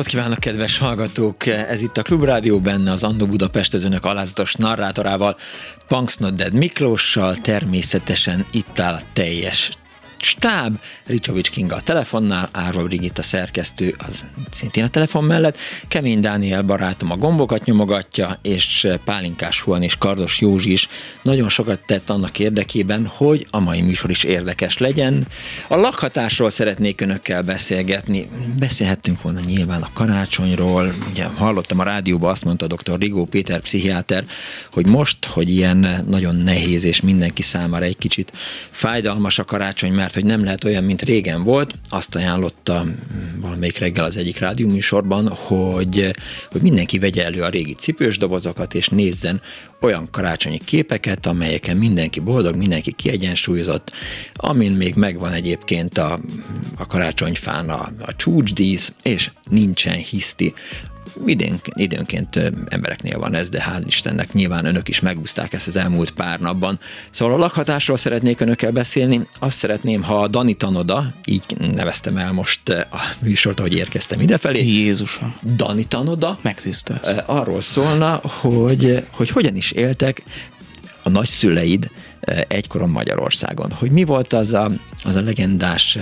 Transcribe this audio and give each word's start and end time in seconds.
Napot 0.00 0.14
kívánok, 0.14 0.38
kedves 0.38 0.78
hallgatók! 0.78 1.46
Ez 1.46 1.82
itt 1.82 1.96
a 1.96 2.02
Klubrádió 2.02 2.60
benne 2.60 2.90
az 2.90 3.02
Andó 3.02 3.26
Budapest 3.26 3.74
az 3.74 3.84
önök 3.84 4.04
alázatos 4.04 4.54
narrátorával, 4.54 5.36
Punks 5.88 6.16
Not 6.16 6.34
Dead 6.34 6.52
Miklóssal, 6.52 7.36
természetesen 7.36 8.46
itt 8.50 8.78
áll 8.78 8.94
a 8.94 9.00
teljes 9.12 9.70
stáb, 10.22 10.80
Ricsovics 11.06 11.50
Kinga 11.50 11.76
a 11.76 11.80
telefonnál, 11.80 12.48
Árva 12.52 12.82
Brigitta 12.82 13.22
szerkesztő 13.22 13.96
az 14.06 14.24
szintén 14.50 14.84
a 14.84 14.88
telefon 14.88 15.24
mellett, 15.24 15.58
Kemény 15.88 16.20
Dániel 16.20 16.62
barátom 16.62 17.10
a 17.10 17.16
gombokat 17.16 17.64
nyomogatja, 17.64 18.38
és 18.42 18.88
Pálinkás 19.04 19.60
Huan 19.60 19.82
és 19.82 19.96
Kardos 19.98 20.40
Józsi 20.40 20.72
is 20.72 20.88
nagyon 21.22 21.48
sokat 21.48 21.80
tett 21.86 22.10
annak 22.10 22.38
érdekében, 22.38 23.06
hogy 23.06 23.46
a 23.50 23.60
mai 23.60 23.80
műsor 23.80 24.10
is 24.10 24.24
érdekes 24.24 24.78
legyen. 24.78 25.26
A 25.68 25.76
lakhatásról 25.76 26.50
szeretnék 26.50 27.00
önökkel 27.00 27.42
beszélgetni. 27.42 28.28
Beszélhettünk 28.58 29.22
volna 29.22 29.40
nyilván 29.40 29.82
a 29.82 29.90
karácsonyról, 29.92 30.94
ugye 31.10 31.24
hallottam 31.24 31.78
a 31.78 31.82
rádióban, 31.82 32.30
azt 32.30 32.44
mondta 32.44 32.66
dr. 32.66 32.98
Rigó 32.98 33.24
Péter 33.24 33.60
pszichiáter, 33.60 34.24
hogy 34.72 34.88
most, 34.88 35.24
hogy 35.24 35.50
ilyen 35.50 36.04
nagyon 36.06 36.36
nehéz 36.36 36.84
és 36.84 37.00
mindenki 37.00 37.42
számára 37.42 37.84
egy 37.84 37.98
kicsit 37.98 38.32
fájdalmas 38.70 39.38
a 39.38 39.44
karácsony, 39.44 39.92
mert 39.92 40.09
mert 40.14 40.22
hogy 40.22 40.36
nem 40.36 40.44
lehet 40.44 40.64
olyan, 40.64 40.84
mint 40.84 41.02
régen 41.02 41.42
volt, 41.42 41.74
azt 41.88 42.14
ajánlotta 42.14 42.84
valamelyik 43.40 43.78
reggel 43.78 44.04
az 44.04 44.16
egyik 44.16 44.38
rádióműsorban, 44.38 45.28
hogy, 45.28 46.10
hogy 46.50 46.60
mindenki 46.60 46.98
vegye 46.98 47.24
elő 47.24 47.42
a 47.42 47.48
régi 47.48 47.74
cipős 47.74 48.18
dobozokat, 48.18 48.74
és 48.74 48.88
nézzen 48.88 49.40
olyan 49.80 50.08
karácsonyi 50.10 50.58
képeket, 50.58 51.26
amelyeken 51.26 51.76
mindenki 51.76 52.20
boldog, 52.20 52.56
mindenki 52.56 52.92
kiegyensúlyozott, 52.92 53.92
amin 54.34 54.72
még 54.72 54.94
megvan 54.94 55.32
egyébként 55.32 55.98
a, 55.98 56.20
a 56.76 56.86
karácsonyfán 56.86 57.68
a, 57.68 57.92
a 58.00 58.16
csúcsdísz, 58.16 58.92
és 59.02 59.30
nincsen 59.48 59.96
hiszti, 59.96 60.54
Idén, 61.26 61.60
időnként 61.74 62.36
embereknél 62.68 63.18
van 63.18 63.34
ez, 63.34 63.48
de 63.48 63.64
hál' 63.70 63.82
Istennek 63.86 64.32
nyilván 64.32 64.64
önök 64.64 64.88
is 64.88 65.00
megúzták 65.00 65.52
ezt 65.52 65.66
az 65.66 65.76
elmúlt 65.76 66.10
pár 66.10 66.40
napban. 66.40 66.78
Szóval 67.10 67.34
a 67.34 67.38
lakhatásról 67.38 67.96
szeretnék 67.96 68.40
önökkel 68.40 68.70
beszélni. 68.70 69.26
Azt 69.38 69.56
szeretném, 69.56 70.02
ha 70.02 70.28
Dani 70.28 70.54
Tanoda, 70.54 71.04
így 71.24 71.44
neveztem 71.74 72.16
el 72.16 72.32
most 72.32 72.68
a 72.68 73.00
műsort, 73.22 73.58
ahogy 73.58 73.74
érkeztem 73.74 74.20
idefelé. 74.20 74.66
Jézusom. 74.66 75.34
Dani 75.56 75.84
Tanoda. 75.84 76.38
Megtisztelsz. 76.42 77.14
Arról 77.26 77.60
szólna, 77.60 78.20
hogy, 78.24 79.04
hogy 79.10 79.30
hogyan 79.30 79.56
is 79.56 79.70
éltek 79.70 80.22
a 81.02 81.08
nagyszüleid 81.08 81.90
egykoron 82.48 82.88
Magyarországon. 82.88 83.72
Hogy 83.72 83.90
mi 83.90 84.04
volt 84.04 84.32
az 84.32 84.52
a, 84.52 84.70
az 85.04 85.16
a 85.16 85.22
legendás 85.22 85.98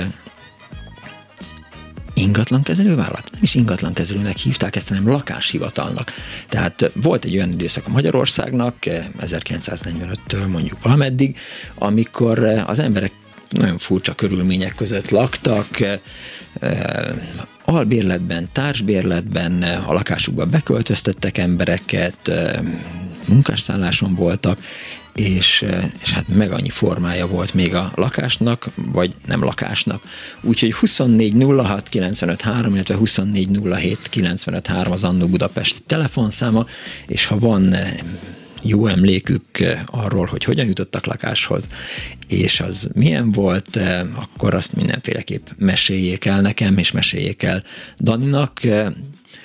ingatlankezelővállalat? 2.19 3.29
Nem 3.33 3.43
is 3.43 3.55
ingatlankezelőnek 3.55 4.37
hívták 4.37 4.77
ezt, 4.77 4.89
hanem 4.89 5.09
lakáshivatalnak. 5.09 6.13
Tehát 6.49 6.91
volt 6.95 7.25
egy 7.25 7.35
olyan 7.37 7.53
időszak 7.53 7.87
a 7.87 7.91
Magyarországnak, 7.91 8.75
1945-től 9.21 10.47
mondjuk 10.49 10.83
valameddig, 10.83 11.37
amikor 11.75 12.39
az 12.67 12.79
emberek 12.79 13.13
nagyon 13.51 13.79
furcsa 13.79 14.15
körülmények 14.15 14.75
között 14.75 15.11
laktak, 15.11 15.69
albérletben, 17.65 18.49
társbérletben, 18.53 19.63
a 19.63 19.93
lakásukba 19.93 20.45
beköltöztettek 20.45 21.39
embereket, 21.39 22.31
munkásszálláson 23.29 24.15
voltak, 24.15 24.59
és, 25.19 25.65
és 26.03 26.13
hát 26.13 26.29
meg 26.29 26.53
annyi 26.53 26.69
formája 26.69 27.27
volt 27.27 27.55
még 27.55 27.75
a 27.75 27.93
lakásnak, 27.95 28.69
vagy 28.75 29.15
nem 29.27 29.45
lakásnak. 29.45 30.03
Úgyhogy 30.41 30.75
24 30.75 31.35
95 31.89 32.41
3, 32.41 32.75
illetve 32.75 32.95
24 32.95 33.49
07 34.11 34.67
3 34.67 34.93
az 34.93 35.05
Annó 35.05 35.27
Budapest 35.27 35.83
telefonszáma, 35.87 36.67
és 37.07 37.27
ha 37.27 37.39
van 37.39 37.77
jó 38.63 38.87
emlékük 38.87 39.43
arról, 39.87 40.27
hogy 40.27 40.45
hogyan 40.45 40.67
jutottak 40.67 41.07
lakáshoz, 41.07 41.69
és 42.29 42.61
az 42.61 42.89
milyen 42.95 43.33
volt, 43.33 43.81
akkor 44.15 44.55
azt 44.55 44.77
mindenféleképp 44.77 45.47
meséljék 45.57 46.25
el 46.25 46.41
nekem, 46.41 46.79
és 46.79 46.93
meséljék 46.93 47.43
el 47.43 47.63
Daninak 47.99 48.61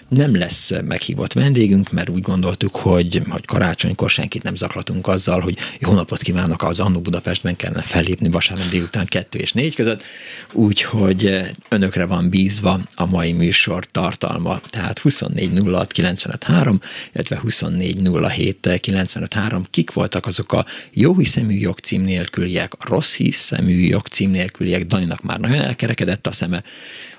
nem 0.07 0.37
lesz 0.37 0.71
meghívott 0.83 1.33
vendégünk, 1.33 1.91
mert 1.91 2.09
úgy 2.09 2.21
gondoltuk, 2.21 2.75
hogy, 2.75 3.21
hogy 3.29 3.45
karácsonykor 3.45 4.09
senkit 4.09 4.43
nem 4.43 4.55
zaklatunk 4.55 5.07
azzal, 5.07 5.39
hogy 5.39 5.57
jó 5.79 5.93
napot 5.93 6.21
kívánok, 6.21 6.63
az 6.63 6.79
Annó 6.79 6.99
Budapestben 6.99 7.55
kellene 7.55 7.81
fellépni 7.81 8.29
vasárnap 8.29 8.67
délután 8.67 9.05
2 9.05 9.39
és 9.39 9.53
4 9.53 9.75
között, 9.75 10.03
úgyhogy 10.51 11.41
önökre 11.69 12.05
van 12.05 12.29
bízva 12.29 12.79
a 12.95 13.05
mai 13.05 13.31
műsor 13.31 13.85
tartalma, 13.85 14.61
tehát 14.69 14.99
24 14.99 15.61
06 15.65 15.91
95 15.91 16.43
3, 16.43 16.79
illetve 17.13 17.39
24 17.39 18.09
07 18.29 18.79
95 18.79 19.33
3. 19.33 19.65
Kik 19.69 19.91
voltak 19.91 20.25
azok 20.25 20.53
a 20.53 20.65
jó 20.91 21.17
hiszemű 21.17 21.53
jogcím 21.53 22.01
nélküliek, 22.01 22.73
a 22.73 22.89
rossz 22.89 23.15
hiszemű 23.15 23.79
jogcím 23.79 24.29
nélküliek, 24.29 24.85
Daninak 24.85 25.21
már 25.21 25.39
nagyon 25.39 25.61
elkerekedett 25.61 26.27
a 26.27 26.31
szeme, 26.31 26.63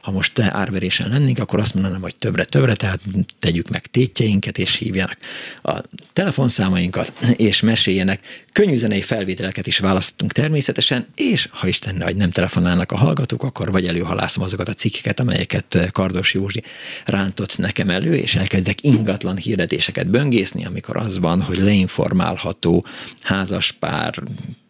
ha 0.04 0.10
most 0.10 0.34
te 0.34 0.50
árverésen 0.52 1.08
lennénk, 1.08 1.38
akkor 1.38 1.60
azt 1.60 1.74
mondanám, 1.74 2.00
hogy 2.00 2.16
többre, 2.16 2.44
többre, 2.44 2.74
tehát 2.84 3.00
tegyük 3.38 3.68
meg 3.68 3.86
tétjeinket, 3.86 4.58
és 4.58 4.76
hívjanak 4.76 5.16
a 5.62 5.80
telefonszámainkat, 6.12 7.12
és 7.36 7.60
meséljenek. 7.60 8.20
Könnyű 8.52 8.76
zenei 8.76 9.00
felvételeket 9.00 9.66
is 9.66 9.78
választottunk 9.78 10.32
természetesen, 10.32 11.06
és 11.14 11.48
ha 11.50 11.66
Isten 11.66 12.02
hogy 12.02 12.16
nem 12.16 12.30
telefonálnak 12.30 12.92
a 12.92 12.96
hallgatók, 12.96 13.42
akkor 13.42 13.70
vagy 13.70 13.86
előhalászom 13.86 14.42
azokat 14.42 14.68
a 14.68 14.74
cikkeket, 14.74 15.20
amelyeket 15.20 15.88
Kardos 15.92 16.34
Józsi 16.34 16.62
rántott 17.04 17.58
nekem 17.58 17.90
elő, 17.90 18.14
és 18.14 18.34
elkezdek 18.34 18.84
ingatlan 18.84 19.36
hirdetéseket 19.36 20.06
böngészni, 20.06 20.64
amikor 20.64 20.96
az 20.96 21.18
van, 21.18 21.42
hogy 21.42 21.58
leinformálható 21.58 22.86
házaspár 23.22 24.22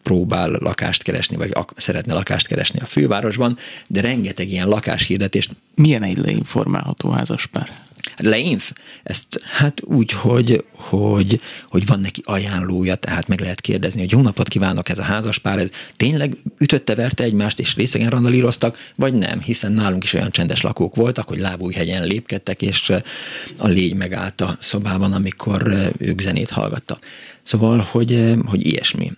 próbál 0.03 0.49
lakást 0.49 1.03
keresni, 1.03 1.35
vagy 1.35 1.51
ak- 1.53 1.79
szeretne 1.79 2.13
lakást 2.13 2.47
keresni 2.47 2.79
a 2.79 2.85
fővárosban, 2.85 3.57
de 3.87 4.01
rengeteg 4.01 4.49
ilyen 4.49 4.67
lakáshirdetést. 4.67 5.51
Milyen 5.75 6.03
egy 6.03 6.17
leinformálható 6.17 7.09
házaspár? 7.09 7.83
Leinf? 8.17 8.71
Ezt 9.03 9.41
hát 9.43 9.81
úgy, 9.83 10.11
hogy, 10.11 10.65
hogy, 10.71 11.41
hogy 11.63 11.85
van 11.85 11.99
neki 11.99 12.21
ajánlója, 12.25 12.95
tehát 12.95 13.27
meg 13.27 13.39
lehet 13.39 13.61
kérdezni, 13.61 13.99
hogy 13.99 14.11
jó 14.11 14.21
napot 14.21 14.47
kívánok, 14.47 14.89
ez 14.89 14.99
a 14.99 15.03
házaspár, 15.03 15.57
ez 15.57 15.69
tényleg 15.97 16.37
ütötte, 16.57 16.95
verte 16.95 17.23
egymást, 17.23 17.59
és 17.59 17.75
részegen 17.75 18.09
randalíroztak, 18.09 18.77
vagy 18.95 19.13
nem, 19.13 19.41
hiszen 19.41 19.71
nálunk 19.71 20.03
is 20.03 20.13
olyan 20.13 20.31
csendes 20.31 20.61
lakók 20.61 20.95
voltak, 20.95 21.27
hogy 21.27 21.39
lábújhegyen 21.39 22.05
lépkedtek, 22.07 22.61
és 22.61 22.91
a 23.57 23.67
légy 23.67 23.93
megállt 23.93 24.41
a 24.41 24.57
szobában, 24.59 25.13
amikor 25.13 25.91
ők 25.97 26.21
zenét 26.21 26.49
hallgattak. 26.49 27.05
Szóval, 27.43 27.87
hogy, 27.91 28.33
hogy 28.45 28.65
ilyesmi 28.65 29.11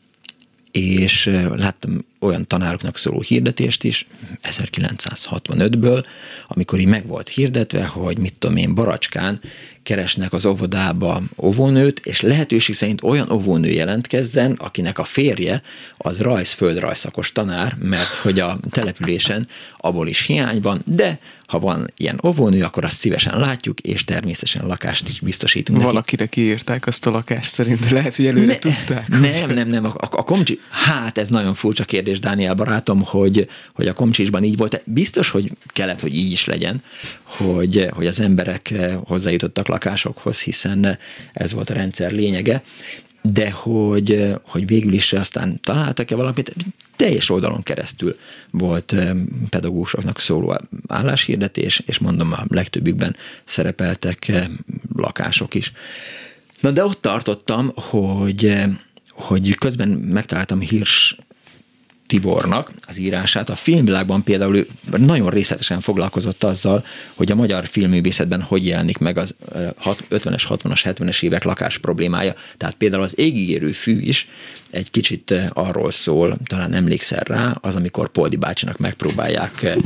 és 0.72 1.30
láttam 1.56 2.06
olyan 2.20 2.48
tanároknak 2.48 2.98
szóló 2.98 3.22
hirdetést 3.22 3.84
is 3.84 4.08
1965-ből, 4.44 6.06
amikor 6.48 6.80
így 6.80 6.88
meg 6.88 7.08
volt 7.08 7.30
hirdetve, 7.30 7.86
hogy 7.86 8.18
mit 8.18 8.40
tudom 8.40 8.58
én, 8.58 8.76
Baracskán 8.76 9.40
keresnek 9.88 10.34
az 10.34 10.46
óvodába 10.46 11.22
óvónőt, 11.38 12.00
és 12.06 12.22
lehetőség 12.22 12.76
szerint 12.76 13.04
olyan 13.04 13.32
óvónő 13.32 13.70
jelentkezzen, 13.70 14.52
akinek 14.52 15.00
a 15.00 15.04
férje 15.04 15.62
az 15.98 16.22
rajz 16.22 16.52
földrajzszakos 16.52 17.32
tanár, 17.32 17.76
mert 17.80 18.14
hogy 18.16 18.40
a 18.40 18.60
településen 18.70 19.48
abból 19.76 20.08
is 20.08 20.26
hiány 20.26 20.60
van, 20.62 20.82
de 20.86 21.20
ha 21.48 21.60
van 21.60 21.94
ilyen 21.98 22.20
óvónő, 22.26 22.64
akkor 22.64 22.84
azt 22.84 23.00
szívesen 23.00 23.40
látjuk, 23.40 23.80
és 23.80 24.04
természetesen 24.04 24.66
lakást 24.66 25.10
is 25.10 25.20
biztosítunk 25.20 25.82
Valakire 25.82 26.24
neki. 26.24 26.42
kiírták 26.42 26.88
azt 26.88 27.08
a 27.08 27.12
lakást 27.12 27.50
szerint, 27.50 27.90
lehet, 27.90 28.16
hogy 28.16 28.26
előre 28.26 28.46
ne, 28.46 28.58
tudták. 28.58 29.08
Nem, 29.08 29.50
nem, 29.50 29.68
nem, 29.68 29.86
a, 29.86 29.88
a, 29.88 30.08
a 30.12 30.24
komcsi, 30.24 30.60
hát 30.70 31.18
ez 31.18 31.30
nagyon 31.30 31.54
furcsa 31.54 31.84
kérdés, 31.84 32.20
Dániel 32.20 32.54
barátom, 32.54 33.04
hogy, 33.04 33.48
hogy 33.74 33.88
a 33.88 33.94
komcsisban 33.94 34.44
így 34.44 34.58
volt. 34.58 34.82
Biztos, 34.86 35.30
hogy 35.30 35.52
kellett, 35.68 36.00
hogy 36.00 36.16
így 36.16 36.32
is 36.32 36.46
legyen, 36.46 36.84
hogy, 37.24 37.88
hogy 37.92 38.08
az 38.08 38.20
emberek 38.20 38.74
hozzájutottak 39.06 39.68
lakásokhoz, 39.78 40.40
hiszen 40.40 40.98
ez 41.34 41.54
volt 41.54 41.70
a 41.70 41.74
rendszer 41.74 42.12
lényege, 42.12 42.64
de 43.22 43.52
hogy, 43.52 44.36
hogy 44.44 44.68
végül 44.68 44.94
is 44.94 45.14
aztán 45.14 45.60
találtak-e 45.64 46.16
valamit, 46.16 46.56
teljes 46.96 47.30
oldalon 47.30 47.64
keresztül 47.64 48.18
volt 48.52 48.96
pedagógusoknak 49.50 50.20
szóló 50.20 50.58
álláshirdetés, 50.88 51.82
és 51.86 51.98
mondom, 51.98 52.32
a 52.32 52.46
legtöbbükben 52.48 53.16
szerepeltek 53.46 54.32
lakások 54.96 55.54
is. 55.54 55.72
Na 56.60 56.72
de 56.72 56.84
ott 56.84 57.02
tartottam, 57.02 57.72
hogy, 57.76 58.64
hogy 59.10 59.56
közben 59.56 59.90
megtaláltam 59.90 60.60
hírs 60.60 61.18
Tibornak 62.08 62.72
az 62.88 62.98
írását. 62.98 63.50
A 63.50 63.56
filmvilágban 63.56 64.24
például 64.24 64.66
nagyon 64.98 65.30
részletesen 65.30 65.80
foglalkozott 65.80 66.44
azzal, 66.44 66.86
hogy 67.16 67.32
a 67.32 67.36
magyar 67.36 67.68
filmművészetben 67.68 68.42
hogy 68.42 68.66
jelenik 68.66 68.98
meg 68.98 69.18
az 69.18 69.36
50-es, 70.10 70.44
60-as, 70.50 70.82
70-es 70.84 71.24
évek 71.24 71.44
lakás 71.44 71.78
problémája. 71.78 72.34
Tehát 72.58 72.76
például 72.76 73.04
az 73.04 73.20
égigérő 73.20 73.72
fű 73.72 74.00
is 74.00 74.28
egy 74.72 74.92
kicsit 74.92 75.34
arról 75.54 75.92
szól, 75.92 76.38
talán 76.46 76.74
emlékszel 76.74 77.24
rá, 77.24 77.58
az, 77.62 77.76
amikor 77.76 78.08
Poldi 78.08 78.36
bácsinak 78.36 78.78
megpróbálják 78.78 79.78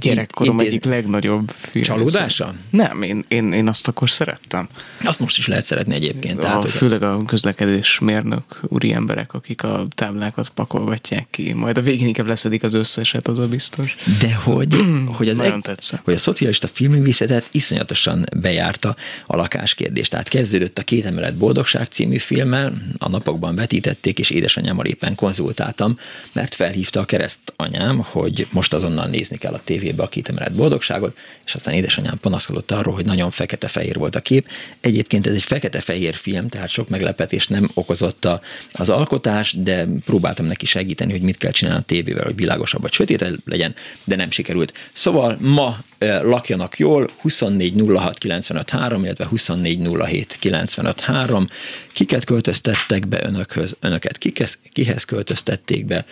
Gyerekkorom 0.00 0.60
egyik 0.60 0.84
legnagyobb 0.84 1.50
film. 1.56 1.84
Csalódása? 1.84 2.54
Nem, 2.70 3.02
én, 3.02 3.24
én, 3.28 3.52
én 3.52 3.68
azt 3.68 3.88
akkor 3.88 4.10
szerettem. 4.10 4.68
Azt 5.04 5.20
most 5.20 5.38
is 5.38 5.46
lehet 5.46 5.64
szeretni 5.64 5.94
egyébként. 5.94 6.38
A, 6.38 6.42
tehát, 6.42 6.64
főleg 6.64 7.02
a 7.02 7.22
közlekedés 7.26 7.98
mérnök 7.98 8.60
úri 8.62 8.92
emberek, 8.92 9.32
akik 9.32 9.62
a 9.62 9.84
táblákat 9.94 10.48
pakolgatják 10.48 10.97
válogatják 10.98 11.26
ki, 11.30 11.52
majd 11.52 11.76
a 11.78 11.80
végén 11.80 12.06
inkább 12.06 12.26
leszedik 12.26 12.62
az 12.62 12.74
összeset, 12.74 13.28
az 13.28 13.38
a 13.38 13.46
biztos. 13.46 13.96
De 14.20 14.34
hogy, 14.34 14.74
hogy, 15.16 15.28
az 15.28 15.38
eg- 15.38 16.00
hogy 16.04 16.14
a 16.14 16.18
szocialista 16.18 16.68
filmművészetet 16.68 17.48
iszonyatosan 17.50 18.24
bejárta 18.36 18.96
a 19.26 19.36
lakáskérdés. 19.36 20.08
Tehát 20.08 20.28
kezdődött 20.28 20.78
a 20.78 20.82
Két 20.82 21.04
emelet 21.04 21.34
boldogság 21.34 21.86
című 21.86 22.18
filmmel, 22.18 22.72
a 22.98 23.08
napokban 23.08 23.54
vetítették, 23.54 24.18
és 24.18 24.30
édesanyámmal 24.30 24.86
éppen 24.86 25.14
konzultáltam, 25.14 25.98
mert 26.32 26.54
felhívta 26.54 27.00
a 27.00 27.04
kereszt 27.04 27.38
anyám, 27.56 27.98
hogy 27.98 28.46
most 28.52 28.72
azonnal 28.72 29.06
nézni 29.06 29.36
kell 29.36 29.52
a 29.52 29.60
tévébe 29.64 30.02
a 30.02 30.08
Két 30.08 30.28
emelet 30.28 30.52
boldogságot, 30.52 31.16
és 31.46 31.54
aztán 31.54 31.74
édesanyám 31.74 32.18
panaszkodott 32.20 32.70
arról, 32.70 32.94
hogy 32.94 33.04
nagyon 33.04 33.30
fekete-fehér 33.30 33.96
volt 33.96 34.14
a 34.14 34.20
kép. 34.20 34.48
Egyébként 34.80 35.26
ez 35.26 35.34
egy 35.34 35.42
fekete-fehér 35.42 36.14
film, 36.14 36.48
tehát 36.48 36.68
sok 36.68 36.88
meglepetést 36.88 37.50
nem 37.50 37.70
okozott 37.74 38.28
az 38.72 38.88
alkotás, 38.88 39.52
de 39.52 39.86
próbáltam 40.04 40.46
neki 40.46 40.66
segíteni 40.66 40.87
segíteni, 40.88 41.12
hogy 41.12 41.22
mit 41.22 41.36
kell 41.36 41.50
csinálni 41.50 41.80
a 41.80 41.82
tévével, 41.82 42.24
hogy 42.24 42.36
világosabb 42.36 42.82
vagy 42.82 42.92
sötét 42.92 43.24
legyen, 43.44 43.74
de 44.04 44.16
nem 44.16 44.30
sikerült. 44.30 44.72
Szóval 44.92 45.36
ma 45.40 45.76
e, 45.98 46.22
lakjanak 46.22 46.78
jól, 46.78 47.10
2406953, 47.22 48.98
illetve 49.02 49.28
2407953. 49.30 51.48
Kiket 51.92 52.24
költöztettek 52.24 53.08
be 53.08 53.24
önökhöz, 53.24 53.76
önöket 53.80 54.18
kikez, 54.18 54.58
kihez 54.72 55.04
költöztették 55.04 55.84
be, 55.84 56.04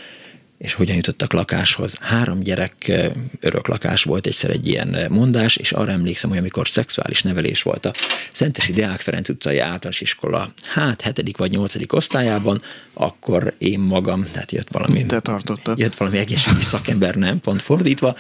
és 0.59 0.73
hogyan 0.73 0.97
jutottak 0.97 1.33
lakáshoz. 1.33 1.97
Három 2.01 2.41
gyerek 2.41 2.93
örök 3.41 3.67
lakás 3.67 4.03
volt 4.03 4.27
egyszer 4.27 4.51
egy 4.51 4.69
ilyen 4.69 4.97
mondás, 5.11 5.57
és 5.57 5.73
arra 5.73 5.93
emlékszem, 5.93 6.31
hogy 6.31 6.39
amikor 6.39 6.69
szexuális 6.69 7.23
nevelés 7.23 7.63
volt 7.63 7.87
a 7.87 7.91
Szentesi 8.33 8.73
Deák 8.73 9.01
Ferenc 9.01 9.29
utcai 9.29 9.59
általános 9.59 10.01
iskola, 10.01 10.53
hát 10.65 11.01
hetedik 11.01 11.37
vagy 11.37 11.51
nyolcadik 11.51 11.93
osztályában, 11.93 12.63
akkor 12.93 13.55
én 13.59 13.79
magam, 13.79 14.25
tehát 14.33 14.53
jött 14.53 14.69
valami, 14.71 15.07
Te 15.07 15.21
tartottad. 15.21 15.79
jött 15.79 15.97
valami 15.97 16.19
egészségügyi 16.19 16.63
szakember, 16.63 17.15
nem 17.15 17.41
pont 17.41 17.63
fordítva, 17.63 18.17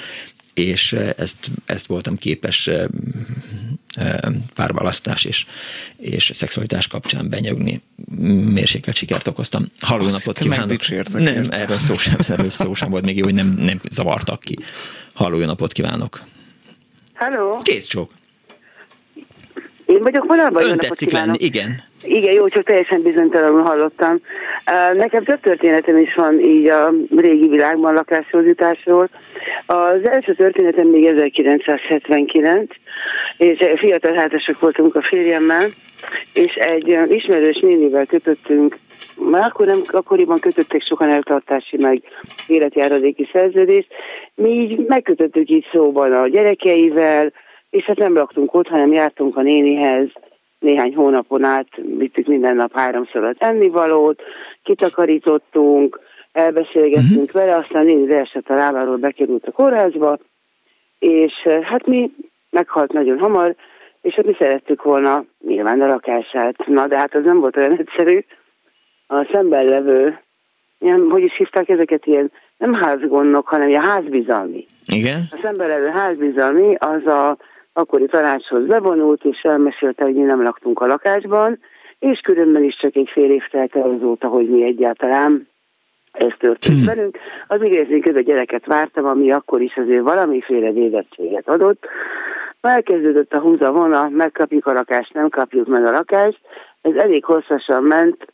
és 0.55 0.93
ezt, 0.93 1.51
ezt 1.67 1.87
voltam 1.87 2.17
képes 2.17 2.71
párválasztás 4.55 5.25
és, 5.25 5.47
és 5.97 6.31
szexualitás 6.35 6.87
kapcsán 6.87 7.29
benyögni. 7.29 7.81
Mérsékelt 8.53 8.97
sikert 8.97 9.29
okoztam. 9.29 9.65
Halló 9.81 10.05
Azt 10.05 10.19
napot 10.19 10.39
kívánok! 10.39 10.89
Nem, 11.13 11.47
erről 11.51 11.79
szó, 11.79 11.97
sem, 11.97 12.17
erről 12.29 12.51
szó 12.51 12.75
sem 12.75 12.91
volt 12.91 13.05
még 13.05 13.17
jó, 13.17 13.25
hogy 13.25 13.35
nem, 13.35 13.55
nem 13.59 13.81
zavartak 13.91 14.41
ki. 14.41 14.59
Halló 15.15 15.45
napot 15.45 15.73
kívánok! 15.73 16.21
Halló! 17.15 17.59
Kész 17.63 17.87
csók! 17.87 18.11
Én 19.87 20.01
vagyok 20.01 20.27
valami? 20.27 20.63
Ön 20.63 20.79
tetszik 20.79 21.11
lenni, 21.11 21.37
igen. 21.41 21.83
Igen, 22.07 22.33
jó, 22.33 22.49
csak 22.49 22.65
teljesen 22.65 23.03
bizonytalanul 23.03 23.63
hallottam. 23.63 24.21
Nekem 24.93 25.23
több 25.23 25.41
történetem 25.41 25.99
is 25.99 26.15
van 26.15 26.41
így 26.41 26.67
a 26.67 26.93
régi 27.17 27.49
világban 27.49 27.95
lakáshoz 27.95 28.45
jutásról. 28.45 29.09
Az 29.67 30.09
első 30.09 30.33
történetem 30.33 30.87
még 30.87 31.07
1979, 31.07 32.71
és 33.37 33.59
fiatal 33.77 34.15
házasok 34.15 34.61
voltunk 34.61 34.95
a 34.95 35.03
férjemmel, 35.03 35.69
és 36.33 36.55
egy 36.55 36.99
ismerős 37.09 37.61
nénivel 37.61 38.07
kötöttünk 38.07 38.79
már 39.19 39.45
akkor 39.45 39.67
nem, 39.67 39.81
akkoriban 39.87 40.39
kötöttek 40.39 40.83
sokan 40.83 41.09
eltartási 41.09 41.77
meg 41.77 42.03
életjáradéki 42.47 43.29
szerződést. 43.33 43.89
Mi 44.35 44.51
így 44.51 44.79
megkötöttük 44.87 45.49
így 45.51 45.67
szóban 45.73 46.13
a 46.13 46.29
gyerekeivel, 46.29 47.33
és 47.71 47.85
hát 47.85 47.97
nem 47.97 48.15
laktunk 48.15 48.55
ott, 48.55 48.69
hanem 48.69 48.93
jártunk 48.93 49.37
a 49.37 49.43
nénihez, 49.43 50.09
néhány 50.67 50.95
hónapon 50.95 51.45
át 51.45 51.69
vittük 51.99 52.27
minden 52.27 52.57
nap 52.57 52.73
háromszor 52.73 53.25
az 53.25 53.37
ennivalót, 53.39 54.23
kitakarítottunk, 54.63 56.01
elbeszélgettünk 56.33 57.23
uh-huh. 57.23 57.41
vele, 57.41 57.57
aztán 57.57 57.85
néni 57.85 58.13
esett 58.13 58.49
a 58.49 58.55
ráváról 58.55 58.97
bekerült 58.97 59.47
a 59.47 59.53
kórházba, 59.53 60.19
és 60.99 61.33
eh, 61.45 61.63
hát 61.63 61.87
mi 61.87 62.11
meghalt 62.51 62.93
nagyon 62.93 63.19
hamar, 63.19 63.55
és 64.03 64.15
hát 64.15 64.27
mi 64.27 64.35
szerettük 64.39 64.83
volna 64.83 65.25
nyilván 65.47 65.81
a 65.81 65.87
lakását. 65.87 66.67
Na, 66.67 66.87
de 66.87 66.99
hát 66.99 67.15
az 67.15 67.25
nem 67.25 67.41
volt 67.41 67.57
olyan 67.57 67.79
egyszerű. 67.79 68.25
A 69.07 69.29
szemben 69.33 69.65
levő, 69.65 70.21
ilyen, 70.79 71.07
hogy 71.11 71.23
is 71.23 71.37
hívták 71.37 71.69
ezeket 71.69 72.07
ilyen, 72.07 72.33
nem 72.59 72.75
házgondnok, 72.75 73.49
hanem 73.49 73.69
ilyen 73.69 73.85
házbizalmi. 73.85 74.67
Igen. 74.87 75.21
A 75.31 75.39
szemben 75.43 75.69
levő 75.69 75.89
házbizalmi 75.89 76.75
az 76.75 77.07
a 77.07 77.37
akkori 77.77 78.07
tanácshoz 78.07 78.67
bevonult, 78.67 79.25
és 79.25 79.41
elmesélte, 79.43 80.05
hogy 80.05 80.15
mi 80.15 80.23
nem 80.23 80.43
laktunk 80.43 80.81
a 80.81 80.87
lakásban, 80.87 81.59
és 81.99 82.21
különben 82.21 82.65
is 82.65 82.77
csak 82.77 82.97
egy 82.97 83.11
fél 83.13 83.31
év 83.31 83.43
telt 83.51 83.77
el 83.77 83.91
azóta, 83.91 84.29
hogy 84.29 84.51
mi 84.51 84.65
egyáltalán 84.65 85.49
ez 86.13 86.33
történt 86.39 86.77
hmm. 86.77 86.87
velünk. 86.87 87.19
Az 87.47 87.63
igazán 87.63 88.15
a 88.15 88.21
gyereket 88.21 88.67
vártam, 88.67 89.05
ami 89.05 89.33
akkor 89.33 89.61
is 89.61 89.77
azért 89.77 90.03
valamiféle 90.03 90.71
védettséget 90.71 91.49
adott. 91.49 91.87
Elkezdődött 92.61 93.33
a 93.33 93.39
húzavona, 93.39 94.09
megkapjuk 94.09 94.67
a 94.67 94.73
lakást, 94.73 95.15
nem 95.15 95.29
kapjuk 95.29 95.67
meg 95.67 95.85
a 95.85 95.91
lakást. 95.91 96.41
Ez 96.83 96.95
elég 96.95 97.25
hosszasan 97.25 97.83
ment, 97.83 98.33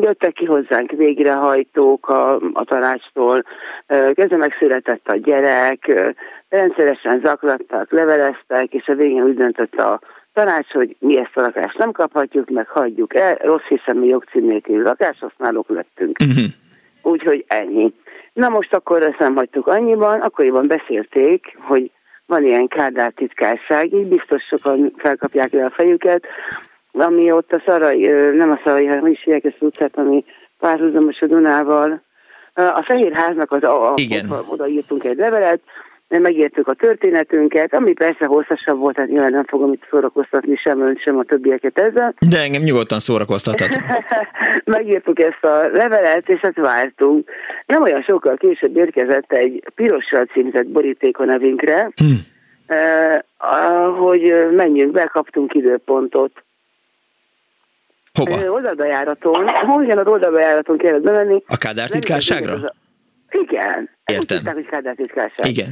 jöttek 0.00 0.32
ki 0.32 0.44
hozzánk 0.44 0.90
végrehajtók 0.90 2.08
a, 2.08 2.34
a 2.34 2.64
tanácstól, 2.64 3.42
kezdve 3.86 4.36
megszületett 4.36 5.08
a 5.08 5.16
gyerek, 5.16 6.14
rendszeresen 6.48 7.20
zaklattak, 7.20 7.90
leveleztek, 7.90 8.72
és 8.72 8.88
a 8.88 8.94
végén 8.94 9.22
úgy 9.22 9.36
döntött 9.36 9.74
a 9.74 10.00
tanács, 10.32 10.70
hogy 10.70 10.96
mi 10.98 11.18
ezt 11.18 11.36
a 11.36 11.40
lakást 11.40 11.78
nem 11.78 11.92
kaphatjuk, 11.92 12.50
meg 12.50 12.68
hagyjuk 12.68 13.14
el, 13.14 13.34
rossz 13.34 13.66
hiszem, 13.68 13.98
mi 13.98 14.06
jogcím 14.06 14.46
nélkül 14.46 14.82
lakáshasználók 14.82 15.68
lettünk. 15.68 16.16
Uh-huh. 16.20 16.44
Úgyhogy 17.02 17.44
ennyi. 17.48 17.94
Na 18.32 18.48
most 18.48 18.74
akkor 18.74 19.02
ezt 19.02 19.18
nem 19.18 19.34
hagytuk 19.34 19.66
annyiban, 19.66 20.20
akkoriban 20.20 20.66
beszélték, 20.66 21.56
hogy 21.60 21.90
van 22.26 22.44
ilyen 22.44 22.66
kádár 22.66 23.12
titkárság, 23.12 23.92
így 23.92 24.06
biztos 24.06 24.42
sokan 24.42 24.92
felkapják 24.96 25.52
le 25.52 25.64
a 25.64 25.70
fejüket, 25.70 26.26
ami 27.00 27.32
ott 27.32 27.52
a 27.52 27.62
Szarai, 27.66 28.06
nem 28.36 28.50
a 28.50 28.60
Szarai, 28.64 28.86
hanem 28.86 29.06
is 29.06 29.22
hívják 29.22 29.44
ezt 29.44 29.56
utcát, 29.62 29.96
ami 29.96 30.24
párhuzamos 30.58 31.20
a 31.20 31.26
Dunával. 31.26 32.02
A 32.54 32.82
Fehérháznak 32.86 33.52
az 33.52 33.62
a, 33.62 33.92
Igen. 33.96 34.30
oda 34.50 34.66
írtunk 34.66 35.04
egy 35.04 35.16
levelet, 35.16 35.60
megértük 36.08 36.68
a 36.68 36.74
történetünket, 36.74 37.74
ami 37.74 37.92
persze 37.92 38.24
hosszasabb 38.24 38.78
volt, 38.78 38.94
tehát 38.94 39.10
nyilván 39.10 39.32
nem 39.32 39.44
fogom 39.44 39.72
itt 39.72 39.86
szórakoztatni 39.90 40.56
sem 40.56 40.80
ön, 40.80 40.96
sem 40.96 41.18
a 41.18 41.22
többieket 41.22 41.78
ezzel. 41.78 42.14
De 42.30 42.38
engem 42.38 42.62
nyugodtan 42.62 42.98
szórakoztathat. 42.98 43.68
megírtuk 44.64 45.20
ezt 45.20 45.44
a 45.44 45.68
levelet, 45.72 46.28
és 46.28 46.40
hát 46.40 46.56
vártunk. 46.56 47.30
Nem 47.66 47.82
olyan 47.82 48.02
sokkal 48.02 48.36
később 48.36 48.76
érkezett 48.76 49.32
egy 49.32 49.62
pirossal 49.74 50.24
címzett 50.24 50.66
boríték 50.66 51.18
a 51.18 51.24
nevünkre, 51.24 51.90
hm. 51.96 52.04
eh, 52.66 53.18
hogy 53.98 54.32
menjünk 54.50 54.92
be, 54.92 55.04
kaptunk 55.04 55.54
időpontot. 55.54 56.32
Hova? 58.18 58.50
Oldalbejáraton. 58.52 59.48
Hogyan 59.48 59.98
az 59.98 60.06
oldalbejáraton 60.06 60.78
kellett 60.78 61.02
bemenni. 61.02 61.42
A 61.46 61.56
Kádár 61.56 61.88
titkárságra? 61.88 62.54
Igen. 63.30 63.90
Értem. 64.04 64.38
Úgy 64.38 64.52
hogy 64.52 64.66
Kádár 64.66 64.94
titkárság. 64.94 65.46
Igen. 65.46 65.68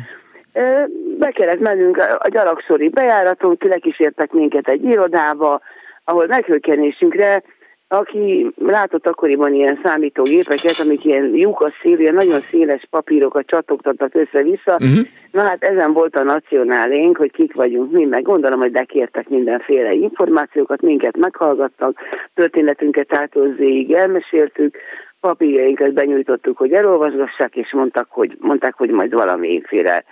Be 1.18 1.30
kellett 1.30 1.60
mennünk 1.60 1.96
a 2.18 2.28
gyalogszori 2.28 2.88
bejáraton, 2.88 3.56
lekísértek 3.60 4.32
minket 4.32 4.68
egy 4.68 4.84
irodába, 4.84 5.60
ahol 6.04 6.26
meghökkenésünkre 6.26 7.42
aki 7.88 8.50
látott 8.56 9.06
akkoriban 9.06 9.54
ilyen 9.54 9.80
számítógépeket, 9.82 10.78
amik 10.78 11.04
ilyen 11.04 11.24
lyukas 11.24 11.72
szél, 11.82 11.98
ilyen 11.98 12.14
nagyon 12.14 12.40
széles 12.40 12.86
papírokat 12.90 13.46
csatogtattak 13.46 14.14
össze-vissza. 14.14 14.72
Uh-huh. 14.72 15.06
Na 15.30 15.42
hát 15.42 15.62
ezen 15.62 15.92
volt 15.92 16.16
a 16.16 16.22
nacionálénk, 16.22 17.16
hogy 17.16 17.30
kik 17.30 17.54
vagyunk 17.54 17.92
mi, 17.92 18.04
meg 18.04 18.22
gondolom, 18.22 18.58
hogy 18.58 18.72
bekértek 18.72 19.28
mindenféle 19.28 19.92
információkat, 19.92 20.82
minket 20.82 21.16
meghallgattak, 21.16 21.98
történetünket 22.34 23.16
átolzéig 23.16 23.92
elmeséltük, 23.92 24.76
papírjainkat 25.20 25.92
benyújtottuk, 25.92 26.56
hogy 26.56 26.72
elolvasgassák, 26.72 27.56
és 27.56 27.72
mondtak, 27.72 28.06
hogy, 28.10 28.36
mondták, 28.40 28.74
hogy 28.74 28.90
majd 28.90 29.12
valamiféle 29.12 30.04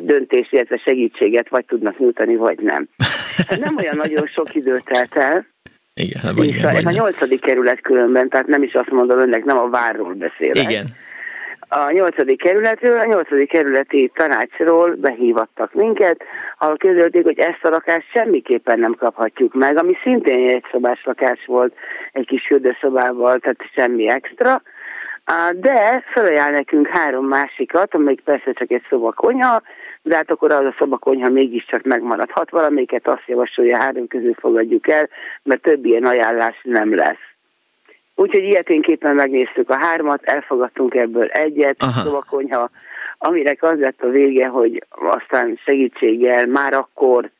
döntés, 0.00 0.52
illetve 0.52 0.76
segítséget 0.76 1.48
vagy 1.48 1.64
tudnak 1.64 1.98
nyújtani, 1.98 2.36
vagy 2.36 2.58
nem. 2.58 2.88
Hát 3.48 3.60
nem 3.60 3.76
olyan 3.76 3.96
nagyon 3.96 4.26
sok 4.26 4.54
időt 4.54 4.84
telt 4.84 5.16
el, 5.16 5.46
igen, 5.94 6.22
hát 6.22 6.36
vagy 6.36 6.48
igen, 6.48 6.76
ez 6.76 6.84
a 6.84 6.90
nyolcadik 6.90 7.40
kerület 7.40 7.80
különben, 7.80 8.28
tehát 8.28 8.46
nem 8.46 8.62
is 8.62 8.74
azt 8.74 8.90
mondom 8.90 9.18
önnek, 9.18 9.44
nem 9.44 9.58
a 9.58 9.68
várról 9.68 10.12
beszélek. 10.12 10.70
Igen. 10.70 10.86
A 11.68 11.90
nyolcadik 11.90 12.42
kerületről, 12.42 12.98
a 12.98 13.04
nyolcadik 13.04 13.48
kerületi 13.48 14.10
tanácsról 14.14 14.94
behívattak 14.94 15.74
minket, 15.74 16.22
ahol 16.58 16.76
közölték, 16.76 17.24
hogy 17.24 17.38
ezt 17.38 17.64
a 17.64 17.68
lakást 17.68 18.10
semmiképpen 18.12 18.78
nem 18.78 18.94
kaphatjuk 18.94 19.54
meg, 19.54 19.76
ami 19.76 19.96
szintén 20.02 20.48
egy 20.48 20.64
szobás 20.70 21.04
lakás 21.04 21.44
volt, 21.46 21.74
egy 22.12 22.26
kis 22.26 22.46
fürdőszobával, 22.46 23.38
tehát 23.38 23.58
semmi 23.74 24.08
extra, 24.08 24.62
de 25.54 26.04
felajánl 26.12 26.52
nekünk 26.52 26.86
három 26.86 27.26
másikat, 27.26 27.94
amelyik 27.94 28.20
persze 28.20 28.52
csak 28.52 28.70
egy 28.70 28.84
szobakonyha, 28.88 29.62
de 30.02 30.16
hát 30.16 30.30
akkor 30.30 30.52
az 30.52 30.64
a 30.64 30.74
szobakonyha 30.78 31.28
mégiscsak 31.28 31.82
megmaradhat. 31.82 32.50
Valamelyiket 32.50 33.08
azt 33.08 33.26
javasolja, 33.26 33.76
három 33.76 34.06
közül 34.06 34.34
fogadjuk 34.34 34.88
el, 34.88 35.08
mert 35.42 35.62
több 35.62 35.84
ilyen 35.84 36.04
ajánlás 36.04 36.60
nem 36.62 36.94
lesz. 36.94 37.30
Úgyhogy 38.14 38.42
ilyeténképpen 38.42 39.14
megnéztük 39.14 39.70
a 39.70 39.76
hármat, 39.76 40.22
elfogadtunk 40.22 40.94
ebből 40.94 41.26
egyet, 41.26 41.82
Aha. 41.82 42.04
szobakonyha, 42.04 42.70
aminek 43.18 43.62
az 43.62 43.78
lett 43.78 44.02
a 44.02 44.08
vége, 44.08 44.46
hogy 44.46 44.84
aztán 44.90 45.58
segítséggel 45.64 46.46
már 46.46 46.72
akkor 46.74 47.30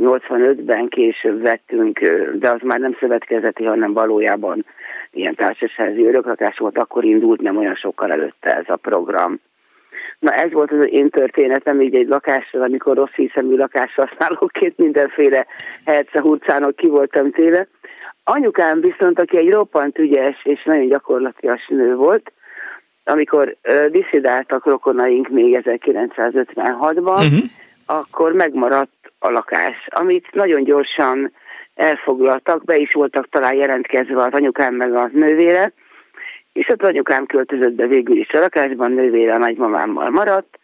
85-ben 0.00 0.88
később 0.88 1.42
vettünk, 1.42 1.98
de 2.34 2.50
az 2.50 2.60
már 2.62 2.80
nem 2.80 2.96
szövetkezeti, 3.00 3.64
hanem 3.64 3.92
valójában 3.92 4.66
ilyen 5.10 5.34
társasági 5.34 6.06
öröklakás 6.06 6.58
volt, 6.58 6.78
akkor 6.78 7.04
indult, 7.04 7.40
nem 7.40 7.56
olyan 7.56 7.74
sokkal 7.74 8.12
előtte 8.12 8.56
ez 8.56 8.64
a 8.68 8.76
program. 8.76 9.40
Na 10.18 10.32
ez 10.32 10.52
volt 10.52 10.72
az 10.72 10.86
én 10.90 11.10
történetem 11.10 11.80
így 11.80 11.94
egy 11.94 12.08
lakással, 12.08 12.62
amikor 12.62 12.96
rossz 12.96 13.14
hiszemű 13.14 13.56
lakáshasználóként 13.56 14.78
mindenféle 14.78 15.46
herce 15.84 16.20
hurcának 16.20 16.76
ki 16.76 16.86
voltam 16.86 17.30
téve. 17.30 17.66
Anyukám 18.24 18.80
viszont, 18.80 19.18
aki 19.18 19.36
egy 19.36 19.50
roppant 19.50 19.98
ügyes 19.98 20.44
és 20.44 20.64
nagyon 20.64 20.86
gyakorlatias 20.86 21.66
nő 21.68 21.94
volt, 21.94 22.32
amikor 23.04 23.56
uh, 23.68 23.86
diszidáltak 23.86 24.64
rokonaink 24.64 25.28
még 25.28 25.60
1956-ban, 25.64 26.96
uh-huh. 26.96 27.24
Mhm. 27.24 27.44
akkor 27.86 28.32
megmaradt 28.32 29.12
a 29.18 29.30
lakás, 29.30 29.86
amit 29.90 30.32
nagyon 30.32 30.64
gyorsan 30.64 31.32
elfoglaltak, 31.74 32.64
be 32.64 32.76
is 32.76 32.92
voltak 32.92 33.28
talán 33.28 33.54
jelentkezve 33.54 34.22
az 34.22 34.32
anyukám 34.32 34.74
meg 34.74 34.94
a 34.94 35.10
nővére, 35.12 35.72
és 36.54 36.68
ott 36.68 36.82
anyukám 36.82 37.26
költözött 37.26 37.72
be 37.72 37.86
végül 37.86 38.16
is 38.16 38.30
a 38.30 38.38
lakásban, 38.38 38.92
nővére 38.92 39.34
a 39.34 39.38
nagymamámmal 39.38 40.10
maradt. 40.10 40.58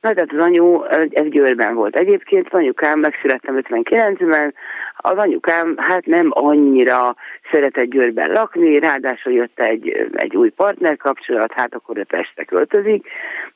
Na, 0.00 0.12
tehát 0.12 0.32
az 0.32 0.38
anyu, 0.38 0.84
ez 1.10 1.28
Győrben 1.28 1.74
volt 1.74 1.96
egyébként, 1.96 2.46
az 2.46 2.58
anyukám, 2.58 2.98
megszülettem 2.98 3.58
59-ben, 3.60 4.54
az 4.96 5.16
anyukám 5.16 5.74
hát 5.76 6.06
nem 6.06 6.28
annyira 6.30 7.16
szeretett 7.50 7.90
Győrben 7.90 8.30
lakni, 8.30 8.78
ráadásul 8.78 9.32
jött 9.32 9.60
egy, 9.60 10.08
egy 10.12 10.36
új 10.36 10.50
partner 10.50 10.96
kapcsolat, 10.96 11.52
hát 11.52 11.74
akkor 11.74 11.98
ő 11.98 12.04
Pestre 12.04 12.44
költözik, 12.44 13.06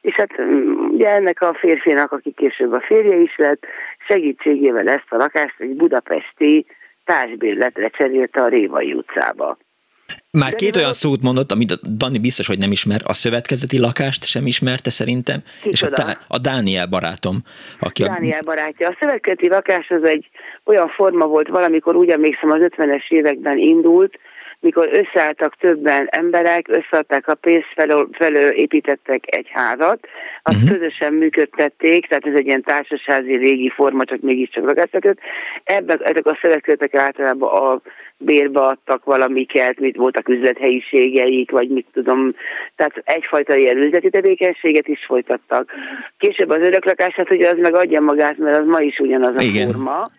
és 0.00 0.14
hát 0.14 0.42
mm, 0.42 0.88
ugye 0.90 1.08
ennek 1.08 1.42
a 1.42 1.54
férfinak, 1.54 2.12
aki 2.12 2.32
később 2.32 2.72
a 2.72 2.80
férje 2.80 3.16
is 3.16 3.36
lett, 3.36 3.66
segítségével 4.06 4.88
ezt 4.88 5.06
a 5.08 5.16
lakást 5.16 5.60
egy 5.60 5.76
budapesti 5.76 6.66
társbérletre 7.04 7.88
cserélte 7.88 8.42
a 8.42 8.48
Révai 8.48 8.92
utcába. 8.92 9.58
Már 10.30 10.54
két 10.54 10.76
olyan 10.76 10.92
szót 10.92 11.22
mondott, 11.22 11.52
amit 11.52 11.96
Dani 11.96 12.18
biztos, 12.18 12.46
hogy 12.46 12.58
nem 12.58 12.72
ismer. 12.72 13.00
A 13.04 13.14
szövetkezeti 13.14 13.78
lakást 13.78 14.24
sem 14.24 14.46
ismerte 14.46 14.90
szerintem. 14.90 15.42
És 15.62 15.82
a, 15.82 16.16
a 16.28 16.38
Dániel 16.38 16.86
barátom. 16.86 17.36
Aki 17.80 18.02
Dániel 18.02 18.40
a... 18.40 18.44
barátja. 18.44 18.88
A 18.88 18.96
szövetkezeti 19.00 19.48
lakás 19.48 19.88
az 19.88 20.04
egy 20.04 20.30
olyan 20.64 20.88
forma 20.88 21.26
volt, 21.26 21.48
valamikor 21.48 21.96
úgy 21.96 22.08
emlékszem 22.08 22.50
az 22.50 22.60
50-es 22.62 23.08
években 23.08 23.58
indult, 23.58 24.18
mikor 24.60 24.88
összeálltak 24.92 25.56
többen 25.56 26.06
emberek, 26.10 26.68
összeadták 26.68 27.28
a 27.28 27.34
pénzt, 27.34 27.72
felől, 27.74 28.08
felől 28.12 28.50
építettek 28.50 29.22
egy 29.26 29.48
házat, 29.52 30.06
azt 30.42 30.56
uh-huh. 30.56 30.70
közösen 30.70 31.12
működtették, 31.12 32.06
tehát 32.06 32.26
ez 32.26 32.34
egy 32.34 32.46
ilyen 32.46 32.62
társasági 32.62 33.36
régi 33.36 33.68
forma, 33.68 34.04
csak 34.04 34.20
mégiscsak 34.20 34.64
lakászaköt. 34.64 35.18
Ebben 35.64 36.00
ezek 36.02 36.26
a 36.26 36.38
szövetkezetek 36.40 36.94
általában 36.94 37.50
a 37.50 37.80
bérbe 38.16 38.60
adtak 38.60 39.04
valamiket, 39.04 39.78
mit 39.78 39.96
voltak 39.96 40.28
üzlethelyiségeik, 40.28 41.50
vagy 41.50 41.68
mit 41.68 41.86
tudom, 41.92 42.34
tehát 42.76 43.02
egyfajta 43.04 43.54
ilyen 43.54 43.76
üzleti 43.76 44.10
tevékenységet 44.10 44.88
is 44.88 45.04
folytattak. 45.06 45.70
Később 46.18 46.50
az 46.50 46.60
öröklakás, 46.60 47.14
hát 47.14 47.30
ugye 47.30 47.48
az 47.48 47.58
meg 47.58 47.74
adja 47.74 48.00
magát, 48.00 48.38
mert 48.38 48.58
az 48.58 48.66
ma 48.66 48.80
is 48.80 48.98
ugyanaz 48.98 49.36
a 49.36 49.40
Igen. 49.40 49.70
forma. 49.70 50.10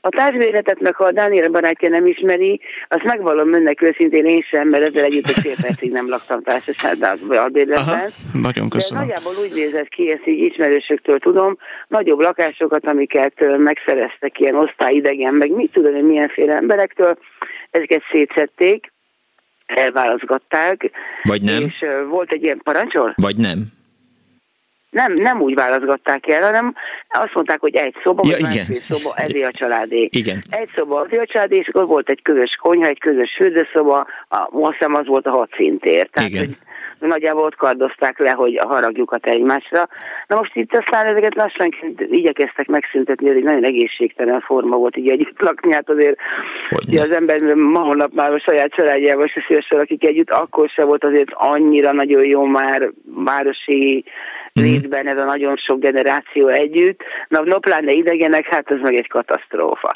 A 0.00 0.08
társbérletet 0.08 0.80
meg, 0.80 0.94
ha 0.94 1.04
a 1.04 1.12
Dániel 1.12 1.48
barátja 1.48 1.88
nem 1.88 2.06
ismeri, 2.06 2.60
azt 2.88 3.04
megvalom 3.04 3.54
önnek 3.54 3.82
őszintén 3.82 4.26
én 4.26 4.42
sem, 4.42 4.68
mert 4.68 4.88
ezzel 4.88 5.04
együtt 5.04 5.26
egy 5.26 5.34
fél 5.34 5.54
percig 5.62 5.92
nem 5.92 6.08
laktam 6.08 6.42
társaságban 6.42 7.18
a 7.36 7.48
bérletben. 7.48 8.10
Nagyon 8.42 8.68
köszönöm. 8.68 9.06
De 9.06 9.12
nagyjából 9.12 9.44
úgy 9.44 9.54
nézett 9.54 9.88
ki, 9.88 10.10
ezt 10.10 10.26
így 10.26 10.44
ismerősöktől 10.44 11.18
tudom, 11.18 11.58
nagyobb 11.88 12.18
lakásokat, 12.18 12.86
amiket 12.86 13.58
megszereztek 13.58 14.40
ilyen 14.40 14.54
osztályidegen, 14.54 15.34
meg 15.34 15.50
mit 15.50 15.72
tudom, 15.72 15.92
hogy 15.92 16.04
milyenféle 16.04 16.54
emberektől, 16.54 17.18
ezeket 17.70 18.02
szétszették, 18.12 18.92
elválaszgatták. 19.66 20.90
Vagy 21.22 21.42
nem. 21.42 21.62
És 21.62 21.84
volt 22.08 22.32
egy 22.32 22.42
ilyen 22.42 22.60
parancsol? 22.64 23.14
Vagy 23.16 23.36
nem 23.36 23.76
nem, 24.90 25.12
nem 25.12 25.40
úgy 25.40 25.54
válaszgatták 25.54 26.28
el, 26.28 26.42
hanem 26.42 26.74
azt 27.08 27.34
mondták, 27.34 27.60
hogy 27.60 27.76
egy 27.76 27.94
szoba, 28.02 28.22
ja, 28.26 28.36
vagy 28.40 28.54
igen. 28.54 28.66
szoba, 28.88 29.14
ezé 29.16 29.42
a 29.42 29.50
családé. 29.50 30.08
Igen. 30.12 30.38
Egy 30.50 30.70
szoba, 30.74 31.06
ezé 31.06 31.20
a 31.20 31.26
családé, 31.26 31.56
és 31.56 31.68
akkor 31.68 31.86
volt 31.86 32.08
egy 32.08 32.22
közös 32.22 32.58
konyha, 32.60 32.86
egy 32.86 32.98
közös 32.98 33.34
fürdőszoba, 33.36 34.06
a, 34.28 34.48
azt 34.52 34.72
hiszem 34.72 34.94
az 34.94 35.06
volt 35.06 35.26
a 35.26 35.30
hat 35.30 35.50
szintér. 35.56 36.08
Tehát, 36.08 36.28
igen. 36.28 36.44
Hogy 36.44 36.56
nagyjából 37.00 37.44
ott 37.44 37.56
kardozták 37.56 38.18
le, 38.18 38.30
hogy 38.30 38.56
a 38.56 38.66
haragjukat 38.66 39.26
egymásra. 39.26 39.88
Na 40.26 40.36
most 40.36 40.56
itt 40.56 40.74
aztán 40.74 41.06
ezeket 41.06 41.34
lassan 41.34 41.74
igyekeztek 41.98 42.66
megszüntetni, 42.66 43.28
ez 43.28 43.36
egy 43.36 43.42
nagyon 43.42 43.64
egészségtelen 43.64 44.40
forma 44.40 44.76
volt 44.76 44.96
így 44.96 45.08
együtt 45.08 45.40
lakni, 45.40 45.72
hát 45.72 45.90
azért 45.90 46.16
hogy 46.68 46.96
az 46.96 47.10
ember 47.10 47.54
ma 47.54 47.80
holnap 47.80 48.12
már 48.14 48.32
a 48.32 48.40
saját 48.40 48.74
családjával 48.74 49.26
se 49.26 49.44
szívesen 49.46 49.78
akik 49.78 50.04
együtt, 50.04 50.30
akkor 50.30 50.68
se 50.68 50.84
volt 50.84 51.04
azért 51.04 51.30
annyira 51.32 51.92
nagyon 51.92 52.24
jó 52.24 52.44
már 52.44 52.90
városi 53.04 54.04
létben 54.52 55.04
mhm. 55.04 55.16
ez 55.16 55.22
a 55.22 55.24
nagyon 55.24 55.56
sok 55.56 55.80
generáció 55.80 56.48
együtt. 56.48 57.00
Na, 57.28 57.42
no 57.44 57.58
pláne 57.58 57.92
idegenek, 57.92 58.46
hát 58.46 58.70
ez 58.70 58.80
meg 58.80 58.94
egy 58.94 59.08
katasztrófa. 59.08 59.92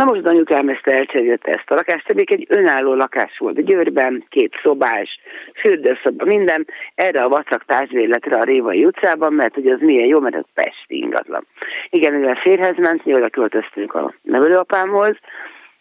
Na 0.00 0.06
most 0.06 0.26
anyukám 0.26 0.68
ezt 0.68 0.86
elcserélte 0.86 1.50
ezt 1.50 1.70
a 1.70 1.74
lakást, 1.74 2.14
még 2.14 2.32
egy 2.32 2.46
önálló 2.48 2.94
lakás 2.94 3.38
volt 3.38 3.64
Győrben, 3.64 4.24
két 4.28 4.52
szobás, 4.62 5.20
fürdőszoba, 5.54 6.24
minden, 6.24 6.66
erre 6.94 7.22
a 7.22 7.28
vacak 7.28 7.64
társvéletre 7.64 8.36
a 8.36 8.44
Révai 8.44 8.84
utcában, 8.84 9.32
mert 9.32 9.54
hogy 9.54 9.66
az 9.66 9.78
milyen 9.80 10.06
jó, 10.06 10.20
mert 10.20 10.34
az 10.34 10.44
Pesti 10.54 10.96
ingatlan. 10.96 11.46
Igen, 11.90 12.12
mivel 12.12 12.34
férhez 12.34 12.76
ment, 12.76 13.04
mi 13.04 13.14
oda 13.14 13.28
költöztünk 13.28 13.94
a 13.94 14.14
nevelőapámhoz, 14.22 15.16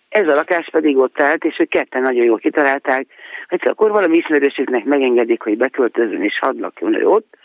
ez 0.09 0.27
a 0.27 0.35
lakás 0.35 0.69
pedig 0.71 0.97
ott 0.97 1.21
állt, 1.21 1.43
és 1.43 1.55
hogy 1.55 1.69
ketten 1.69 2.01
nagyon 2.01 2.23
jól 2.23 2.38
kitalálták, 2.38 3.07
hogy 3.47 3.61
akkor 3.63 3.91
valami 3.91 4.17
ismerősüknek 4.17 4.83
megengedik, 4.83 5.41
hogy 5.41 5.57
beköltözön 5.57 6.23
és 6.23 6.39
hadd 6.39 6.59
lakjon 6.59 7.05
ott, 7.05 7.38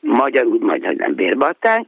magyarul 0.00 0.58
majd, 0.60 0.84
hogy 0.84 0.96
nem 0.96 1.14
bérbattány, 1.14 1.86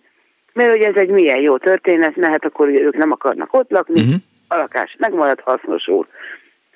mert 0.52 0.70
hogy 0.70 0.80
ez 0.80 0.94
egy 0.94 1.08
milyen 1.08 1.40
jó 1.40 1.58
történet, 1.58 2.16
mert 2.16 2.32
hát 2.32 2.44
akkor 2.44 2.68
ők 2.68 2.96
nem 2.96 3.12
akarnak 3.12 3.54
ott 3.54 3.70
lakni, 3.70 4.00
uh-huh. 4.00 4.14
a 4.48 4.56
lakás 4.56 4.96
megmarad 4.98 5.40
hasznosul. 5.40 6.06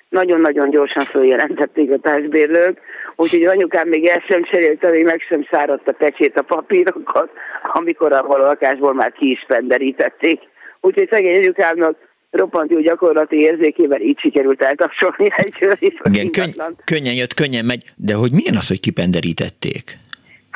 Nagyon-nagyon 0.08 0.70
gyorsan 0.70 1.04
följelentették 1.04 1.90
a 1.90 1.98
társbérlők, 1.98 2.80
úgyhogy 3.16 3.44
anyukám 3.44 3.88
még 3.88 4.06
el 4.06 4.22
sem 4.28 4.42
cserélte, 4.42 4.90
még 4.90 5.04
meg 5.04 5.20
sem 5.28 5.46
száradt 5.50 5.88
a 5.88 5.92
pecsét 5.92 6.38
a 6.38 6.42
papírokat, 6.42 7.30
amikor 7.72 8.12
a 8.12 8.24
lakásból 8.26 8.94
már 8.94 9.12
ki 9.12 9.30
is 9.30 9.44
penderítették. 9.46 10.40
Úgyhogy 10.80 11.08
szegény 11.10 11.36
anyukámnak 11.36 11.96
roppant 12.30 12.70
jó 12.70 12.80
gyakorlati 12.80 13.36
érzékével 13.36 14.00
így 14.00 14.18
sikerült 14.18 14.62
eltapsolni 14.62 15.30
egy 15.36 15.54
Igen, 16.02 16.30
könny- 16.30 16.84
könnyen 16.84 17.14
jött, 17.14 17.34
könnyen 17.34 17.64
megy, 17.64 17.84
de 17.96 18.14
hogy 18.14 18.32
milyen 18.32 18.56
az, 18.56 18.68
hogy 18.68 18.80
kipenderítették? 18.80 19.98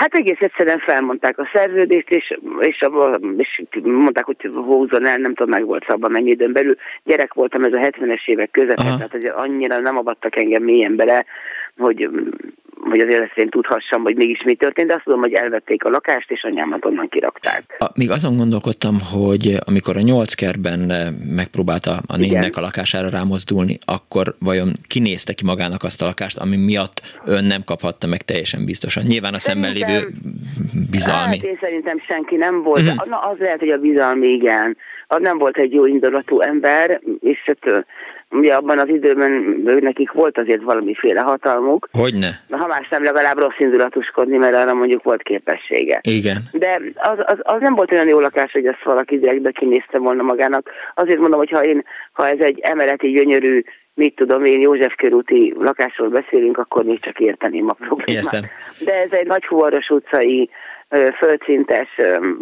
Hát 0.01 0.15
egész 0.15 0.41
egyszerűen 0.41 0.79
felmondták 0.79 1.39
a 1.39 1.51
szerződést, 1.53 2.11
és, 2.11 2.39
és, 2.61 2.81
a, 2.81 3.21
és 3.37 3.63
mondták, 3.83 4.25
hogy 4.25 4.51
húzon 4.55 5.07
el, 5.07 5.17
nem 5.17 5.35
tudom, 5.35 5.51
meg 5.51 5.65
volt 5.65 5.85
szabban 5.89 6.11
mennyi 6.11 6.31
időn 6.31 6.53
belül. 6.53 6.77
Gyerek 7.05 7.35
voltam, 7.35 7.65
ez 7.65 7.73
a 7.73 7.77
70-es 7.77 8.27
évek 8.27 8.51
közepén, 8.51 8.77
tehát 8.85 9.11
hogy 9.11 9.25
annyira 9.25 9.81
nem 9.81 9.97
avattak 9.97 10.37
engem 10.37 10.63
mélyen 10.63 10.97
bele, 10.97 11.25
hogy 11.77 12.09
hogy 12.89 13.01
azért 13.01 13.23
ezt 13.23 13.37
én 13.37 13.49
tudhassam, 13.49 14.03
hogy 14.03 14.17
mégis 14.17 14.43
mi 14.43 14.55
történt, 14.55 14.89
de 14.89 14.95
azt 14.95 15.05
tudom, 15.05 15.21
hogy 15.21 15.33
elvették 15.33 15.85
a 15.85 15.89
lakást, 15.89 16.31
és 16.31 16.45
anyámat 16.45 16.85
onnan 16.85 17.09
kirakták. 17.09 17.77
A, 17.79 17.87
még 17.95 18.11
azon 18.11 18.37
gondolkodtam, 18.37 18.99
hogy 19.13 19.57
amikor 19.67 19.97
a 19.97 20.01
nyolc 20.01 20.35
kerben 20.35 20.91
eh, 20.91 21.07
megpróbálta 21.35 21.93
a 22.07 22.17
néninek 22.17 22.57
a 22.57 22.61
lakására 22.61 23.09
rámozdulni, 23.09 23.79
akkor 23.85 24.35
vajon 24.39 24.69
kinézte 24.87 25.33
ki 25.33 25.45
magának 25.45 25.83
azt 25.83 26.03
a 26.03 26.05
lakást, 26.05 26.39
ami 26.39 26.57
miatt 26.57 27.01
ön 27.25 27.45
nem 27.45 27.63
kaphatta 27.65 28.07
meg 28.07 28.23
teljesen 28.23 28.65
biztosan? 28.65 29.05
Nyilván 29.05 29.35
a 29.35 29.39
szemben 29.39 29.73
lévő 29.73 30.09
bizalmi. 30.91 31.37
Hát 31.37 31.47
én 31.47 31.59
szerintem 31.61 31.99
senki 31.99 32.37
nem 32.37 32.63
volt. 32.63 32.81
Uh-huh. 32.81 33.09
Na, 33.09 33.19
az 33.19 33.39
lehet, 33.39 33.59
hogy 33.59 33.71
a 33.71 33.79
bizalmi 33.79 34.29
igen. 34.29 34.77
Az 35.07 35.21
nem 35.21 35.39
volt 35.39 35.57
egy 35.57 35.73
jó 35.73 35.87
indulatú 35.87 36.41
ember, 36.41 37.01
és 37.21 37.39
hát 37.45 37.85
ugye 38.31 38.55
abban 38.55 38.79
az 38.79 38.89
időben 38.89 39.31
nekik 39.81 40.13
volt 40.13 40.39
azért 40.39 40.63
valamiféle 40.63 41.21
hatalmuk. 41.21 41.89
Hogyne? 41.93 42.41
Ha 42.51 42.67
más 42.67 42.89
nem 42.89 43.03
legalább 43.03 43.39
rossz 43.39 43.59
indulatuskodni, 43.59 44.37
mert 44.37 44.55
arra 44.55 44.75
mondjuk 44.75 45.03
volt 45.03 45.23
képessége. 45.23 46.01
Igen. 46.03 46.37
De 46.53 46.81
az, 46.95 47.19
az, 47.25 47.39
az 47.43 47.61
nem 47.61 47.75
volt 47.75 47.93
olyan 47.93 48.09
jó 48.09 48.21
lakás, 48.21 48.53
hogy 48.53 48.67
ezt 48.67 48.85
valaki 48.85 49.19
direktbe 49.19 49.51
kinézte 49.51 49.99
volna 49.99 50.23
magának. 50.23 50.71
Azért 50.95 51.19
mondom, 51.19 51.39
hogy 51.39 51.51
ha, 51.51 51.65
én, 51.65 51.85
ha 52.13 52.29
ez 52.29 52.39
egy 52.39 52.59
emeleti 52.59 53.11
gyönyörű 53.11 53.63
mit 53.95 54.15
tudom 54.15 54.45
én, 54.45 54.61
József 54.61 54.95
körúti 54.97 55.55
lakásról 55.59 56.09
beszélünk, 56.09 56.59
akkor 56.59 56.85
még 56.85 57.01
csak 57.01 57.19
érteném 57.19 57.69
a 57.69 57.73
problémát. 57.73 58.23
Értem. 58.23 58.41
De 58.85 59.03
ez 59.03 59.13
egy 59.13 59.27
nagy 59.27 59.45
fuvaros 59.45 59.89
utcai 59.89 60.51
földszintes 61.19 61.89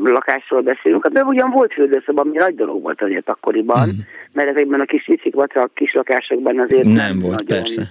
lakásról 0.05 0.61
beszélünk, 0.61 1.07
de 1.07 1.23
ugyan 1.23 1.50
volt 1.50 1.73
fürdőszoba, 1.73 2.21
ami 2.21 2.37
nagy 2.37 2.55
dolog 2.55 2.83
volt 2.83 3.02
azért 3.02 3.28
akkoriban, 3.28 3.88
mm. 3.88 3.99
mert 4.33 4.49
ezekben 4.49 4.81
a 4.81 4.85
kis 4.85 5.07
vicik 5.07 5.37
a 5.37 5.71
kis 5.75 5.93
lakásokban 5.93 6.59
azért 6.59 6.85
nem, 6.85 6.95
nem 6.95 7.19
volt, 7.19 7.43
persze 7.43 7.83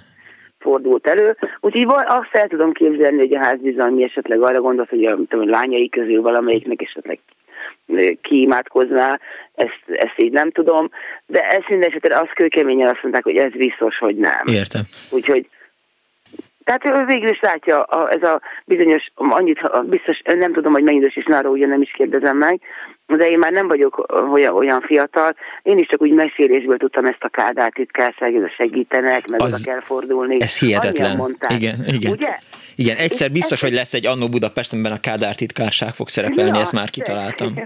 fordult 0.59 1.07
elő. 1.07 1.37
Úgyhogy 1.59 1.85
azt 2.07 2.35
el 2.35 2.47
tudom 2.47 2.71
képzelni, 2.71 3.17
hogy 3.17 3.33
a 3.33 3.43
házbizalmi 3.43 4.03
esetleg 4.03 4.41
arra 4.41 4.61
gondolt, 4.61 4.89
hogy 4.89 5.05
a, 5.05 5.15
tudom, 5.15 5.47
a 5.47 5.49
lányai 5.49 5.89
közül 5.89 6.21
valamelyiknek 6.21 6.81
esetleg 6.81 7.19
kiimádkozná, 8.21 9.19
ezt, 9.55 9.81
ezt 9.87 10.13
így 10.17 10.31
nem 10.31 10.51
tudom, 10.51 10.89
de 11.25 11.41
ez 11.41 11.61
minden 11.67 11.89
esetre 11.89 12.19
az 12.19 12.27
kőkeményen 12.33 12.89
azt 12.89 13.01
mondták, 13.01 13.23
hogy 13.23 13.37
ez 13.37 13.51
biztos, 13.51 13.97
hogy 13.97 14.15
nem. 14.15 14.41
Értem. 14.45 14.81
Úgyhogy 15.09 15.47
tehát 16.67 16.99
ő 16.99 17.05
végül 17.05 17.29
is 17.29 17.39
látja 17.39 17.83
a, 17.83 18.11
ez 18.11 18.23
a 18.23 18.41
bizonyos, 18.65 19.07
annyit, 19.15 19.59
biztos, 19.83 20.21
nem 20.23 20.53
tudom, 20.53 20.73
hogy 20.73 20.83
mennyi 20.83 20.97
idős, 20.97 21.15
és 21.15 21.25
náról 21.25 21.51
ugye 21.51 21.67
nem 21.67 21.81
is 21.81 21.91
kérdezem 21.91 22.37
meg, 22.37 22.61
de 23.05 23.29
én 23.29 23.37
már 23.37 23.51
nem 23.51 23.67
vagyok 23.67 24.05
olyan, 24.31 24.53
olyan 24.53 24.81
fiatal, 24.81 25.35
én 25.63 25.77
is 25.77 25.87
csak 25.87 26.01
úgy 26.01 26.11
mesélésből 26.11 26.77
tudtam 26.77 27.05
ezt 27.05 27.23
a 27.23 27.29
Kádár 27.29 27.71
titkárság, 27.71 28.53
segítenek, 28.57 29.27
meg 29.27 29.41
az, 29.41 29.53
oda 29.53 29.71
kell 29.71 29.81
fordulni. 29.81 30.37
Ez 30.39 30.59
hihetetlen. 30.59 31.37
Igen, 31.49 31.75
igen. 31.85 32.11
Ugye? 32.11 32.37
Igen, 32.79 32.97
egyszer 32.97 33.31
biztos, 33.31 33.61
hogy 33.61 33.71
lesz 33.71 33.93
egy 33.93 34.05
Annó 34.05 34.29
Budapestenben 34.29 34.91
a 34.91 34.99
Kádár 34.99 35.35
titkárság 35.35 35.93
fog 35.93 36.07
szerepelni, 36.07 36.57
ja, 36.57 36.63
ezt 36.63 36.73
már 36.73 36.89
kitaláltam. 36.89 37.53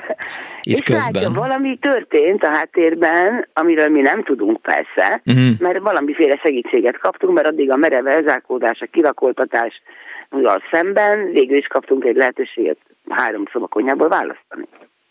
Itt 0.62 0.78
és 0.78 0.82
közben. 0.82 1.24
Látja, 1.24 1.40
valami 1.40 1.78
történt 1.78 2.44
a 2.44 2.48
háttérben, 2.48 3.48
amiről 3.54 3.90
mi 3.90 4.02
nem 4.02 4.24
tudunk 4.24 4.62
persze, 4.62 5.22
uh-huh. 5.26 5.60
mert 5.60 5.80
valamiféle 5.80 6.40
segítséget 6.44 6.98
kaptunk, 6.98 7.34
mert 7.34 7.48
addig 7.48 7.72
a 7.72 7.76
merev 7.76 8.08
elzárkódás, 8.08 8.80
a 8.80 8.88
kirakoltatás 8.92 9.82
a 10.30 10.62
szemben, 10.72 11.32
végül 11.32 11.58
is 11.58 11.68
kaptunk 11.68 12.06
egy 12.06 12.16
lehetőséget 12.16 12.78
három 13.10 13.44
szobakonyából 13.52 14.08
választani. 14.08 14.68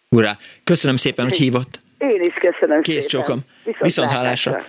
Ura, 0.09 0.31
köszönöm 0.65 0.97
szépen, 0.97 1.25
hogy 1.25 1.37
hívott. 1.37 1.81
Én 1.99 2.23
is 2.23 2.35
köszönöm 2.35 2.83
Kész 2.83 2.95
szépen. 2.95 3.09
csókom. 3.09 3.39
Viszont, 3.65 3.85
Viszont 3.85 4.11
hálásra. 4.11 4.65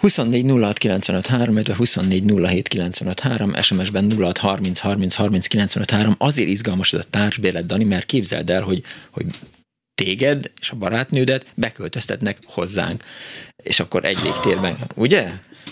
24 0.00 0.46
06 0.46 0.78
95 0.78 1.26
3, 1.26 1.54
illetve 1.54 1.74
24 1.74 2.24
07 2.46 2.68
95 2.68 3.20
3, 3.20 3.54
SMS-ben 3.62 4.12
06 4.18 4.38
30 4.38 4.78
30 4.78 5.14
30 5.14 5.46
95 5.46 5.90
3. 5.90 6.14
Azért 6.18 6.48
izgalmas 6.48 6.92
ez 6.92 7.00
a 7.00 7.10
társbérlet, 7.10 7.66
Dani, 7.66 7.84
mert 7.84 8.06
képzeld 8.06 8.50
el, 8.50 8.62
hogy, 8.62 8.82
hogy 9.10 9.26
téged 9.94 10.50
és 10.60 10.70
a 10.70 10.76
barátnődet 10.76 11.46
beköltöztetnek 11.54 12.38
hozzánk. 12.44 13.04
És 13.62 13.80
akkor 13.80 14.04
egy 14.04 14.18
légtérben, 14.22 14.76
ugye? 14.94 15.30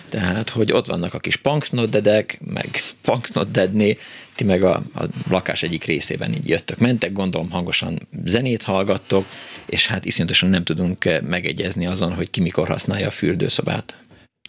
Tehát, 0.09 0.49
hogy 0.49 0.73
ott 0.73 0.87
vannak 0.87 1.15
a 1.15 1.19
kis 1.19 1.37
punksnoddedek, 1.37 2.39
meg 2.45 2.81
punksnoddedné, 3.03 3.99
ti 4.35 4.45
meg 4.45 4.63
a, 4.63 4.83
a 4.95 5.05
lakás 5.29 5.63
egyik 5.63 5.85
részében 5.85 6.35
így 6.35 6.49
jöttök, 6.49 6.79
mentek, 6.79 7.13
gondolom 7.13 7.51
hangosan 7.51 8.09
zenét 8.25 8.63
hallgattok, 8.63 9.27
és 9.67 9.87
hát 9.87 10.05
iszonyatosan 10.05 10.51
nem 10.51 10.65
tudunk 10.65 11.21
megegyezni 11.23 11.87
azon, 11.87 12.15
hogy 12.15 12.31
ki 12.31 12.41
mikor 12.41 12.69
használja 12.69 13.07
a 13.07 13.11
fürdőszobát 13.11 13.97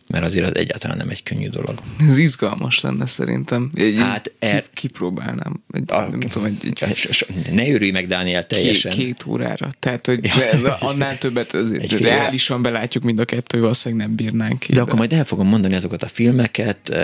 mert 0.09 0.25
azért 0.25 0.45
az 0.45 0.55
egyáltalán 0.55 0.97
nem 0.97 1.09
egy 1.09 1.23
könnyű 1.23 1.49
dolog. 1.49 1.79
Ez 2.07 2.17
izgalmas 2.17 2.81
lenne 2.81 3.05
szerintem. 3.05 3.69
Egy, 3.73 3.95
hát 3.97 4.31
er, 4.39 4.63
kipróbálnám. 4.73 5.63
Egy, 5.71 5.83
a, 5.87 5.99
nem 6.01 6.19
tudom, 6.19 6.45
egy, 6.45 6.73
egy, 6.79 7.25
ne 7.51 7.69
örülj 7.69 7.91
meg, 7.91 8.07
Dániel, 8.07 8.47
teljesen. 8.47 8.91
Két, 8.91 9.05
két 9.05 9.25
órára. 9.27 9.67
Tehát, 9.79 10.05
hogy 10.05 10.19
ja, 10.63 10.75
annál 10.79 11.17
többet 11.17 11.53
azért 11.53 11.99
reálisan 11.99 12.61
belátjuk 12.61 13.03
mind 13.03 13.19
a 13.19 13.25
kettő, 13.25 13.43
hogy 13.49 13.59
valószínűleg 13.59 14.07
nem 14.07 14.15
bírnánk 14.15 14.59
ki. 14.59 14.67
De, 14.67 14.73
de 14.73 14.81
akkor 14.81 14.95
majd 14.95 15.13
el 15.13 15.25
fogom 15.25 15.47
mondani 15.47 15.75
azokat 15.75 16.03
a 16.03 16.07
filmeket. 16.07 16.95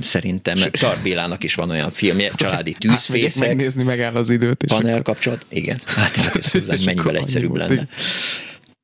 Szerintem 0.00 0.56
Tarbélának 0.70 1.44
is 1.44 1.54
van 1.54 1.70
olyan 1.70 1.90
filmje, 1.90 2.30
családi 2.36 2.72
tűzfészek. 2.72 3.42
Hát, 3.42 3.48
megnézni 3.48 3.82
megáll 3.82 4.14
az 4.14 4.30
időt. 4.30 4.64
Panel 4.66 5.02
kapcsolat. 5.02 5.46
Igen. 5.48 5.78
Hát, 5.86 6.16
hát 6.68 6.84
mennyivel 6.84 7.16
egyszerűbb 7.16 7.56
lenne. 7.56 7.86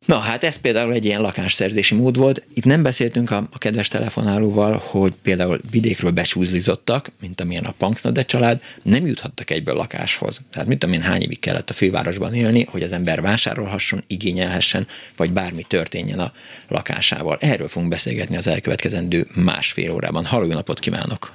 Na 0.09 0.19
hát 0.19 0.45
ez 0.45 0.57
például 0.57 0.93
egy 0.93 1.05
ilyen 1.05 1.21
lakásszerzési 1.21 1.95
mód 1.95 2.17
volt. 2.17 2.43
Itt 2.55 2.65
nem 2.65 2.83
beszéltünk 2.83 3.31
a, 3.31 3.37
a 3.37 3.59
kedves 3.59 3.89
telefonálóval, 3.89 4.83
hogy 4.85 5.15
például 5.23 5.61
vidékről 5.71 6.11
besúzlizottak, 6.11 7.11
mint 7.21 7.41
amilyen 7.41 7.65
a 7.65 7.75
Punksnode 7.79 8.23
család, 8.25 8.63
nem 8.83 9.07
juthattak 9.07 9.51
egyből 9.51 9.75
lakáshoz. 9.75 10.41
Tehát 10.53 10.69
mit 10.69 10.79
tudom 10.79 10.95
én, 10.95 11.01
hány 11.01 11.23
évig 11.23 11.39
kellett 11.39 11.71
a 11.71 11.73
fővárosban 11.73 12.35
élni, 12.35 12.67
hogy 12.71 12.83
az 12.83 12.93
ember 12.93 13.21
vásárolhasson, 13.21 14.03
igényelhessen, 14.07 14.87
vagy 15.17 15.31
bármi 15.31 15.63
történjen 15.63 16.19
a 16.19 16.33
lakásával. 16.69 17.37
Erről 17.41 17.69
fogunk 17.69 17.91
beszélgetni 17.91 18.37
az 18.37 18.47
elkövetkezendő 18.47 19.27
másfél 19.45 19.93
órában. 19.93 20.25
Halló, 20.25 20.47
napot 20.47 20.79
kívánok! 20.79 21.33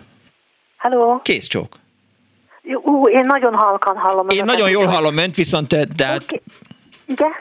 Halló! 0.77 1.21
Kész 1.23 1.47
csók! 1.47 1.75
Ú, 2.83 3.07
én 3.07 3.23
nagyon 3.25 3.53
halkan 3.53 3.95
hallom. 3.95 4.29
Én 4.29 4.45
nagyon 4.45 4.69
jól 4.69 4.85
hallom 4.85 5.17
önt, 5.17 5.35
viszont 5.35 5.67
te, 5.67 5.85
de... 5.95 6.05
Okay. 6.05 6.41
Igen? 7.05 7.31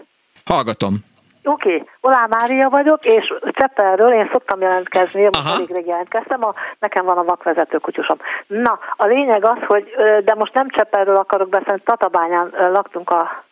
Hallgatom. 0.45 1.11
Oké, 1.45 1.75
okay. 1.75 1.89
Olá 2.01 2.27
Mária 2.29 2.69
vagyok, 2.69 3.05
és 3.05 3.35
Cseppelről 3.51 4.13
én 4.13 4.29
szoktam 4.33 4.61
jelentkezni, 4.61 5.23
most 5.23 5.55
elég 5.55 5.73
rég 5.73 5.87
jelentkeztem, 5.87 6.45
a, 6.45 6.55
nekem 6.79 7.05
van 7.05 7.19
a 7.19 7.25
vakvezető 7.25 7.79
kutyusom. 7.79 8.19
Na, 8.47 8.79
a 8.97 9.07
lényeg 9.07 9.45
az, 9.45 9.59
hogy, 9.67 9.95
de 10.25 10.35
most 10.35 10.55
nem 10.55 10.69
Cseppelről 10.69 11.17
akarok 11.17 11.49
beszélni, 11.49 11.81
Tatabányán 11.85 12.55
laktunk 12.73 13.11
a 13.11 13.45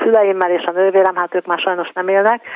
szüleimmel 0.00 0.50
és 0.50 0.64
a 0.64 0.70
nővérem, 0.70 1.16
hát 1.16 1.34
ők 1.34 1.46
már 1.46 1.58
sajnos 1.58 1.90
nem 1.94 2.08
élnek, 2.08 2.46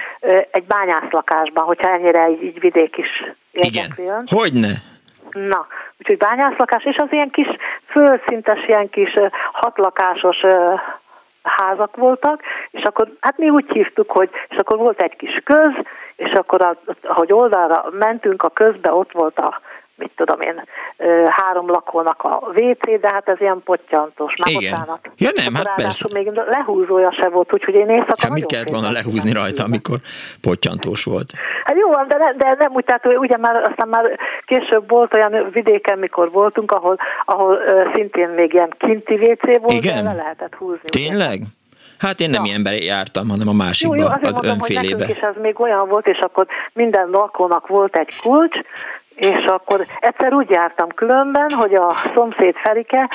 egy 0.50 0.64
bányászlakásban, 0.64 1.64
hogyha 1.64 1.90
ennyire 1.90 2.30
így, 2.30 2.42
így 2.42 2.60
vidék 2.60 2.96
is 2.96 3.08
érdekli 3.50 4.04
Igen, 4.04 4.22
hogyne? 4.26 4.68
Na, 5.30 5.66
úgyhogy 5.98 6.16
bányászlakás, 6.16 6.84
és 6.84 6.96
az 6.96 7.08
ilyen 7.10 7.30
kis 7.30 7.48
földszintes, 7.86 8.66
ilyen 8.66 8.88
kis 8.88 9.12
hatlakásos 9.52 10.36
házak 11.48 11.96
voltak, 11.96 12.42
és 12.70 12.82
akkor 12.82 13.08
hát 13.20 13.38
mi 13.38 13.50
úgy 13.50 13.70
hívtuk, 13.70 14.10
hogy 14.10 14.30
és 14.48 14.56
akkor 14.56 14.78
volt 14.78 15.02
egy 15.02 15.16
kis 15.16 15.40
köz, 15.44 15.72
és 16.16 16.32
akkor 16.32 16.76
ahogy 17.02 17.32
oldalra 17.32 17.84
mentünk 17.92 18.42
a 18.42 18.48
közbe, 18.48 18.92
ott 18.92 19.12
volt 19.12 19.38
a 19.38 19.60
mit 19.96 20.10
tudom 20.16 20.40
én, 20.40 20.64
három 21.26 21.70
lakónak 21.70 22.22
a 22.22 22.42
WC, 22.54 23.00
de 23.00 23.08
hát 23.12 23.28
ez 23.28 23.40
ilyen 23.40 23.62
pottyantós, 23.64 24.32
már 24.44 24.54
Igen. 24.54 24.70
bocsánat. 24.70 25.10
Ja 25.16 25.30
nem, 25.34 25.54
hát 25.54 25.74
persze. 25.74 26.08
még 26.12 26.30
lehúzója 26.32 27.12
se 27.20 27.28
volt, 27.28 27.52
úgyhogy 27.52 27.74
én 27.74 27.88
éjszaka 27.88 28.14
Hát 28.20 28.30
mit 28.30 28.46
kellett 28.46 28.70
volna 28.70 28.90
lehúzni 28.90 29.32
rajta, 29.32 29.64
amikor 29.64 29.98
pottyantós 30.42 31.04
volt? 31.04 31.32
Hát 31.64 31.76
jó, 31.76 31.90
de, 31.90 32.16
ne, 32.16 32.32
de 32.32 32.56
nem 32.58 32.72
úgy, 32.72 32.84
tehát 32.84 33.06
ugye 33.06 33.36
már 33.36 33.56
aztán 33.56 33.88
már 33.88 34.18
később 34.44 34.88
volt 34.88 35.14
olyan 35.14 35.50
vidéken, 35.52 35.98
mikor 35.98 36.30
voltunk, 36.30 36.72
ahol, 36.72 36.96
ahol 37.24 37.58
szintén 37.94 38.28
még 38.28 38.52
ilyen 38.52 38.74
kinti 38.78 39.14
WC 39.14 39.60
volt, 39.60 39.84
Igen? 39.84 40.04
de 40.04 40.10
le 40.10 40.16
lehetett 40.16 40.54
húzni. 40.54 40.88
Tényleg? 40.88 41.38
Ugye? 41.38 41.46
Hát 41.98 42.20
én 42.20 42.30
nem 42.30 42.44
ja. 42.44 42.50
ilyenben 42.50 42.82
jártam, 42.82 43.28
hanem 43.28 43.48
a 43.48 43.52
másikba, 43.52 43.96
jó, 43.96 44.02
jó, 44.02 44.08
az 44.08 44.32
mondom, 44.32 44.50
önfélébe. 44.50 45.06
Hogy 45.06 45.16
és 45.16 45.22
ez 45.22 45.34
még 45.42 45.60
olyan 45.60 45.88
volt, 45.88 46.06
és 46.06 46.18
akkor 46.18 46.46
minden 46.72 47.08
lakónak 47.10 47.66
volt 47.66 47.96
egy 47.96 48.16
kulcs, 48.22 48.56
és 49.16 49.46
akkor 49.46 49.86
egyszer 50.00 50.32
úgy 50.32 50.50
jártam 50.50 50.88
különben, 50.88 51.50
hogy 51.50 51.74
a 51.74 51.92
szomszéd 52.14 52.54
Felike 52.56 53.08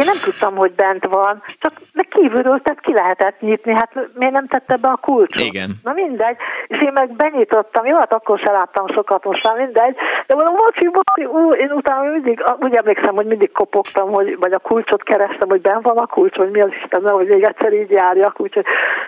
én 0.00 0.06
nem 0.06 0.20
tudtam, 0.24 0.56
hogy 0.56 0.72
bent 0.72 1.04
van, 1.06 1.42
csak 1.58 1.72
meg 1.92 2.08
kívülről 2.08 2.60
tehát 2.62 2.80
ki 2.80 2.92
lehetett 2.92 3.40
nyitni, 3.40 3.72
hát 3.72 3.92
miért 4.14 4.32
nem 4.32 4.46
tette 4.46 4.76
be 4.76 4.88
a 4.88 4.96
kulcsot? 4.96 5.44
Igen. 5.44 5.70
Na 5.82 5.92
mindegy, 5.92 6.36
és 6.66 6.82
én 6.82 6.92
meg 6.92 7.12
benyitottam, 7.12 7.86
jó, 7.86 7.96
hát 7.96 8.12
akkor 8.12 8.38
se 8.38 8.50
láttam 8.50 8.86
sokat, 8.88 9.24
most 9.24 9.44
már 9.44 9.56
mindegy, 9.56 9.96
de 10.26 10.34
mondom, 10.34 10.54
bocsi, 10.54 10.88
bocsi, 10.88 11.24
ú, 11.24 11.52
én 11.52 11.70
utána 11.70 12.10
mindig, 12.10 12.44
úgy 12.58 12.74
emlékszem, 12.74 13.14
hogy 13.14 13.26
mindig 13.26 13.52
kopogtam, 13.52 14.12
hogy, 14.12 14.36
vagy 14.38 14.52
a 14.52 14.58
kulcsot 14.58 15.02
kerestem, 15.02 15.48
hogy 15.48 15.60
ben 15.60 15.80
van 15.82 15.96
a 15.96 16.06
kulcs, 16.06 16.36
hogy 16.36 16.50
mi 16.50 16.60
az 16.60 16.70
Isten, 16.82 17.08
hogy 17.08 17.26
még 17.26 17.42
egyszer 17.42 17.72
így 17.72 17.90
járjak, 17.90 18.40
úgyhogy, 18.40 18.64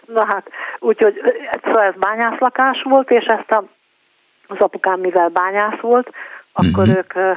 na 0.07 0.24
hát, 0.24 0.46
úgyhogy 0.78 1.20
szóval 1.64 1.83
ez 1.83 1.94
bányászlakás 1.94 2.83
volt, 2.83 3.11
és 3.11 3.24
ezt 3.24 3.50
a, 3.50 3.64
az 4.52 4.60
apukám, 4.60 5.00
mivel 5.00 5.28
bányász 5.28 5.80
volt, 5.80 6.10
akkor 6.52 6.88
uh-huh. 6.88 6.96
ők 6.96 7.36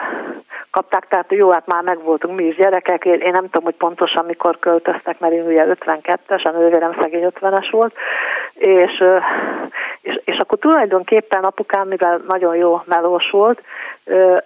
kapták, 0.72 1.08
tehát 1.08 1.32
jó, 1.32 1.52
hát 1.52 1.68
már 1.68 1.84
megvoltunk 1.84 2.36
mi 2.36 2.44
is 2.44 2.56
gyerekek, 2.56 3.06
én, 3.06 3.20
én 3.20 3.32
nem 3.32 3.44
tudom, 3.44 3.64
hogy 3.64 3.76
pontosan 3.76 4.26
mikor 4.26 4.60
költöztek, 4.60 5.20
mert 5.20 5.34
én 5.34 5.46
ugye 5.46 5.66
52-es, 5.68 6.44
a 6.44 6.50
nővérem 6.50 6.98
szegény 7.02 7.28
50-es 7.40 7.68
volt, 7.72 7.94
és, 8.54 9.04
és, 10.02 10.22
és 10.26 10.38
akkor 10.38 10.58
tulajdonképpen 10.58 11.44
apukám, 11.44 11.88
mivel 11.88 12.22
nagyon 12.28 12.56
jó 12.56 12.82
melós 12.86 13.30
volt, 13.30 13.62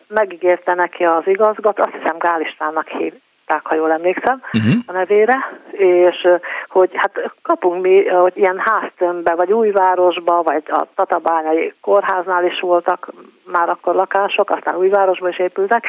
megígérte 0.08 0.74
neki 0.74 1.04
az 1.04 1.24
igazgat, 1.26 1.80
azt 1.80 1.96
hiszem 2.02 2.18
Gál 2.18 2.42
Istvánnak 2.42 2.88
hív, 2.88 3.14
hívták, 3.50 3.68
ha 3.68 3.76
jól 3.76 3.92
emlékszem 3.92 4.42
uh-huh. 4.54 4.74
a 4.86 4.92
nevére, 4.92 5.38
és 5.72 6.28
hogy 6.68 6.90
hát 6.94 7.32
kapunk 7.42 7.82
mi, 7.82 8.08
hogy 8.08 8.34
ilyen 8.36 8.60
háztömbbe, 8.60 9.36
vagy 9.36 9.52
újvárosba, 9.52 10.42
vagy 10.42 10.64
a 10.68 10.86
Tatabányai 10.96 11.74
kórháznál 11.82 12.46
is 12.46 12.60
voltak 12.60 13.12
már 13.52 13.70
akkor 13.70 13.96
lakások, 13.96 14.50
aztán 14.50 14.76
újvárosba 14.76 15.30
is 15.30 15.40
épültek. 15.40 15.86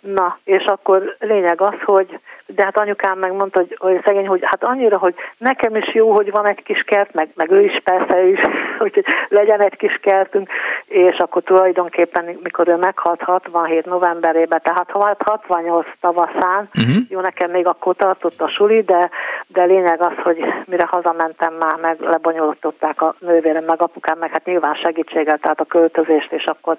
Na, 0.00 0.38
és 0.44 0.64
akkor 0.64 1.16
lényeg 1.18 1.60
az, 1.60 1.74
hogy 1.84 2.20
de 2.54 2.64
hát 2.64 2.78
anyukám 2.78 3.18
megmondta, 3.18 3.58
hogy, 3.58 3.76
hogy 3.78 4.00
szegény, 4.04 4.26
hogy 4.26 4.40
hát 4.42 4.64
annyira, 4.64 4.98
hogy 4.98 5.14
nekem 5.38 5.76
is 5.76 5.94
jó, 5.94 6.12
hogy 6.12 6.30
van 6.30 6.46
egy 6.46 6.62
kis 6.62 6.82
kert, 6.82 7.14
meg, 7.14 7.28
meg 7.34 7.50
ő 7.50 7.60
is 7.64 7.80
persze, 7.84 8.22
ő 8.22 8.28
is, 8.28 8.40
hogy 8.78 9.04
legyen 9.28 9.60
egy 9.60 9.76
kis 9.76 9.98
kertünk, 10.02 10.48
és 10.86 11.16
akkor 11.16 11.42
tulajdonképpen, 11.42 12.38
mikor 12.42 12.68
ő 12.68 12.76
meghalt 12.76 13.20
67 13.20 13.86
novemberében, 13.86 14.60
tehát 14.62 14.90
68 14.90 15.86
tavaszán, 16.00 16.68
uh-huh. 16.74 16.96
jó, 17.08 17.20
nekem 17.20 17.50
még 17.50 17.66
akkor 17.66 17.96
tartott 17.96 18.40
a 18.40 18.48
suli, 18.48 18.82
de, 18.82 19.10
de 19.46 19.64
lényeg 19.64 20.00
az, 20.02 20.14
hogy 20.22 20.44
mire 20.66 20.86
hazamentem 20.90 21.54
már, 21.54 21.76
meg 21.80 22.00
lebonyolították 22.00 23.02
a 23.02 23.14
nővérem, 23.18 23.64
meg 23.64 23.82
apukám, 23.82 24.18
meg 24.18 24.30
hát 24.30 24.44
nyilván 24.44 24.74
segítséggel, 24.74 25.38
tehát 25.38 25.60
a 25.60 25.64
költözést, 25.64 26.32
és 26.32 26.44
akkor 26.44 26.76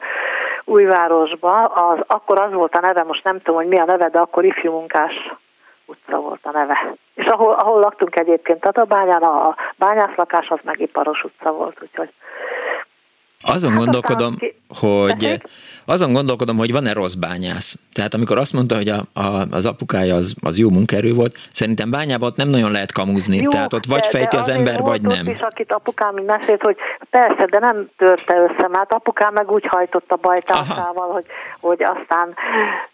újvárosba, 0.65 1.63
az, 1.63 1.99
akkor 2.07 2.39
az 2.39 2.53
volt 2.53 2.75
a 2.75 2.79
neve, 2.79 3.03
most 3.03 3.23
nem 3.23 3.37
tudom, 3.37 3.55
hogy 3.55 3.67
mi 3.67 3.79
a 3.79 3.85
neve, 3.85 4.09
de 4.09 4.19
akkor 4.19 4.45
ifjú 4.45 4.71
munkás 4.71 5.13
utca 5.85 6.17
volt 6.17 6.39
a 6.43 6.51
neve. 6.51 6.95
És 7.13 7.25
ahol, 7.25 7.53
ahol 7.53 7.79
laktunk 7.79 8.19
egyébként 8.19 8.61
Tatabányán, 8.61 9.23
a 9.23 9.55
bányászlakás 9.75 10.49
az 10.49 10.59
meg 10.63 10.79
iparos 10.79 11.23
utca 11.23 11.51
volt, 11.51 11.77
úgyhogy 11.81 12.09
azon 13.41 13.71
hát 13.71 13.79
gondolkodom, 13.79 14.35
hogy 14.79 15.41
azon 15.85 16.13
gondolkodom, 16.13 16.57
hogy 16.57 16.71
van-e 16.71 16.93
rossz 16.93 17.13
bányász. 17.13 17.79
Tehát 17.93 18.13
amikor 18.13 18.37
azt 18.37 18.53
mondta, 18.53 18.75
hogy 18.75 18.89
a, 18.89 19.19
a, 19.19 19.45
az 19.51 19.65
apukája 19.65 20.15
az, 20.15 20.35
az 20.43 20.57
jó 20.57 20.69
munkerő 20.69 21.13
volt, 21.13 21.35
szerintem 21.49 21.89
bányában 21.89 22.29
ott 22.29 22.35
nem 22.35 22.49
nagyon 22.49 22.71
lehet 22.71 22.91
kamúzni. 22.91 23.37
Jó, 23.37 23.49
Tehát 23.49 23.73
ott 23.73 23.85
vagy 23.85 24.05
fejti 24.05 24.35
az 24.35 24.49
ember, 24.49 24.79
vagy 24.79 25.01
nem. 25.01 25.27
is, 25.27 25.39
akit 25.39 25.71
apukám 25.71 26.17
így 26.17 26.25
mesélt, 26.25 26.61
hogy 26.61 26.77
persze, 27.09 27.45
de 27.45 27.59
nem 27.59 27.87
törte 27.97 28.35
össze, 28.35 28.67
mert 28.67 28.93
apukám 28.93 29.33
meg 29.33 29.51
úgy 29.51 29.65
hajtott 29.67 30.11
a 30.11 30.15
bajtásával, 30.15 31.11
hogy, 31.11 31.25
hogy 31.59 31.83
aztán 31.83 32.33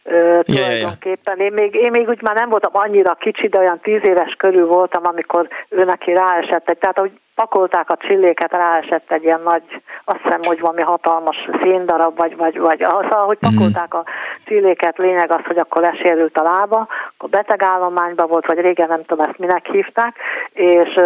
ö, 0.04 0.40
tulajdonképpen. 0.44 1.40
Én 1.40 1.54
még, 1.54 1.74
én 1.74 1.92
még 1.92 2.08
úgy 2.08 2.22
már 2.22 2.36
nem 2.36 2.50
voltam 2.50 2.72
annyira 2.74 3.14
kicsi, 3.20 3.48
de 3.48 3.60
olyan 3.60 3.80
tíz 3.82 4.02
éves 4.04 4.36
körül 4.38 4.68
voltam, 4.68 5.06
amikor 5.06 5.48
ő 5.70 5.84
neki 5.84 6.14
ráesett. 6.14 6.78
Tehát, 6.80 6.98
hogy 6.98 7.12
pakolták 7.42 7.90
a 7.90 7.98
csilléket, 7.98 8.52
ráesett 8.52 9.12
egy 9.12 9.24
ilyen 9.24 9.42
nagy, 9.44 9.64
azt 10.06 10.22
hiszem, 10.24 10.40
hogy 10.44 10.60
valami 10.60 10.82
hatalmas 10.82 11.50
széndarab, 11.62 12.18
vagy, 12.18 12.36
vagy, 12.38 12.58
vagy 12.60 12.80
szóval, 12.90 13.26
hogy 13.26 13.38
mhm. 13.42 13.54
pakolták 13.54 13.94
a 13.94 14.04
csilléket, 14.46 14.98
lényeg 14.98 15.32
az, 15.32 15.46
hogy 15.46 15.58
akkor 15.58 15.82
lesérült 15.82 16.38
a 16.38 16.44
lába, 16.44 16.88
akkor 17.14 17.30
betegállományban 17.30 18.28
volt, 18.28 18.46
vagy 18.46 18.60
régen 18.60 18.88
nem 18.88 19.04
tudom 19.06 19.26
ezt 19.26 19.38
minek 19.38 19.66
hívták, 19.66 20.16
és 20.54 21.00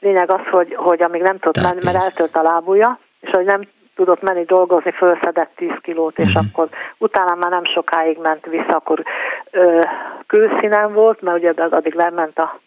lényeg 0.00 0.30
az, 0.30 0.46
hogy, 0.50 0.74
hogy 0.74 1.02
amíg 1.02 1.22
nem 1.22 1.38
tudott 1.38 1.64
menni, 1.64 1.80
mert 1.84 2.02
eltört 2.02 2.36
a 2.36 2.42
lábúja, 2.42 2.98
és 3.20 3.30
hogy 3.30 3.44
nem 3.44 3.60
tudott 3.96 4.22
menni 4.22 4.44
dolgozni, 4.44 4.90
fölszedett 4.90 5.50
10 5.56 5.70
kilót, 5.82 6.18
és 6.18 6.28
uh-huh. 6.28 6.44
akkor 6.50 6.68
utána 6.98 7.34
már 7.34 7.50
nem 7.50 7.64
sokáig 7.64 8.18
ment 8.18 8.46
vissza, 8.46 8.76
akkor 8.76 9.02
ö, 9.50 9.80
külszínen 10.26 10.92
volt, 10.92 11.20
mert 11.20 11.38
ugye 11.38 11.52
addig 11.70 11.94
lement 11.94 12.38
a 12.38 12.60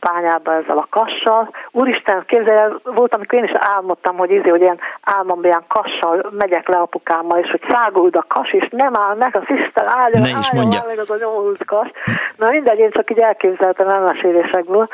bányába 0.00 0.54
ezzel 0.54 0.78
a 0.78 0.86
kassal. 0.90 1.50
Úristen, 1.70 2.24
képzelj, 2.26 2.72
volt, 2.82 3.14
amikor 3.14 3.38
én 3.38 3.44
is 3.44 3.54
álmodtam, 3.54 4.16
hogy 4.16 4.30
izé, 4.30 4.48
hogy 4.48 4.60
ilyen 4.60 4.78
álmomban 5.02 5.44
ilyen 5.44 5.64
kassal 5.68 6.30
megyek 6.38 6.68
le 6.68 6.78
apukámmal, 6.78 7.38
és 7.38 7.50
hogy 7.50 7.62
száguld 7.68 8.16
a 8.16 8.24
kas, 8.28 8.52
és 8.52 8.68
nem 8.70 8.96
áll 8.96 9.16
meg, 9.16 9.36
az 9.36 9.42
Isten 9.48 9.86
állja, 9.86 10.18
ne 10.18 10.38
is 10.38 10.52
mondja. 10.52 10.82
meg 10.86 10.98
az 10.98 11.10
a 11.10 11.16
nyomult 11.20 11.64
kas. 11.64 11.90
Na 12.36 12.50
mindegy, 12.50 12.78
én 12.78 12.90
csak 12.90 13.10
így 13.10 13.18
elképzeltem 13.18 13.88
elmesélésekből, 13.88 14.88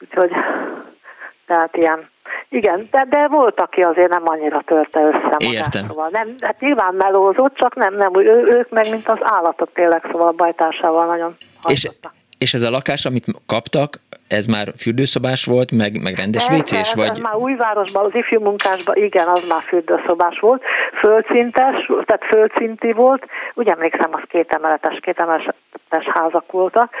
úgyhogy 0.00 0.30
tehát 1.46 1.76
ilyen 1.76 2.14
igen, 2.48 2.88
de, 2.90 3.06
de 3.10 3.28
volt, 3.28 3.60
aki 3.60 3.82
azért 3.82 4.08
nem 4.08 4.22
annyira 4.24 4.62
törte 4.66 5.00
össze 5.00 5.18
magát. 5.18 5.52
Értem. 5.52 5.86
Szóval 5.86 6.08
nem, 6.12 6.34
hát 6.44 6.60
nyilván 6.60 6.94
melózott, 6.94 7.54
csak 7.54 7.74
nem, 7.74 7.94
nem, 7.94 8.20
ő, 8.20 8.46
ők 8.50 8.70
meg, 8.70 8.90
mint 8.90 9.08
az 9.08 9.18
állatok 9.20 9.72
tényleg, 9.72 10.08
szóval 10.10 10.28
a 10.28 10.32
bajtársával 10.32 11.06
nagyon 11.06 11.36
és, 11.68 11.90
és 12.38 12.54
ez 12.54 12.62
a 12.62 12.70
lakás, 12.70 13.04
amit 13.04 13.26
kaptak, 13.46 14.00
ez 14.28 14.46
már 14.46 14.66
fürdőszobás 14.78 15.44
volt, 15.44 15.70
meg, 15.70 16.02
meg 16.02 16.14
rendes 16.14 16.48
vécés? 16.48 16.94
Vagy... 16.94 17.08
Ez 17.08 17.18
már 17.18 17.34
újvárosban, 17.34 18.04
az 18.04 18.14
ifjú 18.14 18.40
munkásban, 18.40 18.96
igen, 18.96 19.28
az 19.28 19.48
már 19.48 19.62
fürdőszobás 19.62 20.38
volt. 20.38 20.62
Földszintes, 21.00 21.90
tehát 22.04 22.24
földszinti 22.30 22.92
volt. 22.92 23.26
Úgy 23.54 23.68
emlékszem, 23.68 24.10
az 24.12 24.22
két 24.28 24.50
emeletes, 24.50 24.98
két 25.02 25.18
emeletes 25.18 26.06
házak 26.14 26.52
voltak, 26.52 26.92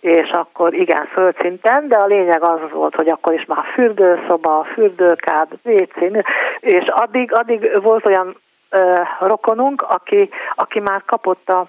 és 0.00 0.28
akkor 0.30 0.74
igen, 0.74 1.06
földszinten, 1.12 1.88
de 1.88 1.96
a 1.96 2.06
lényeg 2.06 2.42
az 2.42 2.60
volt, 2.72 2.94
hogy 2.94 3.08
akkor 3.08 3.34
is 3.34 3.44
már 3.44 3.64
fürdőszoba, 3.74 4.66
fürdőkád, 4.74 5.48
WC, 5.62 6.24
és 6.60 6.84
addig, 6.88 7.34
addig 7.34 7.82
volt 7.82 8.06
olyan 8.06 8.36
ö, 8.70 9.02
rokonunk, 9.20 9.82
aki, 9.82 10.28
aki 10.54 10.80
már 10.80 11.02
kapott 11.06 11.48
a 11.48 11.68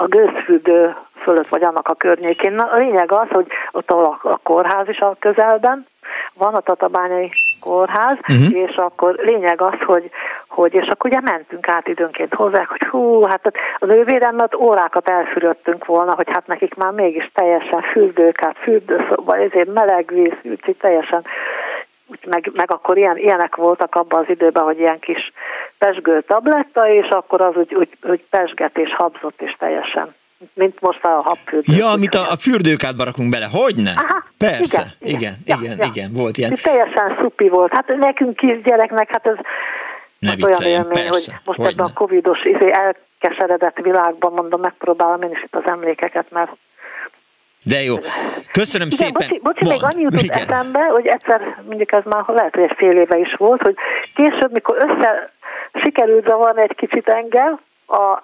a 0.00 0.06
gőzfürdő 0.06 0.96
fölött, 1.22 1.48
vagy 1.48 1.64
annak 1.64 1.88
a 1.88 1.94
környékén. 1.94 2.52
Na, 2.52 2.64
a 2.64 2.76
lényeg 2.76 3.12
az, 3.12 3.28
hogy 3.28 3.46
ott 3.70 3.90
a, 3.90 4.18
a 4.22 4.36
kórház 4.42 4.88
is 4.88 4.98
a 4.98 5.16
közelben, 5.18 5.86
van 6.34 6.54
a 6.54 6.60
Tatabányai 6.60 7.30
kórház, 7.60 8.18
uh-huh. 8.28 8.54
és 8.54 8.76
akkor 8.76 9.14
lényeg 9.14 9.60
az, 9.60 9.78
hogy, 9.86 10.10
hogy 10.48 10.74
és 10.74 10.86
akkor 10.86 11.10
ugye 11.10 11.20
mentünk 11.20 11.68
át 11.68 11.88
időnként 11.88 12.34
hozzá, 12.34 12.64
hogy 12.68 12.82
hú, 12.82 13.22
hát 13.22 13.52
a 13.78 13.86
nővéremmel 13.86 14.48
órákat 14.58 15.08
elfürödtünk 15.08 15.84
volna, 15.84 16.14
hogy 16.14 16.28
hát 16.32 16.46
nekik 16.46 16.74
már 16.74 16.92
mégis 16.92 17.30
teljesen 17.34 17.82
fürdők, 17.82 18.40
hát 18.40 18.56
fürdőszoba, 18.58 19.36
ezért 19.36 19.72
meleg 19.72 20.10
víz, 20.14 20.32
úgyhogy 20.42 20.76
teljesen 20.76 21.24
úgy 22.10 22.26
meg, 22.26 22.50
meg 22.54 22.72
akkor 22.72 22.96
ilyen, 22.96 23.16
ilyenek 23.16 23.56
voltak 23.56 23.94
abban 23.94 24.20
az 24.20 24.28
időben, 24.28 24.62
hogy 24.62 24.78
ilyen 24.78 24.98
kis 24.98 25.32
pesgő 25.78 26.20
tabletta, 26.20 26.88
és 26.92 27.08
akkor 27.08 27.40
az 27.40 27.54
úgy, 27.56 27.74
úgy, 27.74 27.88
úgy 28.02 28.24
pesget 28.30 28.78
és 28.78 28.94
habzott, 28.94 29.42
és 29.42 29.56
teljesen 29.58 30.14
mint 30.54 30.80
most 30.80 31.04
a 31.04 31.08
habfürdő. 31.08 31.72
Ja, 31.76 31.88
amit 31.90 32.14
a, 32.14 32.30
a 32.30 32.36
fürdőkádba 32.36 33.04
rakunk 33.04 33.30
bele, 33.30 33.46
hogy 33.52 33.76
ne? 33.76 33.90
Aha, 33.90 34.24
Persze, 34.38 34.86
igen, 35.00 35.16
igen, 35.18 35.34
igen, 35.44 35.62
ja, 35.62 35.72
igen, 35.72 35.76
ja. 35.78 35.84
igen, 35.84 36.10
volt 36.12 36.38
ilyen. 36.38 36.52
És 36.52 36.60
teljesen 36.60 37.16
szupi 37.20 37.48
volt. 37.48 37.72
Hát 37.72 37.96
nekünk 37.98 38.36
kisgyereknek, 38.36 39.08
hát 39.10 39.26
ez 39.26 39.36
ne 40.18 40.28
hát 40.28 40.42
olyan 40.42 40.62
élmény, 40.62 40.92
persze, 40.92 41.32
hogy 41.32 41.40
most 41.44 41.58
hogy 41.58 41.72
ebben 41.72 41.86
a 41.86 41.92
covidos 41.92 42.44
izé 42.44 42.70
elkeseredett 42.72 43.78
világban 43.82 44.32
mondom, 44.32 44.60
megpróbálom 44.60 45.22
én 45.22 45.30
is 45.30 45.42
itt 45.42 45.54
az 45.54 45.66
emlékeket, 45.66 46.30
mert 46.30 46.50
de 47.62 47.82
jó. 47.82 47.94
Köszönöm 48.52 48.88
Igen, 48.90 49.06
szépen. 49.06 49.28
Bocsi, 49.28 49.40
bocsi 49.42 49.64
még 49.68 49.82
annyi 49.82 50.02
jutott 50.02 50.22
Igen. 50.22 50.42
eszembe, 50.42 50.80
hogy 50.80 51.06
egyszer, 51.06 51.56
mondjuk 51.66 51.92
ez 51.92 52.02
már 52.04 52.24
lehet, 52.26 52.54
hogy 52.54 52.62
egy 52.62 52.76
fél 52.76 52.96
éve 52.96 53.18
is 53.18 53.34
volt, 53.34 53.62
hogy 53.62 53.74
később, 54.14 54.52
mikor 54.52 54.76
össze 54.76 55.32
sikerült 55.74 56.26
zavarni 56.26 56.62
egy 56.62 56.74
kicsit 56.74 57.08
engem, 57.08 57.58
a, 57.86 58.22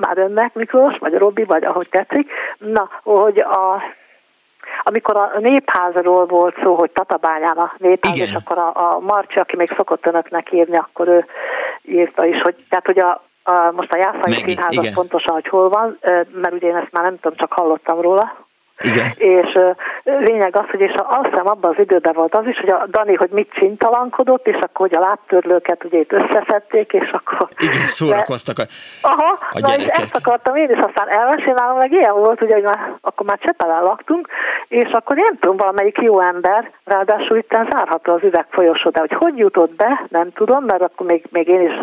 már 0.00 0.18
önnek 0.18 0.54
Miklós, 0.54 0.98
vagy 0.98 1.12
Robi, 1.12 1.44
vagy 1.44 1.64
ahogy 1.64 1.88
tetszik, 1.88 2.30
na, 2.58 2.90
hogy 3.02 3.38
a 3.38 3.82
amikor 4.82 5.16
a 5.16 5.32
népházról 5.38 6.26
volt 6.26 6.56
szó, 6.62 6.74
hogy 6.74 6.90
Tatabányán 6.90 7.56
a 7.56 7.72
népház, 7.78 8.16
Igen. 8.16 8.28
és 8.28 8.34
akkor 8.34 8.58
a, 8.58 8.72
a 8.74 8.98
Marcsi, 8.98 9.38
aki 9.38 9.56
még 9.56 9.72
szokott 9.76 10.06
önöknek 10.06 10.52
írni, 10.52 10.76
akkor 10.76 11.08
ő 11.08 11.26
írta 11.82 12.26
is, 12.26 12.40
hogy, 12.40 12.54
tehát, 12.68 12.86
hogy 12.86 12.98
a, 12.98 13.24
a, 13.42 13.70
most 13.72 13.92
a 13.92 13.96
Jászai 13.96 14.32
Színház 14.32 14.94
pontosan, 14.94 15.34
hogy 15.34 15.48
hol 15.48 15.68
van, 15.68 15.98
mert 16.32 16.52
ugye 16.52 16.68
én 16.68 16.76
ezt 16.76 16.92
már 16.92 17.02
nem 17.02 17.18
tudom, 17.20 17.36
csak 17.36 17.52
hallottam 17.52 18.00
róla, 18.00 18.45
Igen. 18.80 19.06
És 19.16 19.58
lényeg 20.04 20.56
az, 20.56 20.64
hogy 20.70 20.80
és 20.80 20.92
azt 20.96 21.28
hiszem 21.28 21.46
abban 21.46 21.70
az 21.70 21.78
időben 21.78 22.12
volt 22.12 22.34
az 22.34 22.46
is, 22.46 22.58
hogy 22.60 22.70
a 22.70 22.86
Dani, 22.90 23.14
hogy 23.14 23.30
mit 23.30 23.50
csintalankodott, 23.52 24.46
és 24.46 24.56
akkor 24.60 24.88
hogy 24.88 24.94
a 24.96 25.00
lábtörlőket 25.00 25.84
ugye 25.84 25.98
itt 25.98 26.12
összeszedték, 26.12 26.92
és 26.92 27.10
akkor... 27.10 27.48
Igen, 27.58 27.86
szórakoztak 27.86 28.58
a, 28.58 28.62
Aha, 29.02 29.38
a 29.50 29.58
na, 29.58 29.68
és 29.68 29.76
gyerekek. 29.76 30.02
ezt 30.02 30.16
akartam 30.16 30.56
én 30.56 30.70
is 30.70 30.78
aztán 30.78 31.08
elmesélnem, 31.08 31.76
meg 31.76 31.92
ilyen 31.92 32.14
volt, 32.14 32.42
ugye, 32.42 32.54
hogy 32.54 32.62
már, 32.62 32.92
akkor 33.00 33.26
már 33.26 33.38
Csepelen 33.38 33.82
laktunk, 33.82 34.28
és 34.68 34.90
akkor 34.90 35.16
nem 35.16 35.38
tudom, 35.40 35.56
valamelyik 35.56 35.98
jó 36.00 36.20
ember, 36.20 36.70
ráadásul 36.84 37.36
itt 37.36 37.56
zárható 37.70 38.12
az 38.12 38.22
üvegfolyosó, 38.22 38.90
de 38.90 39.00
hogy 39.00 39.12
hogy 39.12 39.38
jutott 39.38 39.74
be, 39.74 40.06
nem 40.08 40.32
tudom, 40.32 40.64
mert 40.64 40.82
akkor 40.82 41.06
még, 41.06 41.24
még 41.30 41.48
én 41.48 41.60
is 41.60 41.74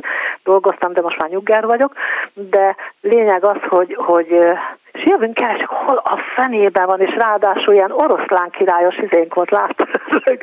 dolgoztam, 0.43 0.93
de 0.93 1.01
most 1.01 1.17
már 1.17 1.29
nyugger 1.29 1.65
vagyok, 1.65 1.93
de 2.33 2.75
lényeg 3.01 3.43
az, 3.45 3.57
hogy, 3.69 3.95
hogy 3.99 4.53
és 4.93 5.03
jövünk 5.05 5.41
el, 5.41 5.55
és 5.55 5.63
hol 5.67 5.97
a 5.97 6.19
fenében 6.35 6.85
van, 6.85 7.01
és 7.01 7.15
ráadásul 7.15 7.73
ilyen 7.73 7.91
oroszlán 7.91 8.49
királyos 8.49 8.97
izénk 8.97 9.33
volt, 9.33 9.51
látod? 9.51 9.87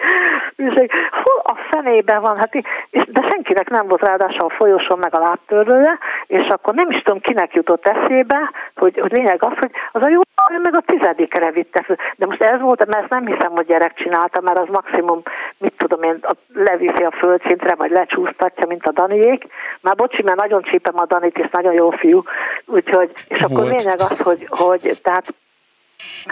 és 0.56 0.74
hol 1.10 1.40
a 1.42 1.54
fenében 1.70 2.20
van, 2.20 2.36
hát, 2.36 2.54
és, 2.90 3.04
de 3.06 3.26
senkinek 3.28 3.70
nem 3.70 3.86
volt 3.88 4.06
ráadásul 4.06 4.46
a 4.46 4.54
folyosón 4.56 4.98
meg 4.98 5.14
a 5.14 5.18
lábtörlője, 5.18 5.98
és 6.26 6.46
akkor 6.48 6.74
nem 6.74 6.90
is 6.90 7.02
tudom, 7.02 7.20
kinek 7.20 7.54
jutott 7.54 7.86
eszébe, 7.86 8.50
hogy, 8.76 8.98
hogy 9.00 9.12
lényeg 9.12 9.44
az, 9.44 9.58
hogy 9.58 9.70
az 9.92 10.02
a 10.04 10.08
jó 10.08 10.20
meg 10.58 10.74
a 10.74 10.82
tizedikre 10.86 11.50
vitte 11.50 11.82
föl. 11.82 11.96
De 12.16 12.26
most 12.26 12.42
ez 12.42 12.60
volt, 12.60 12.86
mert 12.86 13.02
ezt 13.02 13.10
nem 13.10 13.26
hiszem, 13.26 13.50
hogy 13.50 13.66
gyerek 13.66 13.94
csinálta, 13.94 14.40
mert 14.40 14.58
az 14.58 14.68
maximum, 14.70 15.22
mit 15.58 15.74
tudom 15.76 16.02
én, 16.02 16.20
leviszi 16.54 17.02
a 17.02 17.10
földszintre, 17.10 17.74
vagy 17.74 17.90
lecsúsztatja, 17.90 18.66
mint 18.66 18.86
a 18.86 18.92
Daniék. 18.92 19.46
Már 19.80 19.94
bocsi, 19.94 20.22
mert 20.22 20.40
nagyon 20.40 20.62
csípem 20.62 20.98
a 20.98 21.06
Danit, 21.06 21.38
és 21.38 21.48
nagyon 21.50 21.72
jó 21.72 21.90
fiú. 21.90 22.22
Úgyhogy, 22.66 23.10
és 23.28 23.38
volt. 23.38 23.52
akkor 23.52 23.64
lényeg 23.64 23.98
az, 23.98 24.20
hogy, 24.20 24.39
hogy 24.48 24.98
tehát 25.02 25.34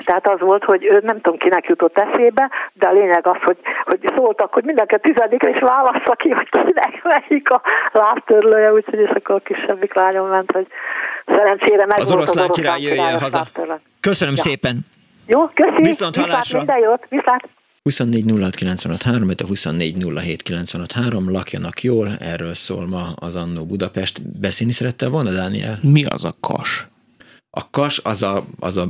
tehát 0.04 0.28
az 0.28 0.40
volt, 0.40 0.64
hogy 0.64 0.84
ő 0.84 1.00
nem 1.02 1.20
tudom 1.20 1.38
kinek 1.38 1.66
jutott 1.66 1.98
eszébe, 1.98 2.50
de 2.72 2.88
a 2.88 2.92
lényeg 2.92 3.26
az, 3.26 3.36
hogy, 3.42 3.58
hogy 3.84 4.12
szóltak, 4.16 4.52
hogy 4.52 4.64
mindenki 4.64 4.96
tizedikre 5.00 5.50
is 5.50 5.58
válassza 5.58 6.12
ki, 6.12 6.28
hogy 6.28 6.48
kinek 6.48 7.02
melyik 7.02 7.50
a 7.50 7.62
lábtörlője, 7.92 8.72
úgyhogy 8.72 8.98
és 8.98 9.10
akkor 9.10 9.34
a 9.34 9.38
kisebbik 9.38 9.94
lányom 9.94 10.28
ment, 10.28 10.52
hogy 10.52 10.66
szerencsére 11.26 11.86
meg 11.86 12.00
az 12.00 12.12
oroszlán 12.12 12.48
király 12.48 12.80
jöjjön 12.80 13.18
haza. 13.18 13.36
Lábtörlő. 13.36 13.80
Köszönöm 14.00 14.34
ja. 14.36 14.42
szépen! 14.42 14.76
Jó, 15.26 15.46
köszi! 15.46 15.82
Viszont 15.82 16.16
hallásra! 16.16 16.58
Minden 16.58 16.78
jót! 16.78 17.06
Viszlát! 17.08 17.48
24 17.82 18.24
06 18.40 18.54
953, 18.54 19.28
a 19.28 19.46
24 19.46 20.04
07 20.14 20.42
953, 20.42 21.30
lakjanak 21.30 21.82
jól, 21.82 22.08
erről 22.20 22.54
szól 22.54 22.86
ma 22.86 23.06
az 23.14 23.34
Annó 23.34 23.64
Budapest. 23.64 24.40
Beszélni 24.40 24.72
szerette 24.72 25.08
volna, 25.08 25.30
Dániel? 25.30 25.78
Mi 25.82 26.04
az 26.04 26.24
a 26.24 26.34
kas? 26.40 26.88
A 27.58 27.70
kas 27.70 27.98
az 27.98 28.22
a, 28.22 28.46
az 28.58 28.76
a 28.76 28.88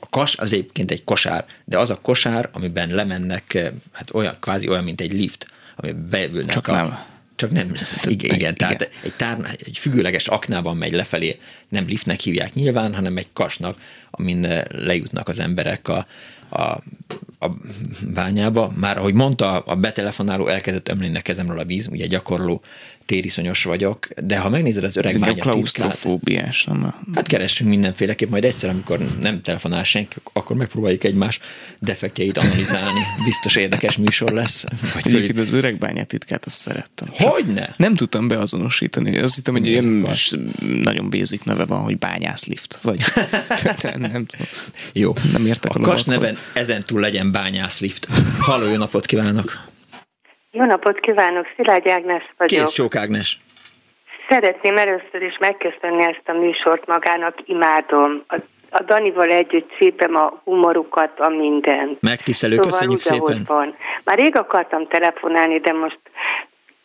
a 0.00 0.06
kas 0.10 0.36
az 0.36 0.52
egyébként 0.52 0.90
egy 0.90 1.04
kosár, 1.04 1.44
de 1.64 1.78
az 1.78 1.90
a 1.90 2.00
kosár, 2.00 2.48
amiben 2.52 2.88
lemennek, 2.88 3.72
hát 3.92 4.14
olyan, 4.14 4.36
kvázi 4.40 4.68
olyan, 4.68 4.84
mint 4.84 5.00
egy 5.00 5.12
lift, 5.12 5.46
ami 5.76 5.92
beülnek 5.92 6.50
Csak 6.50 6.68
a, 6.68 6.72
nem. 6.72 6.98
Csak 7.36 7.50
nem, 7.50 7.74
igen, 8.02 8.34
igen, 8.34 8.54
tehát 8.54 8.90
egy, 9.02 9.14
tár, 9.16 9.56
egy 9.64 9.78
függőleges 9.78 10.28
aknában 10.28 10.76
megy 10.76 10.92
lefelé, 10.92 11.38
nem 11.68 11.86
liftnek 11.86 12.20
hívják 12.20 12.52
nyilván, 12.54 12.94
hanem 12.94 13.16
egy 13.16 13.28
kasnak, 13.32 13.80
amin 14.10 14.62
lejutnak 14.68 15.28
az 15.28 15.38
emberek 15.38 15.88
a, 15.88 16.06
a, 16.50 16.78
a 17.42 17.56
bányába. 18.14 18.72
Már 18.76 18.98
ahogy 18.98 19.14
mondta, 19.14 19.58
a 19.58 19.74
betelefonáló 19.74 20.46
elkezdett 20.46 20.88
ömleni 20.88 21.16
a 21.16 21.20
kezemről 21.20 21.58
a 21.58 21.64
víz, 21.64 21.86
ugye 21.86 22.06
gyakorló 22.06 22.62
tériszonyos 23.06 23.64
vagyok, 23.64 24.08
de 24.22 24.38
ha 24.38 24.48
megnézed 24.48 24.84
az 24.84 24.96
öreg 24.96 25.18
bánya 25.18 25.42
klaustrofóbiás, 25.42 26.64
nem? 26.64 26.94
Hát 27.14 27.26
keressünk 27.26 27.70
mindenféleképp, 27.70 28.30
majd 28.30 28.44
egyszer, 28.44 28.70
amikor 28.70 28.98
nem 29.20 29.42
telefonál 29.42 29.84
senki, 29.84 30.16
akkor 30.32 30.56
megpróbáljuk 30.56 31.04
egymás 31.04 31.40
defektjeit 31.78 32.38
analizálni. 32.38 33.00
Biztos 33.24 33.56
érdekes 33.56 33.96
műsor 33.96 34.32
lesz. 34.32 34.64
Vagy 34.94 35.14
Egyébként 35.14 35.38
az 35.38 35.52
öreg 35.52 35.78
bányát 35.78 36.06
titkát 36.06 36.44
azt 36.44 36.56
szerettem. 36.56 37.08
Hogyne? 37.12 37.74
Nem 37.76 37.94
tudtam 37.94 38.28
beazonosítani. 38.28 39.18
Azt 39.18 39.34
hittem, 39.34 39.54
hogy 39.54 39.66
ilyen 39.66 40.06
nagyon 40.82 41.10
basic 41.10 41.44
neve 41.44 41.64
van, 41.64 41.80
hogy 41.80 41.98
bányászlift. 41.98 42.78
Vagy 42.82 43.00
nem, 43.82 44.00
nem. 44.00 44.26
Jó. 44.92 45.12
Nem 45.32 45.46
értek 45.46 45.74
a, 45.74 45.78
a 45.78 45.82
kas 45.82 46.04
neven 46.04 46.36
ezentúl 46.54 47.00
legyen 47.00 47.31
bányászlift. 47.32 48.06
Halló, 48.46 48.66
jó 48.66 48.76
napot 48.76 49.06
kívánok! 49.06 49.48
Jó 50.50 50.64
napot 50.64 51.00
kívánok, 51.00 51.46
Szilágy 51.56 51.88
Ágnes 51.88 52.22
vagyok. 52.36 52.60
Kész 52.60 52.72
csók 52.72 52.96
Ágnes. 52.96 53.40
Szeretném 54.28 54.76
először 54.76 55.22
is 55.22 55.38
megköszönni 55.38 56.04
ezt 56.04 56.22
a 56.24 56.32
műsort 56.32 56.86
magának, 56.86 57.38
imádom. 57.44 58.22
A, 58.28 58.36
a 58.70 58.82
Danival 58.82 59.30
együtt 59.30 59.70
szépem 59.78 60.16
a 60.16 60.40
humorukat, 60.44 61.20
a 61.20 61.28
mindent. 61.28 62.00
Megtisztelő, 62.00 62.54
szóval 62.54 62.70
köszönjük 62.70 63.00
szépen. 63.00 63.42
Van. 63.46 63.74
Már 64.04 64.18
rég 64.18 64.36
akartam 64.36 64.88
telefonálni, 64.88 65.58
de 65.58 65.72
most, 65.72 65.98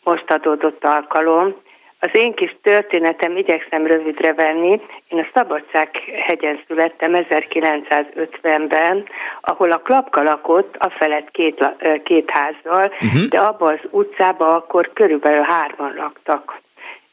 most 0.04 0.30
adódott 0.30 0.84
alkalom. 0.84 1.56
Az 2.00 2.10
én 2.12 2.34
kis 2.34 2.56
történetem 2.62 3.36
igyekszem 3.36 3.86
rövidre 3.86 4.34
venni. 4.34 4.80
Én 5.08 5.18
a 5.18 5.26
Szabadsághegyen 5.34 6.60
születtem 6.66 7.12
1950-ben, 7.14 9.04
ahol 9.40 9.72
a 9.72 9.78
klapka 9.78 10.22
lakott, 10.22 10.76
a 10.78 10.90
felett 10.90 11.30
két, 11.30 11.68
két 12.04 12.30
házzal, 12.30 12.92
uh-huh. 13.00 13.28
de 13.28 13.40
abban 13.40 13.72
az 13.72 13.88
utcában 13.90 14.54
akkor 14.54 14.90
körülbelül 14.92 15.42
hárman 15.42 15.94
laktak. 15.94 16.60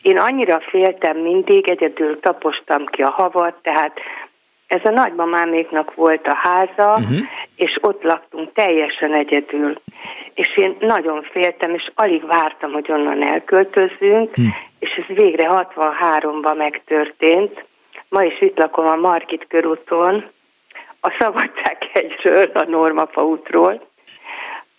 Én 0.02 0.18
annyira 0.18 0.60
féltem 0.60 1.18
mindig, 1.18 1.70
egyedül 1.70 2.20
tapostam 2.20 2.86
ki 2.86 3.02
a 3.02 3.10
havat, 3.10 3.56
tehát 3.62 4.00
ez 4.76 4.86
a 4.86 4.90
nagymamáméknak 4.90 5.94
volt 5.94 6.28
a 6.28 6.34
háza, 6.34 6.94
uh-huh. 6.94 7.18
és 7.56 7.78
ott 7.82 8.04
laktunk 8.04 8.54
teljesen 8.54 9.14
egyedül. 9.14 9.82
És 10.34 10.58
én 10.58 10.76
nagyon 10.80 11.22
féltem, 11.32 11.74
és 11.74 11.92
alig 11.96 12.26
vártam, 12.26 12.72
hogy 12.72 12.92
onnan 12.92 13.24
elköltözzünk, 13.24 14.30
uh-huh. 14.30 14.54
és 14.80 14.90
ez 15.08 15.16
végre 15.16 15.48
63-ban 15.50 16.58
megtörtént. 16.58 17.66
Ma 18.10 18.24
is 18.24 18.42
itt 18.42 18.58
lakom 18.58 18.86
a 18.88 18.96
Margit 18.96 19.46
körúton, 19.48 20.26
a 21.02 21.16
Szabadsághegyről, 21.20 22.50
a 22.54 22.64
Normafa 22.64 23.26
útról, 23.26 23.82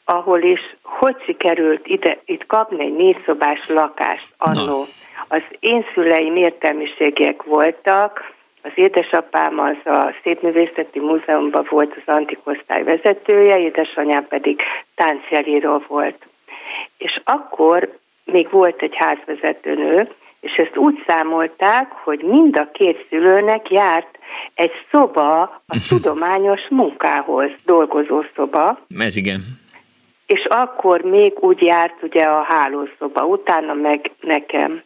ahol 0.04 0.42
is 0.42 0.60
hogy 0.82 1.16
sikerült 1.24 1.86
ide, 1.86 2.18
itt 2.24 2.46
kapni 2.46 2.84
egy 2.84 2.96
négyszobás 2.96 3.68
lakást 3.68 4.28
annó. 4.38 4.84
Az 5.28 5.42
én 5.60 5.84
szüleim 5.94 6.36
értelmiségiek 6.36 7.42
voltak, 7.42 8.34
az 8.66 8.72
édesapám 8.74 9.58
az 9.58 9.76
a 9.84 10.14
Szépművészeti 10.22 10.98
Múzeumban 10.98 11.66
volt 11.70 11.94
az 11.96 12.14
antikosztály 12.14 12.82
vezetője, 12.82 13.58
édesanyám 13.58 14.26
pedig 14.28 14.60
táncjelíró 14.94 15.82
volt. 15.88 16.26
És 16.98 17.20
akkor 17.24 17.98
még 18.24 18.50
volt 18.50 18.82
egy 18.82 18.94
házvezetőnő, 18.94 20.08
és 20.40 20.52
ezt 20.52 20.76
úgy 20.76 21.04
számolták, 21.06 21.92
hogy 21.92 22.22
mind 22.22 22.58
a 22.58 22.70
két 22.72 23.06
szülőnek 23.08 23.70
járt 23.70 24.18
egy 24.54 24.72
szoba 24.90 25.42
a 25.66 25.76
tudományos 25.88 26.68
munkához, 26.68 27.50
dolgozó 27.64 28.22
szoba. 28.34 28.78
Ez 28.98 29.16
igen. 29.16 29.40
És 30.26 30.44
akkor 30.44 31.00
még 31.00 31.32
úgy 31.40 31.62
járt 31.62 32.02
ugye 32.02 32.22
a 32.22 32.42
hálószoba, 32.42 33.24
utána 33.24 33.74
meg 33.74 34.10
nekem. 34.20 34.82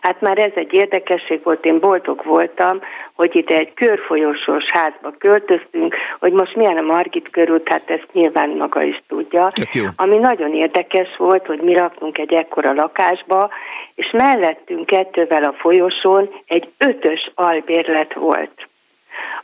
Hát 0.00 0.20
már 0.20 0.38
ez 0.38 0.52
egy 0.54 0.72
érdekesség 0.72 1.42
volt, 1.42 1.64
én 1.64 1.78
boldog 1.78 2.24
voltam, 2.24 2.80
hogy 3.14 3.36
ide 3.36 3.56
egy 3.56 3.74
körfolyosós 3.74 4.64
házba 4.64 5.10
költöztünk, 5.18 5.94
hogy 6.18 6.32
most 6.32 6.56
milyen 6.56 6.76
a 6.76 6.80
Margit 6.80 7.30
körút, 7.30 7.68
hát 7.68 7.90
ezt 7.90 8.08
nyilván 8.12 8.48
maga 8.50 8.82
is 8.82 9.02
tudja. 9.08 9.48
Ami 9.96 10.16
nagyon 10.16 10.54
érdekes 10.54 11.16
volt, 11.16 11.46
hogy 11.46 11.60
mi 11.60 11.74
raktunk 11.74 12.18
egy 12.18 12.32
ekkora 12.32 12.72
lakásba, 12.72 13.50
és 13.94 14.10
mellettünk 14.12 14.86
kettővel 14.86 15.42
a 15.42 15.54
folyosón 15.58 16.30
egy 16.46 16.68
ötös 16.78 17.30
albérlet 17.34 18.14
volt. 18.14 18.68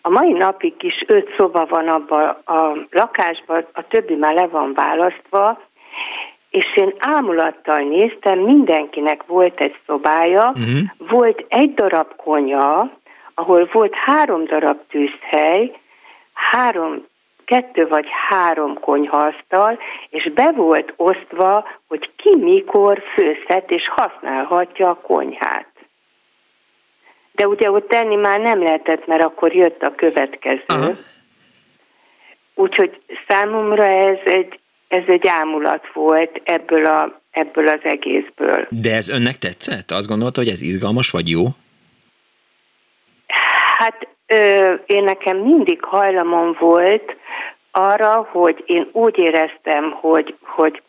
A 0.01 0.11
mai 0.11 0.33
napig 0.33 0.75
is 0.79 1.05
öt 1.07 1.35
szoba 1.37 1.67
van 1.67 1.89
abban 1.89 2.37
a 2.45 2.87
lakásban, 2.91 3.67
a 3.73 3.87
többi 3.87 4.15
már 4.15 4.35
le 4.35 4.47
van 4.47 4.73
választva, 4.75 5.61
és 6.53 6.77
én 6.77 6.95
ámulattal 6.99 7.79
néztem, 7.79 8.39
mindenkinek 8.39 9.27
volt 9.27 9.61
egy 9.61 9.77
szobája, 9.87 10.49
uh-huh. 10.49 11.09
volt 11.09 11.45
egy 11.49 11.75
darab 11.75 12.17
konya, 12.17 12.91
ahol 13.35 13.69
volt 13.73 13.95
három 13.95 14.45
darab 14.45 14.79
tűzhely, 14.89 15.81
három, 16.33 17.07
kettő 17.45 17.89
vagy 17.89 18.07
három 18.29 18.81
konyhasztal, 18.81 19.79
és 20.09 20.31
be 20.35 20.53
volt 20.57 20.93
osztva, 20.97 21.69
hogy 21.89 22.11
ki 22.17 22.37
mikor 22.37 23.03
főzhet 23.15 23.71
és 23.71 23.89
használhatja 23.89 24.89
a 24.89 25.01
konyhát. 25.01 25.71
De 27.33 27.47
ugye 27.47 27.71
ott 27.71 27.89
tenni 27.89 28.15
már 28.17 28.41
nem 28.41 28.63
lehetett, 28.63 29.07
mert 29.07 29.23
akkor 29.23 29.55
jött 29.55 29.83
a 29.83 29.95
következő. 29.95 30.65
Uh-huh. 30.69 30.97
Úgyhogy 32.55 33.01
számomra 33.29 33.85
ez 33.85 34.19
egy 34.25 34.61
ez 34.93 35.03
egy 35.07 35.27
ámulat 35.27 35.85
volt 35.93 36.41
ebből, 36.45 36.87
a, 36.87 37.21
ebből 37.31 37.69
az 37.69 37.81
egészből. 37.83 38.67
De 38.69 38.95
ez 38.95 39.09
önnek 39.09 39.39
tetszett? 39.39 39.91
Azt 39.91 40.09
gondolta, 40.09 40.41
hogy 40.41 40.49
ez 40.49 40.61
izgalmas 40.61 41.11
vagy 41.11 41.29
jó? 41.29 41.43
Hát 43.79 44.09
ö, 44.27 44.73
én 44.87 45.05
nekem 45.05 45.37
mindig 45.37 45.85
hajlamom 45.85 46.57
volt 46.59 47.17
arra, 47.71 48.29
hogy 48.31 48.63
én 48.67 48.89
úgy 48.93 49.19
éreztem, 49.19 49.91
hogy, 49.91 50.37
hogy 50.41 50.83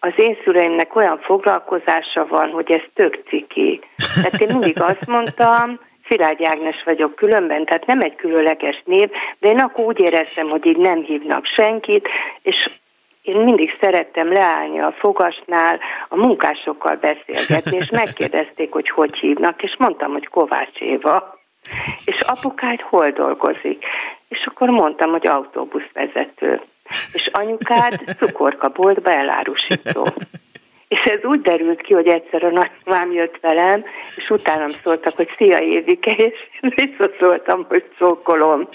az 0.00 0.12
én 0.16 0.36
szüleimnek 0.44 0.96
olyan 0.96 1.18
foglalkozása 1.18 2.26
van, 2.28 2.50
hogy 2.50 2.70
ez 2.70 2.82
tök 2.94 3.22
ciki. 3.28 3.80
Tehát 4.22 4.40
én 4.40 4.48
mindig 4.52 4.82
azt 4.82 5.06
mondtam, 5.16 5.80
Szilágy 6.08 6.44
Ágnes 6.44 6.82
vagyok 6.84 7.14
különben, 7.14 7.64
tehát 7.64 7.86
nem 7.86 8.00
egy 8.00 8.16
különleges 8.16 8.82
név, 8.84 9.10
de 9.38 9.48
én 9.48 9.58
akkor 9.58 9.84
úgy 9.84 10.00
éreztem, 10.00 10.48
hogy 10.48 10.66
így 10.66 10.76
nem 10.76 11.02
hívnak 11.02 11.46
senkit, 11.46 12.08
és 12.42 12.68
én 13.26 13.36
mindig 13.36 13.76
szerettem 13.80 14.32
leállni 14.32 14.80
a 14.80 14.94
fogasnál, 14.98 15.78
a 16.08 16.16
munkásokkal 16.16 16.96
beszélgetni, 16.96 17.76
és 17.76 17.90
megkérdezték, 17.90 18.72
hogy 18.72 18.88
hogy 18.88 19.18
hívnak, 19.18 19.62
és 19.62 19.74
mondtam, 19.78 20.12
hogy 20.12 20.26
Kovács 20.26 20.78
Éva. 20.78 21.38
És 22.04 22.16
apukád 22.20 22.80
hol 22.80 23.10
dolgozik? 23.10 23.84
És 24.28 24.46
akkor 24.46 24.68
mondtam, 24.68 25.10
hogy 25.10 25.26
autóbuszvezető. 25.26 26.60
És 27.12 27.26
anyukád 27.32 27.94
cukorkaboltba 28.18 29.10
elárusító. 29.10 30.06
És 30.88 31.02
ez 31.02 31.24
úgy 31.24 31.40
derült 31.40 31.80
ki, 31.80 31.94
hogy 31.94 32.06
egyszer 32.06 32.44
a 32.44 32.50
nagymám 32.50 33.12
jött 33.12 33.38
velem, 33.40 33.84
és 34.16 34.30
utánam 34.30 34.68
szóltak, 34.68 35.16
hogy 35.16 35.28
szia 35.36 35.58
Évike, 35.58 36.10
és 36.10 36.34
visszaszóltam, 36.60 37.64
hogy 37.68 37.84
szókolom. 37.98 38.68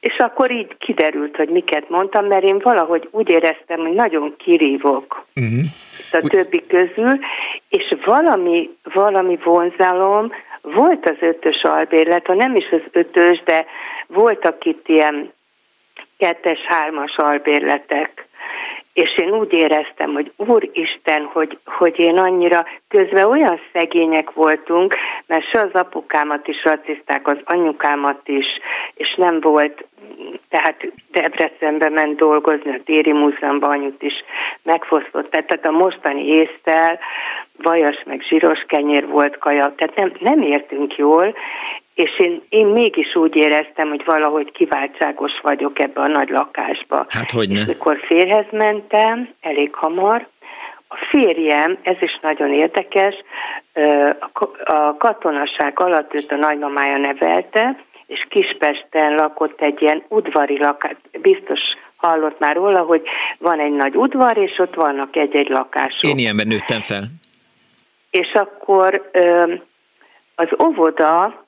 És 0.00 0.16
akkor 0.18 0.50
így 0.50 0.76
kiderült, 0.78 1.36
hogy 1.36 1.48
miket 1.48 1.88
mondtam, 1.88 2.26
mert 2.26 2.44
én 2.44 2.58
valahogy 2.58 3.08
úgy 3.10 3.30
éreztem, 3.30 3.78
hogy 3.78 3.92
nagyon 3.92 4.34
kirívok 4.36 5.26
uh-huh. 5.34 5.64
a 6.12 6.28
többi 6.28 6.66
közül, 6.66 7.18
és 7.68 7.94
valami, 8.04 8.70
valami 8.82 9.38
vonzalom 9.44 10.32
volt 10.62 11.08
az 11.08 11.16
ötös 11.20 11.62
albérlet, 11.62 12.26
ha 12.26 12.34
nem 12.34 12.56
is 12.56 12.68
az 12.70 12.82
ötös, 12.92 13.42
de 13.44 13.66
voltak 14.06 14.64
itt 14.64 14.88
ilyen 14.88 15.32
kettes, 16.18 16.58
hármas 16.66 17.16
albérletek 17.16 18.28
és 18.92 19.18
én 19.18 19.30
úgy 19.30 19.52
éreztem, 19.52 20.12
hogy 20.12 20.32
Úristen, 20.36 21.24
hogy, 21.24 21.58
hogy 21.64 21.98
én 21.98 22.18
annyira, 22.18 22.66
közben 22.88 23.24
olyan 23.24 23.60
szegények 23.72 24.32
voltunk, 24.32 24.94
mert 25.26 25.50
se 25.50 25.60
az 25.60 25.72
apukámat 25.72 26.48
is 26.48 26.64
raciszták, 26.64 27.28
az 27.28 27.38
anyukámat 27.44 28.28
is, 28.28 28.46
és 28.94 29.14
nem 29.16 29.40
volt, 29.40 29.84
tehát 30.48 30.92
Debrecenbe 31.12 31.88
ment 31.88 32.16
dolgozni, 32.16 32.70
a 32.70 32.82
Téri 32.84 33.12
Múzeumban 33.12 33.70
anyut 33.70 34.02
is 34.02 34.14
megfosztott, 34.62 35.30
tehát 35.30 35.66
a 35.66 35.70
mostani 35.70 36.26
észtel, 36.26 36.98
vajas 37.62 38.02
meg 38.04 38.22
zsíros 38.28 38.64
kenyér 38.66 39.06
volt 39.06 39.38
kaja, 39.38 39.74
tehát 39.76 39.94
nem, 39.94 40.12
nem 40.18 40.42
értünk 40.42 40.96
jól, 40.96 41.34
és 41.94 42.18
én, 42.18 42.42
én 42.48 42.66
mégis 42.66 43.14
úgy 43.14 43.36
éreztem, 43.36 43.88
hogy 43.88 44.04
valahogy 44.04 44.52
kiváltságos 44.52 45.32
vagyok 45.42 45.78
ebbe 45.78 46.00
a 46.00 46.08
nagy 46.08 46.28
lakásba. 46.28 47.06
Hát 47.08 47.30
hogy 47.30 47.48
ne? 47.48 47.60
És 47.60 47.66
mikor 47.66 48.00
férhez 48.06 48.46
mentem, 48.50 49.28
elég 49.40 49.74
hamar, 49.74 50.28
a 50.88 50.96
férjem, 51.10 51.78
ez 51.82 51.96
is 52.00 52.18
nagyon 52.22 52.52
érdekes, 52.52 53.14
a 54.64 54.96
katonaság 54.96 55.80
alatt 55.80 56.14
őt 56.14 56.32
a 56.32 56.36
nagymamája 56.36 56.96
nevelte, 56.96 57.84
és 58.06 58.26
Kispesten 58.28 59.14
lakott 59.14 59.60
egy 59.60 59.82
ilyen 59.82 60.02
udvari 60.08 60.58
lakás, 60.58 60.96
biztos 61.20 61.60
hallott 61.96 62.38
már 62.38 62.54
róla, 62.54 62.80
hogy 62.80 63.02
van 63.38 63.60
egy 63.60 63.72
nagy 63.72 63.96
udvar, 63.96 64.36
és 64.36 64.58
ott 64.58 64.74
vannak 64.74 65.16
egy-egy 65.16 65.48
lakások. 65.48 66.02
Én 66.02 66.18
ilyenben 66.18 66.46
nőttem 66.46 66.80
fel. 66.80 67.02
És 68.10 68.32
akkor 68.32 69.10
az 70.34 70.48
óvoda 70.64 71.39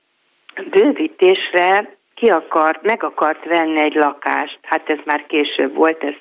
bővítésre 0.70 1.96
ki 2.14 2.30
akart, 2.30 2.82
meg 2.82 3.02
akart 3.02 3.44
venni 3.44 3.80
egy 3.80 3.94
lakást, 3.94 4.58
hát 4.62 4.88
ez 4.90 4.98
már 5.04 5.26
később 5.26 5.74
volt, 5.74 6.04
ez 6.04 6.14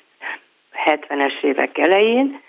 70-es 0.84 1.42
évek 1.42 1.78
elején, 1.78 2.40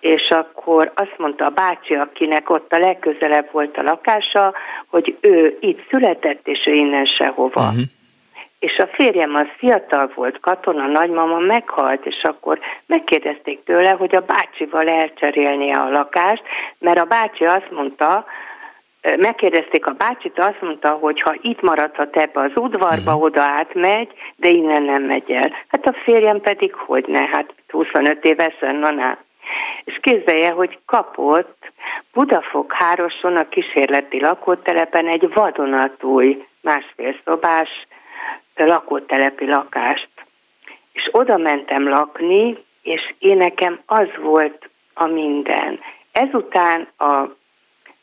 és 0.00 0.28
akkor 0.28 0.92
azt 0.94 1.14
mondta 1.18 1.44
a 1.44 1.50
bácsi, 1.50 1.94
akinek 1.94 2.50
ott 2.50 2.72
a 2.72 2.78
legközelebb 2.78 3.48
volt 3.52 3.76
a 3.76 3.82
lakása, 3.82 4.54
hogy 4.86 5.16
ő 5.20 5.56
itt 5.60 5.88
született, 5.90 6.48
és 6.48 6.66
ő 6.66 6.74
innen 6.74 7.04
sehova. 7.04 7.60
Uh-huh. 7.60 7.82
És 8.58 8.76
a 8.76 8.86
férjem 8.92 9.34
az 9.34 9.46
fiatal 9.56 10.12
volt, 10.14 10.40
katona, 10.40 10.86
nagymama 10.86 11.38
meghalt, 11.38 12.06
és 12.06 12.22
akkor 12.22 12.58
megkérdezték 12.86 13.64
tőle, 13.64 13.90
hogy 13.90 14.14
a 14.14 14.24
bácsival 14.26 14.88
elcserélnie 14.88 15.78
a 15.78 15.90
lakást, 15.90 16.42
mert 16.78 16.98
a 16.98 17.04
bácsi 17.04 17.44
azt 17.44 17.70
mondta, 17.70 18.24
megkérdezték 19.02 19.86
a 19.86 19.92
bácsit, 19.92 20.38
azt 20.38 20.60
mondta, 20.60 20.90
hogy 20.90 21.20
ha 21.20 21.36
itt 21.40 21.60
maradhat 21.60 22.16
ebbe 22.16 22.40
az 22.40 22.50
udvarba, 22.54 23.10
uh-huh. 23.10 23.22
oda 23.22 23.42
átmegy, 23.42 24.12
de 24.36 24.48
innen 24.48 24.82
nem 24.82 25.02
megy 25.02 25.30
el. 25.30 25.52
Hát 25.68 25.86
a 25.86 25.94
férjem 26.04 26.40
pedig 26.40 26.74
hogy 26.74 27.04
ne, 27.08 27.26
hát 27.26 27.54
25 27.68 28.24
évesen, 28.24 28.74
na 28.74 28.90
na. 28.90 29.18
És 29.84 29.98
képzelje, 30.00 30.50
hogy 30.50 30.78
kapott 30.86 31.72
Budafok-Hároson 32.12 33.36
a 33.36 33.48
kísérleti 33.48 34.20
lakótelepen 34.20 35.08
egy 35.08 35.32
vadonatúj 35.34 36.46
másfél 36.60 37.16
szobás 37.24 37.68
lakótelepi 38.54 39.48
lakást. 39.48 40.08
És 40.92 41.08
oda 41.12 41.36
mentem 41.36 41.88
lakni, 41.88 42.56
és 42.82 43.14
én 43.18 43.36
nekem 43.36 43.80
az 43.86 44.08
volt 44.22 44.68
a 44.94 45.06
minden. 45.06 45.80
Ezután 46.12 46.88
a 46.98 47.38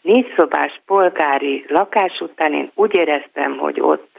négyszobás 0.08 0.82
polgári 0.86 1.66
lakás 1.68 2.20
után 2.20 2.54
én 2.54 2.72
úgy 2.76 2.96
éreztem, 2.96 3.58
hogy 3.58 3.80
ott 3.82 4.18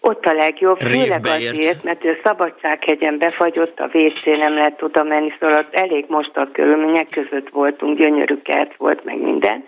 ott 0.00 0.24
a 0.24 0.32
legjobb, 0.32 0.80
főleg 0.80 1.26
azért, 1.26 1.82
mert 1.84 2.04
ő 2.04 2.18
Szabadsághegyen 2.22 3.18
befagyott, 3.18 3.80
a 3.80 3.90
WC 3.92 4.24
nem 4.24 4.54
lehet 4.54 4.82
oda 4.82 5.02
menni, 5.02 5.32
szóval 5.40 5.58
ott 5.58 5.74
elég 5.74 6.04
most 6.08 6.36
a 6.36 6.48
körülmények 6.52 7.08
között 7.08 7.48
voltunk, 7.48 7.98
gyönyörű 7.98 8.42
kert 8.42 8.76
volt, 8.76 9.04
meg 9.04 9.18
minden. 9.20 9.64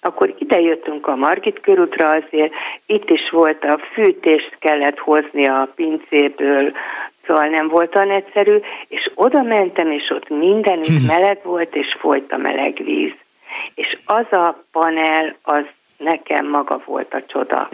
Akkor 0.00 0.34
ide 0.38 0.60
jöttünk 0.60 1.06
a 1.06 1.16
Margit 1.16 1.60
körútra 1.60 2.08
azért, 2.08 2.52
itt 2.86 3.10
is 3.10 3.30
volt 3.30 3.64
a 3.64 3.80
fűtést 3.92 4.56
kellett 4.58 4.98
hozni 4.98 5.46
a 5.46 5.72
pincéből, 5.74 6.72
szóval 7.26 7.46
nem 7.46 7.68
volt 7.68 7.96
olyan 7.96 8.10
egyszerű, 8.10 8.58
és 8.88 9.10
oda 9.14 9.42
mentem, 9.42 9.90
és 9.90 10.10
ott 10.10 10.28
mindenütt 10.28 11.06
meleg 11.14 11.38
volt, 11.42 11.76
és 11.76 11.96
folyt 12.00 12.32
a 12.32 12.36
meleg 12.36 12.80
víz. 12.84 13.12
És 13.74 13.98
az 14.04 14.32
a 14.32 14.64
panel, 14.72 15.36
az 15.42 15.64
nekem 15.96 16.46
maga 16.46 16.82
volt 16.84 17.14
a 17.14 17.24
csoda. 17.26 17.68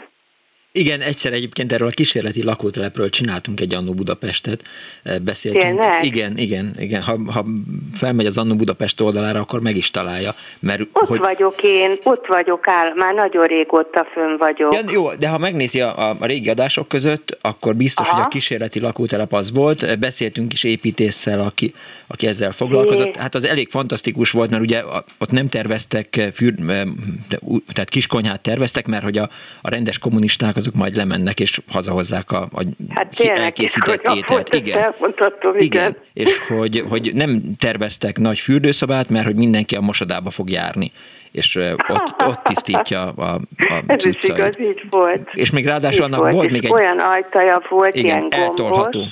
Igen, 0.73 1.01
egyszer 1.01 1.33
egyébként 1.33 1.73
erről 1.73 1.89
a 1.89 1.91
kísérleti 1.91 2.43
lakótelepről 2.43 3.11
csináltunk 3.11 3.61
egy 3.61 3.75
Annó 3.75 3.93
Budapestet, 3.93 4.63
eh, 5.03 5.19
beszéltünk. 5.19 5.65
Tényleg? 5.65 6.05
Igen, 6.05 6.39
igen, 6.39 6.75
igen. 6.79 7.03
Ha, 7.03 7.19
ha 7.33 7.45
felmegy 7.95 8.27
az 8.27 8.39
Annó 8.39 8.55
Budapest 8.55 9.01
oldalára, 9.01 9.41
akkor 9.41 9.61
meg 9.61 9.77
is 9.77 9.91
találja. 9.91 10.35
Mert, 10.59 10.81
ott 10.93 11.09
hogy... 11.09 11.19
vagyok 11.19 11.63
én, 11.63 11.97
ott 12.03 12.27
vagyok 12.27 12.69
áll, 12.69 12.95
már 12.95 13.15
nagyon 13.15 13.47
régóta 13.47 14.07
fönn 14.13 14.37
vagyok. 14.37 14.75
Ja, 14.75 14.81
jó, 14.93 15.15
de 15.15 15.29
ha 15.29 15.39
megnézi 15.39 15.81
a, 15.81 16.11
a, 16.11 16.17
régi 16.21 16.49
adások 16.49 16.89
között, 16.89 17.39
akkor 17.41 17.77
biztos, 17.77 18.07
Aha. 18.07 18.17
hogy 18.17 18.25
a 18.25 18.29
kísérleti 18.29 18.81
lakótelep 18.81 19.33
az 19.33 19.53
volt. 19.53 19.99
Beszéltünk 19.99 20.53
is 20.53 20.65
építéssel, 20.65 21.41
aki, 21.41 21.75
aki 22.07 22.27
ezzel 22.27 22.53
foglalkozott. 22.53 23.17
Hát 23.17 23.35
az 23.35 23.45
elég 23.45 23.69
fantasztikus 23.69 24.31
volt, 24.31 24.51
mert 24.51 24.63
ugye 24.63 24.83
ott 25.19 25.31
nem 25.31 25.49
terveztek, 25.49 26.17
eh, 26.17 26.31
fűr, 26.31 26.55
eh, 26.69 26.83
tehát 27.73 27.89
kiskonyhát 27.89 28.41
terveztek, 28.41 28.87
mert 28.87 29.03
hogy 29.03 29.19
a, 29.19 29.29
a 29.61 29.71
rendes 29.71 29.99
kommunisták 29.99 30.59
azok 30.61 30.75
majd 30.75 30.97
lemennek 30.97 31.41
és 31.41 31.61
hazahozzák 31.73 32.33
a, 32.33 32.49
a 32.53 32.63
hát 32.95 33.17
tényleg, 33.17 33.39
elkészített 33.39 34.07
ételt. 34.15 34.55
Igen. 34.55 34.95
igen. 35.09 35.59
igen. 35.59 35.97
És 36.13 36.39
hogy, 36.49 36.85
hogy 36.89 37.11
nem 37.15 37.41
terveztek 37.59 38.19
nagy 38.19 38.39
fürdőszobát, 38.39 39.09
mert 39.09 39.27
hogy 39.27 39.37
mindenki 39.37 39.77
a 39.77 39.81
mosodába 39.81 40.31
fog 40.31 40.51
járni 40.51 40.93
és 41.33 41.59
ott, 41.89 42.15
ott 42.27 42.41
tisztítja 42.43 43.13
a, 43.17 43.23
a 43.25 43.39
Ez 43.87 44.05
is 44.05 44.17
igaz, 44.21 44.61
így 44.61 44.83
volt. 44.91 45.29
És 45.33 45.51
még 45.51 45.67
ráadásul 45.67 46.05
annak 46.05 46.21
volt, 46.21 46.35
volt 46.35 46.51
még 46.51 46.65
egy... 46.65 46.73
Olyan 46.73 46.99
ajtaja 46.99 47.63
volt, 47.69 47.95
igen, 47.95 48.07
ilyen 48.07 48.21
gombos, 48.21 48.39
eltolható. 48.39 49.05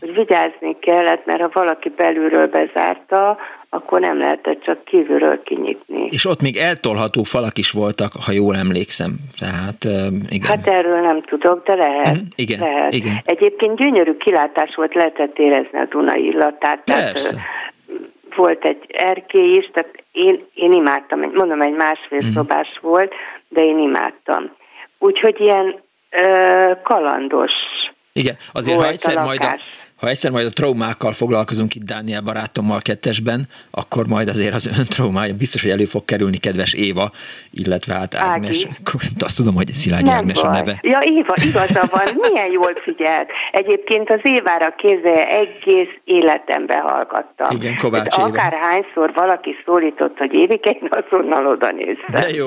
hogy 0.00 0.14
vigyázni 0.14 0.78
kellett, 0.80 1.26
mert 1.26 1.40
ha 1.40 1.50
valaki 1.52 1.88
belülről 1.96 2.46
bezárta, 2.46 3.38
akkor 3.70 4.00
nem 4.00 4.18
lehetett 4.18 4.62
csak 4.62 4.84
kívülről 4.84 5.42
kinyitni. 5.42 6.08
És 6.10 6.24
ott 6.24 6.42
még 6.42 6.56
eltolható 6.56 7.22
falak 7.22 7.58
is 7.58 7.70
voltak, 7.70 8.12
ha 8.26 8.32
jól 8.32 8.56
emlékszem. 8.56 9.16
Tehát, 9.38 9.84
igen. 10.28 10.48
Hát 10.48 10.66
erről 10.66 11.00
nem 11.00 11.22
tudok, 11.22 11.66
de 11.66 11.74
lehet. 11.74 12.16
Mm, 12.16 12.26
igen, 12.34 12.58
lehet. 12.58 12.94
igen. 12.94 13.20
Egyébként 13.24 13.76
gyönyörű 13.76 14.16
kilátás 14.16 14.74
volt, 14.74 14.94
lehetett 14.94 15.38
érezni 15.38 15.78
a 15.78 15.86
Dunai 15.90 16.24
illatát. 16.24 16.82
Persze. 16.84 17.30
Tehát, 17.30 17.46
volt 18.36 18.64
egy 18.64 18.84
erkély 18.88 19.50
is, 19.50 19.70
tehát 19.72 20.04
én, 20.12 20.44
én 20.54 20.72
imádtam, 20.72 21.20
mondom, 21.20 21.62
egy 21.62 21.74
másfél 21.74 22.24
mm. 22.24 22.32
szobás 22.34 22.78
volt, 22.80 23.12
de 23.48 23.60
én 23.60 23.78
imádtam. 23.78 24.50
Úgyhogy 24.98 25.40
ilyen 25.40 25.80
ö, 26.10 26.72
kalandos 26.82 27.52
Igen, 28.12 28.34
azért 28.52 28.80
ha 28.80 28.88
egyszer 28.88 29.16
majd 29.16 29.42
a, 29.42 29.56
ha 30.00 30.08
egyszer 30.08 30.30
majd 30.30 30.46
a 30.46 30.50
traumákkal 30.50 31.12
foglalkozunk 31.12 31.74
itt 31.74 31.82
Dániel 31.82 32.20
barátommal 32.20 32.80
kettesben, 32.80 33.48
akkor 33.70 34.06
majd 34.06 34.28
azért 34.28 34.54
az 34.54 34.66
ön 34.66 34.84
traumája 34.88 35.34
biztos, 35.34 35.62
hogy 35.62 35.70
elő 35.70 35.84
fog 35.84 36.04
kerülni, 36.04 36.36
kedves 36.36 36.72
Éva, 36.72 37.10
illetve 37.50 37.94
hát 37.94 38.14
Ágnes. 38.14 38.64
Ági. 38.64 38.74
Azt 39.18 39.36
tudom, 39.36 39.54
hogy 39.54 39.72
Szilágyi 39.72 40.10
Ágnes 40.10 40.40
baj. 40.40 40.50
a 40.50 40.52
neve. 40.52 40.78
Ja, 40.82 40.98
Éva, 41.02 41.34
igaza 41.36 41.88
van, 41.90 42.30
milyen 42.30 42.50
jól 42.50 42.74
figyelt. 42.74 43.30
Egyébként 43.52 44.10
az 44.10 44.20
Évára 44.22 44.74
kézzel 44.76 45.18
egész 45.18 45.94
életemben 46.04 46.80
hallgattam. 46.80 47.56
Igen, 47.56 47.76
Kovács 47.76 48.16
Éva. 48.18 48.26
Akárhányszor 48.26 49.12
valaki 49.14 49.54
szólított, 49.64 50.18
hogy 50.18 50.32
Évike, 50.32 50.70
én 50.70 50.88
azonnal 50.90 51.46
oda 51.46 51.72
néztem. 51.72 52.14
De 52.14 52.28
jó. 52.30 52.46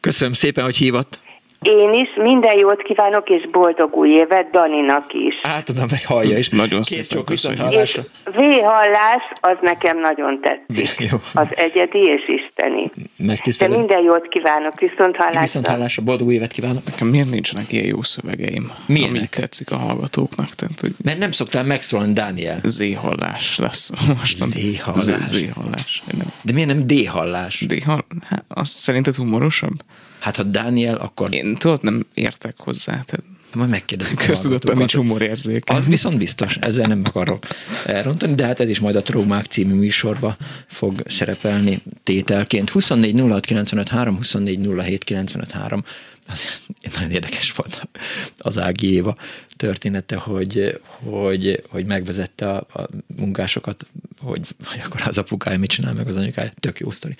Köszönöm 0.00 0.32
szépen, 0.32 0.64
hogy 0.64 0.76
hívott. 0.76 1.20
Én 1.62 1.92
is 1.92 2.08
minden 2.16 2.58
jót 2.58 2.82
kívánok, 2.82 3.28
és 3.28 3.48
boldog 3.50 3.94
új 3.96 4.08
évet 4.08 4.50
Daninak 4.50 5.12
is. 5.12 5.34
Átadom 5.42 5.86
meg 5.90 6.06
hallja 6.06 6.38
is. 6.38 6.48
Nagyon 6.48 6.80
Kész 6.82 7.06
szépen 7.06 7.24
viszont 7.26 7.58
hallásra. 7.58 8.02
V-hallás, 8.24 9.22
az 9.40 9.58
nekem 9.60 10.00
nagyon 10.00 10.40
tetszik. 10.40 11.10
Jó. 11.10 11.18
Az 11.34 11.46
egyedi 11.50 11.98
és 11.98 12.28
isteni. 12.28 12.90
De 13.58 13.68
minden 13.68 14.02
jót 14.02 14.28
kívánok, 14.28 14.80
viszont 14.80 15.16
hallásra. 15.16 15.40
Viszont 15.40 15.66
hallásra, 15.66 16.02
boldog 16.02 16.26
új 16.26 16.34
évet 16.34 16.52
kívánok. 16.52 16.84
Nekem 16.84 17.08
miért 17.08 17.30
nincsenek 17.30 17.72
ilyen 17.72 17.86
jó 17.86 18.02
szövegeim? 18.02 18.72
Milyen 18.86 19.08
Ami 19.08 19.26
tetszik 19.30 19.70
a 19.70 19.76
hallgatóknak. 19.76 20.48
Tehát, 20.48 20.80
hogy 20.80 20.92
Mert 21.04 21.18
nem 21.18 21.32
szoktál 21.32 21.64
megszólalni, 21.64 22.12
Dániel. 22.12 22.58
Z-hallás 22.64 23.58
lesz 23.58 23.90
most. 24.18 24.36
Z-hallás. 24.36 25.26
Z-hallás. 25.26 26.02
De 26.42 26.52
miért 26.52 26.68
nem 26.68 26.86
D-hallás? 26.86 27.64
D-hallás? 27.66 28.04
Hát, 28.28 28.44
azt 28.48 28.72
szerinted 28.72 29.14
humorosabb? 29.14 29.76
Hát 30.20 30.36
ha 30.36 30.42
Dániel, 30.42 30.96
akkor... 30.96 31.34
Én 31.34 31.54
tudod, 31.54 31.82
nem 31.82 32.06
értek 32.14 32.54
hozzá. 32.58 32.92
Tehát... 32.92 33.22
Majd 33.54 33.70
megkérdezzük. 33.70 34.18
Köztudottan 34.26 34.76
nincs 34.76 34.94
humorérzéke. 34.94 35.74
Az 35.74 35.84
viszont 35.86 36.16
biztos, 36.16 36.56
ezzel 36.56 36.86
nem 36.86 37.02
akarok 37.04 37.46
elrontani, 37.86 38.34
de 38.34 38.46
hát 38.46 38.60
ez 38.60 38.68
is 38.68 38.78
majd 38.78 38.96
a 38.96 39.02
Traumák 39.02 39.44
című 39.44 39.74
műsorba 39.74 40.36
fog 40.66 41.02
szerepelni 41.06 41.82
tételként. 42.04 42.70
24 42.70 43.20
06 43.20 43.44
95 43.44 43.88
3, 43.88 44.16
24 44.16 44.68
07 44.76 45.04
95 45.04 45.50
3 45.50 45.84
az 46.32 46.66
nagyon 46.94 47.10
érdekes 47.10 47.52
volt 47.52 47.88
az 48.38 48.58
Ági 48.58 48.92
Éva 48.92 49.14
története, 49.56 50.16
hogy, 50.16 50.80
hogy, 51.10 51.62
hogy 51.70 51.86
megvezette 51.86 52.48
a, 52.48 52.56
a 52.56 52.88
munkásokat, 53.18 53.86
hogy, 54.22 54.40
hogy 54.70 54.80
akkor 54.86 55.00
az 55.06 55.18
apukája 55.18 55.58
mit 55.58 55.70
csinál 55.70 55.94
meg 55.94 56.06
az 56.06 56.16
anyukája. 56.16 56.48
Tök 56.60 56.78
jó 56.78 56.90
sztori. 56.90 57.14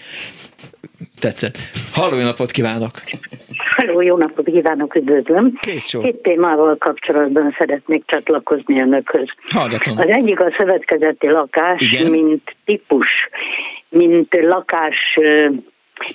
Tetszett. 1.20 1.56
Halló, 1.92 2.16
jó 2.16 2.24
napot 2.24 2.50
kívánok! 2.50 2.90
Halló, 3.76 4.00
jó 4.00 4.16
napot 4.16 4.44
kívánok, 4.44 4.94
üdvözlöm. 4.94 5.58
Két 6.02 6.22
témával 6.22 6.76
kapcsolatban 6.76 7.56
szeretnék 7.58 8.02
csatlakozni 8.06 8.80
önökhöz. 8.80 9.28
Hallgatom. 9.48 9.98
Az 9.98 10.08
egyik 10.08 10.40
a 10.40 10.54
szövetkezeti 10.58 11.30
lakás, 11.30 11.80
Igen? 11.82 12.10
mint 12.10 12.56
típus, 12.64 13.28
mint 13.88 14.34
lakás 14.40 15.18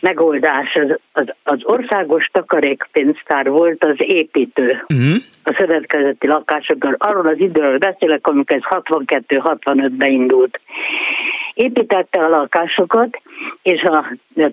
megoldás. 0.01 0.73
Az, 0.73 0.99
az, 1.11 1.33
az 1.43 1.59
országos 1.63 2.29
takarékpénztár 2.31 3.49
volt 3.49 3.83
az 3.83 3.95
építő. 3.97 4.86
Uh-huh. 4.88 5.15
A 5.43 5.55
szövetkezeti 5.57 6.27
lakásokról. 6.27 6.95
Arról 6.97 7.27
az 7.27 7.39
időről 7.39 7.77
beszélek, 7.77 8.27
amikor 8.27 8.55
ez 8.55 8.83
62-65-ben 8.86 10.11
indult. 10.11 10.59
Építette 11.53 12.19
a 12.19 12.29
lakásokat, 12.29 13.21
és 13.61 13.81
a 13.81 14.05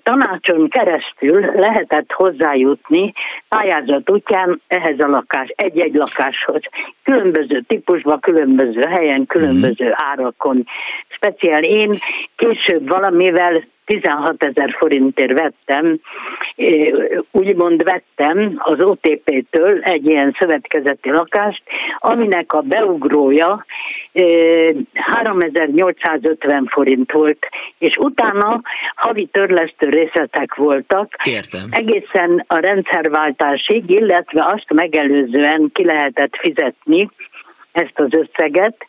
tanácson 0.03 0.69
keresztül 0.69 1.41
lehetett 1.41 2.13
hozzájutni 2.13 3.13
pályázat 3.49 4.11
útján 4.11 4.61
ehhez 4.67 4.99
a 4.99 5.07
lakás, 5.07 5.53
egy-egy 5.57 5.95
lakáshoz. 5.95 6.61
Különböző 7.03 7.65
típusban, 7.67 8.21
különböző 8.21 8.81
helyen, 8.81 9.27
különböző 9.27 9.85
uh-huh. 9.85 10.09
árakon. 10.11 10.67
Speciál 11.09 11.63
én 11.63 11.91
később 12.37 12.89
valamivel 12.89 13.65
16 13.85 14.45
ezer 14.45 14.75
forintért 14.79 15.39
vettem, 15.39 15.99
úgymond 17.31 17.83
vettem 17.83 18.53
az 18.57 18.81
OTP-től 18.81 19.81
egy 19.81 20.07
ilyen 20.07 20.37
szövetkezeti 20.39 21.11
lakást, 21.11 21.63
aminek 21.99 22.53
a 22.53 22.61
beugrója 22.61 23.65
3850 24.93 26.67
forint 26.71 27.13
volt, 27.13 27.47
és 27.79 27.97
utána 27.97 28.61
havi 28.95 29.29
törlesztő 29.33 29.89
részletek 29.89 30.55
voltak. 30.55 31.15
Értem. 31.25 31.61
Egészen 31.71 32.45
a 32.47 32.59
rendszerváltásig, 32.59 33.91
illetve 33.91 34.45
azt 34.45 34.73
megelőzően 34.73 35.71
ki 35.73 35.85
lehetett 35.85 36.37
fizetni 36.37 37.11
ezt 37.73 37.99
az 37.99 38.09
összeget, 38.11 38.87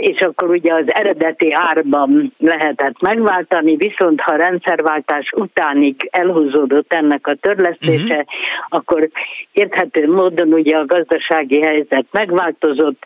és 0.00 0.20
akkor 0.20 0.50
ugye 0.50 0.74
az 0.74 0.84
eredeti 0.86 1.52
árban 1.52 2.32
lehetett 2.38 3.00
megváltani, 3.00 3.76
viszont 3.76 4.20
ha 4.20 4.36
rendszerváltás 4.36 5.30
utánig 5.36 6.08
elhúzódott 6.10 6.92
ennek 6.92 7.26
a 7.26 7.34
törlesztése, 7.34 8.14
uh-huh. 8.14 8.28
akkor 8.68 9.08
érthető 9.52 10.12
módon 10.12 10.52
ugye 10.52 10.76
a 10.76 10.86
gazdasági 10.86 11.60
helyzet 11.60 12.06
megváltozott, 12.10 13.04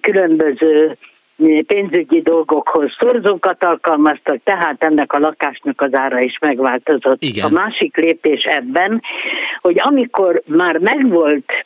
különböző 0.00 0.96
pénzügyi 1.66 2.20
dolgokhoz 2.20 2.90
szorzókat 2.98 3.64
alkalmaztak, 3.64 4.40
tehát 4.44 4.84
ennek 4.84 5.12
a 5.12 5.18
lakásnak 5.18 5.80
az 5.80 5.94
ára 5.94 6.20
is 6.20 6.38
megváltozott. 6.38 7.22
Igen. 7.22 7.44
A 7.44 7.48
másik 7.48 7.96
lépés 7.96 8.42
ebben, 8.42 9.02
hogy 9.60 9.76
amikor 9.80 10.42
már 10.46 10.78
megvolt 10.78 11.64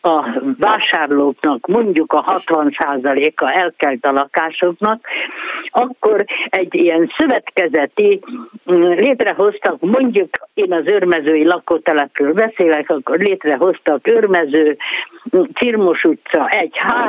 a 0.00 0.40
vásárlóknak 0.58 1.66
mondjuk 1.66 2.12
a 2.12 2.24
60%-a 2.46 3.50
elkelt 3.52 4.06
a 4.06 4.12
lakásoknak, 4.12 5.06
akkor 5.70 6.24
egy 6.44 6.74
ilyen 6.74 7.12
szövetkezeti 7.16 8.20
mm, 8.72 8.82
létrehoztak, 8.82 9.80
mondjuk 9.80 10.28
én 10.54 10.72
az 10.72 10.86
őrmezői 10.86 11.44
lakótelepről 11.44 12.32
beszélek, 12.32 12.90
akkor 12.90 13.18
létrehoztak 13.18 14.10
őrmező, 14.10 14.76
Cirmos 15.54 16.04
utca 16.04 16.48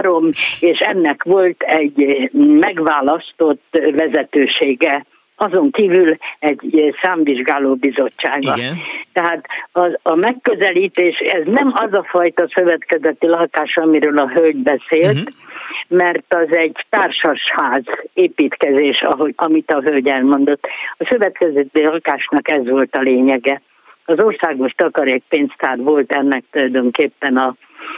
1-3, 0.01 0.35
és 0.59 0.79
ennek 0.79 1.23
volt 1.23 1.61
egy 1.61 2.29
megválasztott 2.59 3.63
vezetősége 3.71 5.05
azon 5.41 5.71
kívül 5.71 6.15
egy 6.39 6.95
számvizsgáló 7.01 7.75
bizottsága. 7.75 8.53
Igen. 8.55 8.73
Tehát 9.13 9.45
az, 9.71 9.97
a 10.03 10.15
megközelítés, 10.15 11.17
ez 11.17 11.43
nem 11.45 11.73
az 11.75 11.93
a 11.93 12.03
fajta 12.03 12.47
szövetkezeti 12.55 13.27
lakás, 13.27 13.77
amiről 13.77 14.17
a 14.17 14.27
hölgy 14.27 14.55
beszélt, 14.55 15.17
uh-huh. 15.17 15.33
mert 15.87 16.33
az 16.33 16.55
egy 16.55 16.85
társasház 16.89 17.83
építkezés, 18.13 19.01
ahogy, 19.01 19.33
amit 19.35 19.71
a 19.71 19.81
hölgy 19.81 20.07
elmondott. 20.07 20.67
A 20.97 21.07
szövetkezeti 21.09 21.83
lakásnak 21.83 22.49
ez 22.49 22.69
volt 22.69 22.95
a 22.95 23.01
lényege. 23.01 23.61
Az 24.05 24.19
országos 24.23 24.71
takarékpénztár 24.71 25.77
volt 25.77 26.11
ennek 26.11 26.43
tulajdonképpen 26.51 27.37
a, 27.37 27.55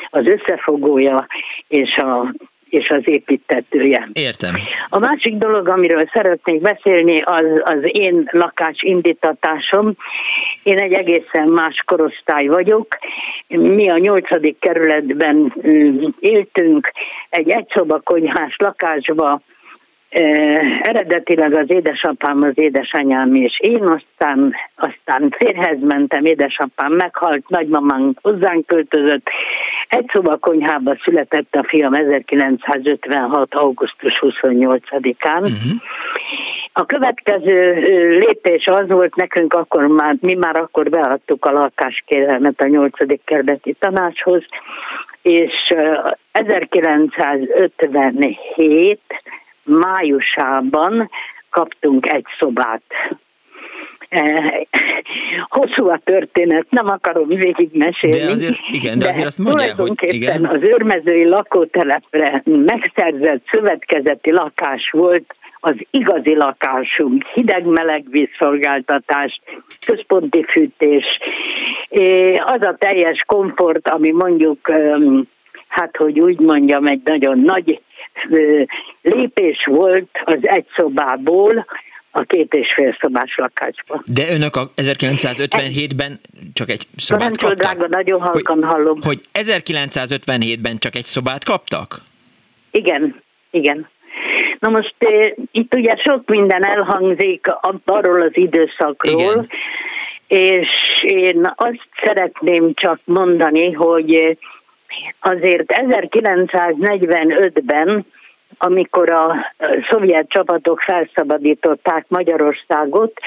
az 0.10 0.26
összefogója 0.26 1.28
és 1.68 1.96
a 1.96 2.34
és 2.74 2.90
az 2.90 3.02
építetője. 3.06 4.10
Értem. 4.14 4.56
A 4.90 5.00
másik 5.00 5.36
dolog, 5.36 5.68
amiről 5.68 6.10
szeretnék 6.14 6.62
beszélni, 6.62 7.22
az 7.22 7.46
az 7.64 7.80
én 7.82 8.30
lakás 8.32 8.82
indítatásom. 8.82 9.96
Én 10.64 10.78
egy 10.78 10.94
egészen 10.94 11.48
más 11.48 11.84
korosztály 11.86 12.46
vagyok. 12.48 12.88
Mi 13.48 13.90
a 13.90 13.98
nyolcadik 13.98 14.60
kerületben 14.60 15.54
éltünk, 16.20 16.92
egy 17.30 17.50
egyszoba 17.50 18.00
konyhás 18.00 18.56
lakásba, 18.58 19.42
eredetileg 20.82 21.58
az 21.58 21.66
édesapám, 21.68 22.42
az 22.42 22.54
édesanyám 22.56 23.36
és 23.36 23.60
én, 23.60 23.84
aztán, 23.84 24.54
aztán 24.76 25.36
férhez 25.38 25.78
mentem, 25.82 26.26
édesapám 26.26 26.94
meghalt, 26.94 27.50
nagymamánk 27.50 28.20
hozzánk 28.22 28.66
költözött. 28.66 29.28
Egy 29.88 30.10
szoba 30.14 30.38
konyhába 30.38 30.98
született 31.04 31.56
a 31.56 31.64
fiam 31.68 31.94
1956. 31.94 33.54
augusztus 33.54 34.20
28-án. 34.22 35.42
Uh-huh. 35.42 35.82
A 36.74 36.86
következő 36.86 37.74
lépés 38.20 38.66
az 38.66 38.88
volt 38.88 39.16
nekünk, 39.16 39.54
akkor 39.54 39.88
már, 39.88 40.16
mi 40.22 40.34
már 40.34 40.56
akkor 40.56 40.90
beadtuk 40.90 41.46
a 41.46 41.52
lakáskérelmet 41.52 42.62
a 42.62 42.68
8. 42.68 43.24
kerületi 43.26 43.76
tanácshoz, 43.80 44.44
és 45.22 45.74
1957 46.32 49.00
májusában 49.64 51.10
kaptunk 51.50 52.10
egy 52.10 52.26
szobát. 52.40 52.82
Eh, 54.10 54.62
hosszú 55.48 55.90
a 55.90 56.00
történet, 56.04 56.66
nem 56.70 56.88
akarom 56.88 57.28
végigmesélni. 57.28 58.18
De 58.18 58.32
azért, 58.32 58.58
igen, 58.72 58.98
de, 58.98 59.06
de 59.06 59.10
azért 59.10 59.26
azt 59.26 59.38
mondja, 59.38 59.74
hogy 59.76 59.94
igen. 60.00 60.46
az 60.46 60.62
őrmezői 60.62 61.26
lakótelepre 61.26 62.42
megszerzett 62.46 63.44
szövetkezeti 63.52 64.32
lakás 64.32 64.90
volt 64.92 65.36
az 65.66 65.76
igazi 65.92 66.36
lakásunk, 66.36 67.26
hideg-meleg 67.34 68.04
vízszolgáltatás, 68.10 69.42
központi 69.86 70.46
fűtés, 70.50 71.06
az 72.46 72.62
a 72.62 72.76
teljes 72.78 73.24
komfort, 73.26 73.90
ami 73.90 74.12
mondjuk, 74.12 74.72
hát 75.68 75.98
hogy 75.98 76.20
úgy 76.20 76.40
mondjam, 76.40 76.86
egy 76.86 77.02
nagyon 77.04 77.40
nagy 77.40 77.82
lépés 79.02 79.66
volt 79.66 80.10
az 80.26 80.40
egy 80.42 80.66
szobából 80.76 81.66
a 82.16 82.22
két 82.22 82.54
és 82.54 82.74
fél 82.76 82.98
szobás 83.02 83.36
lakásba. 83.36 84.04
De 84.06 84.34
önök 84.34 84.56
a 84.56 84.70
1957-ben 84.76 86.20
csak 86.54 86.70
egy 86.70 86.86
szobát 86.96 87.38
kaptak? 87.38 87.58
drága, 87.58 87.88
nagyon 87.88 88.22
halkan 88.22 88.64
hogy, 88.64 88.72
hallom. 88.72 89.00
Hogy 89.02 89.20
1957-ben 89.34 90.78
csak 90.78 90.96
egy 90.96 91.04
szobát 91.04 91.44
kaptak? 91.44 92.02
Igen, 92.72 93.22
igen. 93.52 93.88
Na 94.60 94.70
most 94.70 94.96
itt 95.52 95.76
ugye 95.76 95.96
sok 95.96 96.30
minden 96.30 96.66
elhangzik 96.66 97.48
arról 97.86 98.22
az 98.22 98.32
időszakról, 98.34 99.22
Igen. 99.22 99.50
és 100.28 100.68
én 101.02 101.54
azt 101.56 101.88
szeretném 102.04 102.74
csak 102.74 103.00
mondani, 103.04 103.72
hogy 103.72 104.38
azért 105.20 105.66
1945-ben 105.68 108.06
amikor 108.58 109.12
a 109.12 109.36
szovjet 109.90 110.30
csapatok 110.30 110.80
felszabadították 110.80 112.06
Magyarországot, 112.08 113.20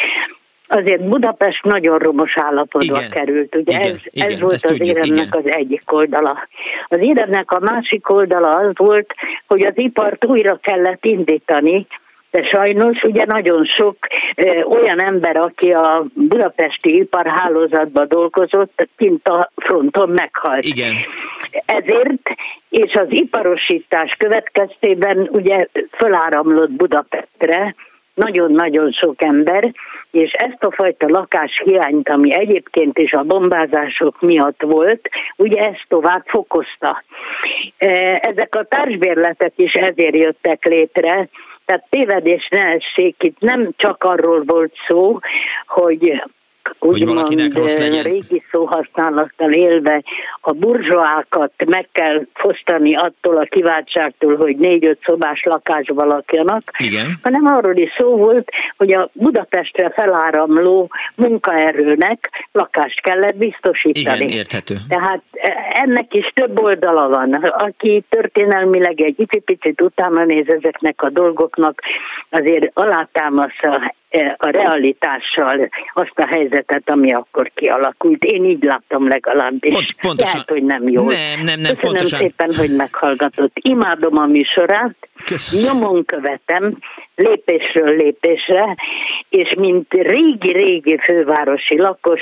azért 0.68 1.08
Budapest 1.08 1.64
nagyon 1.64 1.98
romos 1.98 2.32
állapotba 2.36 2.96
igen, 2.96 3.10
került. 3.10 3.54
Ugye 3.54 3.78
igen, 3.78 3.90
ez, 3.90 4.00
igen, 4.04 4.28
ez 4.28 4.40
volt 4.40 4.54
az 4.54 4.62
tudjuk, 4.62 4.88
éremnek 4.88 5.26
igen. 5.26 5.42
az 5.42 5.44
egyik 5.44 5.92
oldala. 5.92 6.48
Az 6.88 6.98
éremnek 7.00 7.50
a 7.50 7.60
másik 7.60 8.10
oldala 8.10 8.48
az 8.48 8.70
volt, 8.74 9.14
hogy 9.46 9.66
az 9.66 9.72
ipart 9.74 10.24
újra 10.24 10.58
kellett 10.62 11.04
indítani, 11.04 11.86
de 12.36 12.48
sajnos 12.48 13.02
ugye 13.02 13.24
nagyon 13.24 13.64
sok 13.64 13.96
olyan 14.68 15.00
ember, 15.00 15.36
aki 15.36 15.72
a 15.72 16.04
budapesti 16.14 16.96
iparhálózatban 16.96 18.08
dolgozott, 18.08 18.88
kint 18.96 19.28
a 19.28 19.50
fronton 19.56 20.08
meghalt. 20.08 20.64
Igen. 20.64 20.94
Ezért, 21.66 22.30
és 22.68 22.94
az 22.94 23.06
iparosítás 23.08 24.14
következtében 24.18 25.28
ugye 25.30 25.66
föláramlott 25.90 26.70
Budapestre, 26.70 27.74
nagyon-nagyon 28.14 28.92
sok 28.92 29.22
ember, 29.22 29.72
és 30.10 30.32
ezt 30.32 30.64
a 30.64 30.72
fajta 30.72 31.06
lakáshiányt, 31.08 32.08
ami 32.08 32.34
egyébként 32.34 32.98
is 32.98 33.12
a 33.12 33.22
bombázások 33.22 34.20
miatt 34.20 34.62
volt, 34.62 35.08
ugye 35.36 35.60
ezt 35.60 35.84
tovább 35.88 36.22
fokozta. 36.26 37.02
Ezek 38.20 38.54
a 38.54 38.64
társbérletek 38.64 39.52
is 39.56 39.72
ezért 39.72 40.16
jöttek 40.16 40.64
létre, 40.64 41.28
tehát 41.66 41.86
tévedés 41.90 42.48
ne 42.50 42.60
essék, 42.60 43.22
itt. 43.22 43.40
Nem 43.40 43.70
csak 43.76 44.04
arról 44.04 44.42
volt 44.44 44.72
szó, 44.88 45.18
hogy 45.66 46.22
hogy 46.78 47.06
valakinek 47.06 47.54
rossz 47.54 47.78
legyen. 47.78 48.02
régi 48.02 48.42
szóhasználattal 48.50 49.52
élve 49.52 50.02
a 50.40 50.52
burzsóákat 50.52 51.52
meg 51.66 51.88
kell 51.92 52.26
fosztani 52.34 52.96
attól 52.96 53.36
a 53.36 53.44
kiváltságtól, 53.44 54.36
hogy 54.36 54.56
négy-öt 54.56 54.98
szobás 55.04 55.42
lakásba 55.42 56.04
lakjanak, 56.04 56.62
Igen. 56.78 57.06
hanem 57.22 57.46
arról 57.46 57.76
is 57.76 57.94
szó 57.98 58.16
volt, 58.16 58.48
hogy 58.76 58.92
a 58.92 59.10
Budapestre 59.12 59.90
feláramló 59.90 60.90
munkaerőnek 61.14 62.30
lakást 62.52 63.00
kellett 63.00 63.36
biztosítani. 63.36 64.24
Igen, 64.24 64.28
érthető. 64.28 64.74
Tehát 64.88 65.22
ennek 65.72 66.14
is 66.14 66.30
több 66.34 66.62
oldala 66.62 67.08
van. 67.08 67.32
Aki 67.34 68.04
történelmileg 68.08 69.00
egy 69.00 69.42
picit 69.44 69.80
utána 69.80 70.24
néz 70.24 70.48
ezeknek 70.48 71.02
a 71.02 71.10
dolgoknak, 71.10 71.80
azért 72.30 72.70
alátámaszza 72.74 73.94
a 74.36 74.48
realitással 74.48 75.68
azt 75.94 76.12
a 76.14 76.26
helyzetet, 76.26 76.90
ami 76.90 77.12
akkor 77.12 77.50
kialakult. 77.54 78.24
Én 78.24 78.44
így 78.44 78.62
láttam 78.62 79.08
legalábbis. 79.08 79.72
Pont, 79.74 79.94
pontosan. 80.00 80.32
Lehet, 80.32 80.50
hogy 80.50 80.62
nem 80.62 80.88
jó. 80.88 81.04
Nem, 81.06 81.16
nem, 81.44 81.44
nem, 81.44 81.56
Köszönöm 81.56 81.78
pontosan. 81.80 82.18
szépen, 82.18 82.54
hogy 82.54 82.76
meghallgatott. 82.76 83.56
Imádom 83.62 84.18
a 84.18 84.26
műsorát, 84.26 84.96
Köszönöm. 85.24 85.64
nyomon 85.64 86.04
követem, 86.04 86.78
lépésről 87.14 87.96
lépésre, 87.96 88.76
és 89.28 89.54
mint 89.58 89.92
régi-régi 89.92 90.98
fővárosi 90.98 91.78
lakos 91.78 92.20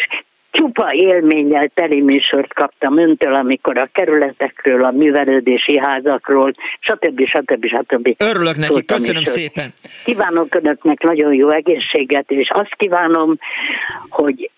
csupa 0.55 0.93
élménnyel 0.93 1.71
teli 1.75 2.01
műsort 2.01 2.55
kaptam 2.55 2.99
öntől, 2.99 3.35
amikor 3.35 3.79
a 3.79 3.89
kerületekről, 3.93 4.85
a 4.85 4.91
művelődési 4.91 5.79
házakról, 5.79 6.55
stb. 6.81 7.27
stb. 7.27 7.67
stb. 7.67 8.15
Örülök 8.19 8.57
neki, 8.57 8.85
köszönöm 8.85 9.23
műsort. 9.23 9.37
szépen. 9.37 9.73
Kívánok 10.05 10.55
önöknek 10.55 11.03
nagyon 11.03 11.35
jó 11.35 11.51
egészséget, 11.51 12.31
és 12.31 12.51
azt 12.53 12.75
kívánom, 12.77 13.39
hogy 14.09 14.51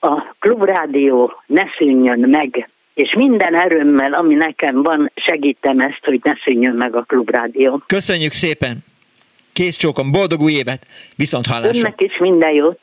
a 0.00 0.34
klubrádió 0.38 1.42
ne 1.46 1.64
szűnjön 1.78 2.28
meg, 2.28 2.68
és 2.94 3.14
minden 3.16 3.54
erőmmel, 3.54 4.12
ami 4.12 4.34
nekem 4.34 4.82
van, 4.82 5.12
segítem 5.14 5.78
ezt, 5.80 6.04
hogy 6.04 6.20
ne 6.22 6.32
szűnjön 6.44 6.74
meg 6.74 6.96
a 6.96 7.02
klubrádió. 7.02 7.82
Köszönjük 7.86 8.32
szépen! 8.32 8.76
Kész 9.52 9.76
csókom, 9.76 10.10
boldog 10.10 10.40
új 10.40 10.52
évet! 10.52 10.86
Viszont 11.16 11.46
hallásra! 11.46 11.78
Önnek 11.78 12.00
is 12.00 12.18
minden 12.18 12.52
jót! 12.52 12.78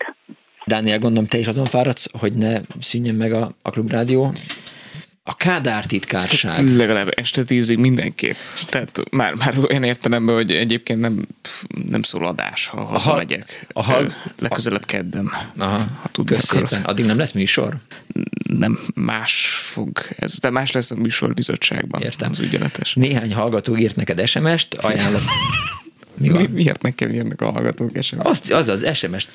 Dániel, 0.69 0.99
gondolom 0.99 1.27
te 1.27 1.37
is 1.37 1.47
azon 1.47 1.65
fáradsz, 1.65 2.05
hogy 2.19 2.33
ne 2.33 2.59
szűnjön 2.79 3.15
meg 3.15 3.33
a, 3.33 3.55
a 3.61 3.69
klubrádió. 3.69 4.33
A 5.23 5.35
Kádár 5.35 5.85
titkárság. 5.85 6.75
Legalább 6.75 7.11
este 7.15 7.43
tízig 7.43 7.77
mindenképp. 7.77 8.35
Tehát 8.67 9.01
már, 9.11 9.33
már 9.33 9.57
olyan 9.59 9.83
értelemben, 9.83 10.35
hogy 10.35 10.51
egyébként 10.51 10.99
nem, 10.99 11.27
nem 11.89 12.01
szól 12.01 12.27
adás, 12.27 12.67
ha 12.67 12.83
hazamegyek. 12.83 13.67
Aha, 13.73 14.03
legközelebb 14.39 14.85
kedden. 14.85 15.31
Aha, 15.57 15.77
ha 16.01 16.09
tudni 16.11 16.37
szépen. 16.37 16.83
Addig 16.83 17.05
nem 17.05 17.17
lesz 17.17 17.31
műsor? 17.31 17.77
Nem, 18.43 18.79
más 18.93 19.47
fog 19.61 19.99
ez. 20.17 20.39
De 20.39 20.49
más 20.49 20.71
lesz 20.71 20.91
a 20.91 20.95
műsor 20.95 21.33
bizottságban. 21.33 22.01
Értem. 22.01 22.29
Az 22.31 22.39
ügyeletes. 22.39 22.93
Néhány 22.93 23.33
hallgató 23.33 23.77
írt 23.77 23.95
neked 23.95 24.27
SMS-t, 24.27 24.73
ajánlott 24.73 25.21
Mi 26.19 26.29
van? 26.29 26.41
Mi, 26.41 26.47
miért 26.47 26.81
nekem 26.81 27.13
jönnek 27.13 27.41
a 27.41 27.51
hallgatók 27.51 27.89
SMS? 28.01 28.19
Azt, 28.19 28.51
az 28.51 28.67
az 28.67 28.95
SMS 28.95 29.27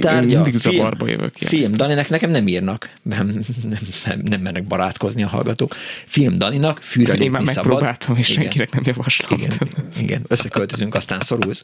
tárgya, 0.00 0.30
én 0.30 0.40
mindig 0.40 0.58
film, 0.58 0.74
zavarba 0.74 1.08
jövök. 1.08 1.40
Ilyen. 1.40 1.52
Film 1.52 1.72
Daninek 1.72 2.08
nekem 2.08 2.30
nem 2.30 2.48
írnak, 2.48 2.90
nem, 3.02 3.26
nem, 3.26 3.78
nem, 4.04 4.20
nem 4.24 4.40
mernek 4.40 4.64
barátkozni 4.64 5.22
a 5.22 5.28
hallgatók. 5.28 5.74
Film 6.06 6.38
Daninak 6.38 6.78
fűre 6.78 7.14
Én 7.14 7.30
már 7.30 7.44
megpróbáltam, 7.44 8.16
és 8.16 8.28
igen. 8.30 8.42
senkinek 8.42 8.72
nem 8.72 8.82
javaslom. 8.86 9.38
Igen, 9.38 9.50
igen, 10.00 10.22
összeköltözünk, 10.28 10.94
aztán 10.94 11.20
szorulsz. 11.20 11.60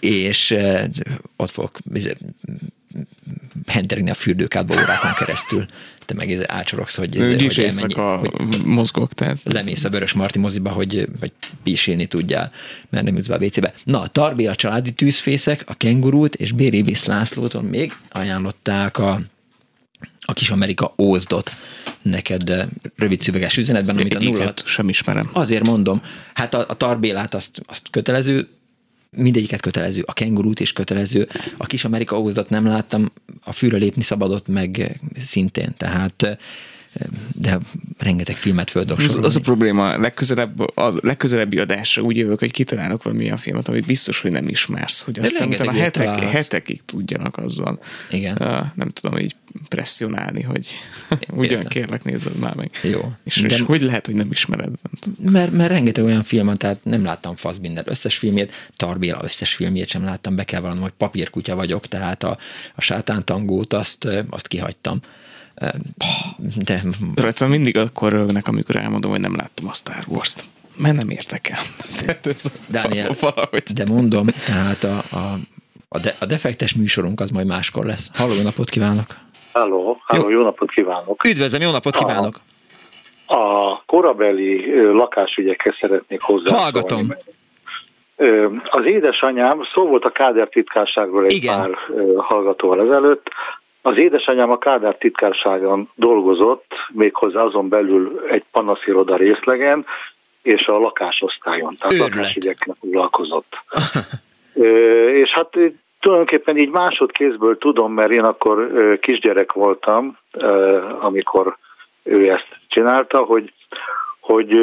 És 0.00 0.50
uh, 0.50 0.84
ott 1.36 1.50
fogok 1.50 1.78
henteregni 3.66 4.10
a 4.10 4.14
fürdőkádba 4.14 4.74
órákon 4.74 5.12
keresztül 5.12 5.66
te 6.04 6.14
meg 6.14 6.44
ácsorogsz, 6.46 6.96
hogy, 6.96 7.16
ez, 7.16 7.28
hogy, 7.28 7.58
elmenj, 7.58 7.94
hogy 7.94 8.64
mozgok, 8.64 9.12
tehát. 9.12 9.38
Lemész 9.42 9.84
a 9.84 9.88
Vörös 9.90 10.12
Marti 10.12 10.38
moziba, 10.38 10.70
hogy, 10.70 11.08
hogy 11.20 11.32
pisilni 11.62 12.06
tudjál, 12.06 12.52
mert 12.90 13.04
nem 13.04 13.16
jutsz 13.16 13.26
be 13.26 13.34
a 13.34 13.38
WC-be. 13.44 13.74
Na, 13.84 14.00
a 14.00 14.06
Tarbél 14.06 14.48
a 14.50 14.54
családi 14.54 14.92
tűzfészek, 14.92 15.62
a 15.66 15.74
kengurút 15.74 16.34
és 16.34 16.52
Bérévisz 16.52 17.04
Lászlóton 17.04 17.64
még 17.64 17.96
ajánlották 18.10 18.98
a, 18.98 19.20
a 20.20 20.32
kis 20.32 20.50
Amerika 20.50 20.94
ózdot 20.98 21.52
neked 22.02 22.68
rövid 22.96 23.20
szüveges 23.20 23.56
üzenetben, 23.56 23.96
amit 23.96 24.14
a 24.14 24.22
nulla... 24.22 24.52
sem 24.64 24.88
ismerem. 24.88 25.30
Azért 25.32 25.66
mondom, 25.66 26.02
hát 26.34 26.54
a, 26.54 26.64
a 26.68 26.74
Tarbélát 26.74 27.34
azt, 27.34 27.62
azt 27.66 27.90
kötelező 27.90 28.48
mindegyiket 29.16 29.60
kötelező, 29.60 30.02
a 30.06 30.12
kengurút 30.12 30.60
is 30.60 30.72
kötelező, 30.72 31.28
a 31.56 31.66
kis 31.66 31.84
Amerika 31.84 32.20
ózdat 32.20 32.48
nem 32.48 32.66
láttam, 32.66 33.12
a 33.44 33.52
fűre 33.52 33.76
lépni 33.76 34.02
szabadott 34.02 34.48
meg 34.48 35.00
szintén, 35.24 35.74
tehát 35.76 36.38
de 37.32 37.58
rengeteg 37.98 38.34
filmet 38.34 38.70
földök 38.70 38.98
az, 38.98 39.18
az 39.22 39.36
a 39.36 39.40
probléma, 39.40 39.98
legközelebb, 39.98 40.78
az 40.78 40.98
legközelebbi 41.02 41.58
adásra 41.58 42.02
úgy 42.02 42.16
jövök, 42.16 42.38
hogy 42.38 42.50
kitalálok 42.50 43.02
valamilyen 43.02 43.36
filmet, 43.36 43.68
amit 43.68 43.86
biztos, 43.86 44.20
hogy 44.20 44.30
nem 44.30 44.48
ismersz, 44.48 45.00
hogy 45.00 45.18
aztán 45.18 45.48
utána 45.48 45.72
hetek, 45.72 46.18
hetekig 46.18 46.84
tudjanak 46.84 47.36
azzal. 47.36 47.80
Igen. 48.10 48.36
Uh, 48.40 48.66
nem 48.74 48.88
tudom 48.88 49.18
így 49.18 49.36
presszionálni, 49.68 50.42
hogy 50.42 50.74
ugyan 51.28 51.64
kérlek 51.64 52.04
nézed 52.04 52.36
már 52.36 52.54
meg. 52.54 52.70
Jó. 52.82 53.12
És, 53.24 53.40
de, 53.40 53.54
és 53.54 53.60
hogy 53.60 53.82
lehet, 53.82 54.06
hogy 54.06 54.14
nem 54.14 54.28
ismered? 54.30 54.72
Mert, 55.30 55.52
mert 55.52 55.70
rengeteg 55.70 56.04
olyan 56.04 56.24
film 56.24 56.54
tehát 56.54 56.84
nem 56.84 57.04
láttam 57.04 57.36
Fassbinder 57.36 57.84
összes 57.86 58.16
filmjét, 58.16 58.52
Tarbéla 58.76 59.20
összes 59.22 59.54
filmjét 59.54 59.88
sem 59.88 60.04
láttam, 60.04 60.36
be 60.36 60.44
kell 60.44 60.60
vallanom, 60.60 60.82
hogy 60.82 60.92
papírkutya 60.96 61.54
vagyok, 61.54 61.86
tehát 61.86 62.22
a, 62.22 62.38
a 62.74 62.80
sátántangót 62.80 63.72
azt, 63.72 64.08
azt 64.30 64.48
kihagytam. 64.48 65.00
De... 66.64 66.80
Rajta 67.14 67.46
mindig 67.46 67.76
akkor 67.76 68.12
rögnek, 68.12 68.48
amikor 68.48 68.76
elmondom, 68.76 69.10
hogy 69.10 69.20
nem 69.20 69.36
láttam 69.36 69.68
a 69.68 69.72
Star 69.72 70.04
Wars-t. 70.08 70.44
Mert 70.76 70.96
nem 70.96 71.10
értek 71.10 71.48
el. 71.48 71.62
Daniel, 72.70 73.10
valahogy. 73.20 73.62
de 73.62 73.84
mondom, 73.84 74.26
tehát 74.26 74.84
a, 74.84 75.16
a, 75.16 75.38
a, 75.88 75.98
de, 75.98 76.14
a 76.20 76.26
defektes 76.26 76.74
műsorunk 76.74 77.20
az 77.20 77.30
majd 77.30 77.46
máskor 77.46 77.84
lesz. 77.84 78.10
Halló, 78.14 78.42
napot 78.42 78.70
kívánok! 78.70 79.06
Halló, 79.52 80.00
halló 80.04 80.30
jó. 80.30 80.38
jó 80.38 80.44
napot 80.44 80.70
kívánok! 80.70 81.24
Üdvözlöm, 81.26 81.60
jó 81.60 81.70
napot 81.70 81.96
kívánok! 81.96 82.40
A, 83.26 83.34
a 83.34 83.82
korabeli 83.86 84.80
lakásügyekhez 84.82 85.74
szeretnék 85.80 86.20
hozzá. 86.20 86.56
Hallgatom! 86.56 87.14
Az 88.64 88.84
édesanyám, 88.84 89.60
szó 89.74 89.86
volt 89.86 90.04
a 90.04 90.10
Káder 90.10 90.48
titkárságról 90.48 91.24
egy 91.24 91.32
Igen. 91.32 91.56
pár 91.56 91.70
hallgatóval 92.16 92.80
ezelőtt, 92.80 93.28
az 93.86 93.98
édesanyám 93.98 94.50
a 94.50 94.58
Kádár 94.58 94.96
titkárságon 94.96 95.90
dolgozott, 95.94 96.72
méghozzá 96.92 97.40
azon 97.40 97.68
belül 97.68 98.24
egy 98.28 98.44
panasziroda 98.52 99.16
részlegen, 99.16 99.86
és 100.42 100.66
a 100.66 100.78
lakásosztályon, 100.78 101.76
tehát 101.78 101.92
Őrület. 101.92 102.14
lakásügyekkel 102.14 102.74
foglalkozott. 102.80 103.52
és 105.22 105.30
hát 105.30 105.48
tulajdonképpen 106.00 106.56
így 106.56 106.70
másodkézből 106.70 107.58
tudom, 107.58 107.92
mert 107.92 108.10
én 108.10 108.24
akkor 108.24 108.68
kisgyerek 109.00 109.52
voltam, 109.52 110.18
amikor 111.00 111.56
ő 112.02 112.30
ezt 112.30 112.48
csinálta, 112.68 113.18
hogy 113.18 113.52
hogy 114.20 114.58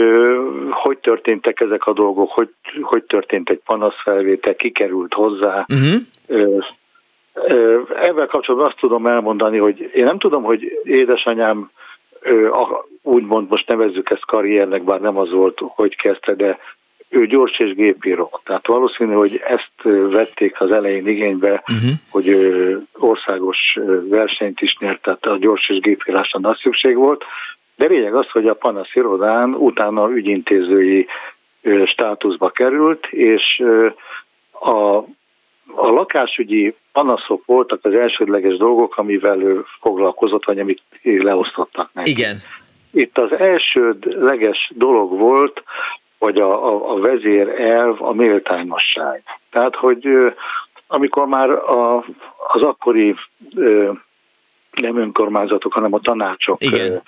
hogy 0.70 0.98
történtek 0.98 1.60
ezek 1.60 1.86
a 1.86 1.94
dolgok, 1.94 2.32
hogy, 2.32 2.50
hogy 2.82 3.04
történt 3.04 3.50
egy 3.50 3.62
panaszfelvétel, 3.66 4.56
kikerült 4.56 5.14
hozzá. 5.14 5.66
Uh-huh. 5.70 6.66
Ezzel 8.02 8.28
kapcsolatban 8.28 8.70
azt 8.70 8.80
tudom 8.80 9.08
elmondani, 9.08 9.58
hogy 9.58 9.90
én 9.94 10.04
nem 10.04 10.20
tudom, 10.20 10.44
hogy 10.44 10.80
édesanyám 10.84 11.72
úgymond 13.02 13.50
most 13.50 13.68
nevezzük 13.68 14.10
ezt 14.10 14.26
karriernek, 14.26 14.84
bár 14.84 15.00
nem 15.00 15.18
az 15.18 15.32
volt, 15.32 15.60
hogy 15.76 15.96
kezdte, 15.96 16.34
de 16.34 16.58
ő 17.10 17.26
gyors 17.26 17.60
és 17.60 17.74
gépíró. 17.74 18.40
Tehát 18.44 18.68
valószínű, 18.68 19.14
hogy 19.14 19.42
ezt 19.46 19.72
vették 20.12 20.62
az 20.62 20.72
elején 20.72 21.08
igénybe, 21.08 21.52
uh-huh. 21.52 21.92
hogy 22.10 22.28
országos 22.94 23.78
versenyt 24.04 24.62
is 24.62 24.78
nyert, 24.80 25.02
tehát 25.02 25.26
a 25.26 25.38
gyors 25.38 25.70
és 25.70 25.80
gépírásra 25.80 26.40
nagy 26.40 26.58
szükség 26.58 26.96
volt. 26.96 27.24
De 27.76 27.86
lényeg 27.86 28.16
az, 28.16 28.30
hogy 28.30 28.48
a 28.48 28.54
Panasz 28.54 28.96
irodán 28.96 29.54
utána 29.54 30.12
ügyintézői 30.12 31.08
státuszba 31.86 32.50
került, 32.50 33.06
és 33.06 33.64
a, 34.52 35.04
a 35.76 35.88
lakásügyi 35.88 36.76
panaszok 36.92 37.46
voltak 37.46 37.80
az 37.86 37.94
elsődleges 37.94 38.58
dolgok, 38.58 38.98
amivel 38.98 39.42
ő 39.42 39.66
foglalkozott, 39.82 40.46
vagy 40.46 40.60
amit 40.60 40.82
leosztottak 41.02 41.90
neki. 41.94 42.10
Igen. 42.10 42.38
Itt 42.92 43.18
az 43.18 43.32
elsődleges 43.32 44.72
dolog 44.76 45.18
volt, 45.18 45.64
vagy 46.18 46.42
a, 46.42 46.68
a, 46.68 46.92
a 46.92 47.00
vezér 47.00 47.48
elv 47.60 48.02
a 48.02 48.14
méltányosság. 48.14 49.24
Tehát, 49.52 49.76
hogy 49.76 50.08
amikor 50.88 51.28
már 51.28 51.50
a, 51.50 51.98
az 52.48 52.62
akkori 52.62 53.16
nem 54.72 54.98
önkormányzatok, 54.98 55.74
hanem 55.74 55.94
a 55.94 56.00
tanácsok 56.00 56.64
Igen 56.64 57.02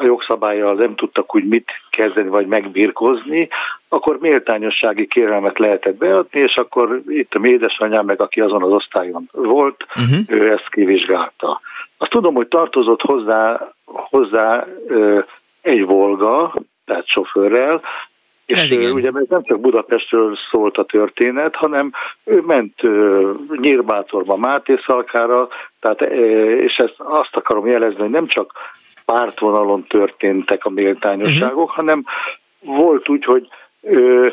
a 0.00 0.04
jogszabályjal 0.04 0.74
nem 0.74 0.94
tudtak 0.94 1.34
úgy 1.34 1.44
mit 1.44 1.70
kezdeni, 1.90 2.28
vagy 2.28 2.46
megbirkozni, 2.46 3.48
akkor 3.88 4.18
méltányossági 4.20 5.06
kérelmet 5.06 5.58
lehetett 5.58 5.96
beadni, 5.96 6.40
és 6.40 6.56
akkor 6.56 7.00
itt 7.06 7.34
a 7.34 7.46
édesanyám, 7.46 8.04
meg 8.04 8.22
aki 8.22 8.40
azon 8.40 8.62
az 8.62 8.70
osztályon 8.70 9.28
volt, 9.32 9.86
uh-huh. 9.88 10.18
ő 10.26 10.52
ezt 10.52 10.68
kivizsgálta. 10.68 11.60
Azt 11.98 12.10
tudom, 12.10 12.34
hogy 12.34 12.48
tartozott 12.48 13.00
hozzá, 13.00 13.68
hozzá 13.84 14.66
egy 15.60 15.84
Volga, 15.84 16.52
tehát 16.84 17.06
sofőrrel, 17.06 17.80
és 18.46 18.70
igen. 18.70 18.92
ugye 18.92 19.10
nem 19.28 19.42
csak 19.42 19.60
Budapestről 19.60 20.36
szólt 20.50 20.76
a 20.76 20.84
történet, 20.84 21.56
hanem 21.56 21.92
ő 22.24 22.40
ment 22.40 22.74
Nyírbátorba, 23.56 24.36
Máté 24.36 24.78
Szalkára, 24.86 25.48
tehát, 25.80 26.00
és 26.60 26.76
ezt 26.76 26.94
azt 26.96 27.36
akarom 27.36 27.66
jelezni, 27.66 28.00
hogy 28.00 28.10
nem 28.10 28.26
csak 28.26 28.52
pártvonalon 29.10 29.84
történtek 29.88 30.64
a 30.64 30.70
méltányosságok, 30.70 31.58
uh-huh. 31.58 31.74
hanem 31.74 32.04
volt 32.60 33.08
úgy, 33.08 33.24
hogy 33.24 33.48
ö, 33.82 34.28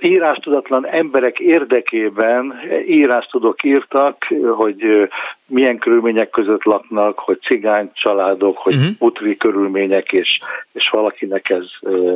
írástudatlan 0.00 0.86
emberek 0.86 1.38
érdekében 1.38 2.60
írástudók 2.86 3.62
írtak, 3.62 4.26
hogy 4.56 5.08
milyen 5.46 5.78
körülmények 5.78 6.30
között 6.30 6.64
laknak, 6.64 7.18
hogy 7.18 7.38
cigány 7.40 7.90
családok, 7.94 8.58
hogy 8.58 8.74
uh-huh. 8.74 8.94
utri 8.98 9.36
körülmények, 9.36 10.12
és, 10.12 10.40
és 10.72 10.88
valakinek 10.88 11.50
ez 11.50 11.64
ö, 11.80 12.12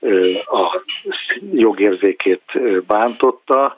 ö, 0.00 0.30
a 0.44 0.82
jogérzékét 1.52 2.42
bántotta, 2.86 3.76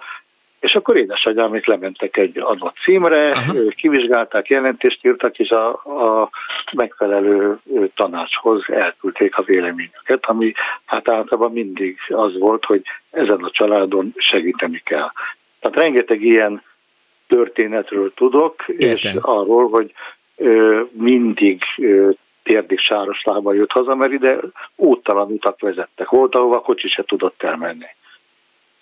és 0.64 0.74
akkor 0.74 0.96
édesanyámék 0.96 1.66
lementek 1.66 2.16
egy 2.16 2.38
adott 2.38 2.76
címre, 2.84 3.28
Aha. 3.28 3.52
kivizsgálták, 3.68 4.48
jelentést 4.48 5.04
írtak, 5.04 5.38
és 5.38 5.48
a, 5.48 5.68
a 5.72 6.30
megfelelő 6.72 7.58
tanácshoz 7.94 8.64
elküldték 8.66 9.36
a 9.36 9.42
véleményüket, 9.42 10.24
ami 10.26 10.52
hát 10.84 11.08
általában 11.08 11.52
mindig 11.52 11.98
az 12.08 12.38
volt, 12.38 12.64
hogy 12.64 12.82
ezen 13.10 13.42
a 13.42 13.50
családon 13.50 14.12
segíteni 14.16 14.82
kell. 14.84 15.10
Tehát 15.60 15.78
rengeteg 15.78 16.22
ilyen 16.22 16.62
történetről 17.26 18.12
tudok, 18.14 18.64
Értem. 18.66 18.88
és 18.90 19.12
arról, 19.20 19.68
hogy 19.68 19.92
mindig 20.90 21.62
térdig 22.42 22.78
sáros 22.78 23.22
lába 23.22 23.52
jött 23.52 23.70
haza, 23.70 23.94
mert 23.94 24.12
ide 24.12 24.38
úttalan 24.76 25.30
utak 25.30 25.60
vezettek. 25.60 26.08
Volt, 26.08 26.34
ahova 26.34 26.60
kocsi 26.60 26.88
se 26.88 27.02
tudott 27.02 27.42
elmenni. 27.42 27.86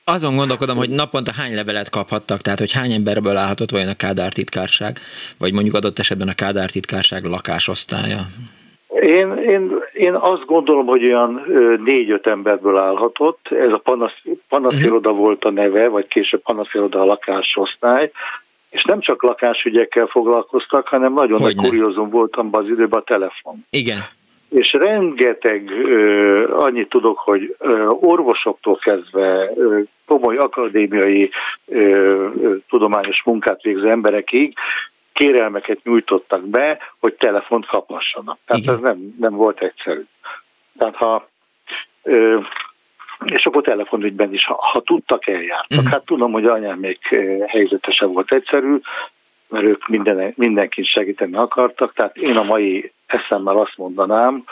Azon 0.05 0.37
gondolkodom, 0.37 0.77
hogy 0.77 0.91
naponta 0.91 1.33
hány 1.33 1.55
levelet 1.55 1.91
kaphattak, 1.91 2.41
tehát 2.41 2.59
hogy 2.59 2.73
hány 2.73 2.93
emberből 2.93 3.37
állhatott 3.37 3.71
vajon 3.71 3.89
a 3.89 3.95
Kádár 3.95 4.33
titkárság, 4.33 4.99
vagy 5.39 5.53
mondjuk 5.53 5.75
adott 5.75 5.99
esetben 5.99 6.29
a 6.29 6.35
Kádár 6.35 6.71
titkárság 6.71 7.25
lakásosztálya? 7.25 8.19
Én, 9.01 9.33
én, 9.33 9.71
én 9.93 10.15
azt 10.15 10.45
gondolom, 10.47 10.87
hogy 10.87 11.05
olyan 11.05 11.43
négy-öt 11.85 12.27
emberből 12.27 12.77
állhatott. 12.79 13.49
Ez 13.51 13.73
a 13.73 13.79
panasz, 13.79 14.23
panasziroda 14.49 15.11
uh-huh. 15.11 15.25
volt 15.25 15.45
a 15.45 15.51
neve, 15.51 15.89
vagy 15.89 16.07
később 16.07 16.43
panasziroda 16.43 17.01
a 17.01 17.05
lakásosztály. 17.05 18.11
És 18.71 18.85
nem 18.85 19.01
csak 19.01 19.23
lakásügyekkel 19.23 20.07
foglalkoztak, 20.07 20.89
hanem 20.89 21.13
nagyon 21.13 21.41
nagy 21.41 21.57
kuriózum 21.57 22.11
voltam 22.11 22.49
az 22.53 22.65
időben 22.65 23.01
a 23.01 23.05
telefon. 23.05 23.67
Igen 23.71 23.99
és 24.53 24.73
rengeteg, 24.73 25.71
annyit 26.51 26.89
tudok, 26.89 27.19
hogy 27.19 27.57
orvosoktól 27.89 28.77
kezdve 28.77 29.51
komoly 30.07 30.37
akadémiai 30.37 31.31
tudományos 32.69 33.23
munkát 33.25 33.63
végző 33.63 33.91
emberekig 33.91 34.55
kérelmeket 35.13 35.79
nyújtottak 35.85 36.49
be, 36.49 36.79
hogy 36.99 37.15
telefont 37.15 37.67
kaphassanak. 37.67 38.39
Tehát 38.47 38.63
Igen. 38.63 38.75
ez 38.75 38.81
nem, 38.81 39.15
nem 39.19 39.35
volt 39.35 39.61
egyszerű. 39.61 40.03
Tehát 40.79 40.97
ha 40.97 41.31
és 43.25 43.47
akkor 43.47 43.63
telefonügyben 43.63 44.33
is, 44.33 44.45
ha, 44.45 44.59
ha 44.73 44.81
tudtak, 44.81 45.27
eljártak. 45.27 45.79
Uh-huh. 45.79 45.93
Hát 45.93 46.05
tudom, 46.05 46.33
hogy 46.33 46.45
anyám 46.45 46.79
még 46.79 46.99
helyzetesen 47.47 48.13
volt 48.13 48.33
egyszerű, 48.33 48.81
mert 49.49 49.67
ők 49.67 49.89
minden, 49.89 50.33
mindenkin 50.37 50.85
segíteni 50.85 51.37
akartak, 51.37 51.93
tehát 51.93 52.17
én 52.17 52.37
a 52.37 52.43
mai 52.43 52.93
eszemmel 53.13 53.57
azt 53.57 53.77
mondanám, 53.77 54.45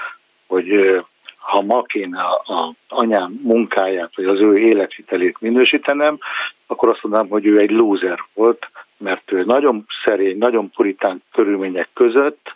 hogy 0.47 0.97
ha 1.37 1.63
ma 1.63 1.83
kéne 1.83 2.21
a, 2.21 2.53
a 2.55 2.75
anyám 2.89 3.41
munkáját, 3.43 4.17
vagy 4.17 4.25
az 4.25 4.41
ő 4.41 4.59
életvitelét 4.59 5.37
minősítenem, 5.41 6.19
akkor 6.67 6.89
azt 6.89 7.03
mondanám, 7.03 7.29
hogy 7.29 7.47
ő 7.47 7.59
egy 7.59 7.71
lúzer 7.71 8.25
volt, 8.35 8.71
mert 8.97 9.33
ő 9.33 9.45
nagyon 9.45 9.87
szerény, 10.05 10.39
nagyon 10.39 10.71
puritán 10.71 11.23
körülmények 11.33 11.89
között 11.95 12.55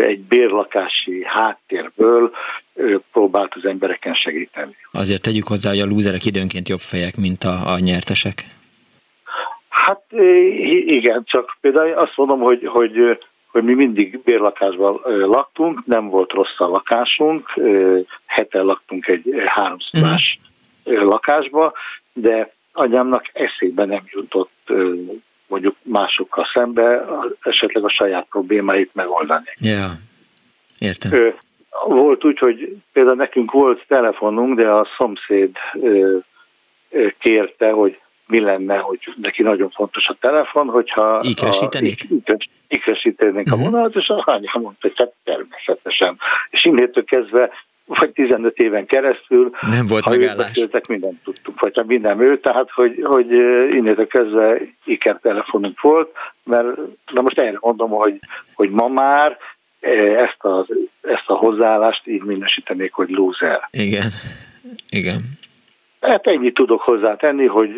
egy 0.00 0.20
bérlakási 0.20 1.24
háttérből 1.24 2.32
próbált 3.12 3.54
az 3.54 3.64
embereken 3.64 4.14
segíteni. 4.14 4.76
Azért 4.92 5.22
tegyük 5.22 5.46
hozzá, 5.46 5.70
hogy 5.70 5.80
a 5.80 5.86
lúzerek 5.86 6.24
időnként 6.24 6.68
jobb 6.68 6.78
fejek, 6.78 7.16
mint 7.16 7.44
a, 7.44 7.72
a 7.72 7.78
nyertesek. 7.78 8.44
Hát 9.68 10.02
igen, 10.86 11.22
csak 11.24 11.56
például 11.60 11.92
azt 11.92 12.16
mondom, 12.16 12.40
hogy, 12.40 12.66
hogy 12.66 13.18
hogy 13.56 13.64
mi 13.64 13.74
mindig 13.74 14.20
bérlakásban 14.24 15.00
laktunk, 15.04 15.86
nem 15.86 16.08
volt 16.08 16.32
rossz 16.32 16.58
a 16.58 16.66
lakásunk, 16.66 17.60
heten 18.26 18.64
laktunk 18.64 19.06
egy 19.06 19.42
háromszobás 19.46 20.38
uh-huh. 20.84 21.04
lakásba, 21.04 21.72
de 22.12 22.52
anyámnak 22.72 23.24
eszébe 23.32 23.84
nem 23.84 24.02
jutott 24.06 24.72
mondjuk 25.46 25.76
másokkal 25.82 26.46
szembe 26.54 27.04
esetleg 27.40 27.84
a 27.84 27.90
saját 27.90 28.26
problémáit 28.30 28.90
megoldani. 28.94 29.52
Ja, 29.60 29.90
értem. 30.78 31.34
Volt 31.86 32.24
úgy, 32.24 32.38
hogy 32.38 32.76
például 32.92 33.16
nekünk 33.16 33.50
volt 33.50 33.84
telefonunk, 33.88 34.58
de 34.58 34.70
a 34.70 34.88
szomszéd 34.98 35.56
kérte, 37.18 37.70
hogy 37.70 38.00
mi 38.26 38.40
lenne, 38.40 38.76
hogy 38.76 38.98
neki 39.16 39.42
nagyon 39.42 39.70
fontos 39.70 40.06
a 40.08 40.16
telefon, 40.20 40.68
hogyha 40.68 41.20
ikresítenék, 41.22 42.06
a, 42.24 42.36
ikresítenék 42.68 43.46
uh-huh. 43.46 43.60
a 43.60 43.64
vonalat, 43.64 43.94
és 43.94 44.08
a 44.08 44.22
hányja 44.26 44.50
mondta, 44.54 44.88
hogy 44.88 44.94
hát 44.96 45.12
természetesen. 45.24 46.18
És 46.50 46.64
innétől 46.64 47.04
kezdve 47.04 47.50
vagy 47.86 48.10
15 48.10 48.58
éven 48.58 48.86
keresztül, 48.86 49.50
nem 49.60 49.86
volt 49.86 50.04
ha 50.04 50.10
megállás. 50.10 50.46
Beszéltek, 50.46 50.86
mindent 50.86 51.22
tudtuk, 51.22 51.60
vagy 51.60 51.72
csak 51.72 51.86
minden 51.86 52.20
ő, 52.20 52.38
tehát 52.40 52.70
hogy, 52.70 53.00
hogy 53.02 53.30
innétől 53.70 54.06
kezdve 54.06 54.60
iker 54.84 55.18
telefonunk 55.22 55.80
volt, 55.80 56.12
mert 56.44 56.66
de 57.12 57.20
most 57.20 57.38
erre 57.38 57.58
mondom, 57.60 57.90
hogy, 57.90 58.18
hogy 58.54 58.70
ma 58.70 58.88
már 58.88 59.36
ezt 60.16 60.44
a, 60.44 60.66
ezt 61.00 61.24
a 61.26 61.34
hozzáállást 61.34 62.06
így 62.06 62.22
minősítenék, 62.22 62.92
hogy 62.92 63.08
loser. 63.08 63.68
Igen, 63.70 64.10
igen. 64.88 65.20
Hát 66.00 66.26
ennyit 66.26 66.54
tudok 66.54 66.80
hozzátenni, 66.80 67.46
hogy 67.46 67.74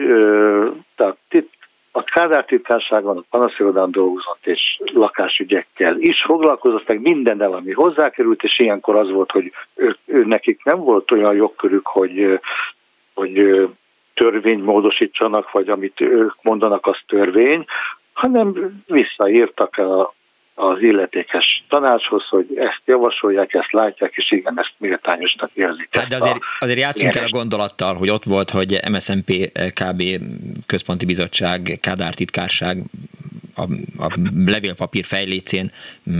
tehát 0.96 1.18
itt 1.30 1.52
a 1.92 2.02
Kádár 2.02 2.44
titkárságon, 2.44 3.16
a 3.16 3.24
panaszirodán 3.30 3.90
dolgozott, 3.90 4.46
és 4.46 4.80
lakásügyekkel 4.92 5.96
is 5.98 6.22
foglalkozott, 6.22 6.88
meg 6.88 7.00
mindennel, 7.00 7.52
ami 7.52 7.72
hozzákerült, 7.72 8.42
és 8.42 8.58
ilyenkor 8.58 8.98
az 8.98 9.10
volt, 9.10 9.30
hogy 9.30 9.52
ő 10.04 10.24
nekik 10.24 10.64
nem 10.64 10.78
volt 10.78 11.10
olyan 11.10 11.34
jogkörük, 11.34 11.86
hogy, 11.86 12.40
hogy 13.14 13.68
törvényt 14.14 14.64
módosítsanak, 14.64 15.50
vagy 15.50 15.68
amit 15.68 16.00
ők 16.00 16.34
mondanak, 16.42 16.86
az 16.86 16.98
törvény, 17.06 17.64
hanem 18.12 18.82
visszaírtak 18.86 19.76
a, 19.76 20.14
az 20.58 20.82
illetékes 20.82 21.64
tanácshoz, 21.68 22.28
hogy 22.28 22.46
ezt 22.56 22.82
javasolják, 22.84 23.54
ezt 23.54 23.72
látják, 23.72 24.12
és 24.14 24.30
igen, 24.30 24.58
ezt 24.58 24.72
méltányosnak 24.76 25.50
érzik. 25.54 25.88
Hát 25.90 26.06
de 26.06 26.16
azért, 26.16 26.38
azért 26.58 26.78
játszunk 26.78 27.14
el 27.14 27.24
a 27.24 27.30
gondolattal, 27.30 27.94
hogy 27.94 28.10
ott 28.10 28.24
volt, 28.24 28.50
hogy 28.50 28.78
MSZNP 28.90 29.30
KB 29.74 30.02
központi 30.66 31.06
bizottság, 31.06 31.78
Kádár 31.80 32.14
titkárság 32.14 32.76
a, 33.58 33.62
a 34.04 34.08
levélpapír 34.46 35.04
fejlécén, 35.04 35.70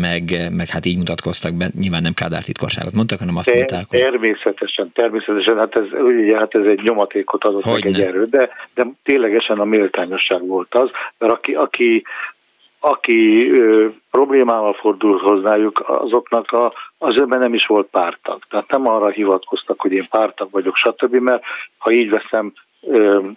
meg, 0.01 0.23
meg 0.53 0.69
hát 0.69 0.87
így 0.87 0.97
mutatkoztak 0.97 1.55
be, 1.55 1.71
nyilván 1.81 2.03
nem 2.03 2.15
Kádár 2.15 2.43
titkosságot 2.43 2.93
mondtak, 2.93 3.19
hanem 3.19 3.37
azt 3.37 3.55
mondták, 3.55 3.85
hogy... 3.89 3.99
Természetesen, 3.99 4.93
természetesen, 4.95 5.57
hát 5.57 5.77
ez, 5.77 6.01
ugye, 6.01 6.37
hát 6.37 6.55
ez 6.55 6.65
egy 6.65 6.81
nyomatékot 6.83 7.45
adott 7.45 7.65
meg 7.65 7.87
egy 7.87 8.01
erő, 8.01 8.25
de, 8.25 8.49
de 8.75 8.87
ténylegesen 9.03 9.59
a 9.59 9.65
méltányosság 9.65 10.47
volt 10.47 10.75
az, 10.75 10.91
mert 11.19 11.33
aki, 11.33 11.53
aki 11.53 12.05
aki 12.89 13.51
ö, 13.51 13.89
problémával 14.11 14.73
fordul 14.73 15.19
hozzájuk, 15.19 15.83
azoknak 15.87 16.53
a, 16.53 16.73
az 16.99 17.17
önben 17.17 17.39
nem 17.39 17.55
is 17.55 17.67
volt 17.67 17.87
pártag. 17.87 18.43
Tehát 18.51 18.71
nem 18.71 18.89
arra 18.89 19.09
hivatkoztak, 19.09 19.81
hogy 19.81 19.93
én 19.93 20.07
pártag 20.11 20.51
vagyok, 20.51 20.77
stb., 20.77 21.15
mert 21.15 21.43
ha 21.79 21.91
így 21.93 22.11
veszem, 22.11 22.53
ö, 22.81 23.29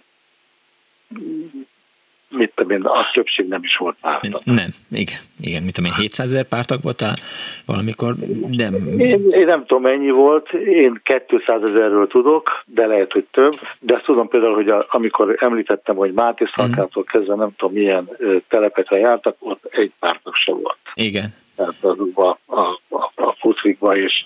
mit 2.32 2.52
tudom 2.54 2.70
én, 2.70 2.82
a 2.82 3.10
többség 3.12 3.48
nem 3.48 3.62
is 3.62 3.76
volt 3.76 3.96
pártag. 4.00 4.40
Nem, 4.44 4.68
igen, 4.90 5.18
igen, 5.40 5.62
mit 5.62 5.74
tudom 5.74 5.90
én, 5.90 5.96
700 5.98 6.32
ezer 6.32 6.44
pártag 6.44 6.82
voltál 6.82 7.14
valamikor, 7.66 8.14
nem. 8.50 8.74
Én, 8.98 9.30
én 9.30 9.46
nem 9.46 9.66
tudom 9.66 9.82
mennyi 9.82 10.10
volt, 10.10 10.52
én 10.52 11.00
200 11.26 11.62
ezerről 11.62 12.06
tudok, 12.06 12.62
de 12.66 12.86
lehet, 12.86 13.12
hogy 13.12 13.26
több, 13.30 13.54
de 13.80 13.94
azt 13.94 14.04
tudom 14.04 14.28
például, 14.28 14.54
hogy 14.54 14.68
a, 14.68 14.84
amikor 14.90 15.36
említettem, 15.38 15.96
hogy 15.96 16.12
Máté 16.12 16.44
Szalkától 16.54 17.04
kezdve 17.04 17.34
nem 17.34 17.54
tudom 17.56 17.74
milyen 17.74 18.08
telepekre 18.48 18.98
jártak, 18.98 19.36
ott 19.38 19.64
egy 19.70 19.92
pártag 19.98 20.34
se 20.34 20.52
volt. 20.52 20.78
Igen. 20.94 21.34
Tehát 21.56 21.74
azokban 21.80 22.38
a, 22.46 22.60
a, 22.88 23.12
a 23.14 23.36
pucvikba 23.40 23.96
is. 23.96 24.24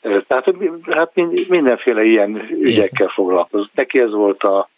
Tehát 0.00 0.54
hát 0.90 1.12
mindenféle 1.48 2.02
ilyen 2.02 2.48
ügyekkel 2.50 3.08
foglalkozott. 3.08 3.70
Neki 3.74 4.00
ez 4.00 4.10
volt 4.10 4.42
a, 4.42 4.68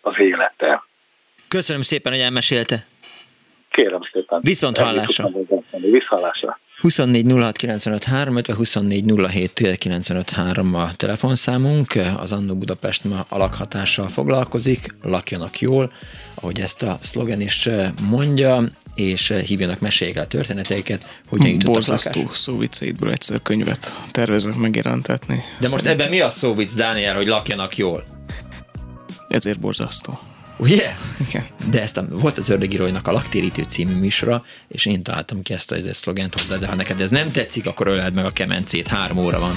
az 0.00 0.14
élete. 0.18 0.82
Köszönöm 1.50 1.82
szépen, 1.82 2.12
hogy 2.12 2.20
elmesélte. 2.20 2.86
Kérem 3.70 4.00
szépen. 4.12 4.40
Viszont 4.42 4.78
hallásra. 4.78 5.30
Viszont 5.70 6.04
hallásra. 6.06 6.58
24 6.80 7.32
06 7.32 7.56
95 7.56 8.04
3, 8.04 8.36
24 8.56 9.12
07 9.30 9.76
95 9.78 10.30
3 10.30 10.74
a 10.74 10.94
telefonszámunk. 10.96 11.94
Az 12.18 12.32
Annó 12.32 12.54
Budapest 12.54 13.04
ma 13.04 13.24
a 13.28 13.38
lakhatással 13.38 14.08
foglalkozik, 14.08 14.86
lakjanak 15.02 15.60
jól, 15.60 15.92
ahogy 16.34 16.60
ezt 16.60 16.82
a 16.82 16.98
szlogen 17.00 17.40
is 17.40 17.68
mondja, 18.02 18.62
és 18.94 19.34
hívjanak, 19.46 19.80
meséljék 19.80 20.16
el 20.16 20.22
a 20.22 20.26
történeteiket, 20.26 21.20
hogyan 21.28 21.46
jutottak 21.46 21.72
Borzasztó 21.72 22.28
szóviceidből 22.32 23.10
egyszer 23.10 23.42
könyvet 23.42 24.04
tervezek 24.10 24.54
megjelentetni. 24.54 25.34
De 25.34 25.68
most 25.68 25.82
Szerintem. 25.82 25.92
ebben 25.92 26.08
mi 26.10 26.20
a 26.20 26.30
szóvic, 26.30 26.74
Dániel, 26.74 27.14
hogy 27.14 27.26
lakjanak 27.26 27.76
jól? 27.76 28.04
Ezért 29.28 29.60
borzasztó. 29.60 30.18
Ugye? 30.60 30.94
Igen. 31.28 31.46
De 31.70 31.82
ezt 31.82 31.96
a, 31.96 32.06
volt 32.08 32.38
az 32.38 32.48
Ördögíróinak 32.48 33.08
a 33.08 33.12
Laktérítő 33.12 33.62
című 33.62 33.94
műsora, 33.94 34.44
és 34.68 34.86
én 34.86 35.02
találtam 35.02 35.42
ki 35.42 35.52
ezt 35.52 35.72
a, 35.72 35.76
ezt 35.76 35.86
a 35.86 35.94
szlogent 35.94 36.40
hozzá, 36.40 36.56
de 36.56 36.66
ha 36.66 36.74
neked 36.74 37.00
ez 37.00 37.10
nem 37.10 37.30
tetszik, 37.30 37.66
akkor 37.66 37.86
öleld 37.86 38.14
meg 38.14 38.24
a 38.24 38.30
kemencét, 38.30 38.86
három 38.86 39.18
óra 39.18 39.38
van. 39.38 39.56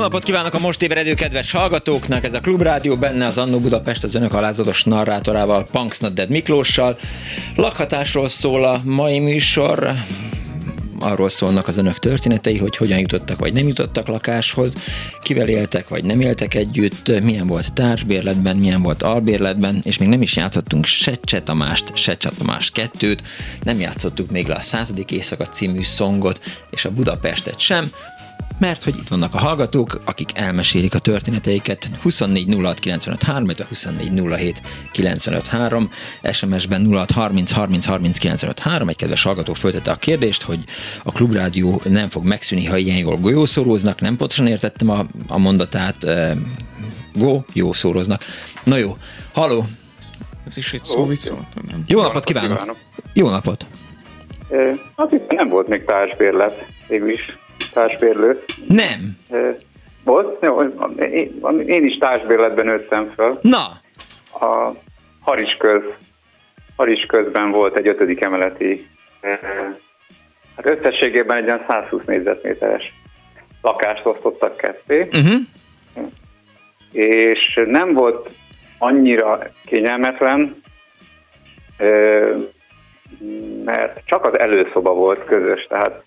Napot 0.00 0.22
kívánok 0.22 0.54
a 0.54 0.58
most 0.58 0.82
ébredő 0.82 1.14
kedves 1.14 1.52
hallgatóknak! 1.52 2.24
Ez 2.24 2.34
a 2.34 2.40
Klubrádió, 2.40 2.96
benne 2.96 3.26
az 3.26 3.38
Annó 3.38 3.58
Budapest 3.58 4.04
az 4.04 4.14
önök 4.14 4.32
alázatos 4.32 4.84
narrátorával, 4.84 5.66
Punks 5.70 5.98
Not 5.98 6.12
Dead 6.12 6.28
Miklóssal. 6.28 6.98
Lakhatásról 7.56 8.28
szól 8.28 8.64
a 8.64 8.80
mai 8.84 9.18
műsor, 9.18 9.92
arról 10.98 11.28
szólnak 11.28 11.68
az 11.68 11.78
önök 11.78 11.98
történetei, 11.98 12.58
hogy 12.58 12.76
hogyan 12.76 12.98
jutottak 12.98 13.38
vagy 13.38 13.52
nem 13.52 13.66
jutottak 13.66 14.08
lakáshoz, 14.08 14.74
kivel 15.20 15.48
éltek 15.48 15.88
vagy 15.88 16.04
nem 16.04 16.20
éltek 16.20 16.54
együtt, 16.54 17.22
milyen 17.22 17.46
volt 17.46 17.72
társbérletben, 17.72 18.56
milyen 18.56 18.82
volt 18.82 19.02
albérletben, 19.02 19.80
és 19.82 19.98
még 19.98 20.08
nem 20.08 20.22
is 20.22 20.36
játszottunk 20.36 20.84
se 20.84 21.12
Csetamást, 21.24 21.96
se 21.96 22.16
Csetamást 22.16 22.72
kettőt, 22.72 23.22
nem 23.62 23.80
játszottuk 23.80 24.30
még 24.30 24.46
le 24.46 24.54
a 24.54 24.60
századik 24.60 25.10
éjszaka 25.10 25.44
című 25.46 25.82
szongot, 25.82 26.40
és 26.70 26.84
a 26.84 26.90
Budapestet 26.90 27.60
sem, 27.60 27.90
mert 28.60 28.84
hogy 28.84 28.96
itt 28.96 29.08
vannak 29.08 29.34
a 29.34 29.38
hallgatók, 29.38 30.00
akik 30.04 30.30
elmesélik 30.34 30.94
a 30.94 30.98
történeteiket 30.98 31.90
24 32.02 32.54
06 32.62 32.78
95 32.78 33.22
3, 33.22 33.46
24 33.68 34.22
07 34.38 34.62
95 34.92 35.46
3, 35.46 35.90
SMS-ben 36.32 36.86
06 36.92 37.10
30 37.10 37.50
30 37.50 37.84
30 37.84 38.18
95 38.18 38.58
3, 38.58 38.88
egy 38.88 38.96
kedves 38.96 39.22
hallgató 39.22 39.52
föltette 39.52 39.90
a 39.90 39.96
kérdést, 39.96 40.42
hogy 40.42 40.58
a 41.04 41.12
klubrádió 41.12 41.80
nem 41.84 42.08
fog 42.08 42.24
megszűni, 42.24 42.64
ha 42.64 42.76
ilyen 42.76 42.98
jól 42.98 43.16
golyószoróznak, 43.16 44.00
nem 44.00 44.16
pontosan 44.16 44.46
értettem 44.46 44.90
a, 44.90 45.04
a 45.28 45.38
mondatát, 45.38 46.04
e, 46.04 46.36
go, 47.14 47.40
jó 47.52 47.72
szóroznak. 47.72 48.20
Na 48.64 48.76
jó, 48.76 48.90
haló! 49.32 49.64
Ez 50.46 50.56
is 50.56 50.72
egy 50.72 50.84
szó, 50.84 51.08
nem? 51.70 51.84
Jó 51.86 52.02
napot 52.02 52.24
kívánok! 52.24 52.58
kívánok. 52.58 52.76
Jó 53.12 53.28
napot! 53.28 53.66
Azt 54.94 55.10
hiszem 55.10 55.26
nem 55.28 55.48
volt 55.48 55.68
még 55.68 55.84
társbérlet, 55.84 56.66
végül 56.88 57.10
is 57.10 57.38
társbérlő. 57.72 58.44
Nem. 58.68 59.18
Volt, 60.04 60.42
jó, 60.42 60.62
én, 61.66 61.84
is 61.84 61.98
társbérletben 61.98 62.64
nőttem 62.64 63.12
föl. 63.14 63.38
Na! 63.42 63.66
A 64.46 64.72
Harisköz, 65.20 65.82
Harisközben 66.76 67.50
volt 67.50 67.78
egy 67.78 67.86
ötödik 67.86 68.24
emeleti, 68.24 68.86
hát 70.56 70.66
összességében 70.66 71.36
egy 71.36 71.44
ilyen 71.44 71.64
120 71.68 72.02
négyzetméteres 72.06 72.94
lakást 73.62 74.06
osztottak 74.06 74.56
ketté. 74.56 75.00
Uh-huh. 75.00 75.40
És 76.92 77.60
nem 77.66 77.92
volt 77.92 78.30
annyira 78.78 79.38
kényelmetlen, 79.64 80.62
mert 83.64 84.00
csak 84.04 84.24
az 84.24 84.38
előszoba 84.38 84.94
volt 84.94 85.24
közös, 85.24 85.66
tehát 85.68 86.02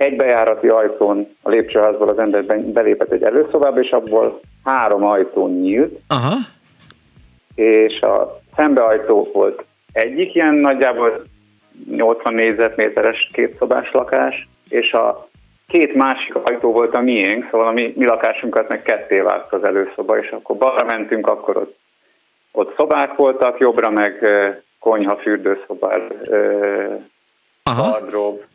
egy 0.00 0.16
bejárati 0.16 0.68
ajtón 0.68 1.36
a 1.42 1.48
lépcsőházból 1.48 2.08
az 2.08 2.18
ember 2.18 2.44
belépett 2.60 3.12
egy 3.12 3.22
előszobába, 3.22 3.80
és 3.80 3.90
abból 3.90 4.40
három 4.64 5.04
ajtó 5.04 5.48
nyílt. 5.48 6.00
Aha. 6.08 6.34
És 7.54 8.00
a 8.00 8.40
szembeajtó 8.56 9.28
volt 9.32 9.64
egyik 9.92 10.34
ilyen 10.34 10.54
nagyjából 10.54 11.22
80 11.90 12.34
négyzetméteres 12.34 13.30
kétszobás 13.32 13.92
lakás, 13.92 14.48
és 14.68 14.92
a 14.92 15.28
két 15.68 15.94
másik 15.94 16.34
ajtó 16.34 16.72
volt 16.72 16.94
a 16.94 17.00
miénk, 17.00 17.48
szóval 17.50 17.66
a 17.66 17.72
mi, 17.72 17.92
mi 17.96 18.04
lakásunkat 18.04 18.68
meg 18.68 18.82
ketté 18.82 19.18
vált 19.18 19.52
az 19.52 19.64
előszoba, 19.64 20.18
és 20.18 20.30
akkor 20.30 20.56
balra 20.56 20.84
mentünk, 20.84 21.26
akkor 21.26 21.56
ott, 21.56 21.76
ott 22.52 22.74
szobák 22.76 23.16
voltak, 23.16 23.58
jobbra 23.58 23.90
meg 23.90 24.26
konyha, 24.78 25.16
fürdőszoba, 25.16 25.92
wardrobe, 27.64 28.48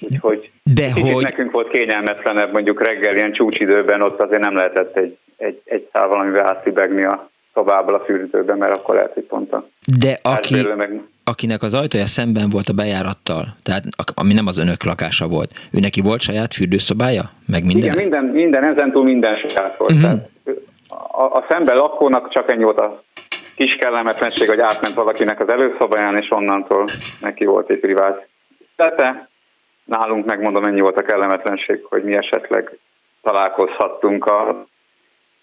Úgyhogy 0.00 0.50
De 0.62 0.92
hogy... 0.92 1.22
nekünk 1.22 1.50
volt 1.50 1.68
kényelmetlenebb, 1.68 2.52
mondjuk 2.52 2.86
reggel 2.86 3.16
ilyen 3.16 3.32
csúcsidőben 3.32 4.02
ott 4.02 4.20
azért 4.20 4.42
nem 4.42 4.54
lehetett 4.54 4.96
egy, 4.96 5.16
egy, 5.36 5.60
egy 5.64 5.88
szál 5.92 6.08
valamivel 6.08 6.46
átszibegni 6.46 7.04
a 7.04 7.30
szobából 7.54 7.94
a 7.94 8.04
fürdőben, 8.04 8.58
mert 8.58 8.76
akkor 8.76 8.94
lehet, 8.94 9.12
hogy 9.12 9.22
pont 9.22 9.52
a 9.52 9.68
De 9.98 10.18
aki, 10.22 10.54
meg... 10.76 11.00
akinek 11.24 11.62
az 11.62 11.74
ajtaja 11.74 12.06
szemben 12.06 12.48
volt 12.50 12.68
a 12.68 12.72
bejárattal, 12.72 13.44
tehát 13.62 13.84
ami 14.14 14.32
nem 14.32 14.46
az 14.46 14.58
önök 14.58 14.84
lakása 14.84 15.28
volt, 15.28 15.50
ő 15.72 15.80
neki 15.80 16.00
volt 16.00 16.20
saját 16.20 16.54
fürdőszobája? 16.54 17.22
Meg 17.46 17.64
minden? 17.64 17.92
Igen, 17.92 17.96
minden, 17.96 18.24
minden 18.24 18.64
ezentúl 18.64 19.04
minden 19.04 19.36
saját 19.36 19.76
volt. 19.76 19.92
Uh-huh. 19.92 20.20
a, 21.12 21.22
a 21.22 21.46
szemben 21.48 21.76
lakónak 21.76 22.32
csak 22.32 22.50
ennyi 22.50 22.64
volt 22.64 22.78
a 22.78 23.02
kis 23.56 23.76
kellemetlenség, 23.76 24.48
hogy 24.48 24.60
átment 24.60 24.94
valakinek 24.94 25.40
az 25.40 25.48
előszobáján, 25.48 26.16
és 26.16 26.26
onnantól 26.30 26.84
neki 27.20 27.44
volt 27.44 27.70
egy 27.70 27.78
privát 27.78 28.28
tete, 28.76 29.28
Nálunk 29.84 30.26
megmondom, 30.26 30.64
ennyi 30.64 30.80
volt 30.80 30.96
a 30.96 31.02
kellemetlenség, 31.02 31.84
hogy 31.84 32.04
mi 32.04 32.14
esetleg 32.14 32.78
találkozhattunk 33.22 34.26
a, 34.26 34.66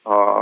a, 0.04 0.42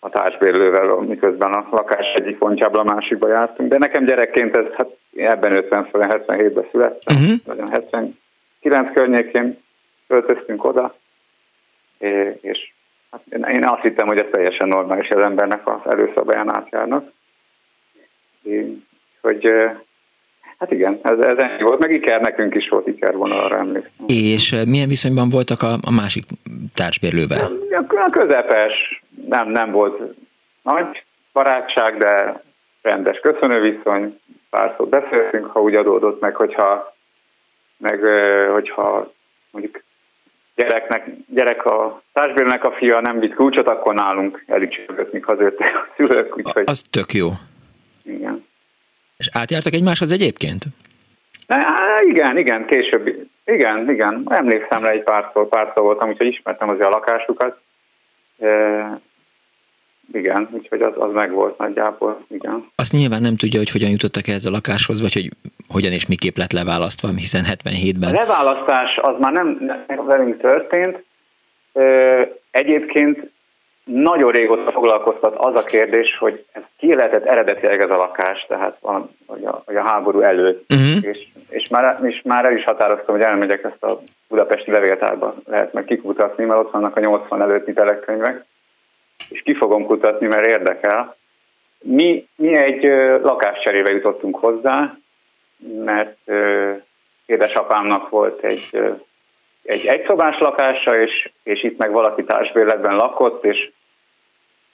a 0.00 0.08
társbérlővel, 0.10 0.94
miközben 0.94 1.52
a 1.52 1.66
lakás 1.70 2.12
egyik 2.14 2.38
pontjából 2.38 2.80
a 2.80 2.94
másikba 2.94 3.28
jártunk. 3.28 3.70
De 3.70 3.78
nekem 3.78 4.04
gyerekként 4.04 4.56
ez, 4.56 4.64
hát 4.76 4.88
ebben 5.16 5.56
50 5.56 5.88
77-ben 5.92 6.68
születtem, 6.70 7.16
uh-huh. 7.16 7.70
79 7.70 8.92
környékén 8.94 9.62
költöztünk 10.08 10.64
oda, 10.64 10.94
és 12.40 12.72
hát 13.10 13.50
én 13.50 13.64
azt 13.64 13.82
hittem, 13.82 14.06
hogy 14.06 14.20
ez 14.20 14.28
teljesen 14.30 14.68
normális, 14.68 15.08
az 15.08 15.22
embernek 15.22 15.68
az 15.68 15.92
előszobáján 15.92 16.54
átjárnak. 16.54 17.12
Én, 18.42 18.86
hogy 19.20 19.50
Hát 20.58 20.72
igen, 20.72 21.00
ez, 21.02 21.18
ez 21.18 21.38
ennyi 21.38 21.62
volt, 21.62 21.78
meg 21.78 21.92
Iker, 21.92 22.20
nekünk 22.20 22.54
is 22.54 22.68
volt 22.68 22.86
Iker 22.86 23.14
vonalra 23.14 23.56
emlékszem. 23.56 24.04
És 24.06 24.56
milyen 24.66 24.88
viszonyban 24.88 25.28
voltak 25.28 25.62
a, 25.62 25.72
a 25.82 25.90
másik 25.90 26.24
társbérlővel? 26.74 27.50
A 27.88 28.10
közepes, 28.10 29.02
nem, 29.28 29.48
nem 29.48 29.70
volt 29.70 30.02
nagy 30.62 31.04
barátság, 31.32 31.96
de 31.96 32.42
rendes 32.82 33.18
köszönőviszony, 33.18 34.20
pár 34.50 34.74
szót 34.76 34.88
beszéltünk, 34.88 35.46
ha 35.46 35.60
úgy 35.60 35.74
adódott 35.74 36.20
meg, 36.20 36.34
hogyha, 36.34 36.94
meg, 37.76 38.00
hogyha 38.52 39.12
mondjuk 39.50 39.82
gyereknek, 40.54 41.06
gyerek 41.26 41.64
a 41.64 42.02
társbérnek 42.12 42.64
a 42.64 42.72
fia 42.72 43.00
nem 43.00 43.18
vitt 43.18 43.34
kulcsot, 43.34 43.68
akkor 43.68 43.94
nálunk 43.94 44.44
elücsögött, 44.46 45.12
mik 45.12 45.24
hazőttek 45.24 45.74
a 45.74 45.94
szülők. 45.96 46.36
Úgyhogy... 46.36 46.62
Az 46.66 46.82
tök 46.90 47.12
jó. 47.12 47.28
És 49.18 49.28
átjártak 49.32 49.72
egymáshoz 49.72 50.12
egyébként? 50.12 50.64
Igen, 52.08 52.38
igen, 52.38 52.66
később. 52.66 53.28
Igen, 53.44 53.90
igen. 53.90 54.22
Emlékszem 54.28 54.82
rá 54.82 54.90
egy 54.90 55.02
párszor, 55.02 55.48
párszor 55.48 55.82
voltam, 55.82 56.08
úgyhogy 56.08 56.26
ismertem 56.26 56.68
azért 56.68 56.86
a 56.86 56.90
lakásukat. 56.90 57.60
E, 58.38 59.00
igen, 60.12 60.48
úgyhogy 60.50 60.82
az, 60.82 60.92
az 60.96 61.12
meg 61.12 61.30
volt 61.32 61.58
nagyjából, 61.58 62.24
igen. 62.28 62.70
Azt 62.74 62.92
nyilván 62.92 63.20
nem 63.20 63.36
tudja, 63.36 63.58
hogy 63.58 63.70
hogyan 63.70 63.90
jutottak 63.90 64.28
ehhez 64.28 64.44
a 64.44 64.50
lakáshoz, 64.50 65.00
vagy 65.00 65.12
hogy 65.12 65.30
hogyan 65.68 65.92
és 65.92 66.06
miképp 66.06 66.36
lett 66.36 66.52
leválasztva, 66.52 67.08
hiszen 67.08 67.44
77-ben... 67.44 68.14
A 68.14 68.20
leválasztás 68.20 68.96
az 68.96 69.14
már 69.18 69.32
nem 69.32 69.84
velünk 70.06 70.40
történt. 70.40 71.04
Egyébként 72.50 73.30
nagyon 73.92 74.30
régóta 74.30 74.72
foglalkoztat 74.72 75.34
az 75.36 75.56
a 75.56 75.64
kérdés, 75.64 76.16
hogy 76.18 76.44
ez 76.52 76.62
ki 76.78 76.94
lehetett 76.94 77.24
eredetileg 77.24 77.80
ez 77.80 77.90
a 77.90 77.96
lakás, 77.96 78.46
tehát 78.48 78.76
van, 78.80 79.10
hogy 79.26 79.44
a, 79.44 79.62
hogy 79.66 79.76
a 79.76 79.82
háború 79.82 80.20
előtt, 80.20 80.72
uh-huh. 80.72 81.04
és, 81.04 81.26
és, 81.48 81.68
már, 81.68 81.98
és 82.02 82.20
már 82.24 82.44
el 82.44 82.56
is 82.56 82.64
határoztam, 82.64 83.14
hogy 83.14 83.24
elmegyek 83.24 83.64
ezt 83.64 83.82
a 83.82 84.00
budapesti 84.28 84.70
levéltárba, 84.70 85.34
lehet 85.46 85.72
meg 85.72 85.84
kikutatni, 85.84 86.44
mert 86.44 86.60
ott 86.60 86.70
vannak 86.70 86.96
a 86.96 87.00
80 87.00 87.42
előtti 87.42 87.72
telekönyvek, 87.72 88.44
és 89.28 89.42
ki 89.42 89.54
fogom 89.54 89.86
kutatni, 89.86 90.26
mert 90.26 90.46
érdekel. 90.46 91.16
Mi, 91.80 92.28
mi 92.36 92.56
egy 92.56 92.84
ö, 92.84 93.20
lakáscserébe 93.20 93.92
jutottunk 93.92 94.36
hozzá, 94.36 94.96
mert 95.84 96.16
ö, 96.24 96.72
édesapámnak 97.26 98.08
volt 98.08 98.44
egy, 98.44 98.68
ö, 98.72 98.90
egy 99.62 99.86
egyszobás 99.86 100.38
lakása, 100.38 101.00
és, 101.00 101.30
és 101.42 101.62
itt 101.62 101.78
meg 101.78 101.90
valaki 101.90 102.24
társbérletben 102.24 102.96
lakott, 102.96 103.44
és 103.44 103.70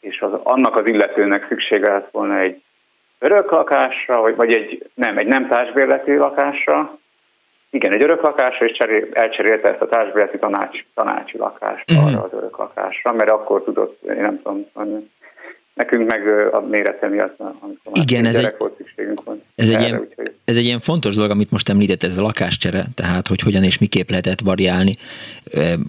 és 0.04 0.20
az, 0.20 0.32
annak 0.42 0.76
az 0.76 0.86
illetőnek 0.86 1.46
szüksége 1.48 1.90
lett 1.90 2.10
volna 2.10 2.38
egy 2.38 2.62
örök 3.18 3.50
lakásra, 3.50 4.20
vagy, 4.20 4.36
vagy 4.36 4.52
egy 4.52 4.90
nem, 4.94 5.18
egy 5.18 5.26
nem 5.26 5.48
társbérleti 5.48 6.16
lakásra, 6.16 6.98
igen, 7.70 7.92
egy 7.92 8.02
örök 8.02 8.22
lakásra, 8.22 8.66
és 8.66 8.76
cserél, 8.76 9.06
elcserélte 9.12 9.68
ezt 9.68 9.80
a 9.80 9.88
társbérleti 9.88 10.38
tanács, 10.38 10.84
tanácsi 10.94 11.38
lakást 11.38 11.90
uh-huh. 11.90 12.06
arra 12.06 12.22
az 12.22 12.32
örök 12.32 12.56
lakásra, 12.56 13.12
mert 13.12 13.30
akkor 13.30 13.62
tudott, 13.62 14.02
én 14.02 14.20
nem 14.20 14.42
tudom, 14.42 14.66
Nekünk 15.74 16.10
meg 16.10 16.28
a 16.52 16.60
mérete 16.60 17.08
miatt, 17.08 17.38
amikor 17.38 17.92
Igen, 17.92 18.26
ez 18.26 18.36
egy, 18.36 18.54
volt, 18.58 18.76
szükségünk 18.76 19.24
van. 19.24 19.42
Ez 19.54 19.70
egy, 19.70 19.80
ilyen, 19.80 20.00
úgyhogy... 20.00 20.34
ez 20.44 20.56
egy 20.56 20.64
ilyen 20.64 20.80
fontos 20.80 21.14
dolog, 21.14 21.30
amit 21.30 21.50
most 21.50 21.68
említett, 21.68 22.02
ez 22.02 22.18
a 22.18 22.22
lakáscsere, 22.22 22.84
tehát 22.94 23.28
hogy 23.28 23.40
hogyan 23.40 23.64
és 23.64 23.78
miképp 23.78 24.08
lehetett 24.08 24.40
variálni, 24.40 24.96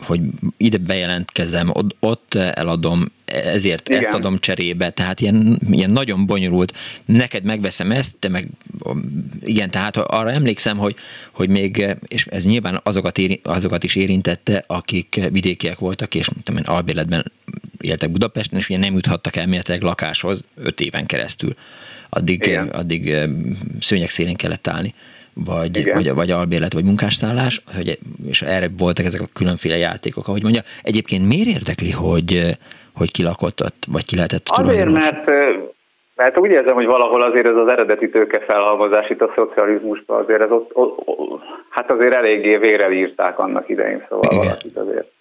hogy 0.02 0.20
ide 0.58 0.78
bejelentkezem, 0.78 1.72
ott 2.00 2.34
eladom, 2.34 3.06
ezért 3.26 3.90
Igen. 3.90 4.04
ezt 4.04 4.14
adom 4.14 4.40
cserébe, 4.40 4.90
tehát 4.90 5.20
ilyen, 5.22 5.60
ilyen 5.72 5.92
nagyon 5.92 6.26
bonyolult, 6.26 6.74
neked 7.06 7.44
megveszem 7.44 7.92
ezt, 7.92 8.16
te 8.20 8.30
meg, 8.30 8.48
igen, 9.42 9.70
tehát 9.70 9.98
arra 9.98 10.32
emlékszem, 10.32 10.78
hogy, 10.78 10.96
hogy 11.32 11.50
még, 11.50 11.86
és 12.08 12.26
ez 12.26 12.46
nyilván 12.46 12.80
azokat, 12.84 13.18
éri, 13.18 13.40
azokat 13.44 13.84
is 13.84 13.96
érintette, 13.96 14.64
akik 14.68 15.20
vidékiek 15.32 15.80
voltak, 15.80 16.16
és 16.16 16.30
tudom 16.44 16.58
én, 16.58 16.76
albéletben 16.76 17.32
éltek 17.86 18.12
Budapesten, 18.12 18.60
és 18.60 18.70
ugye 18.70 18.80
nem 18.80 18.94
juthattak 18.94 19.36
elméletileg 19.36 19.82
lakáshoz 19.82 20.44
öt 20.64 20.80
éven 20.82 21.06
keresztül. 21.06 21.54
Addig, 22.10 22.46
Igen. 22.46 22.68
addig 22.68 23.16
szőnyek 23.80 24.10
szélén 24.10 24.36
kellett 24.36 24.68
állni 24.68 24.94
vagy, 25.46 25.94
vagy, 25.94 26.14
vagy 26.14 26.32
albérlet, 26.32 26.74
vagy 26.74 26.84
munkásszállás, 26.84 27.62
hogy, 27.76 27.98
és 28.28 28.42
erre 28.42 28.68
voltak 28.78 29.06
ezek 29.06 29.22
a 29.22 29.34
különféle 29.34 29.78
játékok. 29.78 30.28
Ahogy 30.28 30.44
mondja, 30.44 30.62
egyébként 30.84 31.28
miért 31.28 31.48
érdekli, 31.48 31.92
hogy, 31.92 32.58
hogy 32.96 33.12
ki 33.12 33.24
lakott 33.24 33.64
ott, 33.64 33.86
vagy 33.92 34.06
ki 34.06 34.16
lehetett 34.16 34.48
Azért, 34.50 34.92
mert, 34.92 35.26
mert 36.16 36.38
úgy 36.38 36.52
érzem, 36.52 36.74
hogy 36.74 36.86
valahol 36.86 37.22
azért 37.22 37.48
ez 37.48 37.56
az 37.56 37.68
eredeti 37.68 38.10
tőke 38.10 38.40
felhalmozás 38.40 39.10
itt 39.10 39.22
a 39.22 39.34
szocializmusban 39.36 40.24
azért 40.24 40.42
ez 40.42 40.52
ott, 40.52 40.70
ott, 40.74 41.02
ott, 41.06 41.42
hát 41.70 41.92
azért 41.92 42.14
eléggé 42.14 42.58
vérel 42.58 42.92
írták 42.92 43.40
annak 43.40 43.70
idején, 43.70 44.06
szóval 44.10 44.32
Igen. 44.32 44.46
valakit 44.46 44.78
azért 44.78 45.14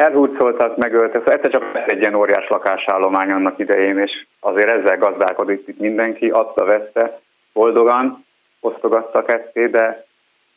elhúzoltak, 0.00 0.76
megöltek, 0.76 1.18
szóval 1.18 1.34
egyszer 1.34 1.50
csak 1.50 1.82
egy 1.86 2.00
ilyen 2.00 2.14
óriás 2.14 2.48
lakásállomány 2.48 3.30
annak 3.30 3.58
idején, 3.58 3.98
és 3.98 4.26
azért 4.40 4.70
ezzel 4.70 4.98
gazdálkodik 4.98 5.62
itt 5.66 5.78
mindenki, 5.78 6.28
adta, 6.28 6.64
vette, 6.64 7.20
boldogan 7.52 8.24
osztogatta 8.60 9.22
ketté, 9.22 9.66
de 9.66 10.06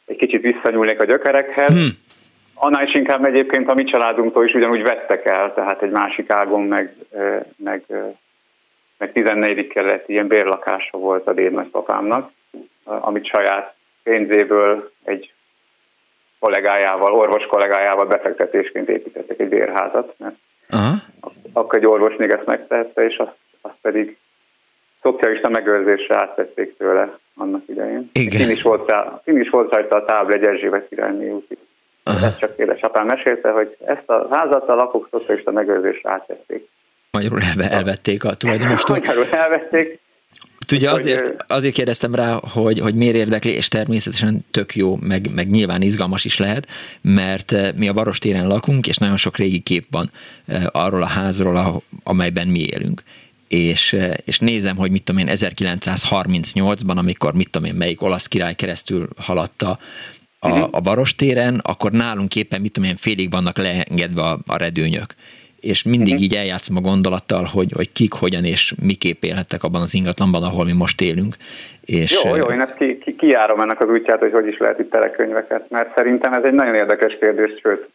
egy 0.06 0.16
kicsit 0.16 0.42
visszanyúlnék 0.42 1.00
a 1.02 1.06
gyökerekhez. 1.06 1.74
Hmm. 1.74 2.02
Annál 2.54 2.88
is 2.88 2.94
inkább 2.94 3.26
egyébként 3.26 3.70
a 3.70 3.74
mi 3.74 3.84
családunktól 3.84 4.46
is 4.46 4.54
ugyanúgy 4.54 4.84
vettek 4.84 5.26
el, 5.26 5.54
tehát 5.54 5.82
egy 5.82 5.92
másik 5.92 6.30
ágon 6.30 6.62
meg, 6.62 6.96
meg, 7.56 7.84
meg 8.98 9.12
14. 9.12 9.68
kerületi 9.68 10.12
ilyen 10.12 10.28
bérlakása 10.28 10.98
volt 10.98 11.28
a 11.28 11.34
déd 11.34 11.52
nagypapámnak, 11.52 12.32
amit 12.84 13.28
saját 13.28 13.76
pénzéből 14.04 14.92
egy 15.04 15.33
kollégájával, 16.44 17.14
orvos 17.14 17.46
kollégájával 17.46 18.06
befektetésként 18.06 18.90
építettek 18.90 19.40
egy 19.40 19.50
bérházat, 19.50 20.14
mert 20.18 20.36
Aha. 20.70 20.94
akkor 21.54 21.80
egy 21.80 21.86
orvos 21.86 22.16
még 22.16 22.30
ezt 22.30 22.46
megtehette, 22.46 23.06
és 23.06 23.18
azt, 23.18 23.36
azt 23.62 23.78
pedig 23.82 24.18
szocialista 25.02 25.50
megőrzésre 25.50 26.16
átvették 26.16 26.78
tőle 26.78 27.18
annak 27.36 27.64
idején. 27.68 28.10
Igen. 28.14 28.40
Fin 28.40 28.50
is 28.50 28.62
volt, 28.62 28.94
is 29.26 29.50
volt 29.50 29.74
rajta 29.74 29.96
a 29.96 30.06
tábla 30.06 30.34
egy 30.34 30.44
Erzsébet 30.44 30.88
királyné 30.90 31.30
úti. 31.30 31.58
Ez 32.04 32.38
csak 32.38 32.54
édesapám 32.58 33.06
mesélte, 33.06 33.50
hogy 33.50 33.78
ezt 33.86 34.10
a 34.10 34.28
házat 34.32 34.70
a 34.70 34.76
lakók 34.76 35.08
szocialista 35.12 35.52
megőrzésre 35.52 36.10
átvették. 36.12 36.70
Magyarul 37.12 37.40
elve, 37.42 37.76
elvették 37.76 38.24
a 38.24 38.34
tulajdonostól. 38.34 38.98
Magyarul 39.00 39.26
elvették, 39.32 40.00
Ugye 40.72 40.92
azért, 40.92 41.44
azért 41.48 41.74
kérdeztem 41.74 42.16
rá, 42.16 42.40
hogy, 42.52 42.80
hogy 42.80 42.96
miért 42.96 43.16
érdekli, 43.16 43.52
és 43.52 43.68
természetesen 43.68 44.46
tök 44.52 44.76
jó, 44.76 44.98
meg, 45.02 45.30
meg 45.34 45.50
nyilván 45.50 45.82
izgalmas 45.82 46.26
is 46.26 46.38
lehet, 46.38 46.68
mert 47.02 47.76
mi 47.76 47.88
a 47.88 47.94
Barostéren 47.94 48.48
lakunk, 48.48 48.88
és 48.88 48.98
nagyon 48.98 49.18
sok 49.18 49.38
régi 49.38 49.60
kép 49.60 49.86
van 49.90 50.12
arról 50.72 51.04
a 51.04 51.08
házról, 51.08 51.84
amelyben 52.04 52.48
mi 52.48 52.60
élünk 52.60 53.04
és, 53.54 53.98
és 54.26 54.40
nézem, 54.40 54.76
hogy 54.76 54.92
mit 54.92 55.04
tudom 55.04 55.28
én, 55.28 55.36
1938-ban, 55.38 56.96
amikor 56.96 57.34
mit 57.34 57.50
tudom 57.50 57.68
én, 57.68 57.76
melyik 57.76 58.02
olasz 58.02 58.28
király 58.28 58.56
keresztül 58.56 59.08
haladta 59.18 59.80
a, 60.40 60.48
mhm. 60.48 60.64
a 60.72 60.80
Barostéren, 60.80 61.60
akkor 61.64 61.92
nálunk 61.92 62.36
éppen, 62.36 62.62
mit 62.62 62.72
tudom 62.72 62.90
én, 62.90 62.96
félig 62.96 63.32
vannak 63.32 63.58
leengedve 63.58 64.22
a, 64.22 64.40
a 64.46 64.58
redőnyök 64.58 65.16
és 65.64 65.84
mindig 65.84 66.14
uh-huh. 66.14 66.24
így 66.24 66.36
eljátszom 66.36 66.78
a 66.78 66.82
gondolattal, 66.82 67.44
hogy, 67.54 67.72
hogy 67.76 67.92
kik, 67.92 68.14
hogyan 68.14 68.44
és 68.44 68.74
miképp 68.82 69.24
élhettek 69.24 69.64
abban 69.64 69.82
az 69.82 69.94
ingatlanban, 69.94 70.44
ahol 70.44 70.66
mi 70.66 70.74
most 70.74 71.02
élünk. 71.02 71.36
És, 71.86 72.24
jó, 72.24 72.36
jó, 72.36 72.46
én 72.46 72.62
ezt 72.62 72.78
ki, 72.78 72.98
ki, 72.98 73.16
kiárom 73.16 73.60
ennek 73.60 73.82
az 73.82 73.90
útját, 73.90 74.20
hogy 74.20 74.32
hogy 74.32 74.48
is 74.48 74.58
lehet 74.58 74.80
itt 74.80 74.92
telekönyveket, 74.92 75.70
mert 75.70 75.96
szerintem 75.96 76.34
ez 76.34 76.44
egy 76.44 76.54
nagyon 76.54 76.76
érdekes 76.76 77.18
kérdés, 77.20 77.52
sőt, 77.62 77.90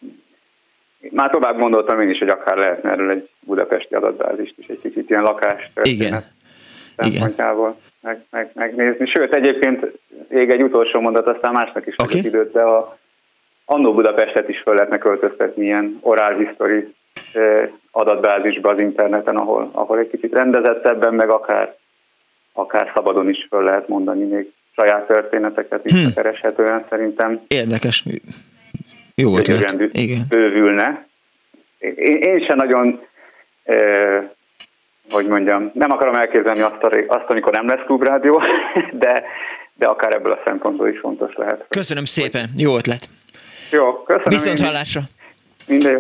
már 1.10 1.30
tovább 1.30 1.58
gondoltam 1.58 2.00
én 2.00 2.10
is, 2.10 2.18
hogy 2.18 2.28
akár 2.28 2.56
lehetne 2.56 2.90
erről 2.90 3.10
egy 3.10 3.28
budapesti 3.40 3.94
adatbázist 3.94 4.54
is 4.56 4.66
egy 4.66 4.80
kicsit 4.82 5.10
ilyen 5.10 5.22
lakás 5.22 5.70
Igen. 5.82 6.22
szempontjából 6.96 7.76
meg, 8.00 8.24
meg, 8.30 8.50
megnézni. 8.54 9.06
Sőt, 9.06 9.34
egyébként 9.34 9.86
még 10.28 10.50
egy 10.50 10.62
utolsó 10.62 11.00
mondat, 11.00 11.26
aztán 11.26 11.52
másnak 11.52 11.86
is 11.86 11.94
okay. 11.96 12.24
időt, 12.24 12.52
de 12.52 12.62
a 12.62 12.98
Annó 13.64 13.94
Budapestet 13.94 14.48
is 14.48 14.60
föl 14.60 14.74
lehetne 14.74 14.98
költöztetni 14.98 15.64
ilyen 15.64 15.98
oral 16.00 16.34
history 17.32 17.76
adatbázisba 17.90 18.68
az 18.68 18.80
interneten, 18.80 19.36
ahol, 19.36 19.70
ahol 19.72 19.98
egy 19.98 20.10
kicsit 20.10 20.32
rendezettebben, 20.32 21.14
meg 21.14 21.30
akár, 21.30 21.76
akár 22.52 22.90
szabadon 22.94 23.28
is 23.28 23.46
föl 23.48 23.62
lehet 23.62 23.88
mondani 23.88 24.24
még 24.24 24.52
saját 24.76 25.06
történeteket 25.06 25.84
is 25.84 25.92
hmm. 25.92 26.12
kereshetően 26.14 26.86
szerintem. 26.88 27.40
Érdekes. 27.46 28.04
Jó 29.14 29.36
ötlet. 29.36 29.74
Igen. 29.92 30.20
Bővülne. 30.28 31.06
Én, 31.78 32.16
én 32.16 32.44
sem 32.46 32.56
nagyon 32.56 33.00
eh, 33.62 34.22
hogy 35.10 35.26
mondjam, 35.26 35.70
nem 35.74 35.90
akarom 35.90 36.14
elképzelni 36.14 36.60
azt, 36.60 37.06
azt 37.06 37.24
amikor 37.28 37.52
nem 37.52 37.68
lesz 37.68 37.84
klubrádió, 37.86 38.42
de, 39.02 39.24
de 39.74 39.86
akár 39.86 40.14
ebből 40.14 40.32
a 40.32 40.42
szempontból 40.44 40.88
is 40.88 40.98
fontos 40.98 41.34
lehet. 41.34 41.64
Köszönöm 41.68 42.04
szépen, 42.04 42.48
jó 42.56 42.76
ötlet. 42.76 43.08
Jó, 43.70 44.02
köszönöm. 44.02 44.28
Viszont 44.28 44.60
hallásra. 44.60 45.00
Minden 45.66 45.92
jó. 45.92 45.98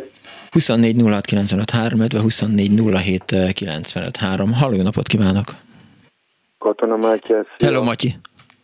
24 0.50 0.96
06 1.02 2.12
24 2.12 2.80
07 3.02 4.16
Halló, 4.60 4.82
napot 4.82 5.06
kívánok! 5.06 5.44
Katona 6.58 6.96
Mátyás. 6.96 7.46
Hello, 7.58 7.82
Matyi! 7.82 8.14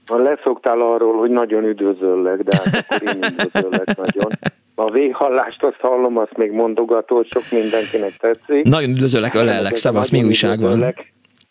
Ha 0.07 0.16
leszoktál 0.16 0.80
arról, 0.80 1.18
hogy 1.18 1.30
nagyon 1.30 1.64
üdvözöllek, 1.64 2.43
de 2.43 2.57
hát 2.57 2.87
akkor 2.89 3.14
én 3.14 3.22
üdvözöllek 3.22 3.97
nagyon. 3.97 4.30
A 4.74 4.91
véghallást 4.91 5.62
azt 5.62 5.80
hallom, 5.80 6.16
azt 6.16 6.37
még 6.37 6.51
mondogató, 6.51 7.22
sok 7.22 7.43
mindenkinek 7.51 8.16
tetszik. 8.16 8.64
Nagyon 8.64 8.91
üdvözöllek, 8.91 9.35
ölellek, 9.35 9.74
szavasz, 9.74 10.11
mi 10.11 10.22
újság 10.22 10.61
van? 10.61 10.78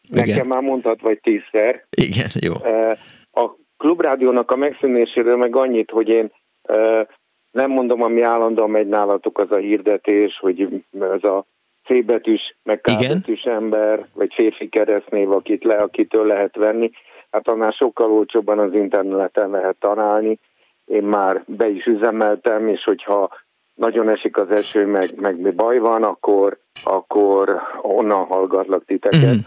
Nekem 0.10 0.28
Igen. 0.28 0.48
már 0.48 0.62
mondhat 0.62 1.02
vagy 1.02 1.20
tízszer. 1.20 1.86
Igen, 1.90 2.30
jó. 2.40 2.54
A 3.32 3.56
klubrádiónak 3.78 4.52
a 4.52 4.56
megszűnéséről 4.56 5.38
meg 5.38 5.56
annyit, 5.56 5.92
hogy 5.92 6.08
én 6.08 6.32
nem 7.54 7.72
mondom, 7.72 8.02
ami 8.02 8.22
állandóan 8.22 8.70
megy 8.70 8.88
nálatok 8.88 9.40
az 9.40 9.52
a 9.52 9.56
hirdetés, 9.56 10.38
hogy 10.40 10.84
ez 11.00 11.24
a 11.24 11.46
C 11.84 12.06
betűs, 12.06 12.56
meg 12.64 12.82
K 12.82 12.92
betűs 13.08 13.44
ember, 13.44 14.08
vagy 14.14 14.34
férfi 14.34 14.70
keresztnév, 14.70 15.32
akit 15.32 15.64
le, 15.64 15.76
akitől 15.76 16.26
lehet 16.26 16.56
venni, 16.56 16.92
hát 17.32 17.48
annál 17.48 17.72
sokkal 17.72 18.12
olcsóbban 18.12 18.60
az 18.60 18.74
interneten 18.74 19.50
lehet 19.50 19.76
találni. 19.80 20.40
Én 20.86 21.04
már 21.04 21.44
be 21.46 21.70
is 21.70 21.86
üzemeltem, 21.86 22.68
és 22.68 22.84
hogyha 22.84 23.30
nagyon 23.74 24.10
esik 24.10 24.38
az 24.38 24.52
eső, 24.52 24.86
meg, 24.86 25.10
meg 25.16 25.56
baj 25.56 25.78
van, 25.78 26.04
akkor, 26.04 26.58
akkor 26.84 27.62
onnan 27.82 28.26
hallgatlak 28.26 28.86
titeket. 28.86 29.36
Mm. 29.36 29.40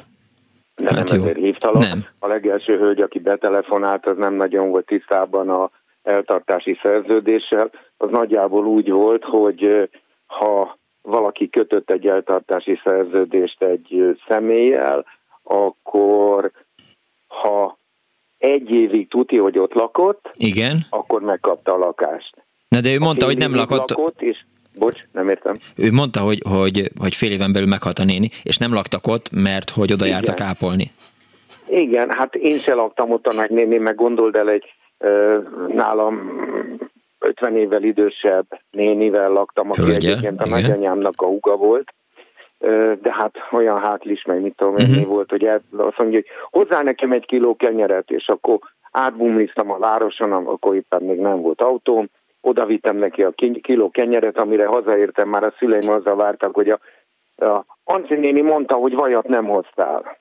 De 0.77 0.95
hát 0.95 1.09
nem 1.09 1.19
jó. 1.19 1.23
ezért 1.23 1.39
hívtalak. 1.39 1.83
Nem. 1.83 2.05
A 2.19 2.27
legelső 2.27 2.79
hölgy, 2.79 3.01
aki 3.01 3.19
betelefonált, 3.19 4.07
az 4.07 4.17
nem 4.17 4.35
nagyon 4.35 4.71
volt 4.71 4.87
tisztában 4.87 5.49
a 5.49 5.71
eltartási 6.07 6.79
szerződéssel, 6.83 7.71
az 7.97 8.11
nagyjából 8.11 8.67
úgy 8.67 8.91
volt, 8.91 9.25
hogy 9.25 9.91
ha 10.27 10.77
valaki 11.03 11.51
kötött 11.51 11.91
egy 11.91 12.07
eltartási 12.07 12.81
szerződést 12.85 13.63
egy 13.63 14.19
személlyel, 14.29 15.05
akkor 15.43 16.51
ha 17.27 17.79
egy 18.39 18.71
évig 18.71 19.09
tudja, 19.09 19.43
hogy 19.43 19.59
ott 19.59 19.73
lakott, 19.73 20.31
Igen. 20.35 20.87
akkor 20.91 21.21
megkapta 21.21 21.73
a 21.73 21.79
lakást. 21.79 22.35
Na 22.69 22.81
de 22.81 22.93
ő 22.93 22.99
mondta, 22.99 23.25
hogy 23.25 23.39
nem 23.39 23.55
lakott. 23.55 23.91
lakott 23.91 24.23
és 24.23 24.45
Bocs, 24.79 25.01
nem 25.13 25.29
értem. 25.29 25.57
Ő 25.77 25.91
mondta, 25.93 26.21
hogy, 26.21 26.43
hogy, 26.49 26.91
hogy 26.99 27.15
fél 27.15 27.31
éven 27.31 27.53
belül 27.53 27.69
meghalt 27.69 27.99
a 27.99 28.05
néni, 28.05 28.29
és 28.43 28.57
nem 28.57 28.73
laktak 28.73 29.07
ott, 29.07 29.31
mert 29.31 29.71
hogy 29.71 29.93
oda 29.93 30.05
jártak 30.05 30.41
ápolni. 30.41 30.91
Igen, 31.69 32.11
hát 32.11 32.35
én 32.35 32.59
se 32.59 32.75
laktam 32.75 33.11
ott 33.11 33.27
a 33.27 33.35
nagynéni, 33.35 33.79
meg 33.79 33.95
gondold 33.95 34.35
el, 34.35 34.49
egy 34.49 34.65
nálam 35.69 36.41
50 37.19 37.57
évvel 37.57 37.83
idősebb 37.83 38.47
nénivel 38.71 39.33
laktam, 39.33 39.71
aki 39.71 39.81
Hölgye, 39.81 39.95
egyébként 39.95 40.41
a 40.41 40.47
igen. 40.47 40.61
nagyanyámnak 40.61 41.15
a 41.17 41.27
uga 41.27 41.57
volt, 41.57 41.95
de 43.03 43.13
hát 43.13 43.35
olyan 43.51 43.79
hátlis, 43.79 44.25
meg 44.25 44.41
mit 44.41 44.57
tudom 44.57 44.75
uh-huh. 44.75 45.05
volt, 45.05 45.31
hogy 45.31 45.45
el, 45.45 45.63
azt 45.77 45.99
mondja, 45.99 46.19
hogy 46.19 46.27
hozzá 46.51 46.83
nekem 46.83 47.13
egy 47.13 47.27
kiló 47.27 47.57
kenyeret, 47.57 48.11
és 48.11 48.29
akkor 48.29 48.59
átbumliztam 48.91 49.71
a 49.71 49.79
városon, 49.79 50.33
akkor 50.33 50.75
éppen 50.75 51.03
még 51.03 51.19
nem 51.19 51.41
volt 51.41 51.61
autóm, 51.61 52.09
oda 52.41 52.67
vittem 52.67 52.97
neki 52.97 53.23
a 53.23 53.33
kiló 53.63 53.91
kenyeret, 53.91 54.39
amire 54.39 54.67
hazaértem, 54.67 55.29
már 55.29 55.45
a 55.45 55.55
szüleim 55.59 55.89
azzal 55.91 56.17
vártak, 56.17 56.55
hogy 56.55 56.69
a, 56.69 56.79
a 57.45 57.65
Anci 57.85 58.15
néni 58.15 58.41
mondta, 58.41 58.75
hogy 58.75 58.95
vajat 58.95 59.29
nem 59.29 59.45
hoztál. 59.45 60.19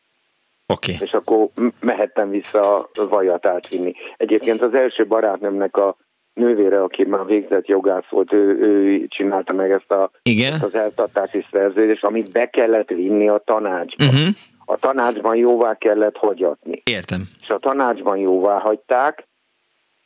Okay. 0.67 0.95
És 0.99 1.13
akkor 1.13 1.47
mehettem 1.79 2.29
vissza 2.29 2.77
a 2.77 3.07
vajat 3.09 3.45
átvinni. 3.45 3.93
Egyébként 4.17 4.61
az 4.61 4.73
első 4.73 5.07
barátnőmnek 5.07 5.77
a 5.77 5.97
nővére, 6.33 6.83
aki 6.83 7.03
már 7.03 7.25
végzett 7.25 7.67
jogász 7.67 8.07
volt, 8.09 8.33
ő, 8.33 8.57
ő 8.59 9.05
csinálta 9.07 9.53
meg 9.53 9.71
ezt, 9.71 9.91
a, 9.91 10.11
Igen? 10.23 10.53
ezt 10.53 10.63
az 10.63 10.75
eltartási 10.75 11.45
szerződést, 11.51 12.03
amit 12.03 12.31
be 12.31 12.49
kellett 12.49 12.89
vinni 12.89 13.29
a 13.29 13.41
tanácsba. 13.45 14.03
Uh-huh. 14.03 14.27
A 14.65 14.75
tanácsban 14.77 15.35
jóvá 15.35 15.77
kellett 15.77 16.17
hagyatni. 16.17 16.81
Értem. 16.83 17.29
És 17.41 17.49
a 17.49 17.57
tanácsban 17.57 18.17
jóvá 18.17 18.59
hagyták, 18.59 19.27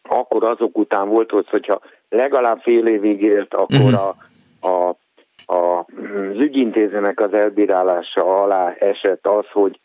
akkor 0.10 0.44
azok 0.44 0.78
után 0.78 1.10
volt, 1.10 1.30
hogyha 1.50 1.80
legalább 2.10 2.60
fél 2.62 2.88
évig 2.88 3.22
élt, 3.22 3.54
akkor 3.54 3.76
uh-huh. 3.76 4.02
a, 4.02 4.16
a, 4.68 4.98
a, 5.54 5.80
az 5.80 6.40
ügyintézőnek 6.40 7.20
az 7.20 7.34
elbírálása 7.34 8.42
alá 8.42 8.74
esett 8.80 9.28
az, 9.28 9.46
hogy 9.52 9.80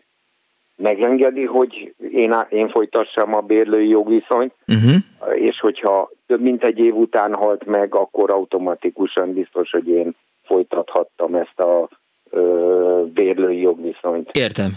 megengedi, 0.76 1.44
hogy 1.44 1.94
én, 2.10 2.34
én 2.48 2.68
folytassam 2.68 3.34
a 3.34 3.40
bérlői 3.40 3.88
jogviszonyt, 3.88 4.52
uh-huh. 4.66 4.94
és 5.34 5.60
hogyha 5.60 6.10
több 6.26 6.40
mint 6.40 6.64
egy 6.64 6.78
év 6.78 6.94
után 6.94 7.34
halt 7.34 7.64
meg, 7.64 7.94
akkor 7.94 8.30
automatikusan 8.30 9.32
biztos, 9.32 9.70
hogy 9.70 9.88
én 9.88 10.14
folytathattam 10.42 11.34
ezt 11.34 11.60
a 11.60 11.88
ö, 12.30 13.02
bérlői 13.14 13.60
jogviszonyt. 13.60 14.30
Értem. 14.32 14.70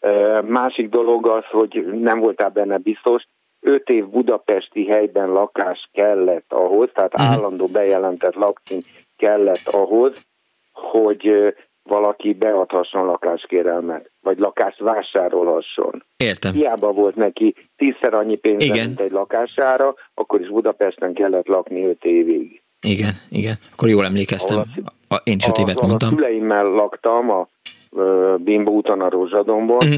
Ö, 0.00 0.40
másik 0.40 0.88
dolog 0.88 1.26
az, 1.26 1.44
hogy 1.44 1.86
nem 2.00 2.18
voltál 2.20 2.50
benne 2.50 2.78
biztos, 2.78 3.22
öt 3.60 3.88
év 3.88 4.06
budapesti 4.06 4.86
helyben 4.86 5.28
lakás 5.28 5.88
kellett 5.92 6.52
ahhoz, 6.52 6.88
tehát 6.94 7.14
uh-huh. 7.14 7.30
állandó 7.30 7.66
bejelentett 7.66 8.34
lakcím 8.34 8.78
kellett 9.16 9.68
ahhoz, 9.70 10.26
hogy 10.72 11.54
valaki 11.88 12.32
beadhasson 12.32 13.04
lakáskérelmet, 13.04 14.10
vagy 14.20 14.38
lakást 14.38 14.78
vásárolhasson. 14.78 16.04
Értem. 16.16 16.52
Hiába 16.52 16.92
volt 16.92 17.16
neki 17.16 17.54
tízszer 17.76 18.14
annyi 18.14 18.36
pénz, 18.36 18.68
mint 18.68 19.00
egy 19.00 19.10
lakására, 19.10 19.94
akkor 20.14 20.40
is 20.40 20.48
Budapesten 20.48 21.14
kellett 21.14 21.46
lakni 21.46 21.84
öt 21.86 22.04
évig. 22.04 22.62
Igen, 22.80 23.12
igen. 23.30 23.54
Akkor 23.72 23.88
jól 23.88 24.04
emlékeztem. 24.04 24.58
A, 24.58 25.14
a, 25.14 25.20
én 25.24 25.36
is 25.36 25.46
öt 25.46 25.58
évet 25.58 25.80
mondtam. 25.80 26.08
A 26.08 26.16
szüleimmel 26.16 26.64
laktam 26.64 27.30
a 27.30 27.48
uh, 27.90 28.38
Bimbo 28.38 28.70
úton 28.70 29.00
a 29.00 29.08
Rózsadomban. 29.08 29.76
Uh-huh. 29.76 29.94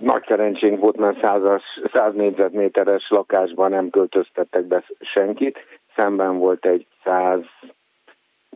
Nagy 0.00 0.24
szerencsénk 0.28 0.80
volt, 0.80 0.96
mert 0.96 1.20
100, 1.20 1.40
100 1.92 2.14
négyzetméteres 2.14 3.06
lakásban 3.08 3.70
nem 3.70 3.90
költöztettek 3.90 4.64
be 4.64 4.84
senkit. 5.14 5.58
szemben 5.96 6.38
volt 6.38 6.66
egy 6.66 6.86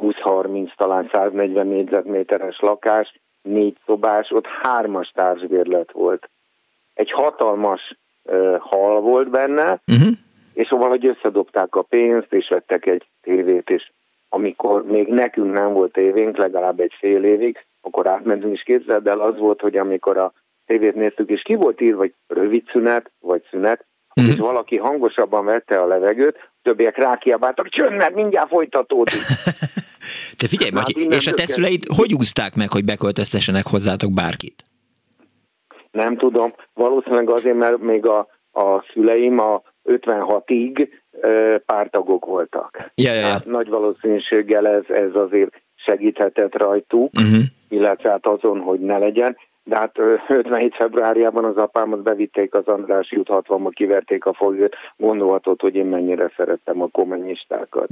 120-30, 0.00 0.76
talán 0.76 1.10
140 1.12 1.66
négyzetméteres 1.66 2.60
lakás, 2.60 3.20
négy 3.42 3.76
szobás, 3.86 4.30
ott 4.30 4.46
hármas 4.46 5.10
társbérlet 5.14 5.92
volt. 5.92 6.30
Egy 6.94 7.10
hatalmas 7.10 7.98
uh, 8.22 8.56
hal 8.58 9.00
volt 9.00 9.30
benne, 9.30 9.80
uh-huh. 9.86 10.08
és 10.54 10.66
szóval, 10.66 10.88
hogy 10.88 11.06
összedobták 11.06 11.74
a 11.74 11.82
pénzt, 11.82 12.32
és 12.32 12.48
vettek 12.48 12.86
egy 12.86 13.08
tévét, 13.22 13.70
és 13.70 13.90
amikor 14.28 14.84
még 14.84 15.08
nekünk 15.08 15.52
nem 15.52 15.72
volt 15.72 15.92
tévénk, 15.92 16.36
legalább 16.36 16.80
egy 16.80 16.92
fél 16.98 17.24
évig, 17.24 17.64
akkor 17.80 18.06
átmentünk, 18.06 18.54
és 18.56 18.62
képzeld 18.62 19.06
el, 19.06 19.20
az 19.20 19.38
volt, 19.38 19.60
hogy 19.60 19.76
amikor 19.76 20.16
a 20.18 20.32
tévét 20.66 20.94
néztük, 20.94 21.30
és 21.30 21.42
ki 21.42 21.54
volt 21.54 21.80
írva, 21.80 21.98
vagy 21.98 22.14
rövid 22.26 22.64
szünet, 22.70 23.10
vagy 23.20 23.42
szünet, 23.50 23.84
mm-hmm. 24.20 24.30
és 24.30 24.38
valaki 24.38 24.76
hangosabban 24.76 25.44
vette 25.44 25.80
a 25.80 25.86
levegőt, 25.86 26.50
többiek 26.62 26.96
rákiabáltak, 26.96 27.68
csönd, 27.68 27.96
mert 27.96 28.14
mindjárt 28.14 28.48
folytatódik. 28.48 29.20
Te 30.36 30.46
figyelj, 30.46 30.70
hát, 30.70 30.80
Matyi, 30.80 31.06
és 31.16 31.26
a 31.26 31.34
te 31.34 31.46
szüleid 31.46 31.82
hogy 31.96 32.14
úzták 32.14 32.54
meg, 32.54 32.70
hogy 32.70 32.84
beköltöztessenek 32.84 33.66
hozzátok 33.66 34.12
bárkit? 34.12 34.62
Nem 35.90 36.16
tudom, 36.16 36.54
valószínűleg 36.74 37.30
azért, 37.30 37.56
mert 37.56 37.78
még 37.78 38.06
a, 38.06 38.18
a 38.52 38.84
szüleim 38.92 39.38
a 39.38 39.62
56-ig 39.84 40.88
pártagok 41.66 42.24
voltak. 42.24 42.82
Ja, 42.94 43.12
ja, 43.12 43.20
ja. 43.20 43.26
Hát 43.26 43.46
nagy 43.46 43.68
valószínűséggel 43.68 44.66
ez, 44.66 44.84
ez 44.88 45.14
azért 45.14 45.62
segíthetett 45.74 46.56
rajtuk, 46.56 47.10
uh-huh. 47.12 47.42
illetve 47.68 48.10
hát 48.10 48.26
azon, 48.26 48.60
hogy 48.60 48.80
ne 48.80 48.98
legyen. 48.98 49.36
De 49.64 49.76
hát 49.76 49.98
57 50.28 50.74
februárjában 50.74 51.44
az 51.44 51.56
apámat 51.56 52.02
bevitték 52.02 52.54
az 52.54 52.66
Andrási 52.66 53.16
út 53.16 53.28
60 53.28 53.70
kiverték 53.70 54.24
a 54.24 54.34
foglyot, 54.34 54.74
gondolhatod, 54.96 55.60
hogy 55.60 55.74
én 55.74 55.86
mennyire 55.86 56.32
szerettem 56.36 56.82
a 56.82 56.88
kommunistákat. 56.88 57.88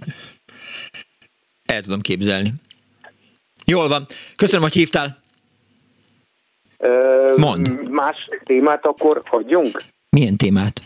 El 1.74 1.82
tudom 1.82 2.00
képzelni. 2.00 2.52
Jól 3.66 3.88
van. 3.88 4.06
Köszönöm, 4.36 4.62
hogy 4.62 4.72
hívtál. 4.72 5.22
Mond. 7.36 7.90
Más 7.90 8.16
témát 8.44 8.86
akkor 8.86 9.20
hagyjunk? 9.24 9.82
Milyen 10.08 10.36
témát? 10.36 10.80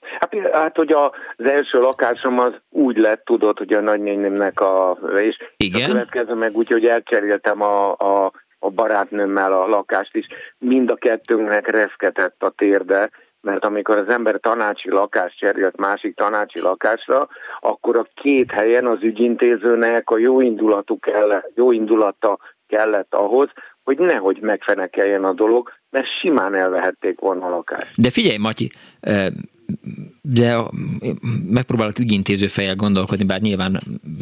Hát, 0.00 0.34
hát 0.52 0.76
hogy 0.76 0.92
az 0.92 1.44
első 1.44 1.78
lakásom 1.80 2.38
az 2.38 2.52
úgy 2.70 2.96
lett, 2.96 3.24
tudod, 3.24 3.58
hogy 3.58 3.72
a 3.72 3.80
nagynénémnek 3.80 4.60
a... 4.60 4.98
És 5.18 5.36
Igen? 5.56 5.90
a 5.90 5.92
következő 5.92 6.34
meg 6.34 6.56
úgy, 6.56 6.70
hogy 6.70 6.84
elcseréltem 6.84 7.62
a, 7.62 7.92
a, 7.92 8.32
a 8.58 8.70
barátnőmmel 8.70 9.52
a 9.52 9.66
lakást 9.66 10.14
is. 10.14 10.26
Mind 10.58 10.90
a 10.90 10.94
kettőnknek 10.94 11.70
reszketett 11.70 12.42
a 12.42 12.52
térde, 12.56 13.10
mert 13.40 13.64
amikor 13.64 13.96
az 13.98 14.08
ember 14.08 14.40
tanácsi 14.40 14.90
lakást 14.90 15.38
cserélt 15.38 15.76
másik 15.76 16.16
tanácsi 16.16 16.60
lakásra, 16.60 17.28
akkor 17.60 17.96
a 17.96 18.06
két 18.14 18.50
helyen 18.50 18.86
az 18.86 19.02
ügyintézőnek 19.02 20.10
a 20.10 20.18
jó, 20.18 20.40
indulatú 20.40 20.98
kellett, 20.98 21.52
jó 21.54 21.72
indulata 21.72 22.38
kellett 22.66 23.14
ahhoz, 23.14 23.48
hogy 23.84 23.98
nehogy 23.98 24.40
megfenekeljen 24.40 25.24
a 25.24 25.32
dolog, 25.32 25.72
mert 25.90 26.06
simán 26.20 26.54
elvehették 26.54 27.20
volna 27.20 27.46
a 27.46 27.50
lakást. 27.50 28.00
De 28.00 28.10
figyelj, 28.10 28.36
Matyi, 28.36 28.70
de 30.22 30.56
megpróbálok 31.50 31.98
ügyintéző 31.98 32.46
fejjel 32.46 32.74
gondolkodni, 32.74 33.24
bár 33.24 33.40
nyilván 33.40 33.80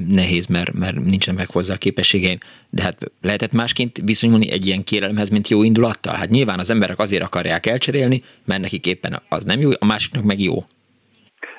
nehéz, 0.09 0.47
mert, 0.47 0.73
mert 0.73 0.95
nincsen 0.95 1.35
meg 1.35 1.51
hozzá 1.51 1.75
a 1.75 1.77
képességeim, 1.77 2.39
de 2.71 2.83
hát 2.83 2.97
lehetett 3.23 3.53
másként 3.53 4.01
viszonyulni 4.05 4.51
egy 4.51 4.67
ilyen 4.67 4.85
kérelemhez, 4.85 5.29
mint 5.29 5.49
jó 5.49 5.63
indulattal? 5.63 6.15
Hát 6.15 6.29
nyilván 6.29 6.59
az 6.59 6.71
emberek 6.71 6.99
azért 6.99 7.23
akarják 7.23 7.67
elcserélni, 7.67 8.23
mert 8.47 8.61
nekik 8.61 8.87
éppen 8.87 9.23
az 9.29 9.45
nem 9.45 9.61
jó, 9.61 9.71
a 9.79 9.85
másiknak 9.85 10.25
meg 10.25 10.41
jó. 10.41 10.55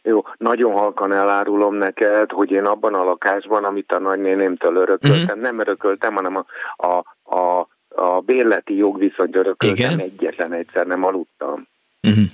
Jó, 0.04 0.24
nagyon 0.38 0.72
halkan 0.72 1.12
elárulom 1.14 1.76
neked, 1.76 2.32
hogy 2.32 2.52
én 2.52 2.66
abban 2.66 2.94
a 2.94 3.04
lakásban, 3.04 3.64
amit 3.64 3.92
a 3.92 4.00
nagynénémtől 4.00 4.76
örököltem, 4.76 5.22
uh-huh. 5.22 5.42
nem 5.42 5.60
örököltem, 5.60 6.14
hanem 6.16 6.36
a, 6.36 6.46
a, 6.88 7.04
a, 7.36 7.68
a 7.90 8.20
bérleti 8.20 8.76
jogviszonyt 8.76 9.36
örököltem, 9.36 9.76
Igen? 9.76 10.00
egyetlen 10.00 10.54
egyszer 10.54 10.86
nem 10.86 11.04
aludtam. 11.04 11.68
Uh-huh 12.02 12.26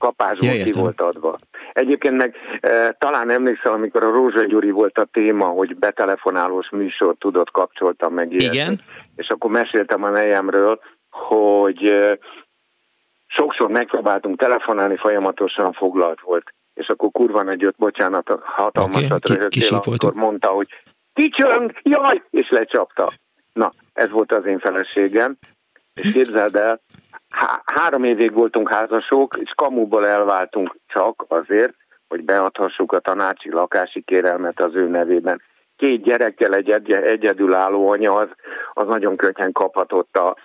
kapásból 0.00 0.54
ja, 0.54 0.64
ki 0.64 0.72
volt 0.72 1.00
adva. 1.00 1.38
Egyébként 1.72 2.16
meg 2.16 2.34
e, 2.60 2.96
talán 2.98 3.30
emlékszel, 3.30 3.72
amikor 3.72 4.04
a 4.04 4.10
Rózsa 4.10 4.44
Gyuri 4.44 4.70
volt 4.70 4.98
a 4.98 5.08
téma, 5.12 5.46
hogy 5.46 5.76
betelefonálós 5.76 6.70
műsor 6.70 7.14
tudott 7.18 7.50
kapcsoltam 7.50 8.14
meg 8.14 8.32
ilyet. 8.32 8.54
Igen. 8.54 8.80
És 9.16 9.28
akkor 9.28 9.50
meséltem 9.50 10.04
a 10.04 10.10
nejemről, 10.10 10.80
hogy 11.10 11.84
e, 11.84 12.18
sokszor 13.26 13.68
megpróbáltunk 13.68 14.38
telefonálni, 14.38 14.96
folyamatosan 14.96 15.72
foglalt 15.72 16.20
volt. 16.20 16.54
És 16.74 16.88
akkor 16.88 17.10
kurva 17.10 17.42
nagy 17.42 17.60
jött, 17.60 17.76
bocsánat, 17.78 18.32
hatalmasat 18.42 19.24
okay, 19.24 19.36
röhögtél, 19.36 19.74
akkor 19.74 20.14
mondta, 20.14 20.48
hogy 20.48 20.68
kicsöng, 21.14 21.72
jaj, 21.82 22.22
és 22.30 22.48
lecsapta. 22.50 23.12
Na, 23.52 23.72
ez 23.92 24.10
volt 24.10 24.32
az 24.32 24.46
én 24.46 24.58
feleségem, 24.58 25.36
és 26.02 26.12
képzeld 26.12 26.56
el, 26.56 26.80
há- 27.30 27.62
három 27.64 28.04
évig 28.04 28.32
voltunk 28.32 28.72
házasok, 28.72 29.36
és 29.40 29.52
kamuból 29.56 30.06
elváltunk 30.06 30.76
csak 30.86 31.24
azért, 31.28 31.74
hogy 32.08 32.24
beadhassuk 32.24 32.92
a 32.92 33.00
tanácsi 33.00 33.50
lakási 33.50 34.02
kérelmet 34.02 34.60
az 34.60 34.74
ő 34.74 34.88
nevében. 34.88 35.42
Két 35.76 36.02
gyerekkel 36.02 36.54
egy 36.54 36.70
egy- 36.70 36.92
egyedülálló 36.92 37.90
anya 37.90 38.12
az, 38.12 38.28
az 38.72 38.86
nagyon 38.86 39.16
könnyen 39.16 39.52
kaphatott 39.52 40.16
a 40.16 40.36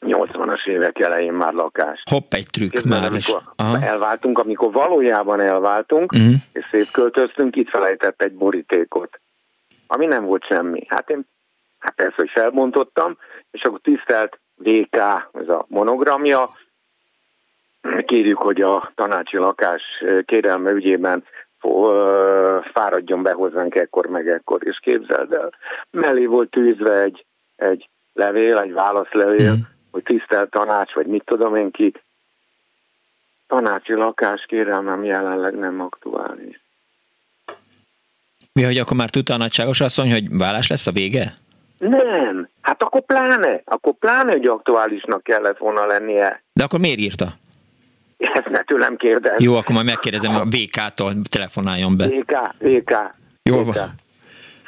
80-as 0.00 0.66
évek 0.66 0.98
elején 0.98 1.32
már 1.32 1.52
lakást. 1.52 2.08
Hopp, 2.08 2.32
egy 2.32 2.46
trükk 2.50 2.70
Képzel, 2.70 3.00
már 3.00 3.12
is. 3.12 3.32
elváltunk, 3.80 4.38
amikor 4.38 4.72
valójában 4.72 5.40
elváltunk, 5.40 6.12
uh-huh. 6.12 6.32
és 6.52 6.64
szétköltöztünk, 6.70 7.56
itt 7.56 7.68
felejtett 7.68 8.22
egy 8.22 8.32
borítékot, 8.32 9.20
ami 9.86 10.06
nem 10.06 10.24
volt 10.24 10.46
semmi. 10.46 10.84
Hát 10.88 11.10
én 11.10 11.26
hát 11.78 11.94
persze, 11.94 12.14
hogy 12.16 12.30
felbontottam, 12.30 13.18
és 13.50 13.62
akkor 13.62 13.80
tisztelt 13.82 14.40
DK, 14.56 14.96
ez 15.32 15.48
a 15.48 15.64
monogramja. 15.68 16.48
Kérjük, 18.06 18.38
hogy 18.38 18.60
a 18.60 18.92
tanácsi 18.94 19.36
lakás 19.36 19.82
kérelme 20.24 20.70
ügyében 20.70 21.24
fáradjon 22.72 23.22
be 23.22 23.32
hozzánk 23.32 23.74
ekkor 23.74 24.06
meg 24.06 24.28
ekkor, 24.28 24.60
és 24.64 24.78
képzeld 24.82 25.32
el. 25.32 25.52
Mellé 25.90 26.26
volt 26.26 26.50
tűzve 26.50 27.00
egy, 27.00 27.24
egy 27.56 27.88
levél, 28.12 28.58
egy 28.58 28.72
válaszlevél, 28.72 29.52
mm. 29.52 29.60
hogy 29.90 30.02
tisztelt 30.02 30.50
tanács, 30.50 30.92
vagy 30.92 31.06
mit 31.06 31.24
tudom 31.24 31.56
én 31.56 31.70
ki, 31.70 31.92
tanácsi 33.46 33.92
lakás 33.92 34.44
kérelmem 34.48 35.04
jelenleg 35.04 35.54
nem 35.54 35.80
aktuális. 35.80 36.60
Mi, 38.52 38.62
hogy 38.62 38.78
akkor 38.78 38.96
már 38.96 39.10
tudta 39.10 39.34
a 39.34 39.36
nagyságos 39.36 39.80
asszony, 39.80 40.10
hogy 40.10 40.36
vállás 40.36 40.68
lesz 40.68 40.86
a 40.86 40.92
vége? 40.92 41.34
Nem, 41.88 42.48
hát 42.60 42.82
akkor 42.82 43.04
pláne, 43.04 43.62
akkor 43.64 43.94
pláne, 43.98 44.30
hogy 44.30 44.46
aktuálisnak 44.46 45.22
kellett 45.22 45.58
volna 45.58 45.86
lennie. 45.86 46.42
De 46.52 46.64
akkor 46.64 46.80
miért 46.80 46.98
írta? 46.98 47.34
Ezt 48.18 48.48
ne 48.48 48.62
tőlem 48.62 48.96
kérdez. 48.96 49.42
Jó, 49.42 49.54
akkor 49.54 49.74
majd 49.74 49.86
megkérdezem, 49.86 50.34
a 50.34 50.44
VK-tól 50.44 51.12
telefonáljon 51.30 51.96
be. 51.96 52.06
VK, 52.06 52.54
VK. 52.58 52.90
Jó 53.42 53.64
van. 53.64 53.74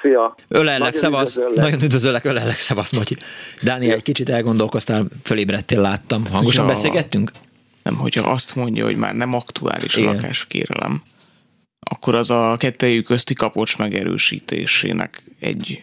Szia. 0.01 0.35
Ölellek, 0.49 0.95
szevasz. 0.95 1.39
Nagyon 1.55 1.83
üdvözöllek, 1.83 2.25
ölellek, 2.25 2.57
szevasz, 2.57 2.93
Matyi. 2.97 3.17
Dániel, 3.63 3.95
egy 3.95 4.03
kicsit 4.03 4.29
elgondolkoztál, 4.29 5.05
fölébredtél, 5.23 5.81
láttam. 5.81 6.23
Hangosan 6.25 6.45
hogyha, 6.45 6.67
beszélgettünk? 6.67 7.31
Nem, 7.83 7.97
hogyha 7.97 8.31
azt 8.31 8.57
mondja, 8.57 8.85
hogy 8.85 8.97
már 8.97 9.15
nem 9.15 9.35
aktuális 9.35 9.97
Igen. 9.97 10.09
a 10.09 10.13
lakáskérelem, 10.13 11.03
akkor 11.81 12.15
az 12.15 12.31
a 12.31 12.57
kettejük 12.59 13.07
közti 13.07 13.35
kapocs 13.35 13.79
megerősítésének 13.79 15.23
egy 15.41 15.83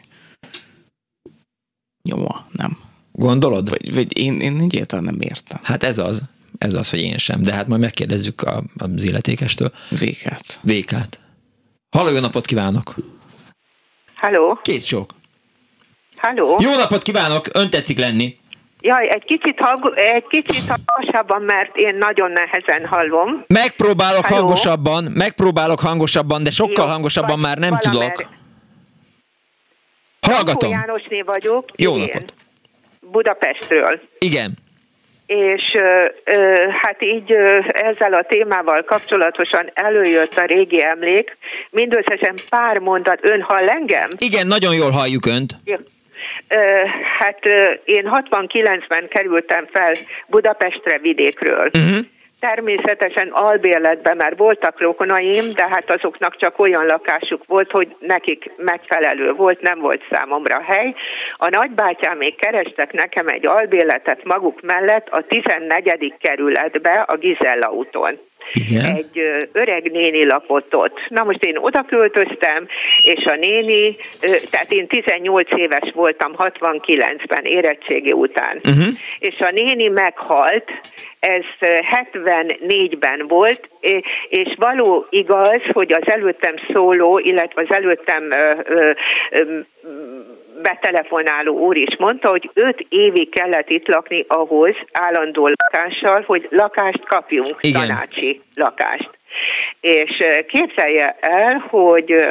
nyoma, 2.04 2.46
nem? 2.52 2.78
Gondolod? 3.12 3.70
Vagy, 3.70 3.94
vagy 3.94 4.18
én, 4.18 4.40
én 4.42 4.60
egyáltalán 4.62 5.06
nem 5.06 5.18
értem. 5.20 5.60
Hát 5.64 5.84
ez 5.84 5.98
az. 5.98 6.22
Ez 6.58 6.74
az, 6.74 6.90
hogy 6.90 7.00
én 7.00 7.18
sem. 7.18 7.42
De 7.42 7.54
hát 7.54 7.68
majd 7.68 7.82
megkérdezzük 7.82 8.42
a, 8.42 8.64
az 8.78 9.04
illetékestől. 9.04 9.72
Vékát. 9.90 10.60
Vékát. 10.62 11.20
Halló, 11.92 12.10
jó 12.10 12.20
napot 12.20 12.46
kívánok! 12.46 12.96
Halló! 14.16 14.60
Kész 14.62 14.84
csók! 14.84 15.14
Halló! 16.18 16.58
Jó 16.60 16.76
napot 16.76 17.02
kívánok! 17.02 17.48
Ön 17.54 17.70
tetszik 17.70 17.98
lenni? 17.98 18.38
Jaj, 18.80 19.10
egy 19.10 19.24
kicsit, 19.24 19.60
hang, 19.60 19.94
egy 19.98 20.26
kicsit 20.30 20.64
hangosabban, 20.68 21.42
mert 21.42 21.76
én 21.76 21.96
nagyon 21.96 22.32
nehezen 22.32 22.88
hallom. 22.88 23.44
Megpróbálok 23.48 24.26
Halló? 24.26 24.40
hangosabban, 24.40 25.04
megpróbálok 25.04 25.80
hangosabban, 25.80 26.44
de 26.44 26.52
sokkal 26.52 26.86
Jó, 26.86 26.92
hangosabban 26.92 27.40
már 27.40 27.58
nem 27.58 27.78
valamer, 27.84 28.12
tudok. 28.12 28.30
Hallgatom. 30.32 30.72
János 30.72 31.02
Jánosné 31.02 31.22
vagyok. 31.22 31.66
Jó 31.76 31.94
én, 31.94 32.00
napot. 32.00 32.34
Budapestről. 33.00 34.00
Igen. 34.20 34.54
És 35.26 35.74
ö, 36.24 36.68
hát 36.82 37.04
így 37.04 37.32
ö, 37.32 37.60
ezzel 37.72 38.14
a 38.14 38.24
témával 38.24 38.84
kapcsolatosan 38.84 39.72
előjött 39.74 40.38
a 40.38 40.46
régi 40.46 40.84
emlék. 40.84 41.38
Mindösszesen 41.70 42.36
pár 42.50 42.78
mondat. 42.78 43.20
Ön 43.22 43.42
hall 43.42 43.68
engem? 43.68 44.08
Igen, 44.18 44.48
nagyon 44.48 44.76
jól 44.76 44.90
halljuk 44.90 45.26
önt. 45.26 45.56
Jó. 45.64 45.76
Hát 47.20 47.46
én 47.86 48.10
69-ben 48.12 49.08
kerültem 49.08 49.68
fel 49.72 49.94
Budapestre 50.28 50.98
vidékről. 50.98 51.70
Uh-huh. 51.74 52.06
Természetesen 52.42 53.30
albérletben 53.32 54.18
már 54.18 54.36
voltak 54.36 54.80
rokonaim, 54.80 55.52
de 55.54 55.66
hát 55.70 55.90
azoknak 55.90 56.38
csak 56.38 56.60
olyan 56.60 56.86
lakásuk 56.86 57.46
volt, 57.46 57.72
hogy 57.72 57.96
nekik 58.00 58.52
megfelelő 58.58 59.32
volt, 59.32 59.62
nem 59.62 59.80
volt 59.80 60.04
számomra 60.12 60.62
hely. 60.62 60.96
A 61.38 61.50
nagybátyám 61.50 62.18
még 62.18 62.36
kerestek 62.36 62.92
nekem 62.92 63.28
egy 63.28 63.46
albérletet 63.48 64.24
maguk 64.24 64.62
mellett 64.62 65.08
a 65.10 65.24
14. 65.28 66.14
kerületbe 66.20 66.94
a 66.94 67.18
Gizella 67.18 67.72
úton. 67.72 68.20
Igen. 68.54 68.96
egy 68.96 69.22
öreg 69.52 69.92
néni 69.92 70.26
lakott 70.26 70.76
ott. 70.76 71.00
Na 71.10 71.24
most 71.24 71.46
én 71.46 71.58
oda 71.58 71.86
költöztem, 71.88 72.68
és 73.02 73.26
a 73.26 73.36
néni, 73.36 73.96
tehát 74.50 74.72
én 74.72 74.88
18 74.88 75.50
éves 75.56 75.92
voltam 75.94 76.34
69-ben 76.38 77.44
érettségi 77.44 78.12
után, 78.12 78.60
uh-huh. 78.64 78.94
és 79.20 79.40
a 79.40 79.52
néni 79.52 79.88
meghalt, 79.88 80.72
ez 81.20 81.44
74-ben 81.60 83.28
volt, 83.28 83.70
és 84.30 84.56
való 84.56 85.08
igaz, 85.10 85.64
hogy 85.74 85.94
az 85.94 86.12
előttem 86.12 86.56
szóló, 86.74 87.20
illetve 87.20 87.62
az 87.62 87.76
előttem 87.76 88.30
betelefonáló 90.62 91.58
úr 91.58 91.78
is 91.78 91.96
mondta, 91.98 92.30
hogy 92.30 92.50
öt 92.54 92.86
évig 92.90 93.30
kellett 93.30 93.70
itt 93.70 93.88
lakni 93.88 94.26
ahhoz 94.28 94.76
állandó 94.92 95.48
lakással, 95.48 96.24
hogy 96.26 96.48
lakást 96.50 97.06
kapjunk, 97.06 97.56
Igen. 97.62 97.82
tanácsi 97.82 98.42
lakást. 98.56 99.10
És 99.82 100.18
képzelje 100.48 101.18
el, 101.20 101.66
hogy 101.70 102.26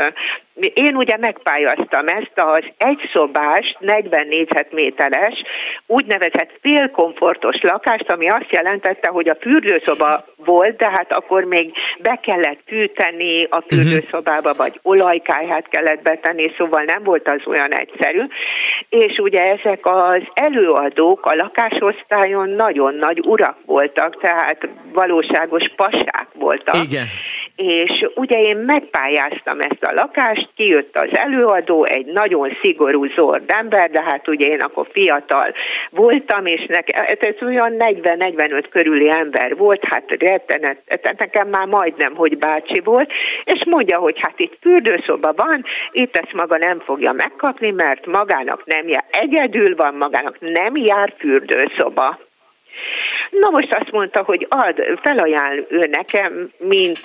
én 0.74 0.96
ugye 0.96 1.16
megpályáztam 1.16 2.06
ezt 2.06 2.32
az 2.34 2.64
egyszobás, 2.76 3.76
40 3.78 4.26
négyzetméteres, 4.26 5.42
úgynevezett 5.86 6.50
félkomfortos 6.60 7.56
lakást, 7.60 8.10
ami 8.10 8.28
azt 8.28 8.50
jelentette, 8.50 9.08
hogy 9.08 9.28
a 9.28 9.36
fürdőszoba 9.40 10.24
volt, 10.36 10.76
de 10.76 10.90
hát 10.90 11.12
akkor 11.12 11.44
még 11.44 11.72
be 11.98 12.20
kellett 12.22 12.60
fűteni 12.66 13.44
a 13.44 13.56
mhm. 13.56 13.66
fürdőszobába, 13.68 14.52
vagy 14.56 14.80
olajkáját 14.82 15.68
kellett 15.68 16.02
betenni, 16.02 16.52
szóval 16.56 16.82
nem 16.82 17.02
volt 17.02 17.28
az 17.28 17.40
olyan 17.46 17.74
egyszerű. 17.74 18.22
És 18.88 19.18
ugye 19.18 19.42
ezek 19.42 19.80
az 19.82 20.22
előadók 20.34 21.26
a 21.26 21.34
lakásosztályon 21.34 22.48
nagyon 22.48 22.94
nagy 22.94 23.20
urak 23.26 23.56
voltak, 23.66 24.20
tehát 24.20 24.68
valóságos 24.92 25.72
pasák 25.76 26.28
voltak. 26.34 26.76
Igen 26.76 27.06
és 27.60 28.06
ugye 28.14 28.38
én 28.40 28.56
megpályáztam 28.56 29.60
ezt 29.60 29.82
a 29.82 29.92
lakást, 29.92 30.48
kijött 30.56 30.98
az 30.98 31.08
előadó, 31.12 31.84
egy 31.84 32.06
nagyon 32.06 32.56
szigorú 32.62 33.06
zord 33.06 33.50
ember, 33.50 33.90
de 33.90 34.02
hát 34.02 34.28
ugye 34.28 34.48
én 34.48 34.60
akkor 34.60 34.86
fiatal 34.92 35.52
voltam, 35.90 36.46
és 36.46 36.66
nekem, 36.66 37.04
ez 37.20 37.42
olyan 37.42 37.74
40-45 37.78 38.64
körüli 38.70 39.10
ember 39.10 39.56
volt, 39.56 39.84
hát 39.84 40.04
rettenet, 40.18 40.78
nekem 41.18 41.48
már 41.48 41.66
majdnem, 41.66 42.14
hogy 42.14 42.38
bácsi 42.38 42.80
volt, 42.84 43.12
és 43.44 43.64
mondja, 43.64 43.98
hogy 43.98 44.16
hát 44.20 44.40
itt 44.40 44.56
fürdőszoba 44.60 45.32
van, 45.36 45.64
itt 45.92 46.16
ezt 46.16 46.32
maga 46.32 46.56
nem 46.56 46.80
fogja 46.80 47.12
megkapni, 47.12 47.70
mert 47.70 48.06
magának 48.06 48.62
nem 48.66 48.88
jár, 48.88 49.04
egyedül 49.10 49.76
van, 49.76 49.94
magának 49.94 50.36
nem 50.40 50.76
jár 50.76 51.14
fürdőszoba. 51.18 52.18
Na 53.30 53.50
most 53.50 53.74
azt 53.74 53.90
mondta, 53.90 54.22
hogy 54.22 54.46
ad, 54.48 54.82
felajánl 55.02 55.66
ő 55.68 55.88
nekem, 55.90 56.50
mint 56.58 57.00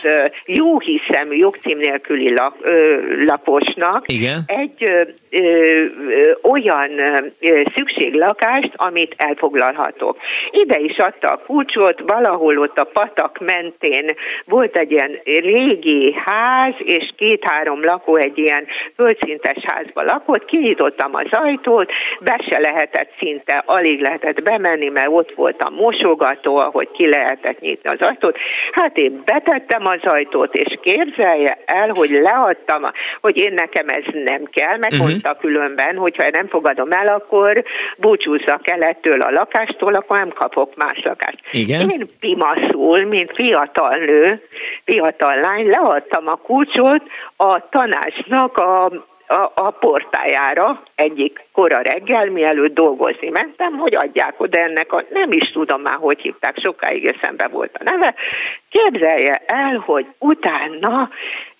jó 0.45 0.79
hiszemű 0.79 1.35
jogcím 1.35 1.77
nélküli 1.77 2.33
lak, 2.33 2.55
ö, 2.61 2.97
laposnak 3.25 4.11
Igen. 4.11 4.39
egy 4.45 4.83
ö, 4.83 5.01
ö, 5.29 6.31
olyan 6.41 6.99
ö, 7.39 7.61
szükséglakást, 7.75 8.71
amit 8.75 9.13
elfoglalhatok. 9.17 10.17
Ide 10.51 10.79
is 10.79 10.97
adta 10.97 11.27
a 11.27 11.41
kulcsot, 11.45 11.99
valahol 12.05 12.57
ott 12.57 12.77
a 12.77 12.89
patak 12.93 13.39
mentén 13.45 14.05
volt 14.45 14.77
egy 14.77 14.91
ilyen 14.91 15.19
régi 15.23 16.15
ház, 16.25 16.73
és 16.77 17.13
két-három 17.17 17.83
lakó 17.83 18.15
egy 18.15 18.37
ilyen 18.37 18.65
földszintes 18.95 19.63
házba 19.63 20.03
lakott, 20.03 20.45
kinyitottam 20.45 21.15
az 21.15 21.27
ajtót, 21.31 21.91
be 22.19 22.43
se 22.49 22.59
lehetett 22.59 23.11
szinte, 23.19 23.63
alig 23.65 24.01
lehetett 24.01 24.43
bemenni, 24.43 24.89
mert 24.89 25.09
ott 25.09 25.31
volt 25.35 25.61
a 25.61 25.69
mosó, 25.69 26.14
hajtogató, 26.17 26.57
ahogy 26.57 26.91
ki 26.91 27.09
lehetett 27.09 27.59
nyitni 27.59 27.89
az 27.89 28.07
ajtót. 28.07 28.37
Hát 28.71 28.97
én 28.97 29.21
betettem 29.25 29.85
az 29.85 29.99
ajtót, 30.03 30.53
és 30.53 30.79
képzelje 30.81 31.57
el, 31.65 31.89
hogy 31.93 32.09
leadtam, 32.09 32.81
hogy 33.21 33.37
én 33.37 33.53
nekem 33.53 33.87
ez 33.87 34.03
nem 34.13 34.43
kell, 34.43 34.77
meg 34.77 34.91
uh-huh. 34.91 35.07
mondta 35.07 35.37
különben, 35.39 35.95
hogyha 35.95 36.29
nem 36.29 36.47
fogadom 36.47 36.91
el, 36.91 37.07
akkor 37.07 37.63
búcsúzzak 37.97 38.69
el 38.69 38.81
ettől 38.81 39.21
a 39.21 39.31
lakástól, 39.31 39.93
akkor 39.93 40.17
nem 40.17 40.29
kapok 40.29 40.75
más 40.75 41.01
lakást. 41.03 41.39
Igen? 41.51 41.89
Én 41.89 42.05
pimaszul, 42.19 43.05
mint 43.05 43.31
fiatal 43.35 43.95
nő, 43.95 44.41
fiatal 44.85 45.39
lány, 45.39 45.67
leadtam 45.67 46.27
a 46.27 46.35
kulcsot 46.35 47.01
a 47.35 47.69
tanácsnak 47.69 48.57
a 48.57 48.91
a, 49.27 49.51
a 49.55 49.69
portájára 49.69 50.83
egyik 50.95 51.45
kora 51.51 51.81
reggel, 51.81 52.25
mielőtt 52.25 52.73
dolgozni 52.73 53.29
mentem, 53.29 53.77
hogy 53.77 53.95
adják 53.95 54.39
oda 54.41 54.59
ennek 54.59 54.93
a, 54.93 55.03
nem 55.09 55.31
is 55.31 55.51
tudom 55.51 55.81
már, 55.81 55.97
hogy 55.99 56.19
hívták, 56.21 56.59
sokáig 56.63 57.07
eszembe 57.07 57.47
volt 57.47 57.75
a 57.79 57.83
neve. 57.83 58.15
Képzelje 58.69 59.41
el, 59.45 59.83
hogy 59.85 60.05
utána 60.19 61.09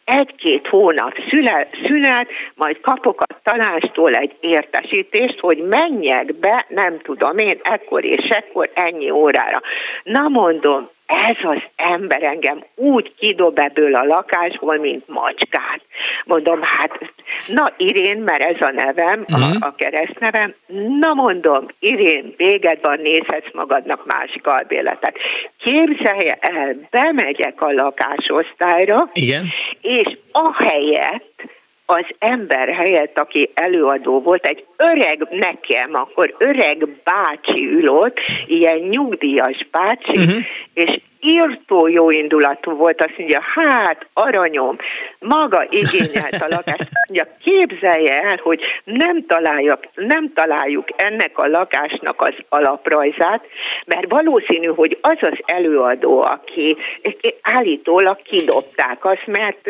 egy-két 0.06 0.68
hónap 0.68 1.14
szület, 1.30 1.70
szület, 1.86 2.28
majd 2.56 2.82
kapok 2.82 3.22
a 3.22 3.40
tanástól 3.44 4.14
egy 4.14 4.36
értesítést, 4.40 5.40
hogy 5.40 5.58
menjek 5.58 6.36
be, 6.36 6.66
nem 6.70 7.00
tudom 7.00 7.38
én, 7.38 7.60
ekkor 7.64 8.06
és 8.06 8.28
ekkor 8.30 8.70
ennyi 8.74 9.10
órára. 9.10 9.62
Na 10.04 10.28
mondom, 10.28 10.90
ez 11.06 11.36
az 11.44 11.62
ember 11.76 12.24
engem 12.24 12.64
úgy 12.76 13.14
kidob 13.16 13.60
ebből 13.60 13.96
a 13.96 14.04
lakásból, 14.04 14.78
mint 14.78 15.08
macskát. 15.08 15.82
Mondom, 16.26 16.60
hát, 16.62 17.00
na 17.48 17.74
Irén, 17.78 18.18
mert 18.18 18.44
ez 18.44 18.62
a 18.68 18.72
nevem, 18.72 19.20
uh-huh. 19.20 19.44
a, 19.44 19.48
mhm. 19.48 19.58
a 19.60 19.76
keresztnevem, 19.76 20.56
na 21.00 21.14
mondom, 21.14 21.66
Irén, 21.80 22.34
véged 22.38 22.80
van, 22.82 23.00
nézhetsz 23.00 23.54
magadnak 23.54 24.06
másik 24.06 24.48
albéletet. 24.48 25.18
Képzelje 25.58 26.38
el, 26.40 26.88
bemegyek 26.90 27.62
a 27.62 27.72
lakásosztályra, 27.72 29.10
Igen. 29.14 29.44
és 29.82 30.18
ahelyett, 30.32 31.44
az 31.86 32.06
ember 32.20 32.74
helyett, 32.74 33.20
aki 33.20 33.52
előadó 33.54 34.22
volt, 34.22 34.46
egy 34.46 34.66
öreg 34.78 35.28
nekem, 35.32 35.94
akkor 35.94 36.36
öreg 36.38 36.88
bácsi 37.04 37.66
ülött, 37.66 38.20
ilyen 38.46 38.78
nyugdíjas 38.78 39.68
bácsi, 39.72 40.18
uh-huh. 40.18 40.44
és 40.74 41.00
írtó 41.26 41.88
jó 41.88 42.10
indulatú 42.12 42.72
volt, 42.72 43.04
azt 43.04 43.18
mondja, 43.18 43.42
hát 43.56 44.06
aranyom, 44.14 44.76
maga 45.20 45.66
igényelt 45.70 46.34
a 46.40 46.48
lakást. 46.50 46.90
Mondja, 47.08 47.36
képzelje 47.44 48.22
el, 48.22 48.40
hogy 48.44 48.62
nem, 48.84 49.26
találjuk, 49.28 49.80
nem 49.96 50.34
találjuk 50.34 50.88
ennek 50.96 51.38
a 51.38 51.48
lakásnak 51.48 52.22
az 52.22 52.34
alaprajzát, 52.50 53.46
mert 53.86 54.10
valószínű, 54.10 54.68
hogy 54.68 54.98
az 55.02 55.18
az 55.22 55.38
előadó, 55.46 56.22
aki 56.22 56.78
állítólag 57.42 58.22
kidobták 58.22 59.06
azt, 59.06 59.26
mert 59.26 59.70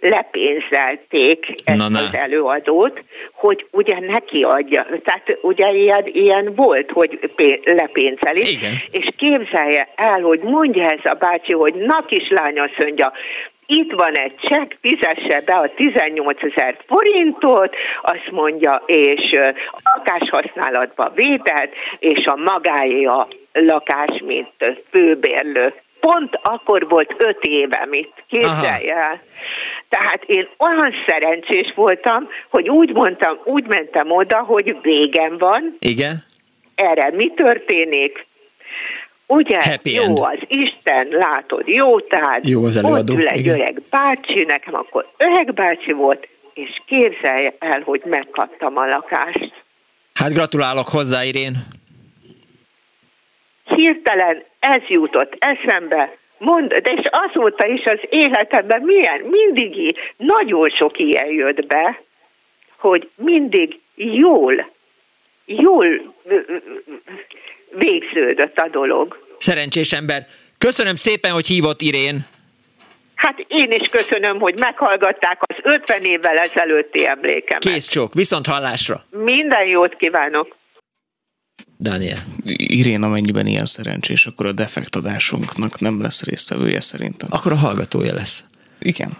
lepénzelték 0.00 1.46
ezt 1.64 1.78
na, 1.78 1.88
na. 1.88 1.98
az 1.98 2.14
előadót, 2.14 3.02
hogy 3.32 3.66
ugye 3.70 3.98
neki 4.00 4.42
adja. 4.42 4.86
Tehát 5.04 5.38
ugye 5.42 5.72
ilyen, 5.72 6.02
ilyen 6.06 6.54
volt, 6.54 6.90
hogy 6.90 7.30
lepénzeli. 7.64 8.40
Igen. 8.40 8.72
És 8.90 9.08
képzelje 9.16 9.88
el, 9.96 10.20
hogy 10.20 10.40
mondja 10.40 10.93
ez 10.98 11.10
a 11.10 11.14
bácsi, 11.14 11.52
hogy 11.52 11.74
na 11.74 11.96
kislány 12.06 12.60
azt 12.60 12.78
mondja, 12.78 13.12
itt 13.66 13.92
van 13.92 14.14
egy 14.14 14.34
csekk, 14.36 14.72
fizesse 14.80 15.40
be 15.44 15.54
a 15.54 15.70
18 15.74 16.42
ezer 16.42 16.76
forintot, 16.86 17.74
azt 18.02 18.30
mondja, 18.30 18.82
és 18.86 19.38
lakáshasználatba 19.94 21.12
vételt, 21.14 21.72
és 21.98 22.24
a 22.24 22.36
magáé 22.36 23.04
a 23.04 23.28
lakás, 23.52 24.22
mint 24.24 24.52
főbérlő. 24.90 25.74
Pont 26.00 26.38
akkor 26.42 26.88
volt 26.88 27.14
öt 27.18 27.38
éve, 27.40 27.86
mit 27.90 28.12
képzelj 28.28 28.90
el. 28.90 29.22
Tehát 29.88 30.24
én 30.26 30.48
olyan 30.58 30.94
szerencsés 31.06 31.72
voltam, 31.74 32.28
hogy 32.50 32.68
úgy 32.68 32.92
mondtam, 32.92 33.38
úgy 33.44 33.66
mentem 33.66 34.10
oda, 34.10 34.38
hogy 34.38 34.76
végem 34.82 35.38
van. 35.38 35.76
Igen. 35.78 36.24
Erre 36.74 37.10
mi 37.10 37.30
történik? 37.30 38.26
Ugye, 39.26 39.58
Happy 39.62 39.92
jó 39.92 40.02
end. 40.02 40.18
az 40.18 40.38
Isten, 40.46 41.06
látod, 41.08 41.68
jó, 41.68 42.00
tehát 42.00 42.48
jó 42.48 42.64
az 42.64 42.76
előadó. 42.76 43.12
ott 43.12 43.18
ül 43.20 43.26
egy 43.28 43.38
Igen. 43.38 43.54
öreg 43.54 43.82
bácsi, 43.90 44.44
nekem 44.44 44.74
akkor 44.74 45.08
öreg 45.16 45.54
bácsi 45.54 45.92
volt, 45.92 46.28
és 46.54 46.80
képzelj 46.86 47.52
el, 47.58 47.80
hogy 47.84 48.02
megkaptam 48.04 48.76
a 48.76 48.86
lakást. 48.86 49.52
Hát 50.14 50.32
gratulálok 50.32 50.88
hozzá, 50.88 51.24
Irén. 51.24 51.54
Hirtelen 53.64 54.44
ez 54.58 54.82
jutott 54.88 55.36
eszembe, 55.38 56.16
Mond, 56.38 56.74
de 56.74 56.92
és 56.92 57.08
azóta 57.10 57.66
is 57.66 57.84
az 57.84 57.98
életemben 58.10 58.82
milyen, 58.82 59.20
mindig 59.20 59.96
nagyon 60.16 60.68
sok 60.68 60.98
ilyen 60.98 61.26
jött 61.28 61.66
be, 61.66 62.02
hogy 62.78 63.10
mindig 63.16 63.80
jól, 63.94 64.70
jól 65.44 66.14
végződött 67.78 68.56
a 68.56 68.68
dolog. 68.68 69.16
Szerencsés 69.38 69.92
ember. 69.92 70.26
Köszönöm 70.58 70.96
szépen, 70.96 71.32
hogy 71.32 71.46
hívott 71.46 71.80
Irén. 71.80 72.26
Hát 73.14 73.44
én 73.48 73.70
is 73.70 73.88
köszönöm, 73.88 74.38
hogy 74.38 74.58
meghallgatták 74.58 75.38
az 75.40 75.56
50 75.62 76.00
évvel 76.00 76.36
ezelőtti 76.36 77.06
emlékemet. 77.06 77.62
Kész 77.62 77.86
csók, 77.86 78.14
viszont 78.14 78.46
hallásra. 78.46 79.04
Minden 79.10 79.66
jót 79.66 79.96
kívánok. 79.96 80.56
Daniel. 81.80 82.18
Irén, 82.56 83.02
amennyiben 83.02 83.46
ilyen 83.46 83.64
szerencsés, 83.64 84.26
akkor 84.26 84.46
a 84.46 84.52
defektadásunknak 84.52 85.80
nem 85.80 86.02
lesz 86.02 86.24
résztvevője 86.24 86.80
szerintem. 86.80 87.28
Akkor 87.32 87.52
a 87.52 87.56
hallgatója 87.56 88.14
lesz. 88.14 88.44
Igen. 88.78 89.16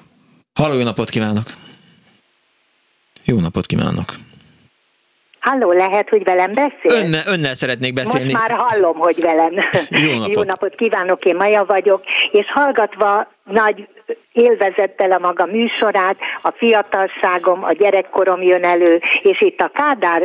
Halló, 0.53 0.75
jó 0.75 0.83
napot 0.83 1.11
kívánok! 1.11 1.47
Jó 3.25 3.41
napot 3.41 3.67
kívánok! 3.67 4.15
Halló, 5.45 5.73
lehet, 5.73 6.09
hogy 6.09 6.25
velem 6.25 6.53
beszél? 6.53 7.05
Önne, 7.05 7.19
önnel 7.27 7.55
szeretnék 7.55 7.93
beszélni. 7.93 8.33
Most 8.33 8.49
már 8.49 8.59
hallom, 8.59 8.97
hogy 8.97 9.21
velem. 9.21 9.53
Jó 9.89 10.19
napot. 10.19 10.35
Jó 10.35 10.43
napot 10.43 10.75
kívánok, 10.75 11.25
én 11.25 11.37
Maja 11.37 11.65
vagyok, 11.65 12.03
és 12.31 12.47
hallgatva 12.53 13.27
nagy 13.45 13.89
élvezettel 14.33 15.13
a 15.13 15.19
maga 15.19 15.47
műsorát, 15.47 16.17
a 16.43 16.51
fiatalságom, 16.57 17.65
a 17.65 17.73
gyerekkorom 17.73 18.43
jön 18.43 18.65
elő, 18.65 19.01
és 19.23 19.41
itt 19.41 19.61
a 19.61 19.71
Kádár 19.75 20.23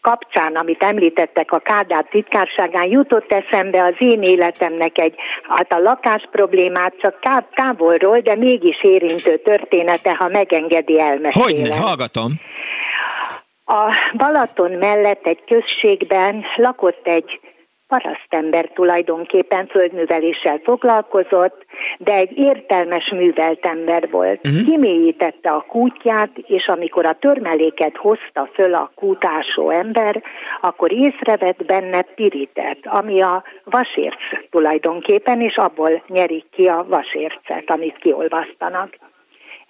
kapcsán, 0.00 0.54
amit 0.54 0.82
említettek 0.82 1.52
a 1.52 1.58
Kádár 1.58 2.06
titkárságán, 2.10 2.90
jutott 2.90 3.32
eszembe 3.32 3.82
az 3.82 3.94
én 3.98 4.22
életemnek 4.22 4.98
egy, 4.98 5.14
hát 5.48 5.72
a 5.72 5.78
lakás 5.78 6.28
problémát 6.30 6.94
csak 7.00 7.18
távolról, 7.54 8.18
de 8.18 8.36
mégis 8.36 8.82
érintő 8.82 9.36
története, 9.36 10.14
ha 10.14 10.28
megengedi 10.28 11.00
elmesélem. 11.00 11.48
Hogyne, 11.48 11.76
hallgatom. 11.76 12.32
A 13.70 13.94
Balaton 14.16 14.70
mellett 14.70 15.26
egy 15.26 15.44
községben 15.44 16.44
lakott 16.56 17.06
egy 17.06 17.40
parasztember 17.86 18.68
tulajdonképpen 18.74 19.66
földműveléssel 19.66 20.60
foglalkozott, 20.64 21.64
de 21.98 22.12
egy 22.14 22.38
értelmes 22.38 23.10
művelt 23.10 23.64
ember 23.64 24.10
volt. 24.10 24.46
Uh-huh. 24.46 24.64
Kimélyítette 24.64 25.50
a 25.50 25.64
kútját, 25.68 26.30
és 26.36 26.66
amikor 26.66 27.06
a 27.06 27.18
törmeléket 27.18 27.96
hozta 27.96 28.50
föl 28.54 28.74
a 28.74 28.92
kútásó 28.94 29.70
ember, 29.70 30.22
akkor 30.60 30.92
észrevett 30.92 31.64
benne 31.64 32.02
piritet, 32.02 32.78
ami 32.82 33.22
a 33.22 33.42
vasérc 33.64 34.20
tulajdonképpen, 34.50 35.40
és 35.40 35.56
abból 35.56 36.02
nyerik 36.06 36.44
ki 36.50 36.66
a 36.66 36.86
vasércet, 36.88 37.70
amit 37.70 37.98
kiolvasztanak. 37.98 39.09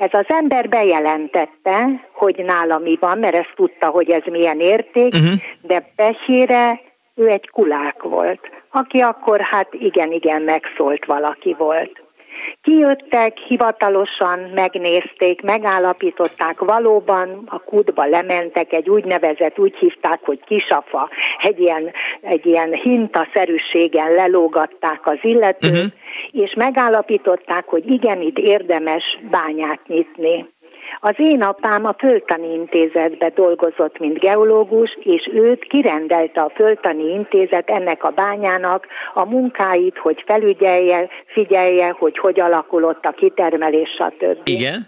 Ez 0.01 0.11
az 0.13 0.25
ember 0.29 0.69
bejelentette, 0.69 2.09
hogy 2.13 2.45
nála 2.45 2.79
mi 2.79 2.97
van, 3.01 3.19
mert 3.19 3.35
ezt 3.35 3.53
tudta, 3.55 3.87
hogy 3.89 4.11
ez 4.11 4.23
milyen 4.25 4.61
érték, 4.61 5.15
uh-huh. 5.15 5.41
de 5.61 5.93
pehére 5.97 6.81
ő 7.15 7.29
egy 7.29 7.51
kulák 7.51 8.03
volt, 8.03 8.41
aki 8.71 9.01
akkor 9.01 9.41
hát 9.41 9.69
igen-igen 9.75 10.43
megszólt 10.43 11.05
valaki 11.05 11.55
volt. 11.59 12.03
Kijöttek, 12.63 13.39
hivatalosan 13.39 14.39
megnézték, 14.55 15.43
megállapították, 15.43 16.59
valóban 16.59 17.43
a 17.47 17.59
kútba 17.59 18.05
lementek, 18.05 18.73
egy 18.73 18.89
úgynevezett, 18.89 19.59
úgy 19.59 19.77
hívták, 19.77 20.21
hogy 20.23 20.41
kisafa, 20.45 21.09
egy 21.43 21.61
ilyen, 21.61 21.93
egy 22.21 22.47
ilyen 22.47 22.73
hintaszerűségen 22.73 24.13
lelógatták 24.13 25.07
az 25.07 25.19
illetőt, 25.23 25.73
uh-huh. 25.73 25.91
és 26.31 26.55
megállapították, 26.57 27.65
hogy 27.67 27.91
igen, 27.91 28.21
itt 28.21 28.39
érdemes 28.39 29.19
bányát 29.31 29.81
nyitni. 29.87 30.47
Az 31.01 31.15
én 31.17 31.43
apám 31.43 31.85
a 31.85 31.95
Föltani 31.99 32.53
Intézetbe 32.53 33.29
dolgozott, 33.29 33.99
mint 33.99 34.19
geológus, 34.19 34.99
és 35.01 35.31
őt 35.33 35.65
kirendelte 35.65 36.41
a 36.41 36.53
Föltani 36.55 37.13
Intézet 37.13 37.71
ennek 37.71 38.05
a 38.05 38.11
bányának 38.11 38.87
a 39.15 39.25
munkáit, 39.25 39.99
hogy 39.99 40.23
felügyelje, 40.27 41.09
figyelje, 41.27 41.91
hogy 41.99 42.19
hogy 42.19 42.41
alakulott 42.41 43.05
a 43.05 43.11
kitermelés, 43.11 43.89
stb. 43.89 44.49
Igen. 44.49 44.87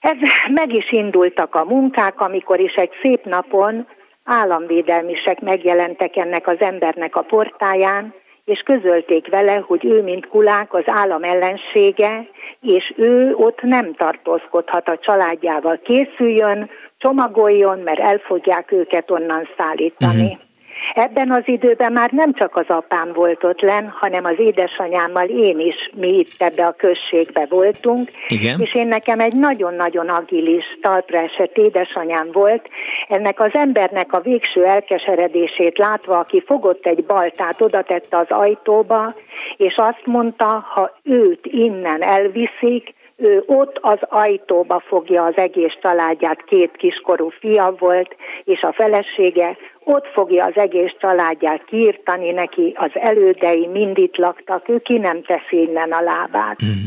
Ez 0.00 0.16
meg 0.54 0.72
is 0.72 0.92
indultak 0.92 1.54
a 1.54 1.64
munkák, 1.64 2.20
amikor 2.20 2.60
is 2.60 2.74
egy 2.74 2.90
szép 3.02 3.24
napon 3.24 3.86
államvédelmisek 4.24 5.40
megjelentek 5.40 6.16
ennek 6.16 6.46
az 6.46 6.60
embernek 6.60 7.16
a 7.16 7.22
portáján, 7.22 8.14
és 8.46 8.60
közölték 8.60 9.28
vele, 9.28 9.54
hogy 9.66 9.84
ő, 9.84 10.02
mint 10.02 10.28
kulák, 10.28 10.74
az 10.74 10.84
állam 10.86 11.22
ellensége, 11.22 12.28
és 12.60 12.92
ő 12.96 13.34
ott 13.34 13.60
nem 13.62 13.94
tartózkodhat 13.94 14.88
a 14.88 14.98
családjával. 14.98 15.80
Készüljön, 15.84 16.70
csomagoljon, 16.98 17.78
mert 17.78 18.00
el 18.00 18.18
fogják 18.18 18.72
őket 18.72 19.10
onnan 19.10 19.48
szállítani. 19.56 20.22
Uh-huh. 20.22 20.45
Ebben 20.94 21.30
az 21.30 21.42
időben 21.44 21.92
már 21.92 22.10
nem 22.10 22.34
csak 22.34 22.56
az 22.56 22.64
apám 22.68 23.12
volt 23.12 23.44
ott 23.44 23.60
len, 23.60 23.88
hanem 23.88 24.24
az 24.24 24.34
édesanyámmal 24.38 25.26
én 25.28 25.58
is, 25.58 25.90
mi 25.94 26.08
itt 26.08 26.34
ebbe 26.38 26.66
a 26.66 26.72
községbe 26.72 27.46
voltunk, 27.48 28.10
Igen. 28.28 28.60
és 28.60 28.74
én 28.74 28.86
nekem 28.86 29.20
egy 29.20 29.36
nagyon-nagyon 29.36 30.08
agilis, 30.08 30.64
talpra 30.80 31.18
esett 31.18 31.56
édesanyám 31.56 32.28
volt. 32.32 32.68
Ennek 33.08 33.40
az 33.40 33.50
embernek 33.52 34.12
a 34.12 34.20
végső 34.20 34.64
elkeseredését 34.64 35.78
látva, 35.78 36.18
aki 36.18 36.42
fogott 36.46 36.86
egy 36.86 37.04
baltát, 37.04 37.60
oda 37.60 37.82
tette 37.82 38.16
az 38.16 38.28
ajtóba, 38.28 39.14
és 39.56 39.74
azt 39.76 40.02
mondta, 40.04 40.64
ha 40.74 40.98
őt 41.02 41.46
innen 41.46 42.02
elviszik, 42.02 42.94
ő 43.16 43.42
ott 43.46 43.78
az 43.80 43.98
ajtóba 44.00 44.82
fogja 44.86 45.24
az 45.24 45.36
egész 45.36 45.72
családját, 45.82 46.44
két 46.44 46.76
kiskorú 46.76 47.28
fia 47.28 47.74
volt, 47.78 48.16
és 48.44 48.62
a 48.62 48.72
felesége 48.72 49.56
ott 49.84 50.06
fogja 50.06 50.44
az 50.44 50.56
egész 50.56 50.92
családját 51.00 51.64
kiirtani 51.64 52.30
neki, 52.30 52.72
az 52.76 52.90
elődei 52.94 53.66
mind 53.66 53.98
itt 53.98 54.16
laktak, 54.16 54.68
ő 54.68 54.78
ki 54.78 54.98
nem 54.98 55.22
teszi 55.22 55.60
innen 55.60 55.92
a 55.92 56.00
lábát. 56.00 56.58
Mm. 56.64 56.84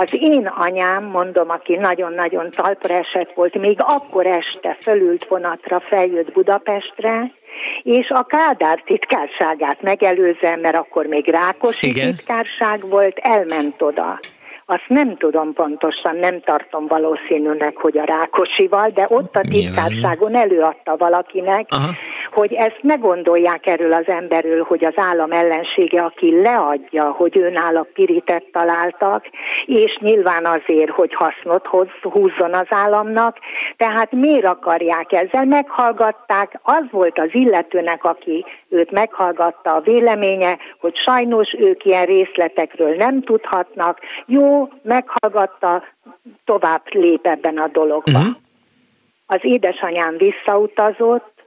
Az 0.00 0.16
én 0.20 0.46
anyám, 0.46 1.04
mondom, 1.04 1.50
aki 1.50 1.76
nagyon-nagyon 1.76 2.50
talpra 2.50 2.94
esett 2.94 3.32
volt, 3.34 3.54
még 3.54 3.78
akkor 3.80 4.26
este 4.26 4.76
fölült 4.80 5.24
vonatra, 5.24 5.80
feljött 5.80 6.32
Budapestre, 6.32 7.32
és 7.82 8.08
a 8.08 8.22
Kádár 8.22 8.82
titkárságát 8.84 9.82
megelőzően, 9.82 10.58
mert 10.58 10.76
akkor 10.76 11.06
még 11.06 11.28
Rákosi 11.28 11.88
Igen. 11.88 12.06
titkárság 12.06 12.88
volt, 12.88 13.18
elment 13.18 13.82
oda. 13.82 14.20
Azt 14.70 14.88
nem 14.88 15.16
tudom 15.16 15.52
pontosan, 15.52 16.16
nem 16.16 16.40
tartom 16.40 16.86
valószínűnek, 16.86 17.76
hogy 17.76 17.98
a 17.98 18.04
Rákosival, 18.04 18.88
de 18.88 19.06
ott 19.08 19.36
a 19.36 19.40
titkárságon 19.40 20.36
előadta 20.36 20.96
valakinek, 20.96 21.66
Aha. 21.68 21.90
Hogy 22.38 22.52
ezt 22.52 22.78
ne 22.82 22.94
gondolják 22.94 23.66
erről 23.66 23.92
az 23.92 24.06
emberről, 24.06 24.62
hogy 24.62 24.84
az 24.84 24.92
állam 24.96 25.32
ellensége, 25.32 26.02
aki 26.02 26.40
leadja, 26.40 27.10
hogy 27.10 27.36
őnála 27.36 27.86
piritet 27.92 28.44
találtak, 28.52 29.24
és 29.66 29.98
nyilván 30.00 30.44
azért, 30.44 30.90
hogy 30.90 31.14
hasznot 31.14 31.66
hoz, 31.66 31.88
húzzon 32.02 32.54
az 32.54 32.66
államnak, 32.68 33.38
tehát 33.76 34.12
miért 34.12 34.44
akarják 34.44 35.12
ezzel? 35.12 35.44
Meghallgatták, 35.44 36.58
az 36.62 36.84
volt 36.90 37.18
az 37.18 37.28
illetőnek, 37.32 38.04
aki 38.04 38.44
őt 38.68 38.90
meghallgatta 38.90 39.74
a 39.74 39.80
véleménye, 39.80 40.58
hogy 40.80 40.96
sajnos 40.96 41.54
ők 41.58 41.84
ilyen 41.84 42.04
részletekről 42.04 42.94
nem 42.96 43.22
tudhatnak, 43.22 43.98
jó, 44.26 44.68
meghallgatta, 44.82 45.84
tovább 46.44 46.82
lép 46.90 47.26
ebben 47.26 47.58
a 47.58 47.68
dologban. 47.68 48.14
Uh-huh. 48.14 48.36
Az 49.26 49.38
édesanyám 49.42 50.16
visszautazott, 50.16 51.37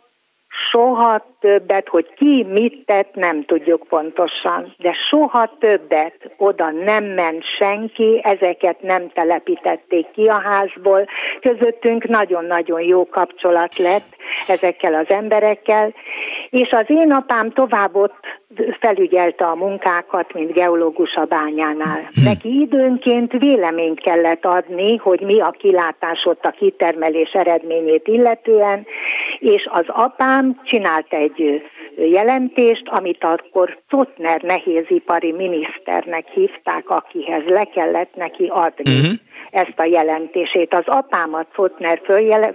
soha 0.71 1.25
többet, 1.39 1.87
hogy 1.87 2.13
ki 2.15 2.45
mit 2.49 2.85
tett, 2.85 3.15
nem 3.15 3.45
tudjuk 3.45 3.87
pontosan, 3.87 4.73
de 4.77 4.93
soha 5.09 5.57
többet 5.59 6.31
oda 6.37 6.71
nem 6.71 7.03
ment 7.03 7.43
senki, 7.59 8.21
ezeket 8.23 8.81
nem 8.81 9.09
telepítették 9.09 10.11
ki 10.11 10.27
a 10.27 10.39
házból. 10.39 11.07
Közöttünk 11.41 12.07
nagyon-nagyon 12.07 12.81
jó 12.81 13.09
kapcsolat 13.09 13.77
lett 13.77 14.15
ezekkel 14.47 14.93
az 14.93 15.09
emberekkel, 15.09 15.93
és 16.51 16.69
az 16.71 16.85
én 16.87 17.11
apám 17.11 17.51
tovább 17.51 17.95
ott 17.95 18.19
felügyelte 18.79 19.45
a 19.45 19.55
munkákat, 19.55 20.33
mint 20.33 20.53
geológus 20.53 21.15
a 21.15 21.25
bányánál. 21.25 22.07
Hm. 22.13 22.23
Neki 22.23 22.59
időnként 22.59 23.31
véleményt 23.31 23.99
kellett 23.99 24.45
adni, 24.45 24.95
hogy 24.95 25.21
mi 25.21 25.39
a 25.39 25.49
kilátás 25.49 26.25
ott 26.25 26.45
a 26.45 26.51
kitermelés 26.51 27.31
eredményét 27.31 28.07
illetően, 28.07 28.85
és 29.39 29.67
az 29.71 29.85
apám 29.87 30.61
csinált 30.63 31.13
egy 31.13 31.61
jelentést, 31.95 32.83
amit 32.85 33.23
akkor 33.23 33.77
Totner 33.89 34.41
nehézipari 34.41 35.31
miniszternek 35.31 36.27
hívták, 36.27 36.89
akihez 36.89 37.43
le 37.45 37.63
kellett 37.63 38.15
neki 38.15 38.47
adni. 38.47 38.99
Uh-huh. 38.99 39.13
ezt 39.51 39.79
a 39.79 39.83
jelentését. 39.83 40.73
Az 40.73 40.83
apámat 40.85 41.47
Szotner 41.55 42.01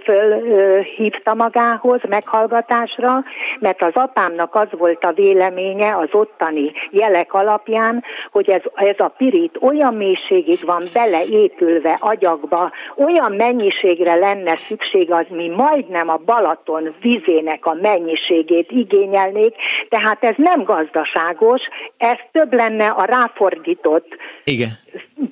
fölhívta 0.03 1.31
föl, 1.31 1.35
magához 1.35 2.01
meghallgatásra, 2.07 3.23
mert 3.59 3.81
az 3.87 4.01
apámnak 4.03 4.55
az 4.55 4.67
volt 4.71 5.03
a 5.03 5.11
véleménye 5.11 5.97
az 5.97 6.09
ottani 6.11 6.71
jelek 6.91 7.33
alapján, 7.33 8.03
hogy 8.31 8.49
ez, 8.49 8.61
ez 8.75 8.99
a 8.99 9.13
pirit 9.17 9.57
olyan 9.61 9.93
mélységig 9.93 10.59
van 10.65 10.83
beleépülve 10.93 11.97
agyakba, 11.99 12.71
olyan 12.95 13.31
mennyiségre 13.31 14.15
lenne 14.15 14.55
szükség, 14.55 15.11
az 15.11 15.25
mi 15.29 15.47
majdnem 15.47 16.09
a 16.09 16.21
Balaton 16.25 16.95
vizének 17.01 17.65
a 17.65 17.73
mennyiségét 17.73 18.71
igényelnék, 18.71 19.55
tehát 19.89 20.23
ez 20.23 20.35
nem 20.37 20.63
gazdaságos, 20.63 21.61
ez 21.97 22.17
több 22.31 22.53
lenne 22.53 22.87
a 22.87 23.05
ráfordított 23.05 24.15
Igen. 24.43 24.69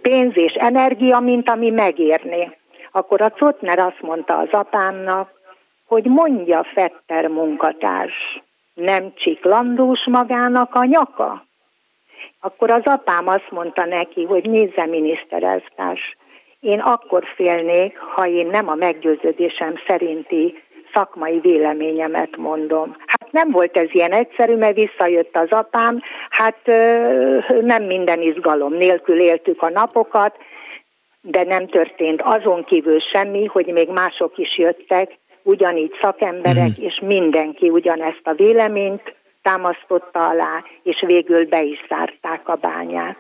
pénz 0.02 0.32
és 0.34 0.54
energia, 0.54 1.20
mint 1.20 1.50
ami 1.50 1.70
megérné. 1.70 2.52
Akkor 2.92 3.22
a 3.22 3.30
Cotner 3.30 3.80
azt 3.80 4.02
mondta 4.02 4.38
az 4.38 4.50
apámnak, 4.52 5.30
hogy 5.88 6.06
mondja 6.06 6.66
Fetter 6.74 7.28
munkatárs, 7.28 8.44
nem 8.76 9.14
csiklandós 9.16 10.06
magának 10.06 10.76
a 10.76 10.86
nyaka? 10.86 11.46
Akkor 12.40 12.70
az 12.70 12.84
apám 12.84 13.28
azt 13.28 13.52
mondta 13.52 13.86
neki, 13.86 14.24
hogy 14.24 14.50
nézze 14.50 14.86
miniszterelvtárs, 14.86 16.18
én 16.60 16.80
akkor 16.80 17.24
félnék, 17.36 17.98
ha 17.98 18.28
én 18.28 18.48
nem 18.48 18.70
a 18.70 18.76
meggyőződésem 18.76 19.74
szerinti 19.88 20.64
szakmai 20.94 21.40
véleményemet 21.40 22.38
mondom. 22.38 22.96
Hát 23.06 23.32
nem 23.32 23.52
volt 23.52 23.78
ez 23.78 23.88
ilyen 23.92 24.12
egyszerű, 24.12 24.56
mert 24.56 24.76
visszajött 24.76 25.36
az 25.36 25.52
apám, 25.52 26.02
hát 26.30 26.60
nem 27.62 27.84
minden 27.84 28.22
izgalom 28.22 28.74
nélkül 28.74 29.20
éltük 29.20 29.62
a 29.62 29.70
napokat, 29.70 30.38
de 31.22 31.44
nem 31.44 31.68
történt 31.68 32.22
azon 32.22 32.64
kívül 32.64 33.00
semmi, 33.00 33.46
hogy 33.46 33.66
még 33.66 33.90
mások 33.90 34.38
is 34.38 34.58
jöttek, 34.58 35.18
ugyanígy 35.46 35.92
szakemberek, 36.02 36.70
mm. 36.70 36.84
és 36.84 37.00
mindenki 37.02 37.70
ugyanezt 37.70 38.22
a 38.24 38.34
véleményt 38.34 39.16
támasztotta 39.42 40.28
alá, 40.28 40.64
és 40.84 41.04
végül 41.08 41.46
be 41.46 41.64
is 41.64 41.86
zárták 41.90 42.48
a 42.48 42.56
bányát. 42.56 43.20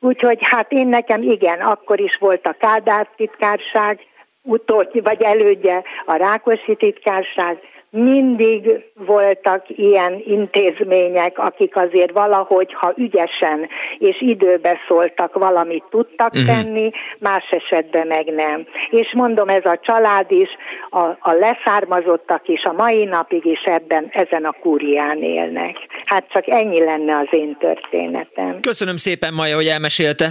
Úgyhogy 0.00 0.38
hát 0.40 0.72
én 0.72 0.86
nekem 0.86 1.22
igen, 1.22 1.60
akkor 1.60 2.00
is 2.00 2.16
volt 2.16 2.46
a 2.46 2.56
Kádár 2.58 3.08
titkárság, 3.16 4.00
utódja, 4.42 5.02
vagy 5.02 5.22
elődje 5.22 5.82
a 6.06 6.14
Rákosi 6.14 6.76
titkárság, 6.76 7.58
mindig 7.90 8.84
voltak 8.94 9.64
ilyen 9.68 10.22
intézmények, 10.26 11.38
akik 11.38 11.76
azért 11.76 12.12
valahogy, 12.12 12.74
ha 12.74 12.92
ügyesen 12.96 13.68
és 13.98 14.20
időbe 14.20 14.76
szóltak, 14.88 15.34
valamit 15.34 15.84
tudtak 15.90 16.32
uh-huh. 16.32 16.46
tenni, 16.46 16.90
más 17.20 17.44
esetben 17.50 18.06
meg 18.06 18.26
nem. 18.26 18.66
És 18.90 19.12
mondom, 19.12 19.48
ez 19.48 19.64
a 19.64 19.78
család 19.82 20.30
is, 20.30 20.48
a, 20.90 21.04
a 21.04 21.32
leszármazottak 21.32 22.48
is 22.48 22.62
a 22.62 22.72
mai 22.72 23.04
napig 23.04 23.44
is 23.44 23.62
ebben, 23.62 24.08
ezen 24.10 24.44
a 24.44 24.54
kúrián 24.60 25.22
élnek. 25.22 25.76
Hát 26.04 26.24
csak 26.32 26.48
ennyi 26.48 26.84
lenne 26.84 27.16
az 27.16 27.28
én 27.30 27.56
történetem. 27.58 28.60
Köszönöm 28.60 28.96
szépen, 28.96 29.34
Maja, 29.34 29.56
hogy 29.56 29.66
elmesélte. 29.66 30.28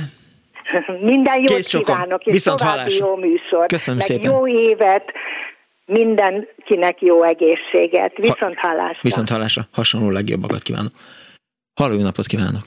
Minden 1.00 1.36
jót 1.36 1.48
Kész 1.48 1.68
kívánok, 1.68 2.26
és 2.26 2.34
Viszont 2.34 2.60
további 2.60 2.96
jó 3.00 3.16
műsor. 3.16 3.66
Köszönöm 3.66 3.98
meg 3.98 4.08
szépen. 4.08 4.32
jó 4.32 4.48
évet, 4.48 5.12
mindenkinek 5.88 7.02
jó 7.02 7.24
egészséget. 7.24 8.18
Viszont 8.18 8.58
hallásra. 8.58 9.00
Viszont 9.02 9.30
hallásra. 9.30 9.62
Hasonló 9.74 10.10
legjobbakat 10.10 10.62
kívánok. 10.62 10.92
Halló, 11.76 11.94
jó 11.94 12.02
napot 12.02 12.26
kívánok. 12.26 12.66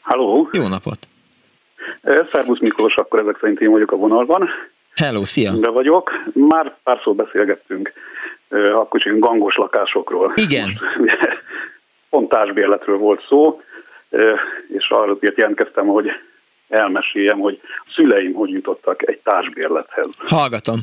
Halló. 0.00 0.48
Jó 0.52 0.68
napot. 0.68 0.98
Szervusz 2.30 2.60
Miklós, 2.60 2.94
akkor 2.94 3.20
ezek 3.20 3.38
szerint 3.40 3.60
én 3.60 3.70
vagyok 3.70 3.92
a 3.92 3.96
vonalban. 3.96 4.48
Hello, 4.94 5.24
szia. 5.24 5.52
De 5.52 5.70
vagyok. 5.70 6.10
Már 6.34 6.76
pár 6.82 7.00
szó 7.02 7.14
beszélgettünk 7.14 7.92
akkor 8.50 9.00
csak 9.00 9.18
gangos 9.18 9.56
lakásokról. 9.56 10.32
Igen. 10.34 10.68
Pont 12.10 12.28
társbérletről 12.28 12.96
volt 12.96 13.24
szó, 13.28 13.60
és 14.68 14.88
arra 14.88 15.16
jelentkeztem, 15.20 15.86
hogy 15.86 16.10
elmeséljem, 16.68 17.38
hogy 17.38 17.60
a 17.62 17.92
szüleim 17.94 18.32
hogy 18.32 18.50
jutottak 18.50 19.08
egy 19.08 19.18
társbérlethez. 19.18 20.06
Hallgatom. 20.18 20.78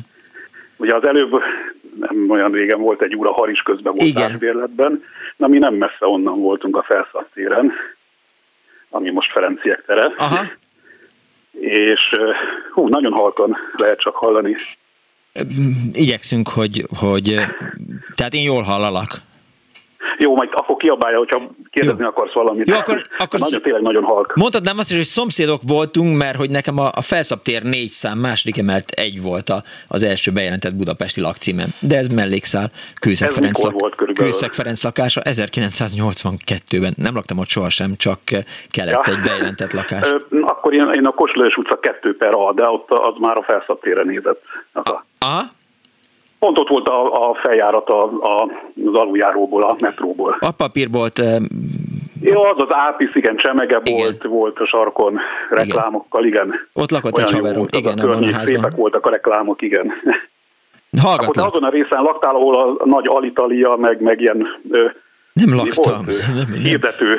Ugye 0.78 0.94
az 0.94 1.04
előbb 1.04 1.42
nem 2.00 2.30
olyan 2.30 2.52
régen 2.52 2.80
volt 2.80 3.02
egy 3.02 3.14
úr 3.14 3.26
a 3.26 3.32
Haris 3.32 3.60
közben 3.60 3.92
volt 3.94 4.08
Igen. 4.08 4.22
társbérletben, 4.22 5.02
na 5.36 5.46
mi 5.46 5.58
nem 5.58 5.74
messze 5.74 6.06
onnan 6.06 6.40
voltunk 6.40 6.76
a 6.76 6.82
felszaktéren, 6.82 7.72
ami 8.90 9.10
most 9.10 9.32
Ferenciek 9.32 9.84
tere. 9.86 10.12
Aha. 10.16 10.44
És 11.60 12.10
hú, 12.72 12.88
nagyon 12.88 13.12
halkan 13.12 13.56
lehet 13.76 14.00
csak 14.00 14.14
hallani. 14.16 14.54
Igyekszünk, 15.92 16.48
hogy, 16.48 16.84
hogy 16.98 17.34
tehát 18.14 18.32
én 18.32 18.42
jól 18.42 18.62
hallalak. 18.62 19.08
Jó, 20.18 20.34
majd 20.34 20.48
akkor 20.52 20.76
kiabálja, 20.76 21.18
hogyha 21.18 21.40
kérdezni 21.70 22.02
Jó. 22.02 22.08
akarsz 22.08 22.32
valamit. 22.32 22.68
Jó, 22.68 22.76
akkor, 22.76 22.96
akkor 23.18 23.40
nagyon, 23.40 23.62
tényleg 23.62 23.82
nagyon 23.82 24.04
halk. 24.04 24.34
Mondtad 24.34 24.62
nem 24.62 24.78
azt 24.78 24.90
is, 24.90 24.96
hogy 24.96 25.04
szomszédok 25.04 25.60
voltunk, 25.66 26.16
mert 26.16 26.36
hogy 26.36 26.50
nekem 26.50 26.78
a, 26.78 26.90
a 26.94 27.02
felszabtér 27.02 27.62
négy 27.62 27.88
szám, 27.88 28.18
második 28.18 28.58
emelt 28.58 28.90
egy 28.90 29.22
volt 29.22 29.48
a, 29.48 29.62
az 29.88 30.02
első 30.02 30.30
bejelentett 30.30 30.74
budapesti 30.74 31.20
lakcímem. 31.20 31.68
De 31.80 31.96
ez 31.96 32.06
mellékszál. 32.06 32.70
Kőszeg, 33.00 33.28
ez 33.28 33.34
Ferenc, 33.34 33.62
lak, 33.62 33.80
volt 33.80 33.94
Kőszeg 34.12 34.52
Ferenc 34.52 34.82
lakása 34.82 35.20
1982-ben. 35.24 36.94
Nem 36.96 37.14
laktam 37.14 37.38
ott 37.38 37.48
sohasem, 37.48 37.96
csak 37.96 38.18
kellett 38.70 39.06
ja. 39.06 39.12
egy 39.12 39.20
bejelentett 39.20 39.72
lakás. 39.72 40.14
Akkor 40.42 40.74
én, 40.74 40.90
én 40.92 41.06
a 41.06 41.10
Koslős 41.10 41.56
utca 41.56 41.78
2 41.78 42.16
per 42.16 42.34
A, 42.34 42.52
de 42.52 42.68
ott 42.68 42.90
az 42.90 43.14
már 43.18 43.36
a 43.36 43.42
felszabtérre 43.42 44.02
nézett. 44.02 44.42
Aha. 44.72 45.56
Pont 46.38 46.58
ott 46.58 46.68
volt 46.68 46.88
a, 46.88 47.28
a 47.30 47.34
feljárat 47.34 47.88
a, 47.88 48.02
a, 48.02 48.50
az 48.86 48.94
aluljáróból, 48.94 49.62
a 49.62 49.76
metróból. 49.78 50.36
A 50.40 50.50
papírbolt... 50.50 51.18
Uh, 51.18 51.36
jó, 52.20 52.44
az 52.44 52.56
az 52.56 52.68
Ápisz, 52.68 53.14
igen, 53.14 53.36
csemege 53.36 53.80
igen. 53.84 54.00
volt, 54.00 54.22
volt 54.22 54.58
a 54.58 54.66
sarkon 54.66 55.18
reklámokkal, 55.50 56.24
igen. 56.24 56.54
Ott 56.72 56.90
lakott 56.90 57.16
Olyan 57.16 57.28
egy 57.28 57.34
haverom, 57.34 57.66
igen, 57.70 57.98
abban 57.98 58.22
a 58.22 58.24
házban. 58.24 58.44
Szépek 58.44 58.76
voltak 58.76 59.06
a 59.06 59.10
reklámok, 59.10 59.62
igen. 59.62 59.92
Hallgatlak. 61.00 61.36
Akkor 61.36 61.46
azon 61.46 61.68
a 61.68 61.70
részen 61.70 62.02
laktál, 62.02 62.34
ahol 62.34 62.78
a 62.78 62.86
nagy 62.86 63.06
Alitalia, 63.06 63.76
meg, 63.76 64.00
meg 64.00 64.20
ilyen... 64.20 64.46
Nem 65.32 65.54
laktam. 65.56 66.04
Volt, 66.04 66.26
nem, 66.34 66.60
hirdető. 66.62 67.16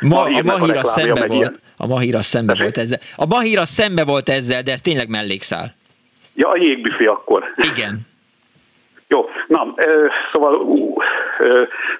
Ma, 0.00 0.22
a 0.22 0.42
Mahira 0.42 0.84
szembe 0.84 1.26
volt. 1.26 1.32
Ilyen. 1.32 1.56
A 1.76 1.86
Mahira 1.86 2.22
szembe 2.22 2.52
Tessék? 2.52 2.62
volt 2.64 2.84
ezzel. 2.84 2.98
A 3.16 3.26
Mahira 3.26 3.64
szembe 3.64 4.04
volt 4.04 4.28
ezzel, 4.28 4.62
de 4.62 4.72
ez 4.72 4.80
tényleg 4.80 5.08
mellékszál. 5.08 5.74
Ja, 6.34 6.48
a 6.48 6.56
jégbüfé 6.56 7.04
akkor. 7.04 7.44
Igen. 7.76 8.00
Jó, 9.14 9.28
na, 9.46 9.74
szóval 10.32 10.66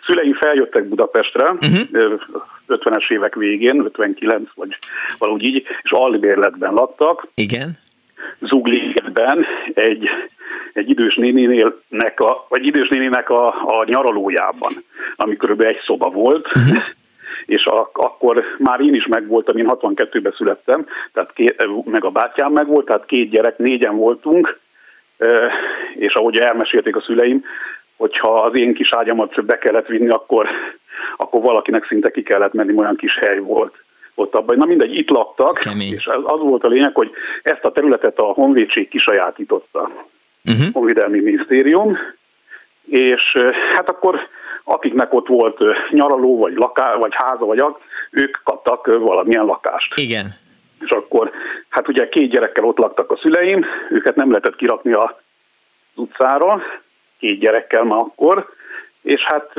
szüleim 0.06 0.34
feljöttek 0.34 0.84
Budapestre, 0.84 1.44
uh-huh. 1.44 2.20
50-es 2.68 3.10
évek 3.10 3.34
végén, 3.34 3.80
59 3.84 4.48
vagy 4.54 4.76
valahogy 5.18 5.42
így, 5.42 5.66
és 5.82 5.90
albérletben 5.90 6.72
laktak. 6.72 7.26
Igen. 7.34 7.78
Zugligetben 8.40 9.46
egy, 9.74 10.08
egy 10.72 10.90
idős 10.90 11.16
néninek 11.16 12.20
a, 12.20 12.46
vagy 12.48 12.66
idős 12.66 12.88
néninek 12.88 13.30
a, 13.30 13.46
a 13.46 13.84
nyaralójában, 13.86 14.72
ami 15.16 15.36
körülbelül 15.36 15.72
egy 15.72 15.82
szoba 15.86 16.10
volt, 16.10 16.46
uh-huh. 16.46 16.82
és 17.56 17.64
a, 17.66 17.90
akkor 17.92 18.44
már 18.58 18.80
én 18.80 18.94
is 18.94 19.06
megvoltam, 19.06 19.56
én 19.56 19.68
62-ben 19.68 20.34
születtem, 20.36 20.86
tehát 21.12 21.32
két, 21.32 21.66
meg 21.84 22.04
a 22.04 22.10
bátyám 22.10 22.52
megvolt, 22.52 22.86
tehát 22.86 23.06
két 23.06 23.30
gyerek, 23.30 23.58
négyen 23.58 23.96
voltunk, 23.96 24.62
és 25.94 26.12
ahogy 26.14 26.38
elmesélték 26.38 26.96
a 26.96 27.00
szüleim, 27.00 27.44
hogyha 27.96 28.42
az 28.42 28.58
én 28.58 28.74
kis 28.74 28.92
ágyamat 28.92 29.44
be 29.44 29.58
kellett 29.58 29.86
vinni, 29.86 30.08
akkor, 30.08 30.48
akkor 31.16 31.42
valakinek 31.42 31.86
szinte 31.86 32.10
ki 32.10 32.22
kellett 32.22 32.52
menni, 32.52 32.74
olyan 32.76 32.96
kis 32.96 33.18
hely 33.20 33.38
volt 33.38 33.74
ott 34.14 34.34
abban. 34.34 34.56
Na 34.56 34.64
mindegy, 34.64 34.94
itt 34.94 35.08
laktak, 35.08 35.58
Kemény. 35.58 35.92
és 35.92 36.06
az, 36.06 36.22
az 36.24 36.40
volt 36.40 36.64
a 36.64 36.68
lényeg, 36.68 36.94
hogy 36.94 37.10
ezt 37.42 37.64
a 37.64 37.72
területet 37.72 38.18
a 38.18 38.24
honvédség 38.24 38.88
kisajátította. 38.88 39.90
Uh-huh. 40.44 40.72
Honvédelmi 40.72 41.20
minisztérium, 41.20 41.98
és 42.86 43.38
hát 43.74 43.88
akkor 43.88 44.28
akiknek 44.64 45.12
ott 45.14 45.26
volt 45.26 45.58
nyaraló, 45.90 46.38
vagy 46.38 46.54
laká, 46.54 46.96
vagy 46.96 47.12
háza, 47.14 47.44
vagy 47.44 47.58
az, 47.58 47.72
ők 48.10 48.40
kaptak 48.44 48.86
valamilyen 48.86 49.44
lakást. 49.44 49.98
Igen 49.98 50.42
és 50.84 50.90
akkor 50.90 51.30
hát 51.68 51.88
ugye 51.88 52.08
két 52.08 52.30
gyerekkel 52.30 52.64
ott 52.64 52.78
laktak 52.78 53.10
a 53.10 53.16
szüleim, 53.16 53.64
őket 53.90 54.16
nem 54.16 54.28
lehetett 54.28 54.56
kirakni 54.56 54.92
az 54.92 55.10
utcára, 55.94 56.62
két 57.18 57.38
gyerekkel 57.38 57.84
már 57.84 57.98
akkor, 57.98 58.48
és 59.02 59.22
hát 59.24 59.52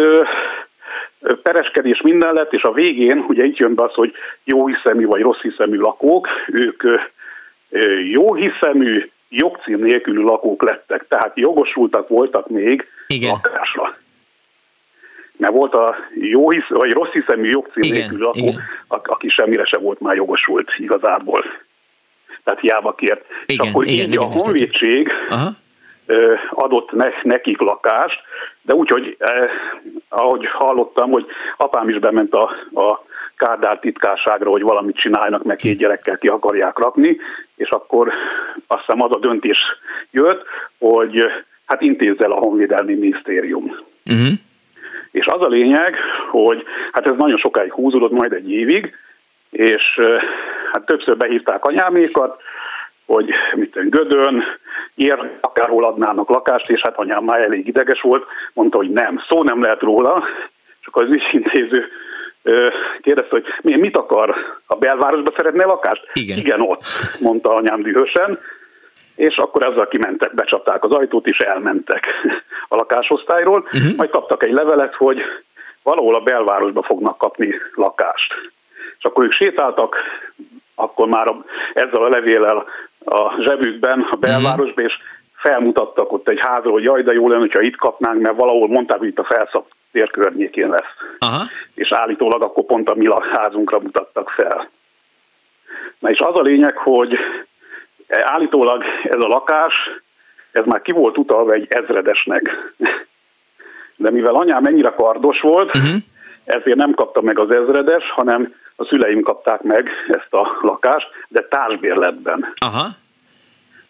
pereskedés 1.42 2.02
minden 2.02 2.34
lett, 2.34 2.54
és 2.54 2.62
a 2.62 2.72
végén 2.72 3.26
ugye 3.28 3.44
itt 3.44 3.58
jön 3.58 3.76
be 3.76 3.84
az, 3.84 3.94
hogy 3.94 4.14
jó 4.44 4.68
hiszemű 4.68 5.06
vagy 5.06 5.22
rossz 5.22 5.42
hiszemű 5.42 5.78
lakók, 5.78 6.28
ők 6.48 6.84
jó 8.12 8.34
hiszemű, 8.34 9.10
jogcím 9.30 9.80
nélkülű 9.80 10.22
lakók 10.22 10.64
lettek, 10.64 11.08
tehát 11.08 11.38
jogosultak 11.38 12.08
voltak 12.08 12.50
még 12.50 12.88
Igen. 13.08 13.30
lakásra 13.30 13.98
mert 15.38 15.54
volt 15.54 15.74
a 15.74 15.96
jó 16.16 16.50
hisz, 16.50 16.68
vagy 16.68 16.92
rossz 16.92 17.12
hiszemű 17.12 17.50
jogcím 17.50 17.92
nélkül 17.94 18.20
lakó, 18.20 18.54
aki 18.88 19.30
semmire 19.30 19.66
se 19.66 19.78
volt 19.78 20.00
már 20.00 20.16
jogosult 20.16 20.70
igazából. 20.78 21.44
tehát 22.44 22.60
hiába 22.60 22.94
kért. 22.94 23.26
Igen, 23.46 23.66
és 23.66 23.72
akkor 23.72 23.86
igen, 23.88 24.08
így 24.08 24.14
igen, 24.14 24.24
a 24.24 24.32
honvédség 24.32 25.10
Aha. 25.30 25.50
adott 26.50 26.92
ne, 26.92 27.10
nekik 27.24 27.60
lakást, 27.60 28.20
de 28.62 28.74
úgy, 28.74 28.90
hogy 28.90 29.16
eh, 29.20 29.50
ahogy 30.10 30.46
hallottam, 30.46 31.12
hogy 31.12 31.26
apám 31.58 31.90
is 31.90 32.00
bement 32.00 32.34
a, 32.34 32.44
a 32.82 33.04
Kárdár 33.38 33.80
titkárságra, 33.80 34.50
hogy 34.50 34.62
valamit 34.62 34.98
csinálnak, 34.98 35.44
meg 35.44 35.58
két 35.58 35.78
gyerekkel 35.78 36.18
ki 36.18 36.28
akarják 36.28 36.78
rakni, 36.78 37.18
és 37.56 37.70
akkor 37.70 38.14
azt 38.68 38.86
hiszem 38.86 39.02
az 39.02 39.12
a 39.12 39.20
döntés 39.20 39.60
jött, 40.12 40.44
hogy 40.80 41.26
hát 41.66 41.82
intézzel 41.82 42.32
a 42.32 42.40
Honvédelmi 42.40 42.94
Minisztérium. 42.94 43.64
Uh-huh. 44.06 44.34
És 45.16 45.26
az 45.26 45.42
a 45.42 45.48
lényeg, 45.48 45.96
hogy 46.32 46.64
hát 46.92 47.08
ez 47.08 47.14
nagyon 47.18 47.38
sokáig 47.38 47.72
húzódott, 47.72 48.12
majd 48.12 48.34
egy 48.34 48.52
évig, 48.52 48.96
és 49.50 50.00
hát 50.72 50.86
többször 50.86 51.18
behívták 51.18 51.66
anyámékat, 51.66 52.42
hogy 53.06 53.30
mit 53.56 53.90
Gödön, 53.90 54.44
ér, 54.96 55.30
akárhol 55.42 55.86
adnának 55.86 56.30
lakást, 56.30 56.70
és 56.70 56.82
hát 56.84 56.98
anyám 56.98 57.24
már 57.24 57.42
elég 57.42 57.68
ideges 57.68 58.02
volt, 58.02 58.26
mondta, 58.54 58.78
hogy 58.78 58.90
nem, 58.90 59.24
szó 59.28 59.44
nem 59.44 59.62
lehet 59.62 59.82
róla, 59.82 60.24
akkor 60.86 61.04
az 61.04 61.10
ügyintéző 61.10 61.88
kérdezte, 63.02 63.30
hogy 63.30 63.46
mi, 63.62 63.78
mit 63.78 63.98
akar, 63.98 64.36
a 64.68 64.76
belvárosba 64.76 65.34
szeretne 65.36 65.66
lakást? 65.66 66.10
Igen. 66.14 66.38
Igen, 66.38 66.62
ott, 66.62 66.84
mondta 67.20 67.54
anyám 67.54 67.82
dühösen, 67.82 68.40
és 69.16 69.38
akkor 69.38 69.64
ezzel 69.64 69.88
kimentek, 69.88 70.34
becsapták 70.34 70.84
az 70.84 70.92
ajtót, 70.92 71.28
és 71.28 71.38
elmentek 71.38 72.08
a 72.70 72.76
lakásosztályról, 72.76 73.60
uh-huh. 73.60 73.96
majd 73.98 74.10
kaptak 74.10 74.44
egy 74.44 74.52
levelet, 74.52 74.96
hogy 74.96 75.22
valahol 75.84 76.16
a 76.16 76.20
belvárosba 76.20 76.84
fognak 76.84 77.18
kapni 77.18 77.56
lakást. 77.74 78.34
És 78.98 79.04
akkor 79.04 79.24
ők 79.24 79.32
sétáltak, 79.32 79.96
akkor 80.76 81.08
már 81.08 81.28
a, 81.28 81.44
ezzel 81.74 82.04
a 82.04 82.10
levéllel 82.10 82.66
a 83.06 83.42
zsebükben, 83.42 84.08
a 84.12 84.16
belvárosban, 84.16 84.70
uh-huh. 84.70 84.86
és 84.86 84.94
felmutattak 85.34 86.12
ott 86.12 86.30
egy 86.30 86.40
házról, 86.42 86.74
hogy 86.74 86.84
jaj, 86.84 87.04
de 87.04 87.14
jó 87.14 87.30
lenne, 87.30 87.48
ha 87.54 87.62
itt 87.62 87.76
kapnánk, 87.76 88.22
mert 88.22 88.38
valahol 88.38 88.68
mondták, 88.68 88.98
hogy 88.98 89.08
itt 89.08 89.20
a 89.20 89.24
felszab 89.24 89.66
tér 89.92 90.12
környékén 90.12 90.70
lesz. 90.70 90.94
Aha. 91.20 91.44
És 91.74 91.92
állítólag 91.92 92.42
akkor 92.42 92.66
pont 92.66 92.90
a 92.90 92.96
mi 92.96 93.08
házunkra 93.32 93.80
mutattak 93.80 94.30
fel. 94.30 94.70
Na 96.00 96.10
és 96.10 96.20
az 96.20 96.36
a 96.36 96.42
lényeg, 96.42 96.78
hogy 96.78 97.18
állítólag 98.08 98.84
ez 99.04 99.20
a 99.20 99.28
lakás, 99.28 99.74
ez 100.52 100.66
már 100.66 100.82
ki 100.82 100.92
volt 100.92 101.18
utalva 101.18 101.54
egy 101.54 101.66
ezredesnek. 101.70 102.74
De 103.96 104.12
mivel 104.12 104.36
anyám 104.36 104.66
ennyire 104.66 104.94
kardos 104.98 105.40
volt, 105.40 105.78
uh-huh. 105.78 105.96
ezért 106.44 106.78
nem 106.78 106.94
kapta 106.94 107.22
meg 107.22 107.40
az 107.40 107.50
ezredes, 107.50 108.04
hanem 108.12 108.54
a 108.76 108.86
szüleim 108.86 109.22
kapták 109.22 109.62
meg 109.62 109.90
ezt 110.08 110.34
a 110.34 110.58
lakást, 110.62 111.08
de 111.28 111.48
társbérletben. 111.50 112.54
Aha. 112.56 112.88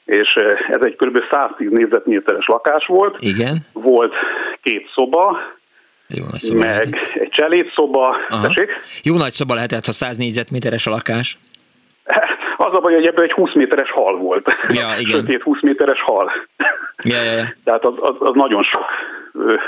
És 0.06 0.36
ez 0.68 0.82
egy 0.82 0.96
kb. 0.96 1.20
110 1.32 1.70
négyzetméteres 1.70 2.46
lakás 2.48 2.86
volt. 2.86 3.16
Igen. 3.20 3.58
Volt 3.74 4.14
két 4.62 4.90
szoba, 4.96 5.38
jó 6.08 6.24
nagy 6.32 6.40
szoba 6.40 6.60
meg 6.60 6.70
lehetett. 6.70 7.22
egy 7.22 7.30
cselédszoba. 7.30 8.18
Jó 9.04 9.18
nagy 9.18 9.32
szoba 9.32 9.54
lehetett, 9.54 9.86
ha 9.86 9.92
100 9.92 10.18
négyzetméteres 10.18 10.88
a 10.88 10.90
lakás. 10.90 11.38
Az 12.66 12.76
a 12.76 12.80
baj, 12.80 12.94
hogy 12.94 13.08
ebből 13.08 13.24
egy 13.24 13.32
20 13.32 13.54
méteres 13.54 13.92
hal 13.92 14.18
volt. 14.18 14.58
Ja, 14.68 14.88
igen. 15.00 15.20
Sötét 15.20 15.44
20 15.44 15.62
méteres 15.62 16.02
hal. 16.02 16.32
Ja, 17.04 17.22
ja, 17.22 17.32
ja. 17.32 17.54
Tehát 17.66 17.86
az, 17.86 17.94
az, 17.98 18.16
az 18.20 18.34
nagyon 18.34 18.64
sok. 18.64 18.86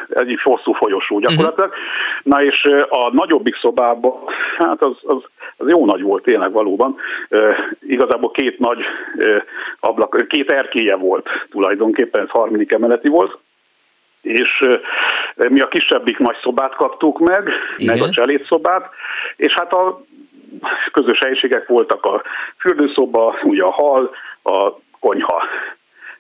Ez 0.10 0.28
egy 0.28 0.41
hosszú 0.44 0.74
folyosó 0.74 1.19
gyakorlatilag. 1.19 1.69
Uh-huh. 1.69 1.84
Na 2.24 2.44
és 2.44 2.64
a 2.90 3.10
nagyobbik 3.14 3.56
szobában, 3.56 4.14
hát 4.57 4.84
az, 4.84 4.98
az, 5.02 5.24
az 5.57 5.69
jó 5.69 5.86
nagy 5.86 6.02
volt 6.02 6.24
tényleg 6.24 6.52
valóban. 6.52 6.95
Uh, 7.30 7.56
igazából 7.88 8.32
két 8.32 8.60
nagy 8.60 8.80
uh, 9.15 9.41
ablak, 9.80 10.26
két 10.28 10.52
erkéje 10.52 10.95
volt 10.95 11.28
tulajdonképpen, 11.49 12.24
ez 12.24 12.30
harmadik 12.30 12.74
emeleti 12.74 13.07
volt 13.07 13.38
és 14.22 14.65
mi 15.36 15.60
a 15.60 15.68
kisebbik 15.68 16.18
nagy 16.18 16.38
szobát 16.41 16.76
kaptuk 16.76 17.19
meg, 17.19 17.49
Igen. 17.78 17.98
meg 17.98 18.07
a 18.07 18.10
cselédszobát, 18.10 18.90
és 19.36 19.53
hát 19.53 19.74
a 19.74 20.02
közös 20.91 21.19
helyiségek 21.19 21.68
voltak 21.68 22.06
a 22.06 22.22
fürdőszoba, 22.57 23.36
ugye 23.44 23.64
a 23.64 23.72
hal, 23.72 24.15
a 24.44 24.72
konyha. 24.99 25.44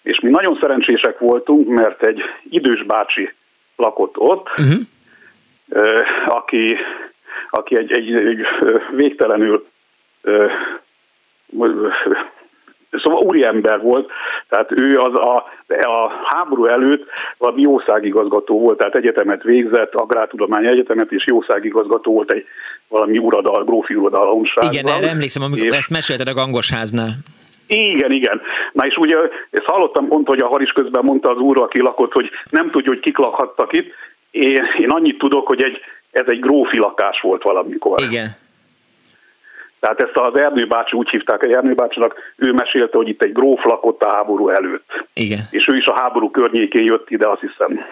És 0.01 0.19
mi 0.19 0.29
nagyon 0.29 0.57
szerencsések 0.61 1.19
voltunk, 1.19 1.67
mert 1.67 2.03
egy 2.03 2.21
idős 2.49 2.83
bácsi 2.83 3.33
lakott 3.75 4.17
ott, 4.17 4.49
uh-huh. 4.57 4.83
aki, 6.27 6.77
aki 7.49 7.77
egy, 7.77 7.91
egy, 7.91 8.13
egy 8.13 8.45
végtelenül 8.91 9.67
Szóval 12.91 13.23
úriember 13.23 13.81
volt, 13.81 14.11
tehát 14.49 14.71
ő 14.71 14.99
az 14.99 15.13
a, 15.13 15.51
a 15.67 16.11
háború 16.23 16.65
előtt 16.65 17.09
valami 17.37 17.61
jószágigazgató 17.61 18.59
volt, 18.59 18.77
tehát 18.77 18.95
egyetemet 18.95 19.43
végzett, 19.43 19.95
agrártudományi 19.95 20.67
egyetemet, 20.67 21.11
és 21.11 21.25
jószágigazgató 21.27 22.13
volt 22.13 22.31
egy 22.31 22.45
valami 22.87 23.17
uradal, 23.17 23.63
grófi 23.63 23.95
uradalomságban. 23.95 24.73
Igen, 24.73 24.87
erre 24.87 25.09
emlékszem, 25.09 25.43
amikor 25.43 25.65
és... 25.65 25.77
ezt 25.77 25.89
mesélted 25.89 26.27
a 26.27 26.33
gangosháznál. 26.33 27.09
Igen, 27.67 28.11
igen. 28.11 28.41
Na 28.73 28.85
és 28.85 28.95
ugye 28.95 29.15
ezt 29.49 29.65
hallottam 29.65 30.07
pont, 30.07 30.27
hogy 30.27 30.39
a 30.39 30.47
Haris 30.47 30.71
közben 30.71 31.03
mondta 31.03 31.31
az 31.31 31.37
úr, 31.37 31.61
aki 31.61 31.81
lakott, 31.81 32.11
hogy 32.11 32.29
nem 32.49 32.69
tudja, 32.71 32.91
hogy 32.91 32.99
kik 32.99 33.17
lakhattak 33.17 33.77
itt. 33.77 33.93
Én, 34.31 34.63
én 34.79 34.89
annyit 34.89 35.17
tudok, 35.17 35.47
hogy 35.47 35.63
egy, 35.63 35.79
ez 36.11 36.25
egy 36.27 36.39
grófi 36.39 36.77
lakás 36.77 37.21
volt 37.21 37.43
valamikor. 37.43 38.01
Igen. 38.01 38.37
Tehát 39.79 40.01
ezt 40.01 40.17
az 40.17 40.35
Ernő 40.35 40.67
bácsi 40.67 40.95
úgy 40.95 41.09
hívták 41.09 41.43
a 41.43 41.47
Ernő 41.47 41.73
bácsinak, 41.73 42.33
ő 42.35 42.51
mesélte, 42.51 42.97
hogy 42.97 43.07
itt 43.07 43.23
egy 43.23 43.33
gróf 43.33 43.63
lakott 43.63 44.01
a 44.01 44.13
háború 44.13 44.49
előtt. 44.49 45.05
Igen. 45.13 45.39
És 45.49 45.67
ő 45.67 45.75
is 45.75 45.85
a 45.85 45.99
háború 45.99 46.31
környékén 46.31 46.83
jött 46.83 47.09
ide, 47.09 47.27
azt 47.27 47.41
hiszem. 47.41 47.85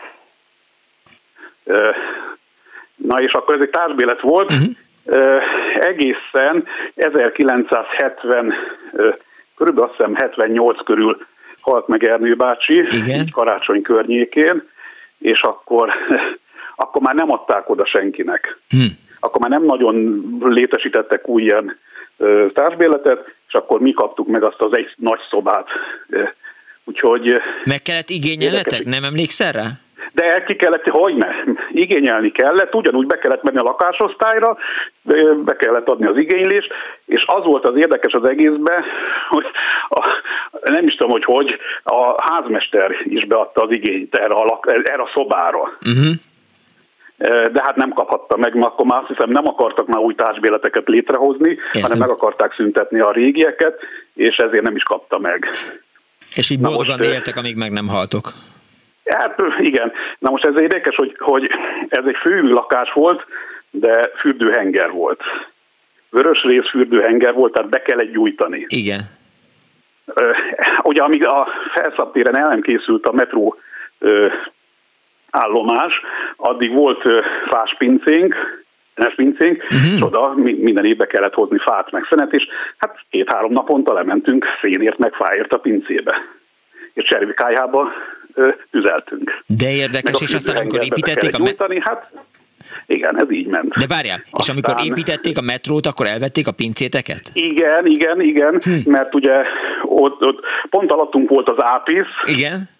Na 2.95 3.21
és 3.21 3.31
akkor 3.31 3.55
ez 3.55 3.61
egy 3.61 3.69
társbélet 3.69 4.21
volt, 4.21 4.51
uh-huh. 4.51 5.41
egészen 5.79 6.67
1970, 6.95 8.53
körülbelül 9.55 9.89
azt 9.89 9.97
hiszem 9.97 10.15
78 10.15 10.83
körül 10.83 11.25
halt 11.61 11.87
meg 11.87 12.03
Ernő 12.03 12.35
bácsi, 12.35 12.73
Igen. 12.73 13.27
karácsony 13.31 13.81
környékén, 13.81 14.69
és 15.17 15.41
akkor, 15.41 15.93
akkor 16.75 17.01
már 17.01 17.15
nem 17.15 17.31
adták 17.31 17.69
oda 17.69 17.85
senkinek. 17.85 18.57
Hmm 18.69 19.03
akkor 19.25 19.41
már 19.41 19.59
nem 19.59 19.63
nagyon 19.63 20.23
létesítettek 20.41 21.27
új 21.27 21.43
ilyen 21.43 21.77
társbéletet, 22.53 23.35
és 23.47 23.53
akkor 23.53 23.79
mi 23.79 23.91
kaptuk 23.91 24.27
meg 24.27 24.43
azt 24.43 24.61
az 24.61 24.77
egy 24.77 24.93
nagy 24.95 25.19
szobát. 25.29 25.67
Úgyhogy... 26.83 27.41
Meg 27.63 27.81
kellett 27.81 28.09
igényelnetek? 28.09 28.83
Nem 28.83 29.03
emlékszel 29.03 29.51
rá? 29.51 29.67
De 30.13 30.43
ki 30.47 30.55
kellett, 30.55 30.87
hogy 30.87 31.15
ne, 31.15 31.27
igényelni 31.71 32.31
kellett, 32.31 32.75
ugyanúgy 32.75 33.07
be 33.07 33.17
kellett 33.17 33.43
menni 33.43 33.57
a 33.57 33.63
lakásosztályra, 33.63 34.57
be 35.43 35.55
kellett 35.55 35.87
adni 35.87 36.05
az 36.05 36.17
igénylést, 36.17 36.71
és 37.05 37.23
az 37.27 37.43
volt 37.43 37.67
az 37.67 37.77
érdekes 37.77 38.13
az 38.13 38.27
egészben, 38.27 38.83
hogy 39.29 39.45
a, 39.89 40.07
nem 40.71 40.87
is 40.87 40.95
tudom, 40.95 41.11
hogy 41.11 41.23
hogy, 41.23 41.59
a 41.83 42.31
házmester 42.31 42.91
is 43.03 43.25
beadta 43.25 43.61
az 43.61 43.71
igényt 43.71 44.15
erre 44.15 44.33
a, 44.33 44.59
erre 44.67 45.01
a 45.01 45.11
szobára. 45.13 45.61
Uh-huh 45.61 46.15
de 47.17 47.61
hát 47.63 47.75
nem 47.75 47.93
kaphatta 47.93 48.37
meg, 48.37 48.53
mert 48.53 48.71
akkor 48.71 48.85
már 48.85 48.99
azt 48.99 49.07
hiszem 49.07 49.29
nem 49.29 49.47
akartak 49.47 49.87
már 49.87 50.01
új 50.01 50.15
társbéleteket 50.15 50.87
létrehozni, 50.87 51.49
Értem. 51.49 51.81
hanem 51.81 51.97
meg 51.97 52.09
akarták 52.09 52.53
szüntetni 52.53 52.99
a 52.99 53.11
régieket, 53.11 53.79
és 54.13 54.35
ezért 54.35 54.63
nem 54.63 54.75
is 54.75 54.83
kapta 54.83 55.19
meg. 55.19 55.49
És 56.35 56.49
így 56.49 56.59
boldogan 56.59 56.97
most, 56.97 57.09
éltek, 57.09 57.37
amíg 57.37 57.55
meg 57.55 57.71
nem 57.71 57.87
haltok. 57.87 58.33
Hát 59.05 59.41
igen. 59.59 59.91
Na 60.19 60.29
most 60.29 60.45
ez 60.45 60.61
érdekes, 60.61 60.95
hogy, 60.95 61.15
hogy 61.19 61.49
ez 61.87 62.03
egy 62.05 62.17
főmű 62.21 62.49
lakás 62.49 62.93
volt, 62.93 63.25
de 63.69 64.11
fürdőhenger 64.19 64.91
volt. 64.91 65.21
Vörös 66.09 66.43
rész 66.43 66.69
fürdőhenger 66.69 67.33
volt, 67.33 67.53
tehát 67.53 67.69
be 67.69 67.81
kellett 67.81 68.11
gyújtani. 68.11 68.65
Igen. 68.67 68.99
Ugye 70.83 71.01
amíg 71.01 71.25
a 71.25 71.47
felszabtéren 71.73 72.37
el 72.37 72.47
nem 72.47 72.61
készült 72.61 73.05
a 73.05 73.11
metró 73.11 73.57
állomás, 75.35 76.01
addig 76.35 76.73
volt 76.73 77.01
fás 77.49 77.75
pincénk, 77.77 78.35
pincénk, 79.15 79.63
uh-huh. 79.63 79.95
és 79.95 80.01
oda 80.01 80.33
minden 80.35 80.85
évbe 80.85 81.05
kellett 81.05 81.33
hozni 81.33 81.57
fát 81.57 81.91
meg 81.91 82.05
szenet, 82.09 82.33
és 82.33 82.47
hát 82.77 82.99
két-három 83.09 83.51
naponta 83.51 83.93
lementünk 83.93 84.45
szénért 84.61 84.97
meg 84.97 85.13
fáért 85.13 85.53
a 85.53 85.57
pincébe. 85.57 86.15
És 86.93 87.03
cservikájába 87.03 87.91
tüzeltünk. 88.71 89.43
De 89.47 89.71
érdekes, 89.71 90.21
és 90.21 90.33
aztán 90.33 90.55
amikor 90.55 90.83
építették 90.83 91.33
a... 91.33 91.37
Nyújtani, 91.37 91.79
hát 91.81 92.11
igen, 92.85 93.21
ez 93.21 93.31
így 93.31 93.47
ment. 93.47 93.73
De 93.73 93.85
várjál, 93.87 94.19
Aztán... 94.31 94.39
és 94.41 94.49
amikor 94.49 94.85
építették 94.85 95.37
a 95.37 95.41
metrót, 95.41 95.85
akkor 95.85 96.05
elvették 96.05 96.47
a 96.47 96.51
pincéteket? 96.51 97.21
Igen, 97.33 97.85
igen, 97.85 98.21
igen, 98.21 98.59
hm. 98.63 98.91
mert 98.91 99.15
ugye 99.15 99.43
ott, 99.83 100.25
ott 100.25 100.39
pont 100.69 100.91
alattunk 100.91 101.29
volt 101.29 101.49
az 101.49 101.63
ápisz. 101.63 102.13
Igen 102.25 102.73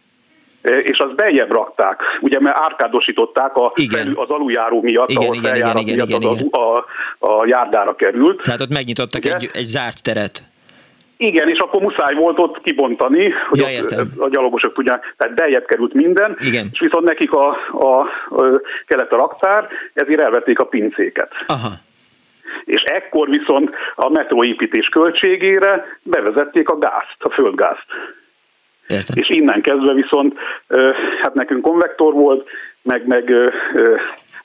és 0.66 0.98
azt 0.98 1.16
beljebb 1.16 1.52
rakták, 1.52 2.02
ugye 2.22 2.40
mert 2.40 2.58
árkádosították 2.58 3.56
a 3.56 3.72
felül, 3.92 4.20
az 4.20 4.30
aluljáró 4.30 4.82
miatt, 4.82 5.10
igen, 5.10 5.24
ahol 5.24 5.36
igen, 5.36 5.56
igen, 5.56 5.78
igen, 5.78 5.96
miatt 5.96 6.08
igen, 6.08 6.22
igen. 6.22 6.48
A, 6.52 6.60
a, 6.60 6.86
a 7.20 7.46
járdára 7.46 7.96
került. 7.96 8.42
Tehát 8.42 8.62
ott 8.62 8.74
megnyitottak 8.74 9.26
egy, 9.26 9.50
egy 9.54 9.66
zárt 9.66 10.04
teret. 10.04 10.44
Igen, 11.18 11.50
és 11.50 11.58
akkor 11.58 11.82
muszáj 11.82 12.14
volt 12.14 12.40
ott 12.40 12.62
kibontani, 12.62 13.34
hogy 13.50 13.60
ja, 13.60 14.02
a 14.18 14.30
gyalogosok 14.30 14.74
tudják, 14.74 15.14
tehát 15.18 15.36
beljebb 15.36 15.66
került 15.66 15.94
minden, 15.94 16.38
Igen. 16.40 16.70
és 16.72 16.80
viszont 16.80 17.06
nekik 17.06 17.32
a, 17.32 17.58
a, 17.72 18.00
a 18.30 18.62
kelet 18.88 19.12
a 19.12 19.16
raktár, 19.16 19.68
ezért 19.94 20.20
elvették 20.20 20.60
a 20.60 20.66
pincéket. 20.66 21.32
Aha. 21.48 21.70
És 22.66 22.82
ekkor 22.82 23.30
viszont 23.30 23.70
a 23.96 24.10
metróépítés 24.10 24.88
költségére 24.88 25.86
bevezették 26.04 26.70
a 26.70 26.78
gázt, 26.78 27.18
a 27.20 27.30
földgázt. 27.30 27.86
Értem. 28.88 29.16
És 29.18 29.30
innen 29.30 29.62
kezdve 29.62 29.94
viszont, 29.94 30.34
hát 31.22 31.34
nekünk 31.34 31.62
konvektor 31.62 32.14
volt, 32.14 32.50
meg, 32.82 33.08
meg 33.08 33.34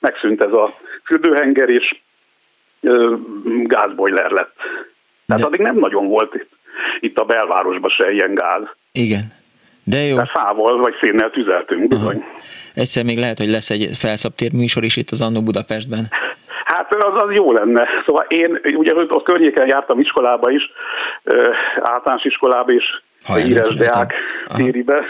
megszűnt 0.01 0.43
ez 0.43 0.53
a 0.53 0.69
fürdőhenger, 1.05 1.69
és 1.69 1.97
gázbojler 3.63 4.31
lett. 4.31 4.55
Tehát 5.27 5.43
De... 5.43 5.47
addig 5.47 5.61
nem 5.61 5.77
nagyon 5.77 6.07
volt 6.07 6.35
itt, 6.35 6.51
itt 7.01 7.19
a 7.19 7.25
belvárosban 7.25 7.91
se 7.91 8.13
ilyen 8.13 8.35
gáz. 8.35 8.63
Igen. 8.93 9.23
De 9.85 9.99
jó. 9.99 10.17
De 10.17 10.27
fával 10.27 10.79
vagy 10.79 10.95
szénnel 11.01 11.31
tüzeltünk 11.31 11.89
bizony. 11.89 12.25
Egyszer 12.75 13.05
még 13.05 13.19
lehet, 13.19 13.39
hogy 13.39 13.49
lesz 13.49 13.71
egy 13.71 13.89
felszabtér 13.93 14.53
műsor 14.53 14.85
is 14.85 14.97
itt 14.97 15.11
az 15.11 15.21
Annó 15.21 15.43
Budapestben. 15.43 16.05
Hát 16.65 16.95
az, 16.95 17.23
az 17.23 17.35
jó 17.35 17.53
lenne. 17.53 17.89
Szóval 18.07 18.25
én 18.29 18.61
ugye 18.65 18.95
ott 18.95 19.25
környéken 19.25 19.67
jártam 19.67 20.01
iskolába 20.01 20.51
is, 20.51 20.63
általános 21.81 22.25
iskolába 22.25 22.73
is, 22.73 23.03
Híres 23.25 23.75
Deák 23.75 24.15
téribe. 24.57 25.05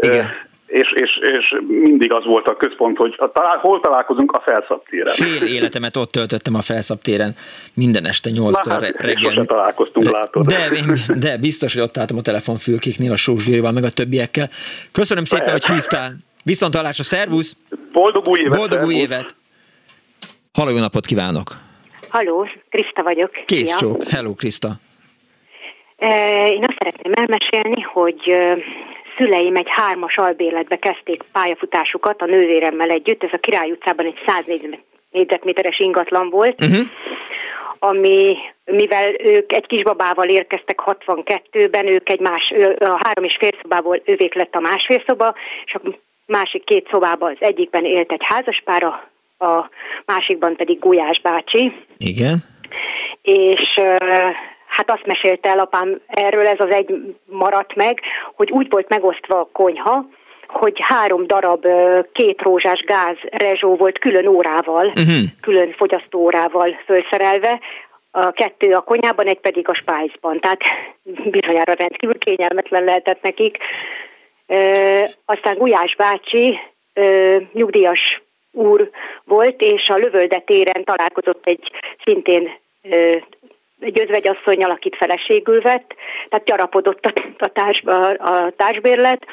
Igen 0.00 0.46
és, 0.68 0.92
és, 0.94 1.18
és 1.38 1.54
mindig 1.66 2.12
az 2.12 2.24
volt 2.24 2.46
a 2.46 2.56
központ, 2.56 2.96
hogy 2.96 3.14
a, 3.18 3.30
talál, 3.32 3.56
hol 3.56 3.80
találkozunk 3.80 4.32
a 4.32 4.40
felszabtéren. 4.40 5.14
Fél 5.14 5.42
életemet 5.42 5.96
ott 5.96 6.10
töltöttem 6.10 6.54
a 6.54 6.60
felszabtéren, 6.60 7.36
minden 7.74 8.06
este 8.06 8.30
8 8.30 8.68
hát, 8.68 8.80
reggel. 8.80 9.30
Sosem 9.30 9.46
találkoztunk, 9.46 10.06
de, 10.06 10.12
látod. 10.12 10.46
De, 10.46 10.70
de 11.18 11.36
biztos, 11.36 11.74
hogy 11.74 11.82
ott 11.82 11.96
álltam 11.96 12.16
a 12.16 12.22
telefonfülkéknél 12.22 13.12
a 13.12 13.16
Sós 13.16 13.44
Gyurival, 13.44 13.72
meg 13.72 13.84
a 13.84 13.90
többiekkel. 13.90 14.48
Köszönöm 14.92 15.24
szépen, 15.24 15.46
Lehet. 15.46 15.64
hogy 15.64 15.74
hívtál. 15.74 16.12
Viszont 16.44 16.74
a 16.74 16.92
szervusz! 16.92 17.56
Boldog 17.92 18.28
új 18.28 18.38
évet! 18.38 18.58
Boldog 18.58 18.82
új 18.82 18.94
évet! 18.94 19.34
Halló, 20.52 20.70
jó 20.70 20.78
napot 20.78 21.06
kívánok! 21.06 21.56
Halló, 22.08 22.48
Krista 22.70 23.02
vagyok. 23.02 23.30
Kész 23.44 23.76
csók. 23.76 24.04
Hello, 24.04 24.34
Krista. 24.34 24.76
Én 26.46 26.64
azt 26.66 26.76
szeretném 26.78 27.12
elmesélni, 27.12 27.80
hogy 27.80 28.36
szüleim 29.16 29.56
egy 29.56 29.68
hármas 29.68 30.16
albéletbe 30.16 30.76
kezdték 30.76 31.22
pályafutásukat 31.32 32.22
a 32.22 32.26
nővéremmel 32.26 32.90
együtt. 32.90 33.22
Ez 33.22 33.32
a 33.32 33.38
Király 33.38 33.70
utcában 33.70 34.06
egy 34.06 34.18
100 34.26 34.44
négyzetméteres 35.10 35.78
ingatlan 35.78 36.30
volt, 36.30 36.62
uh-huh. 36.62 36.86
ami, 37.78 38.36
mivel 38.64 39.14
ők 39.18 39.52
egy 39.52 39.66
kisbabával 39.66 40.28
érkeztek 40.28 40.82
62-ben, 40.86 41.86
ők 41.86 42.08
egy 42.08 42.20
más, 42.20 42.52
a 42.78 43.00
három 43.04 43.24
és 43.24 43.36
fél 43.38 43.52
szobából 43.62 44.02
ővék 44.04 44.34
lett 44.34 44.54
a 44.54 44.60
másfél 44.60 45.02
szoba, 45.06 45.34
és 45.64 45.74
a 45.74 45.80
másik 46.26 46.64
két 46.64 46.88
szobában 46.90 47.30
az 47.30 47.46
egyikben 47.46 47.84
élt 47.84 48.12
egy 48.12 48.22
házaspára, 48.24 49.08
a 49.38 49.68
másikban 50.04 50.56
pedig 50.56 50.78
Gulyás 50.78 51.20
bácsi. 51.20 51.72
Igen. 51.98 52.36
És 53.22 53.80
hát 54.68 54.90
azt 54.90 55.06
mesélte 55.06 55.48
el 55.48 55.58
apám 55.58 56.00
erről, 56.06 56.46
ez 56.46 56.60
az 56.60 56.70
egy 56.70 57.16
maradt 57.24 57.74
meg, 57.74 58.00
hogy 58.34 58.50
úgy 58.50 58.66
volt 58.70 58.88
megosztva 58.88 59.40
a 59.40 59.48
konyha, 59.52 60.06
hogy 60.46 60.78
három 60.80 61.26
darab 61.26 61.66
két 62.12 62.42
rózsás 62.42 62.80
gáz 62.80 63.16
rezsó 63.30 63.76
volt 63.76 63.98
külön 63.98 64.26
órával, 64.26 64.86
uh-huh. 64.86 65.24
külön 65.40 65.72
fogyasztóórával 65.72 66.80
felszerelve, 66.86 67.60
a 68.10 68.30
kettő 68.30 68.74
a 68.74 68.80
konyhában, 68.80 69.26
egy 69.26 69.40
pedig 69.40 69.68
a 69.68 69.74
spájzban. 69.74 70.40
Tehát 70.40 70.60
bizonyára 71.36 71.72
rendkívül 71.72 72.18
kényelmetlen 72.18 72.84
lehetett 72.84 73.22
nekik. 73.22 73.58
E, 74.46 74.56
aztán 75.24 75.56
Gulyás 75.58 75.96
bácsi 75.96 76.58
e, 76.92 77.02
nyugdíjas 77.52 78.22
úr 78.50 78.90
volt, 79.24 79.60
és 79.60 79.88
a 79.88 79.96
lövöldetéren 79.96 80.84
találkozott 80.84 81.46
egy 81.46 81.70
szintén 82.04 82.50
e, 82.82 82.96
egy 83.80 84.00
özvegyasszony 84.00 84.64
akit 84.64 84.96
feleségül 84.96 85.60
vett, 85.60 85.94
tehát 86.28 86.46
gyarapodott 86.46 87.06
a, 87.38 87.48
társ, 87.48 87.82
a, 87.82 88.08
a 88.08 88.52
társbérlet. 88.56 89.26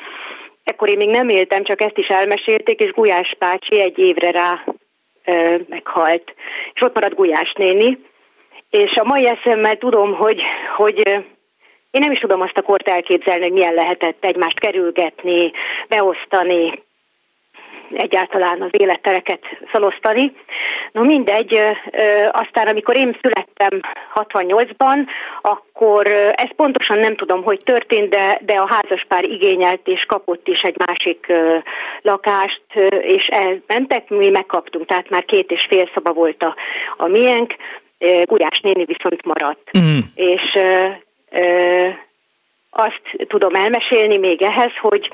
Ekkor 0.63 0.89
én 0.89 0.97
még 0.97 1.09
nem 1.09 1.29
éltem, 1.29 1.63
csak 1.63 1.81
ezt 1.81 1.97
is 1.97 2.07
elmesélték, 2.07 2.79
és 2.79 2.91
Gulyás 2.91 3.35
bácsi 3.39 3.81
egy 3.81 3.97
évre 3.97 4.31
rá 4.31 4.63
ö, 5.25 5.55
meghalt. 5.69 6.33
És 6.73 6.81
ott 6.81 6.93
maradt 6.93 7.15
Gulyás 7.15 7.53
néni. 7.57 7.99
És 8.69 8.95
a 8.95 9.03
mai 9.03 9.27
eszemmel 9.27 9.77
tudom, 9.77 10.13
hogy, 10.13 10.41
hogy 10.75 11.07
én 11.91 12.01
nem 12.01 12.11
is 12.11 12.19
tudom 12.19 12.41
azt 12.41 12.57
a 12.57 12.61
kort 12.61 12.87
elképzelni, 12.87 13.43
hogy 13.43 13.51
milyen 13.51 13.73
lehetett 13.73 14.25
egymást 14.25 14.59
kerülgetni, 14.59 15.51
beosztani, 15.87 16.83
egyáltalán 17.93 18.61
az 18.61 18.69
élettereket 18.71 19.41
felosztani. 19.65 20.31
No 20.91 21.03
mindegy, 21.03 21.59
aztán 22.31 22.67
amikor 22.67 22.95
én 22.95 23.17
születtem 23.21 23.79
68-ban, 24.15 24.97
akkor 25.41 26.07
ezt 26.35 26.53
pontosan 26.55 26.97
nem 26.97 27.15
tudom, 27.15 27.43
hogy 27.43 27.61
történt, 27.63 28.09
de, 28.09 28.39
de 28.45 28.53
a 28.53 28.67
házaspár 28.73 29.23
igényelt 29.23 29.87
és 29.87 30.05
kapott 30.05 30.47
is 30.47 30.61
egy 30.61 30.75
másik 30.85 31.33
lakást, 32.01 32.61
és 33.01 33.27
elmentek, 33.27 34.09
mi 34.09 34.29
megkaptunk, 34.29 34.85
tehát 34.85 35.09
már 35.09 35.25
két 35.25 35.51
és 35.51 35.65
fél 35.69 35.89
szoba 35.93 36.13
volt 36.13 36.43
a, 36.43 36.55
a 36.97 37.07
miénk, 37.07 37.55
Gulyás 38.23 38.59
néni 38.59 38.85
viszont 38.85 39.25
maradt. 39.25 39.77
Mm. 39.77 39.97
És 40.15 40.57
azt 42.69 43.27
tudom 43.27 43.53
elmesélni 43.55 44.17
még 44.17 44.41
ehhez, 44.41 44.71
hogy 44.81 45.11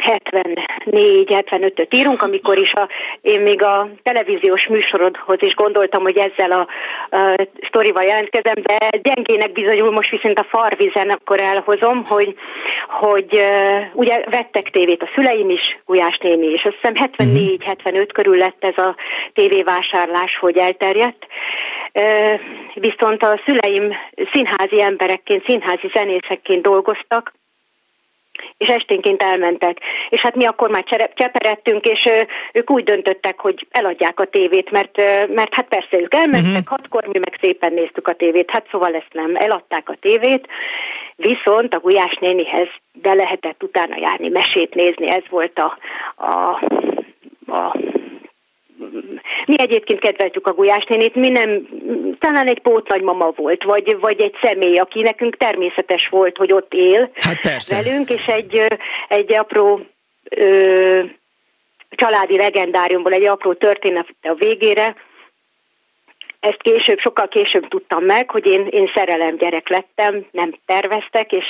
74-75-öt 0.00 1.94
írunk, 1.94 2.22
amikor 2.22 2.58
is 2.58 2.72
a, 2.72 2.88
én 3.20 3.40
még 3.40 3.62
a 3.62 3.88
televíziós 4.02 4.66
műsorodhoz 4.66 5.36
is 5.40 5.54
gondoltam, 5.54 6.02
hogy 6.02 6.16
ezzel 6.16 6.52
a, 6.52 6.66
a 7.16 7.46
sztorival 7.66 8.02
jelentkezem, 8.02 8.54
de 8.62 8.88
gyengének 9.02 9.52
bizonyul 9.52 9.90
most 9.90 10.10
viszont 10.10 10.38
a 10.38 10.46
farvizen 10.50 11.10
akkor 11.10 11.40
elhozom, 11.40 12.04
hogy, 12.04 12.34
hogy 12.88 13.42
ugye 13.92 14.24
vettek 14.30 14.70
tévét 14.70 15.02
a 15.02 15.10
szüleim 15.14 15.50
is, 15.50 15.78
Gulyás 15.86 16.18
néni, 16.18 16.46
és 16.46 16.64
azt 16.64 16.76
hiszem 16.80 17.10
74-75 17.16 18.08
körül 18.12 18.36
lett 18.36 18.64
ez 18.64 18.84
a 18.84 18.96
tévévásárlás, 19.32 20.36
hogy 20.36 20.56
elterjedt. 20.56 21.26
Viszont 22.74 23.22
a 23.22 23.40
szüleim 23.44 23.94
színházi 24.32 24.82
emberekként, 24.82 25.44
színházi 25.44 25.90
zenészekként 25.94 26.62
dolgoztak, 26.62 27.32
és 28.56 28.68
esténként 28.68 29.22
elmentek. 29.22 29.78
És 30.08 30.20
hát 30.20 30.36
mi 30.36 30.44
akkor 30.44 30.70
már 30.70 30.84
cseperedtünk, 31.14 31.84
és 31.84 32.08
ők 32.52 32.70
úgy 32.70 32.84
döntöttek, 32.84 33.40
hogy 33.40 33.66
eladják 33.70 34.20
a 34.20 34.24
tévét, 34.24 34.70
mert, 34.70 34.96
mert 35.34 35.54
hát 35.54 35.68
persze 35.68 36.00
ők 36.00 36.14
elmentek, 36.14 36.50
uh-huh. 36.50 36.66
hatkor 36.66 37.04
mi 37.06 37.18
meg 37.18 37.38
szépen 37.40 37.72
néztük 37.72 38.08
a 38.08 38.14
tévét, 38.14 38.50
hát 38.50 38.66
szóval 38.70 38.94
ezt 38.94 39.12
nem, 39.12 39.36
eladták 39.36 39.88
a 39.88 39.96
tévét, 40.00 40.46
viszont 41.16 41.74
a 41.74 41.78
Gulyás 41.78 42.16
nénihez 42.20 42.68
be 42.92 43.14
lehetett 43.14 43.62
utána 43.62 43.96
járni, 43.98 44.28
mesét 44.28 44.74
nézni, 44.74 45.10
ez 45.10 45.22
volt 45.28 45.58
a, 45.58 45.78
a, 46.16 46.50
a 47.56 47.76
mi 49.46 49.54
egyébként 49.58 50.00
kedveltük 50.00 50.46
a 50.46 50.52
Gulyás 50.52 50.84
nénit, 50.84 51.14
mi 51.14 51.28
nem, 51.28 51.68
talán 52.18 52.46
egy 52.46 52.60
pótnagymama 52.60 53.30
volt, 53.36 53.62
vagy, 53.62 53.96
vagy 54.00 54.20
egy 54.20 54.34
személy, 54.42 54.78
aki 54.78 55.02
nekünk 55.02 55.36
természetes 55.36 56.08
volt, 56.08 56.36
hogy 56.36 56.52
ott 56.52 56.74
él 56.74 57.10
hát 57.14 57.40
persze. 57.40 57.82
velünk, 57.82 58.10
és 58.10 58.26
egy, 58.26 58.66
egy 59.08 59.32
apró 59.32 59.80
ö, 60.30 61.02
családi 61.90 62.36
legendáriumból 62.36 63.12
egy 63.12 63.26
apró 63.26 63.54
történet 63.54 64.06
a 64.22 64.34
végére, 64.34 64.96
ezt 66.40 66.62
később, 66.62 66.98
sokkal 66.98 67.28
később 67.28 67.68
tudtam 67.68 68.04
meg, 68.04 68.30
hogy 68.30 68.46
én, 68.46 68.66
én 68.70 68.90
szerelem 68.94 69.36
gyerek 69.36 69.68
lettem, 69.68 70.26
nem 70.30 70.54
terveztek, 70.66 71.32
és 71.32 71.44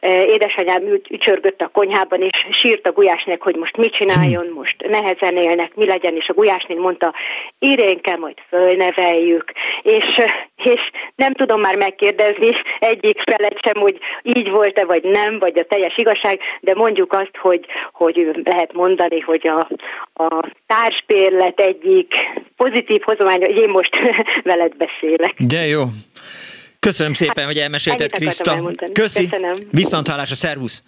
e, 0.00 0.24
édesanyám 0.24 0.82
ücsörgött 1.10 1.60
a 1.60 1.70
konyhában, 1.72 2.22
és 2.22 2.46
sírt 2.50 2.86
a 2.86 2.92
gulyásnek, 2.92 3.42
hogy 3.42 3.56
most 3.56 3.76
mit 3.76 3.94
csináljon, 3.94 4.46
most 4.54 4.76
nehezen 4.88 5.36
élnek, 5.36 5.74
mi 5.74 5.86
legyen, 5.86 6.16
és 6.16 6.28
a 6.28 6.32
gulyásnél 6.32 6.78
mondta, 6.78 7.14
kell 8.06 8.16
majd 8.16 8.36
fölneveljük, 8.48 9.52
és, 9.82 10.04
és 10.56 10.90
nem 11.14 11.32
tudom 11.32 11.60
már 11.60 11.76
megkérdezni 11.76 12.50
egyik 12.78 13.22
felet 13.22 13.58
sem, 13.62 13.82
hogy 13.82 13.98
így 14.22 14.50
volt-e, 14.50 14.84
vagy 14.84 15.02
nem, 15.02 15.38
vagy 15.38 15.58
a 15.58 15.64
teljes 15.64 15.96
igazság, 15.96 16.40
de 16.60 16.74
mondjuk 16.74 17.12
azt, 17.12 17.36
hogy, 17.40 17.66
hogy 17.92 18.30
lehet 18.44 18.72
mondani, 18.72 19.20
hogy 19.20 19.48
a, 19.48 19.68
a 20.24 20.50
társpérlet 20.66 21.60
egyik 21.60 22.14
pozitív 22.56 23.00
hozomány, 23.04 23.40
hogy 23.40 23.56
én 23.56 23.68
most 23.68 23.96
veled 24.42 24.72
beszélek. 24.76 25.34
De 25.38 25.66
jó. 25.66 25.84
Köszönöm 26.80 27.12
szépen, 27.12 27.36
hát, 27.36 27.46
hogy 27.46 27.58
elmesélted, 27.58 28.10
Kriszta. 28.10 28.72
Köszi. 28.92 29.28
Köszönöm. 29.28 29.52
Viszont 29.70 30.08
hallásra, 30.08 30.34
szervusz. 30.34 30.82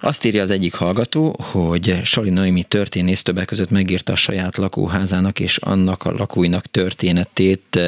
Azt 0.00 0.24
írja 0.24 0.42
az 0.42 0.50
egyik 0.50 0.74
hallgató, 0.74 1.36
hogy 1.38 2.00
Sali 2.04 2.30
Noémi 2.30 2.62
történész 2.62 3.22
többek 3.22 3.46
között 3.46 3.70
megírta 3.70 4.12
a 4.12 4.16
saját 4.16 4.56
lakóházának 4.56 5.40
és 5.40 5.56
annak 5.56 6.04
a 6.04 6.12
lakóinak 6.12 6.66
történetét. 6.66 7.78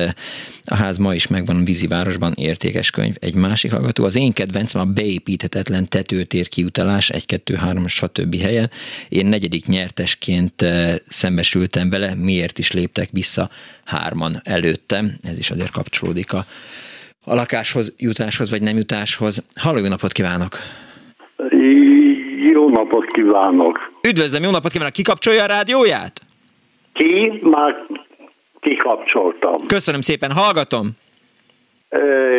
A 0.64 0.74
ház 0.74 0.96
ma 0.96 1.14
is 1.14 1.26
megvan 1.26 1.56
a 1.56 1.64
vízivárosban, 1.64 2.32
értékes 2.36 2.90
könyv. 2.90 3.14
Egy 3.18 3.34
másik 3.34 3.72
hallgató, 3.72 4.04
az 4.04 4.16
én 4.16 4.32
kedvencem 4.32 4.80
a 4.80 4.84
beépíthetetlen 4.84 5.88
tetőtér 5.88 6.48
kiutalás, 6.48 7.10
egy, 7.10 7.26
kettő, 7.26 7.54
három, 7.54 7.88
stb. 7.88 8.40
helye. 8.40 8.70
Én 9.08 9.26
negyedik 9.26 9.66
nyertesként 9.66 10.62
eh, 10.62 10.94
szembesültem 11.08 11.90
vele, 11.90 12.14
miért 12.14 12.58
is 12.58 12.72
léptek 12.72 13.08
vissza 13.12 13.50
hárman 13.84 14.40
előttem. 14.44 15.16
Ez 15.22 15.38
is 15.38 15.50
azért 15.50 15.70
kapcsolódik 15.70 16.32
a, 16.32 16.46
a 17.24 17.34
lakáshoz, 17.34 17.92
jutáshoz 17.96 18.50
vagy 18.50 18.62
nem 18.62 18.76
jutáshoz. 18.76 19.42
Halló, 19.54 19.78
jó 19.78 19.88
napot 19.88 20.12
kívánok! 20.12 20.58
Napot 22.76 23.04
kívánok! 23.04 23.90
Üdvözlöm, 24.08 24.42
jó 24.42 24.50
napot 24.50 24.72
kívánok! 24.72 24.92
Kikapcsolja 24.92 25.42
a 25.42 25.46
rádióját? 25.46 26.20
Ki? 26.92 27.40
Már 27.42 27.86
kikapcsoltam. 28.60 29.66
Köszönöm 29.66 30.00
szépen, 30.00 30.32
hallgatom! 30.32 30.90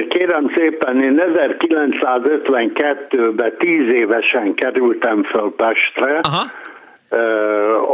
Kérem 0.10 0.52
szépen, 0.56 1.02
én 1.02 1.22
1952-ben 1.22 3.54
tíz 3.58 3.94
évesen 3.94 4.54
kerültem 4.54 5.24
föl 5.24 5.54
Pestre. 5.56 6.20
Aha. 6.22 6.44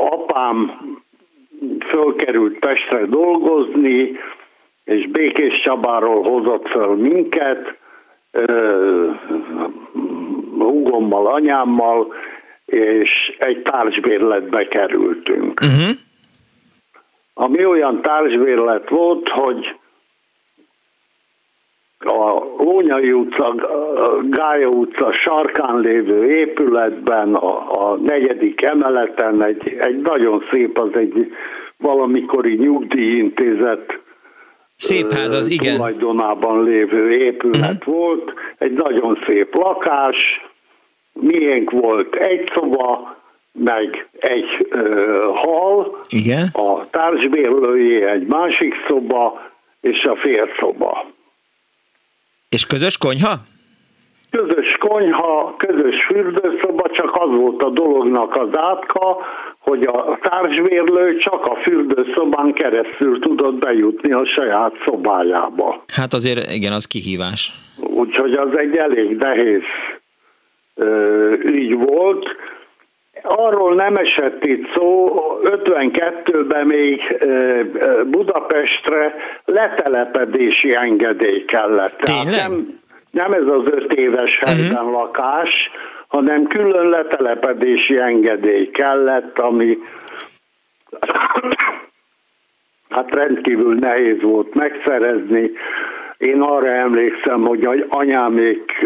Apám 0.09 0.71
fölkerült 1.89 2.59
Pestre 2.59 3.05
dolgozni, 3.05 4.11
és 4.83 5.07
Békés 5.07 5.61
Csabáról 5.61 6.23
hozott 6.23 6.67
föl 6.67 6.95
minket 6.95 7.77
húgommal, 10.57 11.27
anyámmal, 11.27 12.13
és 12.65 13.35
egy 13.39 13.61
társbérletbe 13.61 14.67
kerültünk. 14.67 15.59
Uh-huh. 15.61 15.95
Ami 17.33 17.65
olyan 17.65 18.01
társbérlet 18.01 18.89
volt, 18.89 19.29
hogy 19.29 19.75
a 21.99 22.43
Lónyai 22.57 23.11
utca, 23.11 23.55
Gája 24.29 24.67
utca 24.67 25.13
sarkán 25.13 25.79
lévő 25.79 26.35
épületben, 26.35 27.33
a, 27.33 27.91
a 27.91 27.95
negyedik 27.95 28.61
emeleten 28.61 29.43
egy, 29.43 29.77
egy 29.79 30.01
nagyon 30.01 30.43
szép, 30.51 30.77
az 30.77 30.89
egy 30.93 31.31
valamikori 31.77 32.55
nyugdíjintézet 32.55 34.01
Szép 34.75 35.11
ház 35.11 35.31
az, 35.31 35.51
igen. 35.51 35.75
Tulajdonában 35.75 36.63
lévő 36.63 37.11
épület 37.11 37.73
uh-huh. 37.77 37.95
volt, 37.95 38.33
egy 38.57 38.71
nagyon 38.71 39.19
szép 39.25 39.55
lakás, 39.55 40.15
miénk 41.13 41.71
volt 41.71 42.15
egy 42.15 42.51
szoba, 42.53 43.17
meg 43.51 44.07
egy 44.19 44.67
ö, 44.69 45.29
hal, 45.33 46.05
igen. 46.09 46.47
a 46.53 46.89
társbérlőjé 46.89 48.05
egy 48.05 48.25
másik 48.25 48.73
szoba, 48.87 49.51
és 49.81 50.03
a 50.03 50.15
félszoba. 50.15 51.05
És 52.49 52.65
közös 52.65 52.97
konyha? 52.97 53.33
Közös 54.29 54.77
konyha, 54.79 55.55
közös 55.57 56.05
fürdőszoba, 56.05 56.89
csak 56.91 57.15
az 57.15 57.29
volt 57.29 57.61
a 57.61 57.69
dolognak 57.69 58.35
az 58.35 58.49
átka, 58.51 59.17
hogy 59.59 59.83
a 59.83 60.19
társbérlő 60.21 61.17
csak 61.17 61.45
a 61.45 61.55
fürdőszobán 61.55 62.53
keresztül 62.53 63.19
tudott 63.19 63.53
bejutni 63.53 64.11
a 64.11 64.25
saját 64.25 64.73
szobájába. 64.85 65.83
Hát 65.93 66.13
azért 66.13 66.51
igen, 66.51 66.73
az 66.73 66.85
kihívás. 66.85 67.53
Úgyhogy 67.77 68.33
az 68.33 68.57
egy 68.57 68.75
elég 68.75 69.15
nehéz 69.15 69.61
ö, 70.75 71.31
ügy 71.33 71.75
volt. 71.75 72.25
Arról 73.21 73.75
nem 73.75 73.95
esett 73.95 74.43
itt 74.43 74.73
szó, 74.75 75.13
52-ben 75.43 76.65
még 76.67 77.01
Budapestre 78.05 79.15
letelepedési 79.45 80.75
engedély 80.75 81.45
kellett. 81.45 81.95
Tényleg? 81.95 82.49
nem, 82.49 82.81
nem 83.11 83.33
ez 83.33 83.47
az 83.47 83.65
öt 83.65 83.93
éves 83.93 84.39
helyben 84.39 84.85
uh-huh. 84.85 84.91
lakás, 84.91 85.69
hanem 86.07 86.47
külön 86.47 86.89
letelepedési 86.89 87.97
engedély 87.97 88.69
kellett, 88.69 89.39
ami 89.39 89.77
hát 92.89 93.15
rendkívül 93.15 93.75
nehéz 93.75 94.21
volt 94.21 94.53
megszerezni. 94.53 95.51
Én 96.17 96.41
arra 96.41 96.67
emlékszem, 96.67 97.41
hogy 97.41 97.85
anyámék 97.89 98.85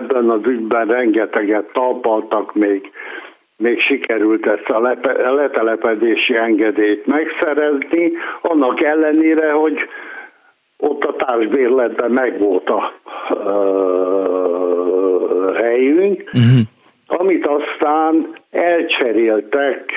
ebben 0.00 0.30
az 0.30 0.40
ügyben 0.46 0.86
rengeteget 0.86 1.72
talpaltak, 1.72 2.54
még, 2.54 2.90
még 3.56 3.80
sikerült 3.80 4.46
ezt 4.46 4.68
a 4.68 4.80
letelepedési 5.34 6.36
engedélyt 6.36 7.06
megszerezni, 7.06 8.12
annak 8.42 8.82
ellenére, 8.82 9.52
hogy 9.52 9.88
ott 10.76 11.04
a 11.04 11.16
társbérletben 11.16 12.10
megvolt 12.10 12.70
a 12.70 12.92
uh, 13.30 13.90
helyünk, 15.56 16.22
uh-huh. 16.32 16.60
amit 17.06 17.46
aztán 17.46 18.36
elcseréltek, 18.50 19.92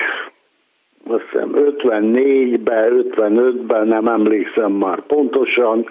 azt 1.06 1.24
hiszem 1.30 1.50
54-ben, 1.54 3.06
55-ben, 3.10 3.86
nem 3.86 4.06
emlékszem 4.06 4.72
már 4.72 5.00
pontosan, 5.00 5.86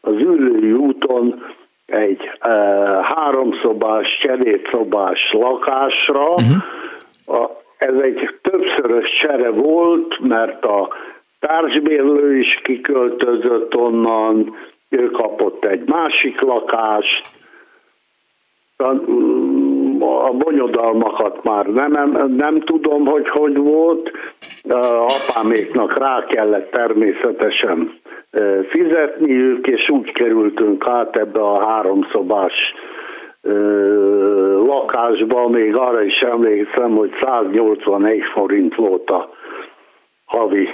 az 0.00 0.14
ülői 0.14 0.72
úton 0.72 1.42
egy 1.86 2.30
uh, 2.46 3.00
háromszobás, 3.02 4.18
cserétszobás 4.20 5.32
lakásra. 5.32 6.28
Uh-huh. 6.28 7.40
A, 7.40 7.62
ez 7.78 7.94
egy 8.02 8.38
többszörös 8.42 9.10
csere 9.10 9.50
volt, 9.50 10.18
mert 10.20 10.64
a 10.64 10.88
társbérlő 11.40 12.38
is 12.38 12.54
kiköltözött 12.54 13.74
onnan, 13.74 14.54
ő 14.88 15.10
kapott 15.10 15.64
egy 15.64 15.88
másik 15.88 16.40
lakást, 16.40 17.34
a 18.76 18.92
bonyodalmakat 20.32 21.42
már 21.44 21.66
nem, 21.66 22.26
nem 22.36 22.60
tudom, 22.60 23.06
hogy 23.06 23.28
hogy 23.28 23.56
volt. 23.56 24.10
Apáméknak 25.28 25.98
rá 25.98 26.24
kellett 26.28 26.70
természetesen 26.70 28.00
e, 28.30 28.40
fizetniük, 28.68 29.66
és 29.66 29.88
úgy 29.88 30.12
kerültünk 30.12 30.88
át 30.88 31.16
ebbe 31.16 31.40
a 31.40 31.66
háromszobás 31.66 32.74
lakásba, 34.66 35.48
még 35.48 35.76
arra 35.76 36.02
is 36.02 36.18
emlékszem, 36.20 36.96
hogy 36.96 37.10
181 37.20 38.22
forint 38.34 38.74
volt 38.74 39.10
a 39.10 39.30
havi 40.24 40.68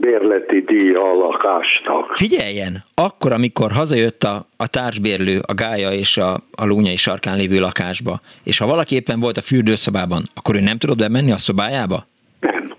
bérleti 0.00 0.60
díja 0.60 1.02
a 1.10 1.14
lakásnak. 1.14 2.16
Figyeljen, 2.16 2.82
akkor, 2.94 3.32
amikor 3.32 3.70
hazajött 3.70 4.22
a, 4.22 4.46
a 4.56 4.66
társbérlő, 4.68 5.38
a 5.46 5.54
gája 5.54 5.90
és 5.90 6.16
a, 6.16 6.34
a 6.34 6.66
lúnyai 6.66 6.96
sarkán 6.96 7.36
lévő 7.36 7.58
lakásba, 7.58 8.20
és 8.44 8.58
ha 8.58 8.66
valaki 8.66 8.94
éppen 8.94 9.20
volt 9.20 9.36
a 9.36 9.40
fürdőszobában, 9.40 10.22
akkor 10.34 10.54
ő 10.54 10.60
nem 10.60 10.78
tudott 10.78 10.98
bemenni 10.98 11.32
a 11.32 11.36
szobájába? 11.36 12.04
Nem. 12.40 12.72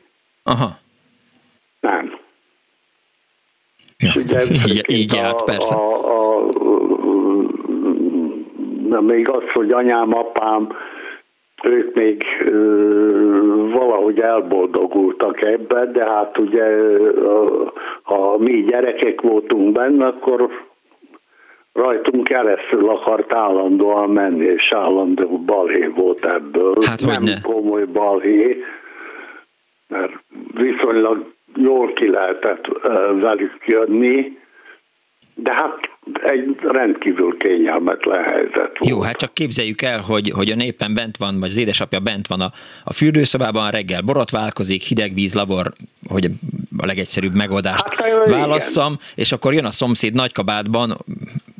Aha. 0.44 0.70
Nem. 1.80 2.20
Ja. 3.98 4.12
Ugye, 4.16 4.44
így, 4.68 4.84
így 4.88 5.14
járt, 5.14 5.44
persze. 5.44 5.76
A, 5.76 5.90
a, 6.06 6.48
a, 8.90 9.02
még 9.02 9.30
az, 9.30 9.44
hogy 9.54 9.72
anyám, 9.72 10.14
apám 10.14 10.70
ők 11.64 11.96
még 11.96 12.24
ö, 12.46 13.70
valahogy 13.74 14.20
elboldogultak 14.20 15.42
ebben, 15.42 15.92
de 15.92 16.06
hát 16.06 16.38
ugye 16.38 16.64
ha 18.04 18.38
mi 18.38 18.64
gyerekek 18.64 19.22
voltunk 19.22 19.72
benne, 19.72 20.06
akkor 20.06 20.50
rajtunk 21.74 22.24
keresztül 22.24 22.90
akart 22.90 23.34
állandóan 23.34 24.10
menni, 24.10 24.46
és 24.46 24.72
állandó 24.76 25.38
balhé 25.46 25.86
volt 25.96 26.26
ebből. 26.26 26.76
Hát 26.86 27.02
Nem 27.02 27.24
ne. 27.24 27.42
komoly 27.42 27.86
balhé, 27.86 28.64
mert 29.88 30.12
viszonylag 30.54 31.26
jól 31.56 31.94
ki 31.94 32.10
lehetett 32.10 32.66
velük 33.20 33.66
jönni, 33.66 34.40
de 35.44 35.54
hát 35.54 35.90
egy 36.24 36.58
rendkívül 36.62 37.38
kényelmetlen 37.38 38.24
helyzet 38.24 38.54
volt. 38.54 38.88
Jó, 38.88 39.02
hát 39.02 39.18
csak 39.18 39.34
képzeljük 39.34 39.82
el, 39.82 40.00
hogy, 40.00 40.32
hogy 40.36 40.52
a 40.52 40.56
népen 40.56 40.94
bent 40.94 41.18
van, 41.18 41.40
vagy 41.40 41.50
az 41.50 41.58
édesapja 41.58 42.00
bent 42.00 42.28
van 42.28 42.42
a, 42.42 42.50
a 42.84 42.94
fürdőszobában, 42.94 43.72
reggel 43.72 44.02
borotválkozik, 44.02 44.82
hideg 44.82 45.14
víz, 45.14 45.34
lavor, 45.34 45.72
hogy 46.08 46.30
a 46.78 46.86
legegyszerűbb 46.86 47.36
megoldást 47.36 47.94
hát, 47.94 48.26
válasszam, 48.26 48.94
igen. 48.94 49.06
és 49.16 49.32
akkor 49.32 49.54
jön 49.54 49.66
a 49.66 49.72
szomszéd 49.72 50.14
nagykabátban, 50.14 50.98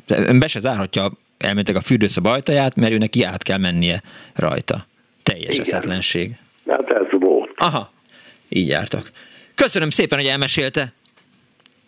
ön 0.08 0.38
be 0.38 0.46
se 0.46 0.60
zárhatja 0.60 1.10
elmentek 1.38 1.76
a 1.76 1.80
fürdőszoba 1.80 2.30
ajtaját, 2.30 2.76
mert 2.76 2.92
őnek 2.92 3.10
át 3.24 3.42
kell 3.42 3.58
mennie 3.58 4.02
rajta. 4.34 4.86
Teljes 5.22 5.54
igen. 5.54 5.60
eszetlenség. 5.60 6.30
Hát 6.66 6.90
ez 6.90 7.20
volt. 7.20 7.50
Aha, 7.56 7.92
így 8.48 8.68
jártak. 8.68 9.10
Köszönöm 9.54 9.90
szépen, 9.90 10.18
hogy 10.18 10.26
elmesélte. 10.26 10.92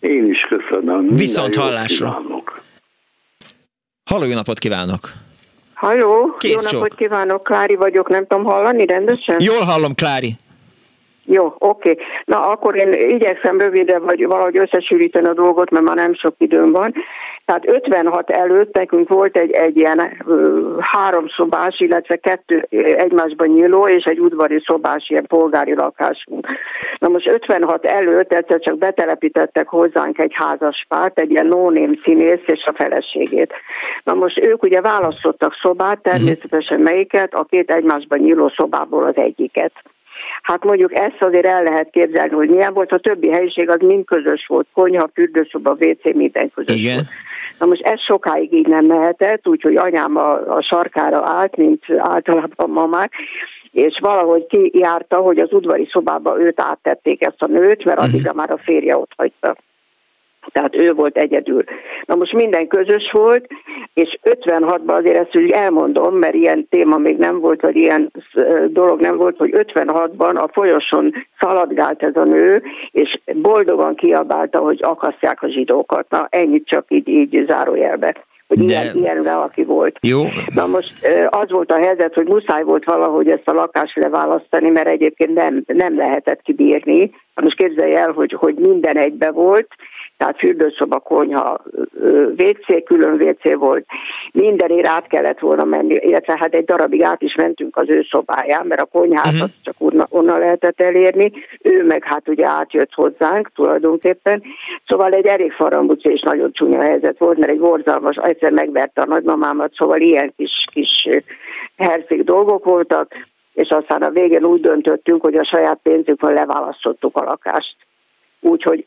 Én 0.05 0.29
is 0.29 0.41
köszönöm. 0.41 1.07
Viszont 1.09 1.55
hallásra. 1.55 2.21
Halló, 4.09 4.25
jó 4.25 4.33
napot 4.33 4.59
kívánok! 4.59 4.99
Halló, 5.73 6.35
Kész 6.37 6.51
jó 6.51 6.55
napot 6.55 6.89
csók. 6.89 6.97
kívánok, 6.97 7.43
Klári 7.43 7.75
vagyok, 7.75 8.09
nem 8.09 8.25
tudom 8.27 8.43
hallani 8.43 8.85
rendesen? 8.85 9.35
Jól 9.39 9.61
hallom, 9.61 9.95
Klári. 9.95 10.35
Jó, 11.25 11.55
oké. 11.57 11.97
Na, 12.25 12.47
akkor 12.47 12.75
én 12.75 12.93
igyekszem 13.09 13.59
röviden 13.59 14.03
vagy 14.03 14.25
valahogy 14.25 14.57
összesűríteni 14.57 15.27
a 15.27 15.33
dolgot, 15.33 15.69
mert 15.69 15.85
már 15.85 15.95
nem 15.95 16.13
sok 16.13 16.35
időm 16.37 16.71
van. 16.71 16.93
Tehát 17.45 17.67
56 17.67 18.29
előtt 18.29 18.75
nekünk 18.75 19.09
volt 19.09 19.37
egy, 19.37 19.51
egy 19.51 19.77
ilyen 19.77 20.23
három 20.79 21.27
szobás, 21.27 21.79
illetve 21.79 22.15
kettő 22.15 22.67
egymásban 22.97 23.47
nyíló, 23.47 23.87
és 23.87 24.03
egy 24.03 24.19
udvari 24.19 24.61
szobás, 24.65 25.09
ilyen 25.09 25.25
polgári 25.27 25.75
lakásunk. 25.75 26.47
Na 26.99 27.07
most 27.07 27.29
56 27.29 27.85
előtt 27.85 28.33
egyszer 28.33 28.59
csak 28.59 28.77
betelepítettek 28.77 29.67
hozzánk 29.67 30.19
egy 30.19 30.33
házaspárt, 30.33 31.19
egy 31.19 31.31
ilyen 31.31 31.47
no 31.47 31.71
színész 32.03 32.43
és 32.45 32.63
a 32.65 32.73
feleségét. 32.75 33.53
Na 34.03 34.13
most 34.13 34.39
ők 34.39 34.63
ugye 34.63 34.81
választottak 34.81 35.53
szobát, 35.61 36.01
természetesen 36.01 36.79
melyiket, 36.79 37.33
a 37.33 37.43
két 37.43 37.71
egymásban 37.71 38.19
nyíló 38.19 38.51
szobából 38.55 39.03
az 39.03 39.15
egyiket. 39.15 39.71
Hát 40.41 40.63
mondjuk 40.63 40.99
ezt 40.99 41.17
azért 41.21 41.45
el 41.45 41.63
lehet 41.63 41.89
képzelni, 41.89 42.33
hogy 42.33 42.49
milyen 42.49 42.73
volt, 42.73 42.91
a 42.91 42.99
többi 42.99 43.29
helyiség 43.29 43.69
az 43.69 43.79
mind 43.79 44.05
közös 44.05 44.45
volt, 44.47 44.67
konyha, 44.73 45.09
fürdőszoba, 45.13 45.77
WC, 45.79 46.13
minden 46.13 46.51
közös 46.55 46.75
Igen. 46.75 46.93
volt. 46.93 47.07
Na 47.59 47.65
most 47.65 47.81
ez 47.81 47.99
sokáig 47.99 48.53
így 48.53 48.67
nem 48.67 48.85
mehetett, 48.85 49.47
úgyhogy 49.47 49.75
anyám 49.75 50.15
a, 50.15 50.55
a 50.55 50.61
sarkára 50.61 51.21
állt, 51.25 51.55
mint 51.55 51.83
általában 51.97 52.69
mamák, 52.69 53.11
és 53.71 53.99
valahogy 54.01 54.45
kijárta, 54.45 55.17
hogy 55.17 55.39
az 55.39 55.53
udvari 55.53 55.87
szobába 55.91 56.39
őt 56.39 56.61
áttették 56.61 57.25
ezt 57.25 57.41
a 57.41 57.47
nőt, 57.47 57.83
mert 57.83 57.99
addigra 57.99 58.31
uh-huh. 58.31 58.35
már 58.35 58.51
a 58.51 58.61
férje 58.63 58.97
ott 58.97 59.11
hagyta. 59.17 59.55
Tehát 60.51 60.75
ő 60.75 60.93
volt 60.93 61.17
egyedül. 61.17 61.63
Na 62.05 62.15
most 62.15 62.33
minden 62.33 62.67
közös 62.67 63.11
volt, 63.11 63.47
és 63.93 64.19
56-ban 64.23 64.97
azért 64.97 65.17
ezt 65.17 65.35
úgy 65.35 65.51
elmondom, 65.51 66.15
mert 66.15 66.33
ilyen 66.33 66.67
téma 66.69 66.97
még 66.97 67.17
nem 67.17 67.39
volt, 67.39 67.61
vagy 67.61 67.75
ilyen 67.75 68.11
dolog 68.67 68.99
nem 68.99 69.17
volt, 69.17 69.37
hogy 69.37 69.53
56-ban 69.53 70.35
a 70.35 70.49
folyoson 70.53 71.13
szaladgált 71.39 72.03
ez 72.03 72.15
a 72.15 72.23
nő, 72.23 72.63
és 72.91 73.19
boldogan 73.33 73.95
kiabálta, 73.95 74.59
hogy 74.59 74.79
akasztják 74.81 75.43
a 75.43 75.49
zsidókat. 75.49 76.09
Na, 76.09 76.27
ennyit 76.29 76.67
csak 76.67 76.85
így, 76.87 77.07
így 77.07 77.45
zárójelbe 77.47 78.15
hogy 78.47 78.65
De... 78.65 78.81
ilyen, 78.81 78.95
ilyen 78.95 79.23
valaki 79.23 79.63
volt. 79.63 79.97
Jó. 80.01 80.23
Na 80.55 80.67
most 80.67 80.93
az 81.29 81.51
volt 81.51 81.71
a 81.71 81.77
helyzet, 81.77 82.13
hogy 82.13 82.27
muszáj 82.27 82.63
volt 82.63 82.83
valahogy 82.83 83.29
ezt 83.29 83.49
a 83.49 83.53
lakást 83.53 83.95
leválasztani, 83.95 84.69
mert 84.69 84.87
egyébként 84.87 85.33
nem, 85.33 85.63
nem 85.65 85.97
lehetett 85.97 86.41
kibírni. 86.41 87.11
Most 87.35 87.57
képzelj 87.57 87.95
el, 87.95 88.11
hogy, 88.11 88.35
hogy 88.39 88.55
minden 88.55 88.97
egybe 88.97 89.31
volt, 89.31 89.67
tehát 90.17 90.37
fürdőszoba, 90.37 90.99
konyha, 90.99 91.59
WC, 92.37 92.83
külön 92.83 93.21
WC 93.21 93.57
volt. 93.57 93.85
Mindenért 94.31 94.87
át 94.87 95.07
kellett 95.07 95.39
volna 95.39 95.63
menni, 95.63 95.93
illetve 95.93 96.35
hát 96.37 96.53
egy 96.53 96.65
darabig 96.65 97.03
át 97.03 97.21
is 97.21 97.35
mentünk 97.35 97.77
az 97.77 97.89
ő 97.89 98.05
szobáján, 98.09 98.65
mert 98.65 98.81
a 98.81 98.85
konyhát 98.85 99.25
uh-huh. 99.25 99.41
azt 99.41 99.53
csak 99.63 99.75
onnan, 99.77 100.05
onnan 100.09 100.39
lehetett 100.39 100.81
elérni. 100.81 101.31
Ő 101.61 101.83
meg 101.83 102.03
hát 102.03 102.27
ugye 102.27 102.47
átjött 102.47 102.93
hozzánk 102.93 103.51
tulajdonképpen. 103.55 104.43
Szóval 104.87 105.13
egy 105.13 105.25
elég 105.25 105.51
farambuci 105.51 106.09
és 106.09 106.21
nagyon 106.21 106.51
csúnya 106.51 106.81
helyzet 106.81 107.17
volt, 107.17 107.37
mert 107.37 107.51
egy 107.51 107.59
borzalmas, 107.59 108.15
egyszer 108.15 108.51
megverte 108.51 109.01
a 109.01 109.05
nagymamámat, 109.05 109.73
szóval 109.73 109.99
ilyen 109.99 110.33
kis, 110.37 110.65
kis 110.71 111.07
herceg 111.77 112.23
dolgok 112.23 112.65
voltak, 112.65 113.11
és 113.53 113.69
aztán 113.69 114.01
a 114.01 114.09
végén 114.09 114.45
úgy 114.45 114.59
döntöttünk, 114.59 115.21
hogy 115.21 115.35
a 115.35 115.45
saját 115.45 115.79
pénzünkön 115.83 116.33
leválasztottuk 116.33 117.17
a 117.17 117.23
lakást. 117.23 117.75
Úgyhogy 118.39 118.85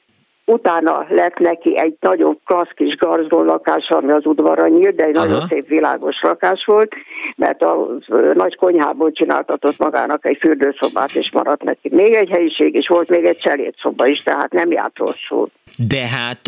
utána 0.48 1.06
lett 1.08 1.38
neki 1.38 1.78
egy 1.78 1.96
nagyon 2.00 2.40
klassz 2.44 2.72
kis 2.74 2.96
garzgó 2.96 3.42
lakás, 3.42 3.88
ami 3.88 4.12
az 4.12 4.26
udvarra 4.26 4.68
nyílt, 4.68 4.94
de 4.94 5.04
egy 5.04 5.16
Aha. 5.16 5.26
nagyon 5.26 5.46
szép 5.46 5.68
világos 5.68 6.20
lakás 6.22 6.64
volt, 6.64 6.94
mert 7.36 7.62
a 7.62 7.86
nagy 8.34 8.56
konyhából 8.56 9.12
csináltatott 9.12 9.78
magának 9.78 10.26
egy 10.26 10.36
fürdőszobát, 10.40 11.12
és 11.12 11.30
maradt 11.32 11.62
neki 11.62 11.88
még 11.92 12.12
egy 12.12 12.28
helyiség, 12.28 12.74
és 12.74 12.88
volt 12.88 13.08
még 13.08 13.24
egy 13.24 13.38
cselédszoba 13.38 14.06
is, 14.06 14.22
tehát 14.22 14.52
nem 14.52 14.70
járt 14.70 14.98
rosszul. 14.98 15.48
De 15.76 16.06
hát, 16.06 16.40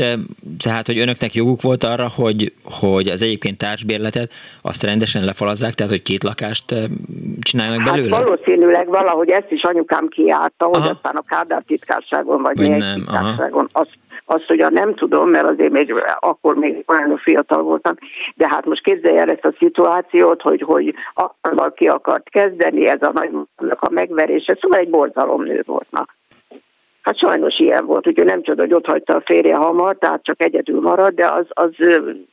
tehát, 0.59 0.87
hogy 0.87 0.99
önöknek 0.99 1.35
joguk 1.35 1.63
volt 1.63 1.85
arra, 1.85 2.07
hogy, 2.17 2.53
hogy 2.65 3.09
az 3.09 3.23
egyébként 3.23 3.59
társbérletet 3.59 4.33
azt 4.63 4.83
rendesen 4.83 5.25
lefalazzák, 5.25 5.75
tehát, 5.75 5.93
hogy 5.93 6.03
két 6.03 6.23
lakást 6.23 6.75
csináljanak 7.41 7.87
hát 7.87 7.95
belőle? 7.95 8.17
Valószínűleg 8.23 8.89
valahogy 8.89 9.29
ezt 9.29 9.51
is 9.51 9.63
anyukám 9.63 10.09
kiárta, 10.09 10.65
hogy 10.65 10.81
Aha. 10.81 10.89
aztán 10.89 11.17
a 11.17 11.23
Kádár 11.27 11.63
titkárságon, 11.67 12.43
vagy, 12.43 12.57
vagy 12.57 12.71
mi 12.71 12.83
titkárságon, 12.95 13.69
azt, 14.25 14.41
azt 14.41 14.51
ugye 14.51 14.69
nem 14.69 14.95
tudom, 14.95 15.29
mert 15.29 15.47
azért 15.47 15.73
még 15.73 15.95
akkor 16.19 16.55
még 16.55 16.85
olyan 16.87 17.17
fiatal 17.17 17.63
voltam, 17.63 17.95
de 18.35 18.49
hát 18.49 18.65
most 18.65 18.83
képzelj 18.83 19.19
el 19.19 19.31
ezt 19.31 19.45
a 19.45 19.55
szituációt, 19.59 20.43
hogy, 20.43 20.63
hogy 20.63 20.95
akkor 21.15 21.73
ki 21.73 21.89
akart 21.89 22.29
kezdeni, 22.29 22.87
ez 22.87 23.03
a 23.03 23.13
nagynak 23.13 23.83
a 23.83 23.91
megverése, 23.91 24.59
szóval 24.61 24.79
egy 24.79 24.91
borzalomnő 24.91 25.63
volt. 25.67 25.87
Na. 25.91 26.07
Hát 27.03 27.19
sajnos 27.19 27.59
ilyen 27.59 27.87
volt, 27.87 28.07
úgyhogy 28.07 28.25
nem 28.25 28.43
csoda, 28.43 28.63
hogy 28.63 28.75
ott 28.75 28.87
hagyta 28.87 29.15
a 29.15 29.23
férje 29.25 29.55
hamar, 29.55 29.97
tehát 29.99 30.23
csak 30.23 30.43
egyedül 30.43 30.81
marad, 30.81 31.15
de 31.15 31.27
az, 31.27 31.47
az 31.49 31.71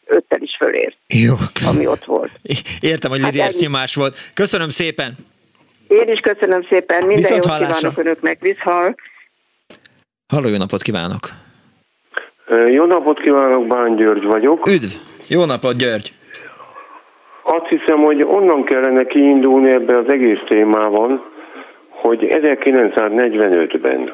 öttel 0.05 0.41
is 0.41 0.55
fölért, 0.59 0.97
Jó. 1.07 1.34
ami 1.68 1.88
ott 1.88 2.03
volt. 2.03 2.31
Értem, 2.80 3.11
hogy 3.11 3.22
Lidiás 3.22 3.53
hát 3.53 3.61
nyomás 3.61 3.95
volt. 3.95 4.15
Köszönöm 4.34 4.69
szépen! 4.69 5.15
Én 5.88 6.07
is 6.07 6.19
köszönöm 6.19 6.65
szépen, 6.69 6.97
minden 6.97 7.15
Viszont 7.15 7.43
jót 7.43 7.53
hallásra. 7.53 7.89
kívánok 7.89 7.97
Önöknek, 8.05 8.39
viszhal! 8.39 8.95
Halló, 10.27 10.47
jó 10.47 10.57
napot 10.57 10.81
kívánok! 10.81 11.30
Jó 12.49 12.86
napot 12.86 13.19
kívánok, 13.19 13.68
Bán 13.68 13.95
György 13.95 14.24
vagyok. 14.24 14.68
Üdv! 14.68 14.91
Jó 15.30 15.45
napot, 15.45 15.78
György! 15.78 16.11
Azt 17.44 17.68
hiszem, 17.68 18.03
hogy 18.03 18.24
onnan 18.24 18.64
kellene 18.64 19.03
kiindulni 19.03 19.69
ebbe 19.69 19.98
az 19.98 20.10
egész 20.10 20.40
témában, 20.48 21.24
hogy 21.90 22.28
1945-ben 22.30 24.14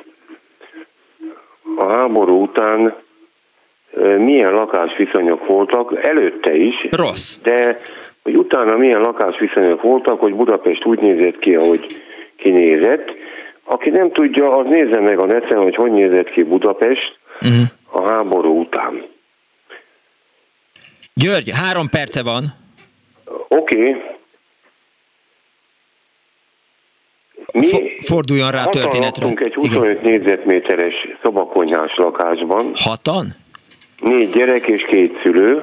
a 1.78 1.94
háború 1.94 2.42
után 2.42 2.96
milyen 4.18 4.54
lakásviszonyok 4.54 5.48
voltak, 5.48 6.06
előtte 6.06 6.56
is. 6.56 6.88
Rossz. 6.92 7.38
De 7.44 7.80
hogy 8.24 8.36
utána 8.36 8.78
milyen 8.78 9.02
lakásviszonyok 9.02 9.82
voltak, 9.82 10.20
hogy 10.20 10.34
Budapest 10.34 10.86
úgy 10.86 11.00
nézett 11.00 11.40
ki, 11.40 11.56
ahogy 11.56 11.86
kinézett. 12.36 13.12
Aki 13.64 13.90
nem 13.90 14.12
tudja, 14.12 14.58
az 14.58 14.66
nézze 14.70 15.00
meg 15.00 15.20
a 15.20 15.26
neten, 15.26 15.58
hogy 15.58 15.76
hogy 15.76 15.92
nézett 15.92 16.30
ki 16.30 16.44
Budapest 16.44 17.20
uh-huh. 17.42 17.68
A 17.94 18.12
háború 18.12 18.60
után. 18.60 19.06
György, 21.14 21.50
három 21.50 21.90
perce 21.90 22.24
van. 22.24 22.54
Oké. 23.48 23.90
Okay. 23.90 24.12
Mi 27.54 28.00
Forduljon 28.02 28.52
rá 28.52 28.64
a 28.64 28.70
történetre. 28.70 29.28
egy 29.28 29.54
25 29.54 29.90
Igen. 29.90 30.12
négyzetméteres 30.12 30.94
szobakonyhás 31.24 31.96
lakásban. 31.96 32.72
Hatan? 32.76 33.28
Négy 34.00 34.30
gyerek 34.30 34.68
és 34.68 34.86
két 34.86 35.20
szülő. 35.24 35.60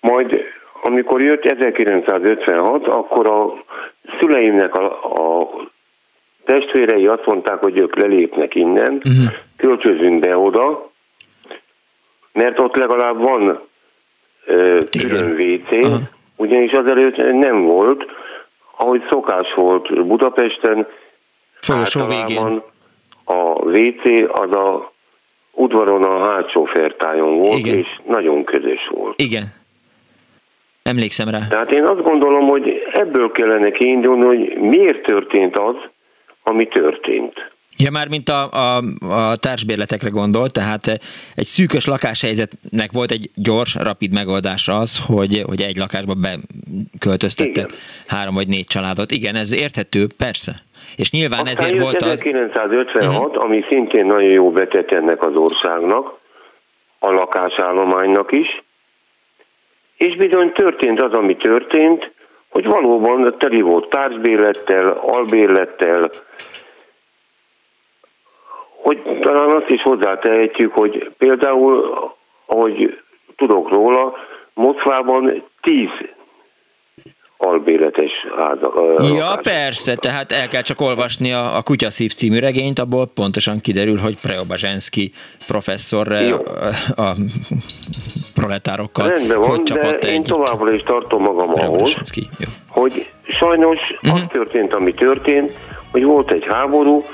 Majd 0.00 0.40
amikor 0.82 1.22
jött 1.22 1.44
1956, 1.44 2.86
akkor 2.86 3.26
a 3.26 3.64
szüleimnek 4.20 4.74
a, 4.74 4.84
a 5.14 5.48
testvérei 6.44 7.06
azt 7.06 7.26
mondták, 7.26 7.58
hogy 7.58 7.78
ők 7.78 8.00
lelépnek 8.00 8.54
innen, 8.54 8.92
uh-huh. 8.92 9.32
Költözünk 9.60 10.20
be 10.20 10.36
oda, 10.36 10.90
mert 12.32 12.58
ott 12.58 12.76
legalább 12.76 13.18
van 13.18 13.42
uh, 14.46 14.78
külön 14.90 15.30
WC, 15.30 16.00
ugyanis 16.36 16.72
azelőtt 16.72 17.16
nem 17.16 17.62
volt, 17.62 18.04
ahogy 18.76 19.02
szokás 19.10 19.54
volt 19.54 20.06
Budapesten, 20.06 20.86
Folyosó 21.60 22.06
végén. 22.06 22.62
a 23.24 23.64
WC 23.64 24.30
az 24.32 24.52
a 24.52 24.92
udvaron 25.52 26.02
a 26.02 26.28
hátsó 26.30 26.64
fertájon 26.64 27.40
volt, 27.40 27.58
Igen. 27.58 27.74
és 27.74 27.86
nagyon 28.06 28.44
közös 28.44 28.88
volt. 28.90 29.20
Igen. 29.20 29.44
Emlékszem 30.82 31.28
rá. 31.28 31.38
Tehát 31.48 31.72
én 31.72 31.84
azt 31.84 32.02
gondolom, 32.02 32.48
hogy 32.48 32.82
ebből 32.92 33.30
kellene 33.32 33.70
kiindulni, 33.70 34.24
hogy 34.24 34.58
miért 34.58 35.02
történt 35.02 35.58
az, 35.58 35.74
ami 36.42 36.68
történt. 36.68 37.50
Ja, 37.84 37.90
már 37.90 38.08
mint 38.08 38.28
a, 38.28 38.42
a, 38.64 38.76
a 39.30 39.36
társbérletekre 39.36 40.08
gondol, 40.08 40.48
tehát 40.48 40.86
egy 41.34 41.44
szűkös 41.56 41.86
lakáshelyzetnek 41.86 42.90
volt 42.92 43.10
egy 43.10 43.30
gyors, 43.34 43.74
rapid 43.74 44.12
megoldása 44.12 44.76
az, 44.76 45.04
hogy, 45.06 45.42
hogy 45.46 45.60
egy 45.60 45.76
lakásba 45.76 46.14
beköltöztettek 46.14 47.70
három 48.06 48.34
vagy 48.34 48.48
négy 48.48 48.66
családot. 48.66 49.10
Igen, 49.10 49.34
ez 49.34 49.52
érthető, 49.52 50.06
persze. 50.18 50.52
És 50.96 51.10
nyilván 51.10 51.46
Aztán 51.46 51.64
ezért 51.66 51.82
volt 51.82 52.02
1956, 52.02 52.94
az... 52.94 53.08
uh-huh. 53.08 53.34
Mhm. 53.34 53.44
ami 53.44 53.64
szintén 53.70 54.06
nagyon 54.06 54.30
jó 54.30 54.50
betett 54.50 54.90
ennek 54.90 55.22
az 55.22 55.34
országnak, 55.34 56.18
a 56.98 57.10
lakásállománynak 57.10 58.32
is, 58.32 58.62
és 59.96 60.16
bizony 60.16 60.52
történt 60.52 61.02
az, 61.02 61.12
ami 61.12 61.36
történt, 61.36 62.10
hogy 62.48 62.64
valóban 62.64 63.34
teli 63.38 63.60
volt 63.60 63.88
társbérlettel, 63.88 64.88
albérlettel, 64.88 66.10
hogy 68.82 69.02
talán 69.20 69.50
azt 69.50 69.70
is 69.70 69.82
hozzátehetjük, 69.82 70.72
hogy 70.72 71.10
például, 71.18 71.94
ahogy 72.46 72.98
tudok 73.36 73.74
róla, 73.74 74.12
Moszkvában 74.54 75.42
tíz 75.60 75.90
albéletes 77.36 78.10
ház. 78.38 78.58
Ja, 78.98 79.14
lakás. 79.14 79.52
persze, 79.52 79.94
tehát 79.94 80.32
el 80.32 80.48
kell 80.48 80.62
csak 80.62 80.80
olvasni 80.80 81.32
a, 81.32 81.56
a 81.56 81.62
Kutyaszív 81.62 82.12
című 82.12 82.38
regényt, 82.38 82.78
abból 82.78 83.06
pontosan 83.14 83.60
kiderül, 83.60 83.98
hogy 83.98 84.20
Preobazsenszki 84.20 85.12
professzor 85.46 86.06
Jó. 86.06 86.36
a, 86.96 87.02
a 87.02 87.14
proletárokkal 88.34 89.08
Rendben 89.08 89.40
van, 89.40 89.48
hogy 89.48 89.62
de 89.62 89.88
én 89.88 90.10
együtt. 90.10 90.24
továbbra 90.24 90.72
is 90.72 90.82
tartom 90.82 91.22
magam 91.22 91.50
ahhoz, 91.54 91.96
hogy 92.68 93.10
sajnos 93.38 93.78
uh-huh. 94.02 94.20
az 94.20 94.26
történt, 94.32 94.74
ami 94.74 94.94
történt, 94.94 95.58
hogy 95.92 96.04
volt 96.04 96.32
egy 96.32 96.44
háború, 96.48 97.04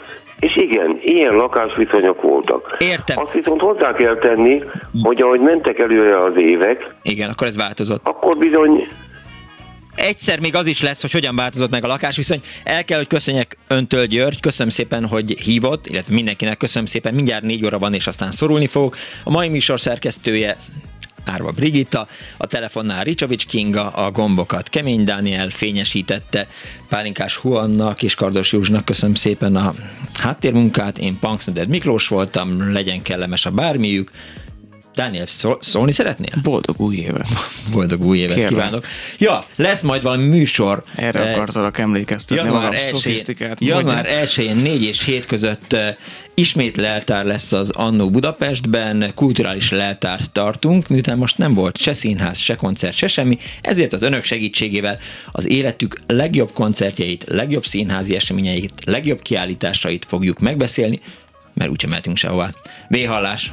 és 0.40 0.56
igen, 0.56 0.98
ilyen 1.02 1.34
lakásviszonyok 1.34 2.22
voltak. 2.22 2.76
Értem. 2.78 3.18
Azt 3.18 3.32
viszont 3.32 3.60
hozzá 3.60 3.92
kell 3.92 4.16
tenni, 4.16 4.62
hogy 5.02 5.22
ahogy 5.22 5.40
mentek 5.40 5.78
előre 5.78 6.22
az 6.22 6.32
évek, 6.36 6.94
igen, 7.02 7.30
akkor 7.30 7.46
ez 7.46 7.56
változott. 7.56 8.06
Akkor 8.06 8.36
bizony 8.36 8.88
egyszer 9.96 10.40
még 10.40 10.54
az 10.54 10.66
is 10.66 10.82
lesz, 10.82 11.00
hogy 11.00 11.12
hogyan 11.12 11.36
változott 11.36 11.70
meg 11.70 11.84
a 11.84 11.86
lakásviszony. 11.86 12.40
El 12.64 12.84
kell, 12.84 12.98
hogy 12.98 13.06
köszönjek 13.06 13.58
öntől, 13.68 14.06
György, 14.06 14.40
köszönöm 14.40 14.72
szépen, 14.72 15.06
hogy 15.06 15.30
hívott, 15.30 15.86
illetve 15.86 16.14
mindenkinek 16.14 16.56
köszönöm 16.56 16.86
szépen, 16.86 17.14
mindjárt 17.14 17.42
négy 17.42 17.64
óra 17.64 17.78
van, 17.78 17.94
és 17.94 18.06
aztán 18.06 18.30
szorulni 18.30 18.66
fogok. 18.66 18.96
A 19.24 19.30
mai 19.30 19.48
műsor 19.48 19.80
szerkesztője 19.80 20.56
Árva 21.26 21.50
Brigitta, 21.50 22.08
a 22.36 22.46
telefonnál 22.46 23.04
Ricsovics 23.04 23.46
Kinga, 23.46 23.88
a 23.88 24.10
gombokat 24.10 24.68
Kemény 24.68 25.04
Dániel 25.04 25.48
fényesítette, 25.48 26.48
Pálinkás 26.88 27.36
Huannak 27.36 28.02
és 28.02 28.14
Kardos 28.14 28.52
Józsnak 28.52 28.84
köszönöm 28.84 29.14
szépen 29.14 29.56
a 29.56 29.74
háttérmunkát, 30.14 30.98
én 30.98 31.18
Punksneded 31.18 31.68
Miklós 31.68 32.08
voltam, 32.08 32.72
legyen 32.72 33.02
kellemes 33.02 33.46
a 33.46 33.50
bármiük, 33.50 34.10
Dániel, 34.96 35.26
szól, 35.26 35.58
szólni 35.60 35.92
szeretnél? 35.92 36.40
Boldog 36.42 36.80
új 36.80 36.96
évet. 36.96 37.26
Boldog 37.72 38.04
új 38.04 38.18
évet 38.18 38.34
Kérlek. 38.34 38.52
kívánok. 38.52 38.84
Ja, 39.18 39.46
lesz 39.56 39.80
majd 39.80 40.02
valami 40.02 40.24
műsor. 40.24 40.82
Erre 40.94 41.20
eh, 41.20 41.34
akartalak 41.34 41.78
emlékeztetni 41.78 42.46
január 42.46 42.78
szofisztikát. 42.78 43.60
Január 43.60 44.06
1-én 44.24 44.56
4 44.56 44.82
és 44.82 45.04
7 45.04 45.26
között 45.26 45.72
eh, 45.72 45.94
ismét 46.34 46.76
leltár 46.76 47.24
lesz 47.24 47.52
az 47.52 47.70
Annó 47.70 48.10
Budapestben, 48.10 49.12
kulturális 49.14 49.70
leltárt 49.70 50.30
tartunk, 50.30 50.88
miután 50.88 51.18
most 51.18 51.38
nem 51.38 51.54
volt 51.54 51.78
se 51.78 51.92
színház, 51.92 52.38
se 52.38 52.56
koncert, 52.56 52.96
se 52.96 53.06
semmi, 53.06 53.38
ezért 53.60 53.92
az 53.92 54.02
önök 54.02 54.24
segítségével 54.24 54.98
az 55.32 55.48
életük 55.48 55.98
legjobb 56.06 56.52
koncertjeit, 56.52 57.24
legjobb 57.28 57.64
színházi 57.64 58.14
eseményeit, 58.14 58.72
legjobb 58.84 59.22
kiállításait 59.22 60.04
fogjuk 60.08 60.38
megbeszélni, 60.38 61.00
mert 61.56 61.70
úgysem 61.70 61.90
mehetünk 61.90 62.16
sehová. 62.16 62.50
B-hallás! 62.88 63.52